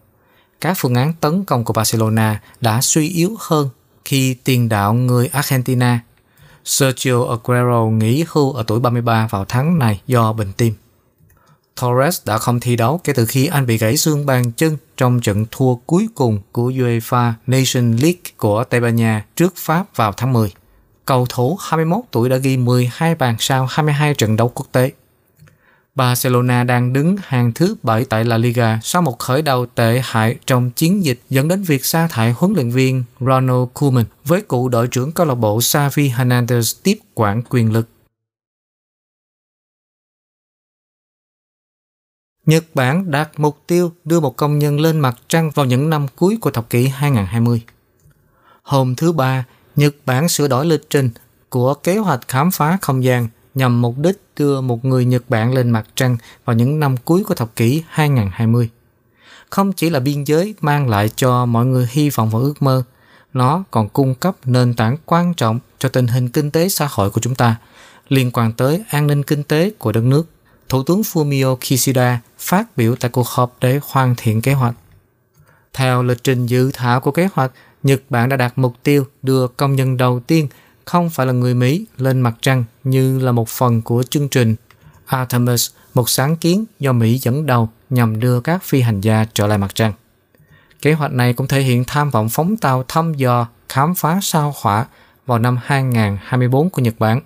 Các 0.60 0.76
phương 0.78 0.94
án 0.94 1.12
tấn 1.20 1.44
công 1.44 1.64
của 1.64 1.72
Barcelona 1.72 2.40
đã 2.60 2.80
suy 2.80 3.08
yếu 3.08 3.36
hơn 3.40 3.68
khi 4.04 4.34
tiền 4.44 4.68
đạo 4.68 4.94
người 4.94 5.26
Argentina 5.32 6.00
Sergio 6.64 7.24
Aguero 7.30 7.84
nghỉ 7.84 8.24
hưu 8.28 8.52
ở 8.52 8.62
tuổi 8.66 8.80
33 8.80 9.28
vào 9.30 9.44
tháng 9.44 9.78
này 9.78 10.00
do 10.06 10.32
bệnh 10.32 10.52
tim. 10.52 10.74
Torres 11.80 12.26
đã 12.26 12.38
không 12.38 12.60
thi 12.60 12.76
đấu 12.76 13.00
kể 13.04 13.12
từ 13.12 13.26
khi 13.26 13.46
anh 13.46 13.66
bị 13.66 13.78
gãy 13.78 13.96
xương 13.96 14.26
bàn 14.26 14.52
chân 14.52 14.76
trong 14.96 15.20
trận 15.20 15.46
thua 15.50 15.74
cuối 15.74 16.08
cùng 16.14 16.40
của 16.52 16.70
UEFA 16.70 17.32
Nation 17.46 17.96
League 17.96 18.20
của 18.36 18.64
Tây 18.64 18.80
Ban 18.80 18.96
Nha 18.96 19.24
trước 19.36 19.54
Pháp 19.56 19.96
vào 19.96 20.12
tháng 20.12 20.32
10 20.32 20.52
cầu 21.04 21.26
thủ 21.28 21.58
21 21.60 22.00
tuổi 22.10 22.28
đã 22.28 22.36
ghi 22.36 22.56
12 22.56 23.14
bàn 23.14 23.36
sau 23.38 23.66
22 23.70 24.14
trận 24.14 24.36
đấu 24.36 24.48
quốc 24.54 24.66
tế. 24.72 24.90
Barcelona 25.94 26.64
đang 26.64 26.92
đứng 26.92 27.16
hàng 27.22 27.52
thứ 27.52 27.74
7 27.82 28.04
tại 28.04 28.24
La 28.24 28.38
Liga 28.38 28.80
sau 28.82 29.02
một 29.02 29.18
khởi 29.18 29.42
đầu 29.42 29.66
tệ 29.66 30.00
hại 30.04 30.36
trong 30.46 30.70
chiến 30.70 31.04
dịch 31.04 31.20
dẫn 31.30 31.48
đến 31.48 31.62
việc 31.62 31.84
sa 31.84 32.08
thải 32.08 32.32
huấn 32.32 32.52
luyện 32.52 32.70
viên 32.70 33.04
Ronald 33.20 33.68
Koeman 33.74 34.04
với 34.24 34.40
cựu 34.40 34.68
đội 34.68 34.88
trưởng 34.88 35.12
câu 35.12 35.26
lạc 35.26 35.34
bộ 35.34 35.60
Xavi 35.60 36.10
Hernandez 36.10 36.80
tiếp 36.82 36.98
quản 37.14 37.42
quyền 37.48 37.72
lực. 37.72 37.88
Nhật 42.46 42.64
Bản 42.74 43.10
đạt 43.10 43.30
mục 43.36 43.58
tiêu 43.66 43.92
đưa 44.04 44.20
một 44.20 44.36
công 44.36 44.58
nhân 44.58 44.80
lên 44.80 45.00
mặt 45.00 45.16
trăng 45.28 45.50
vào 45.50 45.66
những 45.66 45.90
năm 45.90 46.06
cuối 46.16 46.38
của 46.40 46.50
thập 46.50 46.70
kỷ 46.70 46.88
2020. 46.88 47.62
Hôm 48.62 48.94
thứ 48.94 49.12
Ba, 49.12 49.44
Nhật 49.76 49.94
Bản 50.06 50.28
sửa 50.28 50.48
đổi 50.48 50.66
lịch 50.66 50.90
trình 50.90 51.10
của 51.48 51.74
kế 51.74 51.98
hoạch 51.98 52.28
khám 52.28 52.50
phá 52.50 52.78
không 52.82 53.04
gian 53.04 53.28
nhằm 53.54 53.82
mục 53.82 53.98
đích 53.98 54.20
đưa 54.36 54.60
một 54.60 54.84
người 54.84 55.04
Nhật 55.04 55.22
Bản 55.28 55.54
lên 55.54 55.70
mặt 55.70 55.86
trăng 55.94 56.16
vào 56.44 56.56
những 56.56 56.80
năm 56.80 56.96
cuối 56.96 57.24
của 57.24 57.34
thập 57.34 57.56
kỷ 57.56 57.82
2020. 57.88 58.68
Không 59.50 59.72
chỉ 59.72 59.90
là 59.90 60.00
biên 60.00 60.24
giới 60.24 60.54
mang 60.60 60.88
lại 60.88 61.10
cho 61.16 61.46
mọi 61.46 61.66
người 61.66 61.88
hy 61.90 62.10
vọng 62.10 62.30
và 62.30 62.38
ước 62.38 62.62
mơ, 62.62 62.82
nó 63.32 63.64
còn 63.70 63.88
cung 63.88 64.14
cấp 64.14 64.36
nền 64.44 64.74
tảng 64.74 64.96
quan 65.06 65.34
trọng 65.34 65.58
cho 65.78 65.88
tình 65.88 66.06
hình 66.06 66.28
kinh 66.28 66.50
tế 66.50 66.68
xã 66.68 66.88
hội 66.90 67.10
của 67.10 67.20
chúng 67.20 67.34
ta, 67.34 67.56
liên 68.08 68.30
quan 68.30 68.52
tới 68.52 68.84
an 68.88 69.06
ninh 69.06 69.22
kinh 69.22 69.42
tế 69.42 69.70
của 69.78 69.92
đất 69.92 70.04
nước. 70.04 70.26
Thủ 70.68 70.82
tướng 70.82 71.02
Fumio 71.02 71.56
Kishida 71.56 72.20
phát 72.38 72.76
biểu 72.76 72.96
tại 72.96 73.10
cuộc 73.10 73.28
họp 73.28 73.56
để 73.60 73.80
hoàn 73.82 74.14
thiện 74.16 74.42
kế 74.42 74.52
hoạch. 74.52 74.74
Theo 75.72 76.02
lịch 76.02 76.24
trình 76.24 76.46
dự 76.46 76.70
thảo 76.74 77.00
của 77.00 77.10
kế 77.10 77.28
hoạch, 77.34 77.52
Nhật 77.82 78.02
Bản 78.10 78.28
đã 78.28 78.36
đạt 78.36 78.52
mục 78.56 78.74
tiêu 78.82 79.04
đưa 79.22 79.48
công 79.48 79.76
nhân 79.76 79.96
đầu 79.96 80.20
tiên 80.20 80.48
không 80.84 81.10
phải 81.10 81.26
là 81.26 81.32
người 81.32 81.54
Mỹ 81.54 81.86
lên 81.96 82.20
mặt 82.20 82.34
trăng 82.40 82.64
như 82.84 83.18
là 83.18 83.32
một 83.32 83.48
phần 83.48 83.82
của 83.82 84.02
chương 84.02 84.28
trình 84.28 84.54
Artemis, 85.06 85.70
một 85.94 86.08
sáng 86.08 86.36
kiến 86.36 86.64
do 86.80 86.92
Mỹ 86.92 87.18
dẫn 87.18 87.46
đầu 87.46 87.68
nhằm 87.90 88.20
đưa 88.20 88.40
các 88.40 88.62
phi 88.64 88.80
hành 88.80 89.00
gia 89.00 89.26
trở 89.34 89.46
lại 89.46 89.58
mặt 89.58 89.74
trăng. 89.74 89.92
Kế 90.82 90.92
hoạch 90.92 91.12
này 91.12 91.32
cũng 91.32 91.48
thể 91.48 91.60
hiện 91.60 91.84
tham 91.86 92.10
vọng 92.10 92.28
phóng 92.28 92.56
tàu 92.56 92.84
thăm 92.88 93.14
dò 93.14 93.48
khám 93.68 93.94
phá 93.94 94.18
sao 94.22 94.54
hỏa 94.62 94.86
vào 95.26 95.38
năm 95.38 95.58
2024 95.64 96.70
của 96.70 96.82
Nhật 96.82 96.94
Bản, 96.98 97.20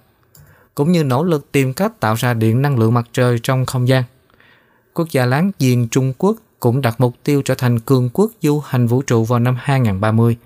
cũng 0.74 0.92
như 0.92 1.04
nỗ 1.04 1.24
lực 1.24 1.52
tìm 1.52 1.74
cách 1.74 2.00
tạo 2.00 2.14
ra 2.14 2.34
điện 2.34 2.62
năng 2.62 2.78
lượng 2.78 2.94
mặt 2.94 3.08
trời 3.12 3.38
trong 3.42 3.66
không 3.66 3.88
gian. 3.88 4.02
Quốc 4.94 5.08
gia 5.10 5.26
láng 5.26 5.50
giềng 5.58 5.88
Trung 5.88 6.12
Quốc 6.18 6.36
cũng 6.60 6.80
đặt 6.80 7.00
mục 7.00 7.14
tiêu 7.24 7.42
trở 7.42 7.54
thành 7.54 7.80
cường 7.80 8.10
quốc 8.12 8.30
du 8.42 8.60
hành 8.60 8.86
vũ 8.86 9.02
trụ 9.02 9.24
vào 9.24 9.38
năm 9.38 9.56
2030. 9.60 10.36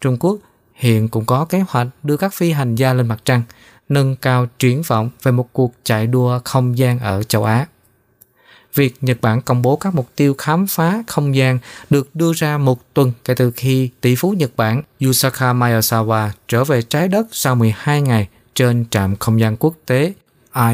Trung 0.00 0.16
Quốc 0.20 0.38
hiện 0.74 1.08
cũng 1.08 1.24
có 1.24 1.44
kế 1.44 1.64
hoạch 1.68 1.88
đưa 2.02 2.16
các 2.16 2.34
phi 2.34 2.50
hành 2.50 2.74
gia 2.74 2.92
lên 2.92 3.08
mặt 3.08 3.20
trăng, 3.24 3.42
nâng 3.88 4.16
cao 4.16 4.46
triển 4.58 4.82
vọng 4.82 5.10
về 5.22 5.32
một 5.32 5.48
cuộc 5.52 5.74
chạy 5.84 6.06
đua 6.06 6.40
không 6.44 6.78
gian 6.78 6.98
ở 6.98 7.22
châu 7.22 7.44
Á. 7.44 7.66
Việc 8.74 8.96
Nhật 9.00 9.20
Bản 9.20 9.42
công 9.42 9.62
bố 9.62 9.76
các 9.76 9.94
mục 9.94 10.08
tiêu 10.16 10.34
khám 10.38 10.66
phá 10.66 11.02
không 11.06 11.34
gian 11.36 11.58
được 11.90 12.14
đưa 12.14 12.32
ra 12.32 12.58
một 12.58 12.94
tuần 12.94 13.12
kể 13.24 13.34
từ 13.34 13.50
khi 13.50 13.90
tỷ 14.00 14.14
phú 14.14 14.30
Nhật 14.30 14.50
Bản 14.56 14.82
Yusaka 15.00 15.52
Maezawa 15.52 16.28
trở 16.48 16.64
về 16.64 16.82
trái 16.82 17.08
đất 17.08 17.26
sau 17.32 17.54
12 17.54 18.02
ngày 18.02 18.28
trên 18.54 18.84
trạm 18.90 19.16
không 19.16 19.40
gian 19.40 19.56
quốc 19.56 19.74
tế 19.86 20.12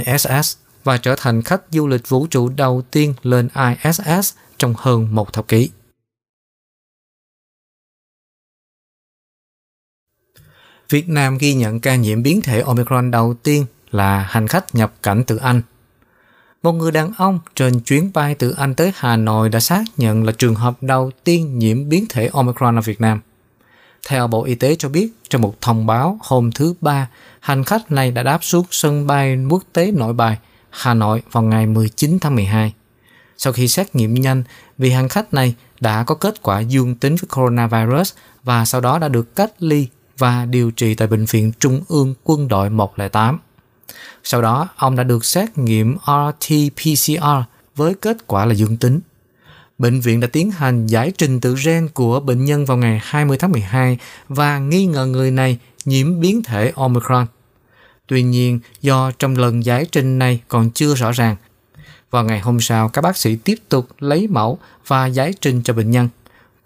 ISS 0.06 0.56
và 0.84 0.96
trở 0.96 1.14
thành 1.16 1.42
khách 1.42 1.62
du 1.70 1.86
lịch 1.86 2.08
vũ 2.08 2.26
trụ 2.26 2.48
đầu 2.48 2.82
tiên 2.90 3.14
lên 3.22 3.48
ISS 3.84 4.32
trong 4.58 4.74
hơn 4.78 5.14
một 5.14 5.32
thập 5.32 5.48
kỷ. 5.48 5.70
Việt 10.88 11.08
Nam 11.08 11.38
ghi 11.38 11.54
nhận 11.54 11.80
ca 11.80 11.96
nhiễm 11.96 12.22
biến 12.22 12.40
thể 12.40 12.60
Omicron 12.60 13.10
đầu 13.10 13.34
tiên 13.42 13.66
là 13.90 14.26
hành 14.30 14.48
khách 14.48 14.74
nhập 14.74 14.92
cảnh 15.02 15.24
từ 15.26 15.36
Anh. 15.36 15.62
một 16.62 16.72
người 16.72 16.92
đàn 16.92 17.12
ông 17.18 17.38
trên 17.54 17.80
chuyến 17.80 18.10
bay 18.14 18.34
từ 18.34 18.50
Anh 18.50 18.74
tới 18.74 18.92
Hà 18.96 19.16
Nội 19.16 19.48
đã 19.48 19.60
xác 19.60 19.84
nhận 19.96 20.24
là 20.24 20.32
trường 20.32 20.54
hợp 20.54 20.82
đầu 20.82 21.10
tiên 21.24 21.58
nhiễm 21.58 21.88
biến 21.88 22.06
thể 22.08 22.30
Omicron 22.32 22.78
ở 22.78 22.80
Việt 22.80 23.00
Nam. 23.00 23.20
Theo 24.08 24.26
Bộ 24.26 24.44
Y 24.44 24.54
tế 24.54 24.76
cho 24.78 24.88
biết 24.88 25.08
trong 25.28 25.42
một 25.42 25.60
thông 25.60 25.86
báo 25.86 26.18
hôm 26.22 26.52
thứ 26.52 26.74
Ba, 26.80 27.08
hành 27.40 27.64
khách 27.64 27.92
này 27.92 28.10
đã 28.10 28.22
đáp 28.22 28.44
xuống 28.44 28.66
sân 28.70 29.06
bay 29.06 29.38
quốc 29.50 29.62
tế 29.72 29.90
Nội 29.90 30.12
Bài, 30.12 30.38
Hà 30.70 30.94
Nội 30.94 31.22
vào 31.32 31.42
ngày 31.42 31.66
19 31.66 32.18
tháng 32.20 32.34
12. 32.34 32.72
Sau 33.38 33.52
khi 33.52 33.68
xét 33.68 33.96
nghiệm 33.96 34.14
nhanh, 34.14 34.42
vì 34.78 34.90
hành 34.90 35.08
khách 35.08 35.34
này 35.34 35.54
đã 35.80 36.04
có 36.04 36.14
kết 36.14 36.42
quả 36.42 36.60
dương 36.60 36.94
tính 36.94 37.16
với 37.16 37.28
coronavirus 37.34 38.12
và 38.42 38.64
sau 38.64 38.80
đó 38.80 38.98
đã 38.98 39.08
được 39.08 39.36
cách 39.36 39.52
ly 39.58 39.88
và 40.18 40.44
điều 40.44 40.70
trị 40.70 40.94
tại 40.94 41.08
Bệnh 41.08 41.24
viện 41.24 41.52
Trung 41.60 41.80
ương 41.88 42.14
Quân 42.24 42.48
đội 42.48 42.70
108. 42.70 43.38
Sau 44.24 44.42
đó, 44.42 44.68
ông 44.76 44.96
đã 44.96 45.02
được 45.02 45.24
xét 45.24 45.58
nghiệm 45.58 45.96
RT-PCR 46.04 47.42
với 47.76 47.94
kết 47.94 48.26
quả 48.26 48.44
là 48.44 48.54
dương 48.54 48.76
tính. 48.76 49.00
Bệnh 49.78 50.00
viện 50.00 50.20
đã 50.20 50.28
tiến 50.32 50.50
hành 50.50 50.86
giải 50.86 51.12
trình 51.18 51.40
tự 51.40 51.56
gen 51.64 51.88
của 51.94 52.20
bệnh 52.20 52.44
nhân 52.44 52.64
vào 52.64 52.76
ngày 52.76 53.00
20 53.02 53.38
tháng 53.38 53.52
12 53.52 53.98
và 54.28 54.58
nghi 54.58 54.86
ngờ 54.86 55.06
người 55.06 55.30
này 55.30 55.58
nhiễm 55.84 56.20
biến 56.20 56.42
thể 56.42 56.72
Omicron. 56.76 57.26
Tuy 58.06 58.22
nhiên, 58.22 58.60
do 58.82 59.10
trong 59.18 59.36
lần 59.36 59.64
giải 59.64 59.86
trình 59.92 60.18
này 60.18 60.40
còn 60.48 60.70
chưa 60.70 60.94
rõ 60.94 61.12
ràng, 61.12 61.36
vào 62.10 62.24
ngày 62.24 62.40
hôm 62.40 62.60
sau 62.60 62.88
các 62.88 63.02
bác 63.02 63.16
sĩ 63.16 63.36
tiếp 63.36 63.58
tục 63.68 63.88
lấy 63.98 64.28
mẫu 64.28 64.58
và 64.86 65.06
giải 65.06 65.34
trình 65.40 65.62
cho 65.62 65.74
bệnh 65.74 65.90
nhân. 65.90 66.08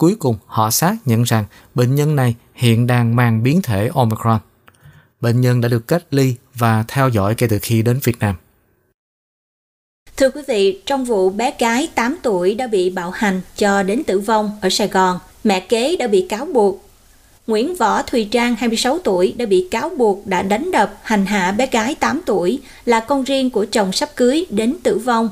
Cuối 0.01 0.17
cùng 0.19 0.37
họ 0.47 0.71
xác 0.71 0.97
nhận 1.05 1.23
rằng 1.23 1.45
bệnh 1.75 1.95
nhân 1.95 2.17
này 2.17 2.35
hiện 2.55 2.87
đang 2.87 3.17
mang 3.17 3.43
biến 3.43 3.63
thể 3.63 3.91
Omicron. 3.95 4.39
Bệnh 5.21 5.41
nhân 5.41 5.61
đã 5.61 5.69
được 5.69 5.89
cách 5.89 6.03
ly 6.11 6.35
và 6.55 6.85
theo 6.89 7.09
dõi 7.09 7.35
kể 7.35 7.47
từ 7.51 7.59
khi 7.63 7.83
đến 7.83 8.01
Việt 8.05 8.19
Nam. 8.19 8.35
Thưa 10.17 10.31
quý 10.31 10.43
vị, 10.49 10.83
trong 10.87 11.05
vụ 11.05 11.31
bé 11.31 11.55
gái 11.59 11.89
8 11.95 12.17
tuổi 12.23 12.55
đã 12.55 12.67
bị 12.67 12.91
bạo 12.91 13.11
hành 13.11 13.41
cho 13.57 13.83
đến 13.83 14.03
tử 14.05 14.19
vong 14.19 14.59
ở 14.61 14.71
Sài 14.71 14.89
Gòn, 14.89 15.19
mẹ 15.45 15.61
kế 15.61 15.97
đã 15.97 16.07
bị 16.07 16.27
cáo 16.29 16.47
buộc. 16.47 16.91
Nguyễn 17.47 17.75
Võ 17.75 18.03
Thùy 18.03 18.29
Trang, 18.31 18.57
26 18.57 18.99
tuổi, 18.99 19.35
đã 19.37 19.47
bị 19.47 19.69
cáo 19.71 19.91
buộc 19.91 20.27
đã 20.27 20.43
đánh 20.43 20.71
đập, 20.71 20.99
hành 21.03 21.27
hạ 21.27 21.53
bé 21.53 21.67
gái 21.67 21.95
8 21.95 22.21
tuổi 22.27 22.61
là 22.85 23.01
con 23.01 23.25
riêng 23.25 23.51
của 23.51 23.67
chồng 23.73 23.93
sắp 23.93 24.09
cưới 24.17 24.47
đến 24.51 24.77
tử 24.83 24.99
vong. 24.99 25.29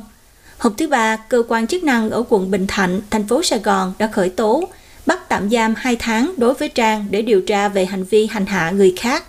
Hôm 0.59 0.74
thứ 0.76 0.86
Ba, 0.86 1.16
cơ 1.16 1.42
quan 1.48 1.66
chức 1.66 1.84
năng 1.84 2.11
ở 2.11 2.22
quận 2.28 2.50
Bình 2.50 2.66
Thạnh, 2.66 3.00
thành 3.11 3.26
phố 3.26 3.42
Sài 3.42 3.59
Gòn 3.59 3.92
đã 3.98 4.06
khởi 4.06 4.28
tố, 4.28 4.64
bắt 5.06 5.28
tạm 5.28 5.50
giam 5.50 5.74
2 5.76 5.96
tháng 5.96 6.34
đối 6.36 6.54
với 6.54 6.68
Trang 6.68 7.06
để 7.11 7.22
điều 7.22 7.40
tra 7.40 7.68
về 7.68 7.84
hành 7.84 8.04
vi 8.04 8.26
hành 8.26 8.46
hạ 8.46 8.70
người 8.70 8.94
khác. 8.96 9.24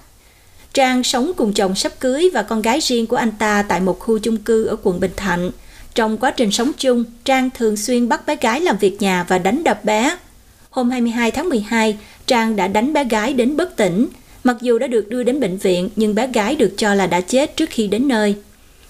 Trang 0.73 1.03
sống 1.03 1.31
cùng 1.37 1.53
chồng 1.53 1.75
sắp 1.75 1.91
cưới 1.99 2.29
và 2.33 2.43
con 2.43 2.61
gái 2.61 2.79
riêng 2.79 3.07
của 3.07 3.15
anh 3.15 3.31
ta 3.31 3.63
tại 3.63 3.79
một 3.79 3.99
khu 3.99 4.19
chung 4.19 4.37
cư 4.37 4.65
ở 4.65 4.75
quận 4.83 4.99
Bình 4.99 5.11
Thạnh. 5.15 5.51
Trong 5.95 6.17
quá 6.17 6.31
trình 6.31 6.51
sống 6.51 6.71
chung, 6.77 7.03
Trang 7.25 7.49
thường 7.49 7.77
xuyên 7.77 8.09
bắt 8.09 8.27
bé 8.27 8.35
gái 8.35 8.61
làm 8.61 8.77
việc 8.77 9.01
nhà 9.01 9.25
và 9.27 9.37
đánh 9.37 9.63
đập 9.63 9.85
bé. 9.85 10.17
Hôm 10.69 10.89
22 10.89 11.31
tháng 11.31 11.49
12, 11.49 11.97
Trang 12.27 12.55
đã 12.55 12.67
đánh 12.67 12.93
bé 12.93 13.03
gái 13.03 13.33
đến 13.33 13.57
bất 13.57 13.75
tỉnh. 13.75 14.07
Mặc 14.43 14.57
dù 14.61 14.79
đã 14.79 14.87
được 14.87 15.09
đưa 15.09 15.23
đến 15.23 15.39
bệnh 15.39 15.57
viện, 15.57 15.89
nhưng 15.95 16.15
bé 16.15 16.27
gái 16.27 16.55
được 16.55 16.73
cho 16.77 16.93
là 16.93 17.07
đã 17.07 17.21
chết 17.21 17.55
trước 17.55 17.69
khi 17.69 17.87
đến 17.87 18.07
nơi. 18.07 18.35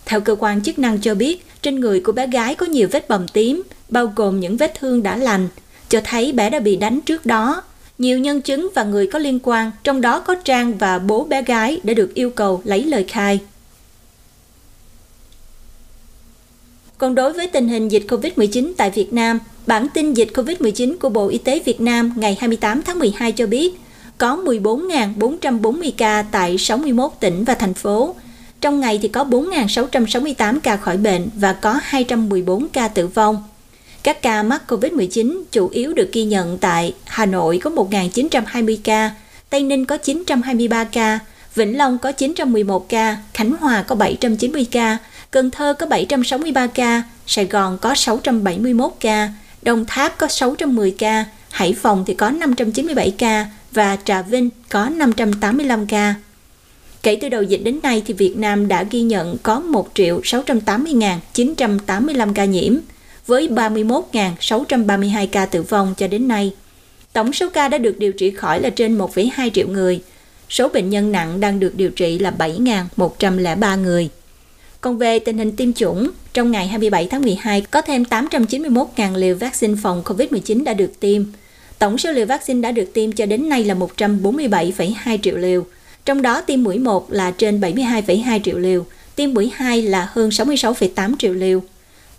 Theo 0.06 0.22
cơ 0.22 0.36
quan 0.40 0.64
chức 0.64 0.80
năng 0.80 1.02
cho 1.02 1.16
biết, 1.16 1.46
trên 1.62 1.80
người 1.80 2.00
của 2.00 2.12
bé 2.12 2.28
gái 2.28 2.56
có 2.56 2.66
nhiều 2.66 2.88
vết 2.92 3.10
bầm 3.10 3.28
tím, 3.28 3.64
bao 3.90 4.14
gồm 4.16 4.40
những 4.40 4.58
vết 4.58 4.74
thương 4.80 5.04
đã 5.04 5.16
lành, 5.18 5.48
cho 5.90 6.02
thấy 6.04 6.32
bé 6.32 6.50
đã 6.50 6.60
bị 6.60 6.76
đánh 6.76 7.02
trước 7.02 7.26
đó. 7.26 7.64
Nhiều 7.98 8.20
nhân 8.20 8.42
chứng 8.42 8.70
và 8.76 8.84
người 8.84 9.08
có 9.08 9.20
liên 9.20 9.40
quan, 9.44 9.72
trong 9.84 10.02
đó 10.02 10.20
có 10.20 10.36
Trang 10.36 10.78
và 10.78 11.00
bố 11.00 11.24
bé 11.24 11.42
gái 11.42 11.80
đã 11.84 11.94
được 11.94 12.14
yêu 12.14 12.30
cầu 12.30 12.62
lấy 12.66 12.84
lời 12.84 13.06
khai. 13.08 13.40
Còn 16.98 17.16
đối 17.16 17.34
với 17.34 17.48
tình 17.48 17.68
hình 17.68 17.88
dịch 17.88 18.04
COVID-19 18.08 18.74
tại 18.78 18.92
Việt 18.92 19.14
Nam, 19.14 19.40
bản 19.68 19.88
tin 19.94 20.14
dịch 20.14 20.30
COVID-19 20.34 20.98
của 20.98 21.10
Bộ 21.10 21.28
Y 21.28 21.38
tế 21.38 21.60
Việt 21.60 21.82
Nam 21.82 22.14
ngày 22.16 22.38
28 22.40 22.82
tháng 22.82 23.00
12 23.00 23.32
cho 23.32 23.48
biết 23.48 23.80
có 24.18 24.38
14.440 24.46 25.92
ca 25.98 26.26
tại 26.32 26.58
61 26.58 27.12
tỉnh 27.20 27.44
và 27.44 27.54
thành 27.54 27.74
phố. 27.74 28.16
Trong 28.62 28.80
ngày 28.80 29.00
thì 29.02 29.08
có 29.08 29.24
4.668 29.24 30.60
ca 30.60 30.78
khỏi 30.78 30.98
bệnh 30.98 31.30
và 31.36 31.54
có 31.54 31.80
214 31.84 32.68
ca 32.70 32.88
tử 32.88 33.08
vong. 33.08 33.44
Các 34.04 34.22
ca 34.22 34.44
mắc 34.44 34.62
COVID-19 34.68 35.42
chủ 35.52 35.70
yếu 35.70 35.94
được 35.94 36.10
ghi 36.14 36.24
nhận 36.24 36.58
tại 36.58 36.94
Hà 37.06 37.26
Nội 37.26 37.60
có 37.64 37.70
1.920 37.70 38.78
ca, 38.84 39.12
Tây 39.50 39.64
Ninh 39.64 39.86
có 39.86 39.98
923 39.98 40.84
ca, 40.84 41.20
Vĩnh 41.56 41.78
Long 41.78 41.98
có 41.98 42.12
911 42.12 42.90
ca, 42.90 43.18
Khánh 43.34 43.52
Hòa 43.52 43.84
có 43.88 43.96
790 43.96 44.66
ca, 44.72 44.98
Cần 45.32 45.52
Thơ 45.52 45.74
có 45.80 45.86
763 45.86 46.68
ca, 46.68 47.04
Sài 47.28 47.46
Gòn 47.46 47.78
có 47.82 47.96
671 47.96 48.92
ca, 49.00 49.30
Đồng 49.62 49.86
Tháp 49.86 50.18
có 50.18 50.28
610 50.28 50.92
ca, 50.92 51.26
Hải 51.50 51.74
Phòng 51.74 52.04
thì 52.08 52.14
có 52.14 52.30
597 52.30 53.12
ca 53.18 53.46
và 53.72 53.98
Trà 54.06 54.22
Vinh 54.22 54.50
có 54.70 54.90
585 54.90 55.88
ca. 55.88 56.16
Kể 57.04 57.18
từ 57.22 57.30
đầu 57.30 57.44
dịch 57.44 57.62
đến 57.64 57.80
nay 57.84 58.02
thì 58.06 58.14
Việt 58.14 58.38
Nam 58.38 58.68
đã 58.68 58.84
ghi 58.84 59.02
nhận 59.02 59.38
có 59.44 59.64
1.680.985 59.94 62.34
ca 62.34 62.46
nhiễm, 62.46 62.76
với 63.28 63.48
31.632 63.48 65.28
ca 65.32 65.46
tử 65.46 65.64
vong 65.64 65.94
cho 65.98 66.08
đến 66.08 66.28
nay. 66.28 66.54
Tổng 67.14 67.34
số 67.34 67.50
ca 67.50 67.68
đã 67.68 67.78
được 67.78 68.00
điều 68.00 68.12
trị 68.12 68.32
khỏi 68.32 68.62
là 68.62 68.70
trên 68.70 68.98
1,2 68.98 69.50
triệu 69.50 69.68
người. 69.68 70.02
Số 70.50 70.70
bệnh 70.70 70.90
nhân 70.90 71.12
nặng 71.12 71.40
đang 71.40 71.60
được 71.60 71.76
điều 71.76 71.90
trị 71.90 72.20
là 72.20 72.34
7.103 72.38 73.82
người. 73.82 74.10
Còn 74.82 74.98
về 74.98 75.20
tình 75.20 75.38
hình 75.38 75.56
tiêm 75.56 75.74
chủng, 75.74 76.10
trong 76.34 76.52
ngày 76.52 76.68
27 76.68 77.08
tháng 77.08 77.22
12 77.22 77.62
có 77.62 77.82
thêm 77.82 78.04
891.000 78.04 79.18
liều 79.18 79.36
vaccine 79.36 79.76
phòng 79.84 80.04
COVID-19 80.06 80.64
đã 80.64 80.74
được 80.74 81.00
tiêm. 81.00 81.24
Tổng 81.80 81.98
số 81.98 82.12
liều 82.12 82.26
vaccine 82.26 82.62
đã 82.62 82.72
được 82.72 82.94
tiêm 82.94 83.12
cho 83.12 83.26
đến 83.26 83.50
nay 83.50 83.64
là 83.64 83.76
147,2 83.76 85.18
triệu 85.24 85.38
liều. 85.38 85.66
Trong 86.06 86.22
đó 86.22 86.42
tiêm 86.42 86.64
mũi 86.64 86.80
1 86.80 87.12
là 87.12 87.32
trên 87.32 87.60
72,2 87.60 88.40
triệu 88.44 88.58
liều, 88.58 88.86
tiêm 89.16 89.34
mũi 89.34 89.52
2 89.56 89.82
là 89.82 90.10
hơn 90.12 90.30
66,8 90.30 91.16
triệu 91.20 91.34
liều. 91.34 91.64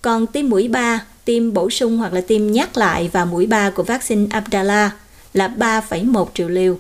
Còn 0.02 0.26
tiêm 0.26 0.48
mũi 0.48 0.68
3, 0.68 1.04
tiêm 1.24 1.52
bổ 1.52 1.70
sung 1.70 1.98
hoặc 1.98 2.12
là 2.12 2.20
tiêm 2.20 2.52
nhắc 2.52 2.76
lại 2.76 3.10
và 3.12 3.24
mũi 3.24 3.46
3 3.46 3.70
của 3.70 3.82
vaccine 3.82 4.26
Abdala 4.30 4.90
là 5.34 5.48
3,1 5.58 6.26
triệu 6.34 6.48
liều. 6.48 6.78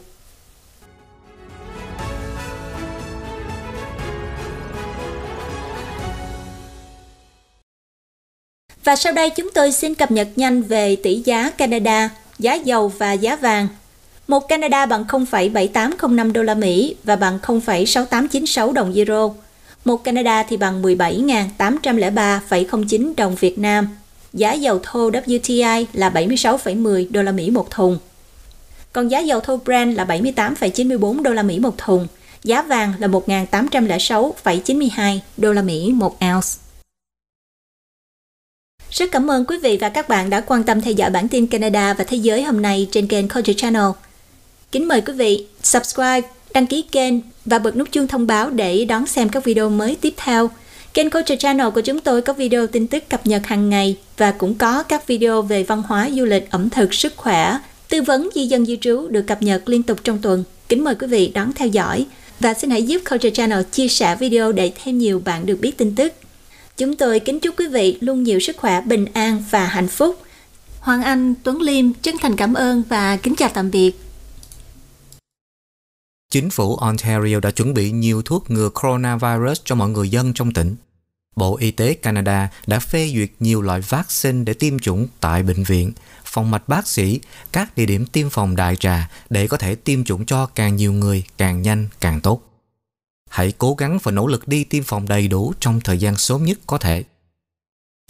Và 8.84 8.96
sau 8.96 9.12
đây 9.12 9.30
chúng 9.30 9.50
tôi 9.54 9.72
xin 9.72 9.94
cập 9.94 10.10
nhật 10.10 10.28
nhanh 10.36 10.62
về 10.62 10.96
tỷ 10.96 11.22
giá 11.24 11.50
Canada, 11.50 12.10
giá 12.38 12.54
dầu 12.54 12.88
và 12.88 13.12
giá 13.12 13.36
vàng. 13.36 13.68
Một 14.30 14.48
Canada 14.48 14.86
bằng 14.86 15.04
0,7805 15.04 16.32
đô 16.32 16.42
la 16.42 16.54
Mỹ 16.54 16.96
và 17.04 17.16
bằng 17.16 17.38
0,6896 17.42 18.72
đồng 18.72 18.94
euro. 18.94 19.30
Một 19.84 20.04
Canada 20.04 20.42
thì 20.42 20.56
bằng 20.56 20.82
17.803,09 20.82 23.12
đồng 23.16 23.34
Việt 23.34 23.58
Nam. 23.58 23.88
Giá 24.32 24.52
dầu 24.52 24.80
thô 24.82 25.10
WTI 25.10 25.84
là 25.92 26.10
76,10 26.10 27.06
đô 27.10 27.22
la 27.22 27.32
Mỹ 27.32 27.50
một 27.50 27.70
thùng. 27.70 27.98
Còn 28.92 29.08
giá 29.08 29.18
dầu 29.18 29.40
thô 29.40 29.56
Brent 29.56 29.96
là 29.96 30.04
78,94 30.04 31.22
đô 31.22 31.30
la 31.30 31.42
Mỹ 31.42 31.58
một 31.58 31.78
thùng. 31.78 32.06
Giá 32.44 32.62
vàng 32.62 32.92
là 32.98 33.08
1.806,92 33.08 35.18
đô 35.36 35.52
la 35.52 35.62
Mỹ 35.62 35.92
một 35.94 36.16
ounce. 36.34 36.48
Rất 38.90 39.08
cảm 39.12 39.30
ơn 39.30 39.44
quý 39.44 39.58
vị 39.62 39.78
và 39.80 39.88
các 39.88 40.08
bạn 40.08 40.30
đã 40.30 40.40
quan 40.40 40.64
tâm 40.64 40.80
theo 40.80 40.92
dõi 40.92 41.10
bản 41.10 41.28
tin 41.28 41.46
Canada 41.46 41.94
và 41.94 42.04
Thế 42.04 42.16
giới 42.16 42.42
hôm 42.42 42.62
nay 42.62 42.88
trên 42.92 43.06
kênh 43.06 43.28
Culture 43.28 43.54
Channel. 43.54 43.90
Kính 44.72 44.88
mời 44.88 45.00
quý 45.00 45.12
vị 45.12 45.44
subscribe, 45.62 46.22
đăng 46.54 46.66
ký 46.66 46.82
kênh 46.82 47.14
và 47.44 47.58
bật 47.58 47.76
nút 47.76 47.88
chuông 47.92 48.06
thông 48.06 48.26
báo 48.26 48.50
để 48.50 48.84
đón 48.84 49.06
xem 49.06 49.28
các 49.28 49.44
video 49.44 49.70
mới 49.70 49.96
tiếp 50.00 50.14
theo. 50.16 50.50
Kênh 50.94 51.10
Culture 51.10 51.36
Channel 51.36 51.70
của 51.70 51.80
chúng 51.80 52.00
tôi 52.00 52.22
có 52.22 52.32
video 52.32 52.66
tin 52.66 52.86
tức 52.86 53.08
cập 53.08 53.26
nhật 53.26 53.46
hàng 53.46 53.70
ngày 53.70 53.96
và 54.16 54.30
cũng 54.30 54.54
có 54.54 54.82
các 54.82 55.06
video 55.06 55.42
về 55.42 55.62
văn 55.62 55.82
hóa, 55.86 56.10
du 56.10 56.24
lịch, 56.24 56.50
ẩm 56.50 56.70
thực, 56.70 56.94
sức 56.94 57.16
khỏe, 57.16 57.58
tư 57.88 58.02
vấn 58.02 58.28
di 58.34 58.46
dân 58.46 58.66
di 58.66 58.76
trú 58.80 59.08
được 59.08 59.22
cập 59.26 59.42
nhật 59.42 59.68
liên 59.68 59.82
tục 59.82 59.98
trong 60.04 60.18
tuần. 60.22 60.44
Kính 60.68 60.84
mời 60.84 60.94
quý 60.94 61.06
vị 61.06 61.32
đón 61.34 61.52
theo 61.52 61.68
dõi 61.68 62.06
và 62.40 62.54
xin 62.54 62.70
hãy 62.70 62.82
giúp 62.82 63.02
Culture 63.10 63.30
Channel 63.30 63.62
chia 63.72 63.88
sẻ 63.88 64.16
video 64.16 64.52
để 64.52 64.72
thêm 64.84 64.98
nhiều 64.98 65.22
bạn 65.24 65.46
được 65.46 65.60
biết 65.60 65.78
tin 65.78 65.94
tức. 65.94 66.12
Chúng 66.76 66.96
tôi 66.96 67.20
kính 67.20 67.40
chúc 67.40 67.58
quý 67.58 67.66
vị 67.66 67.98
luôn 68.00 68.22
nhiều 68.22 68.40
sức 68.40 68.56
khỏe, 68.56 68.80
bình 68.80 69.06
an 69.12 69.44
và 69.50 69.66
hạnh 69.66 69.88
phúc. 69.88 70.22
Hoàng 70.80 71.02
Anh, 71.02 71.34
Tuấn 71.42 71.62
Liêm 71.62 71.92
chân 71.92 72.18
thành 72.18 72.36
cảm 72.36 72.54
ơn 72.54 72.82
và 72.88 73.16
kính 73.16 73.34
chào 73.36 73.48
tạm 73.54 73.70
biệt. 73.70 74.09
Chính 76.30 76.50
phủ 76.50 76.76
Ontario 76.76 77.40
đã 77.40 77.50
chuẩn 77.50 77.74
bị 77.74 77.90
nhiều 77.90 78.22
thuốc 78.22 78.50
ngừa 78.50 78.68
coronavirus 78.68 79.60
cho 79.64 79.74
mọi 79.74 79.88
người 79.88 80.10
dân 80.10 80.32
trong 80.34 80.52
tỉnh. 80.52 80.76
Bộ 81.36 81.56
Y 81.56 81.70
tế 81.70 81.94
Canada 81.94 82.50
đã 82.66 82.78
phê 82.78 83.12
duyệt 83.14 83.30
nhiều 83.40 83.62
loại 83.62 83.80
vaccine 83.80 84.44
để 84.44 84.54
tiêm 84.54 84.78
chủng 84.78 85.06
tại 85.20 85.42
bệnh 85.42 85.64
viện, 85.64 85.92
phòng 86.24 86.50
mạch 86.50 86.68
bác 86.68 86.88
sĩ, 86.88 87.20
các 87.52 87.76
địa 87.76 87.86
điểm 87.86 88.06
tiêm 88.06 88.30
phòng 88.30 88.56
đại 88.56 88.76
trà 88.76 89.10
để 89.30 89.48
có 89.48 89.56
thể 89.56 89.74
tiêm 89.74 90.04
chủng 90.04 90.26
cho 90.26 90.46
càng 90.46 90.76
nhiều 90.76 90.92
người, 90.92 91.24
càng 91.38 91.62
nhanh, 91.62 91.88
càng 92.00 92.20
tốt. 92.20 92.42
Hãy 93.30 93.52
cố 93.58 93.74
gắng 93.74 93.98
và 94.02 94.12
nỗ 94.12 94.26
lực 94.26 94.48
đi 94.48 94.64
tiêm 94.64 94.82
phòng 94.82 95.08
đầy 95.08 95.28
đủ 95.28 95.52
trong 95.60 95.80
thời 95.80 95.98
gian 95.98 96.16
sớm 96.16 96.44
nhất 96.44 96.58
có 96.66 96.78
thể. 96.78 97.04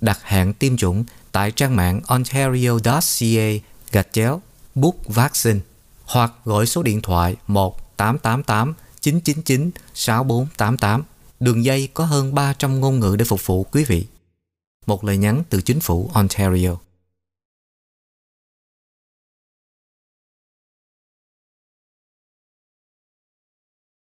đặt 0.00 0.18
hẹn 0.22 0.52
tiêm 0.52 0.76
chủng 0.76 1.04
tại 1.32 1.50
trang 1.50 1.76
mạng 1.76 2.00
ontario.ca 2.06 3.50
gạch 3.92 4.08
chéo 4.12 4.42
book 4.74 4.94
vaccine 5.06 5.60
hoặc 6.04 6.32
gọi 6.44 6.66
số 6.66 6.82
điện 6.82 7.00
thoại 7.02 7.36
1 7.46 7.89
888 8.00 8.74
999 9.00 9.70
6488. 9.94 11.02
Đường 11.40 11.64
dây 11.64 11.88
có 11.94 12.04
hơn 12.04 12.34
300 12.34 12.80
ngôn 12.80 13.00
ngữ 13.00 13.16
để 13.18 13.24
phục 13.24 13.46
vụ 13.46 13.64
quý 13.64 13.84
vị. 13.84 14.06
Một 14.86 15.04
lời 15.04 15.16
nhắn 15.16 15.42
từ 15.50 15.60
chính 15.60 15.80
phủ 15.80 16.10
Ontario. 16.14 16.76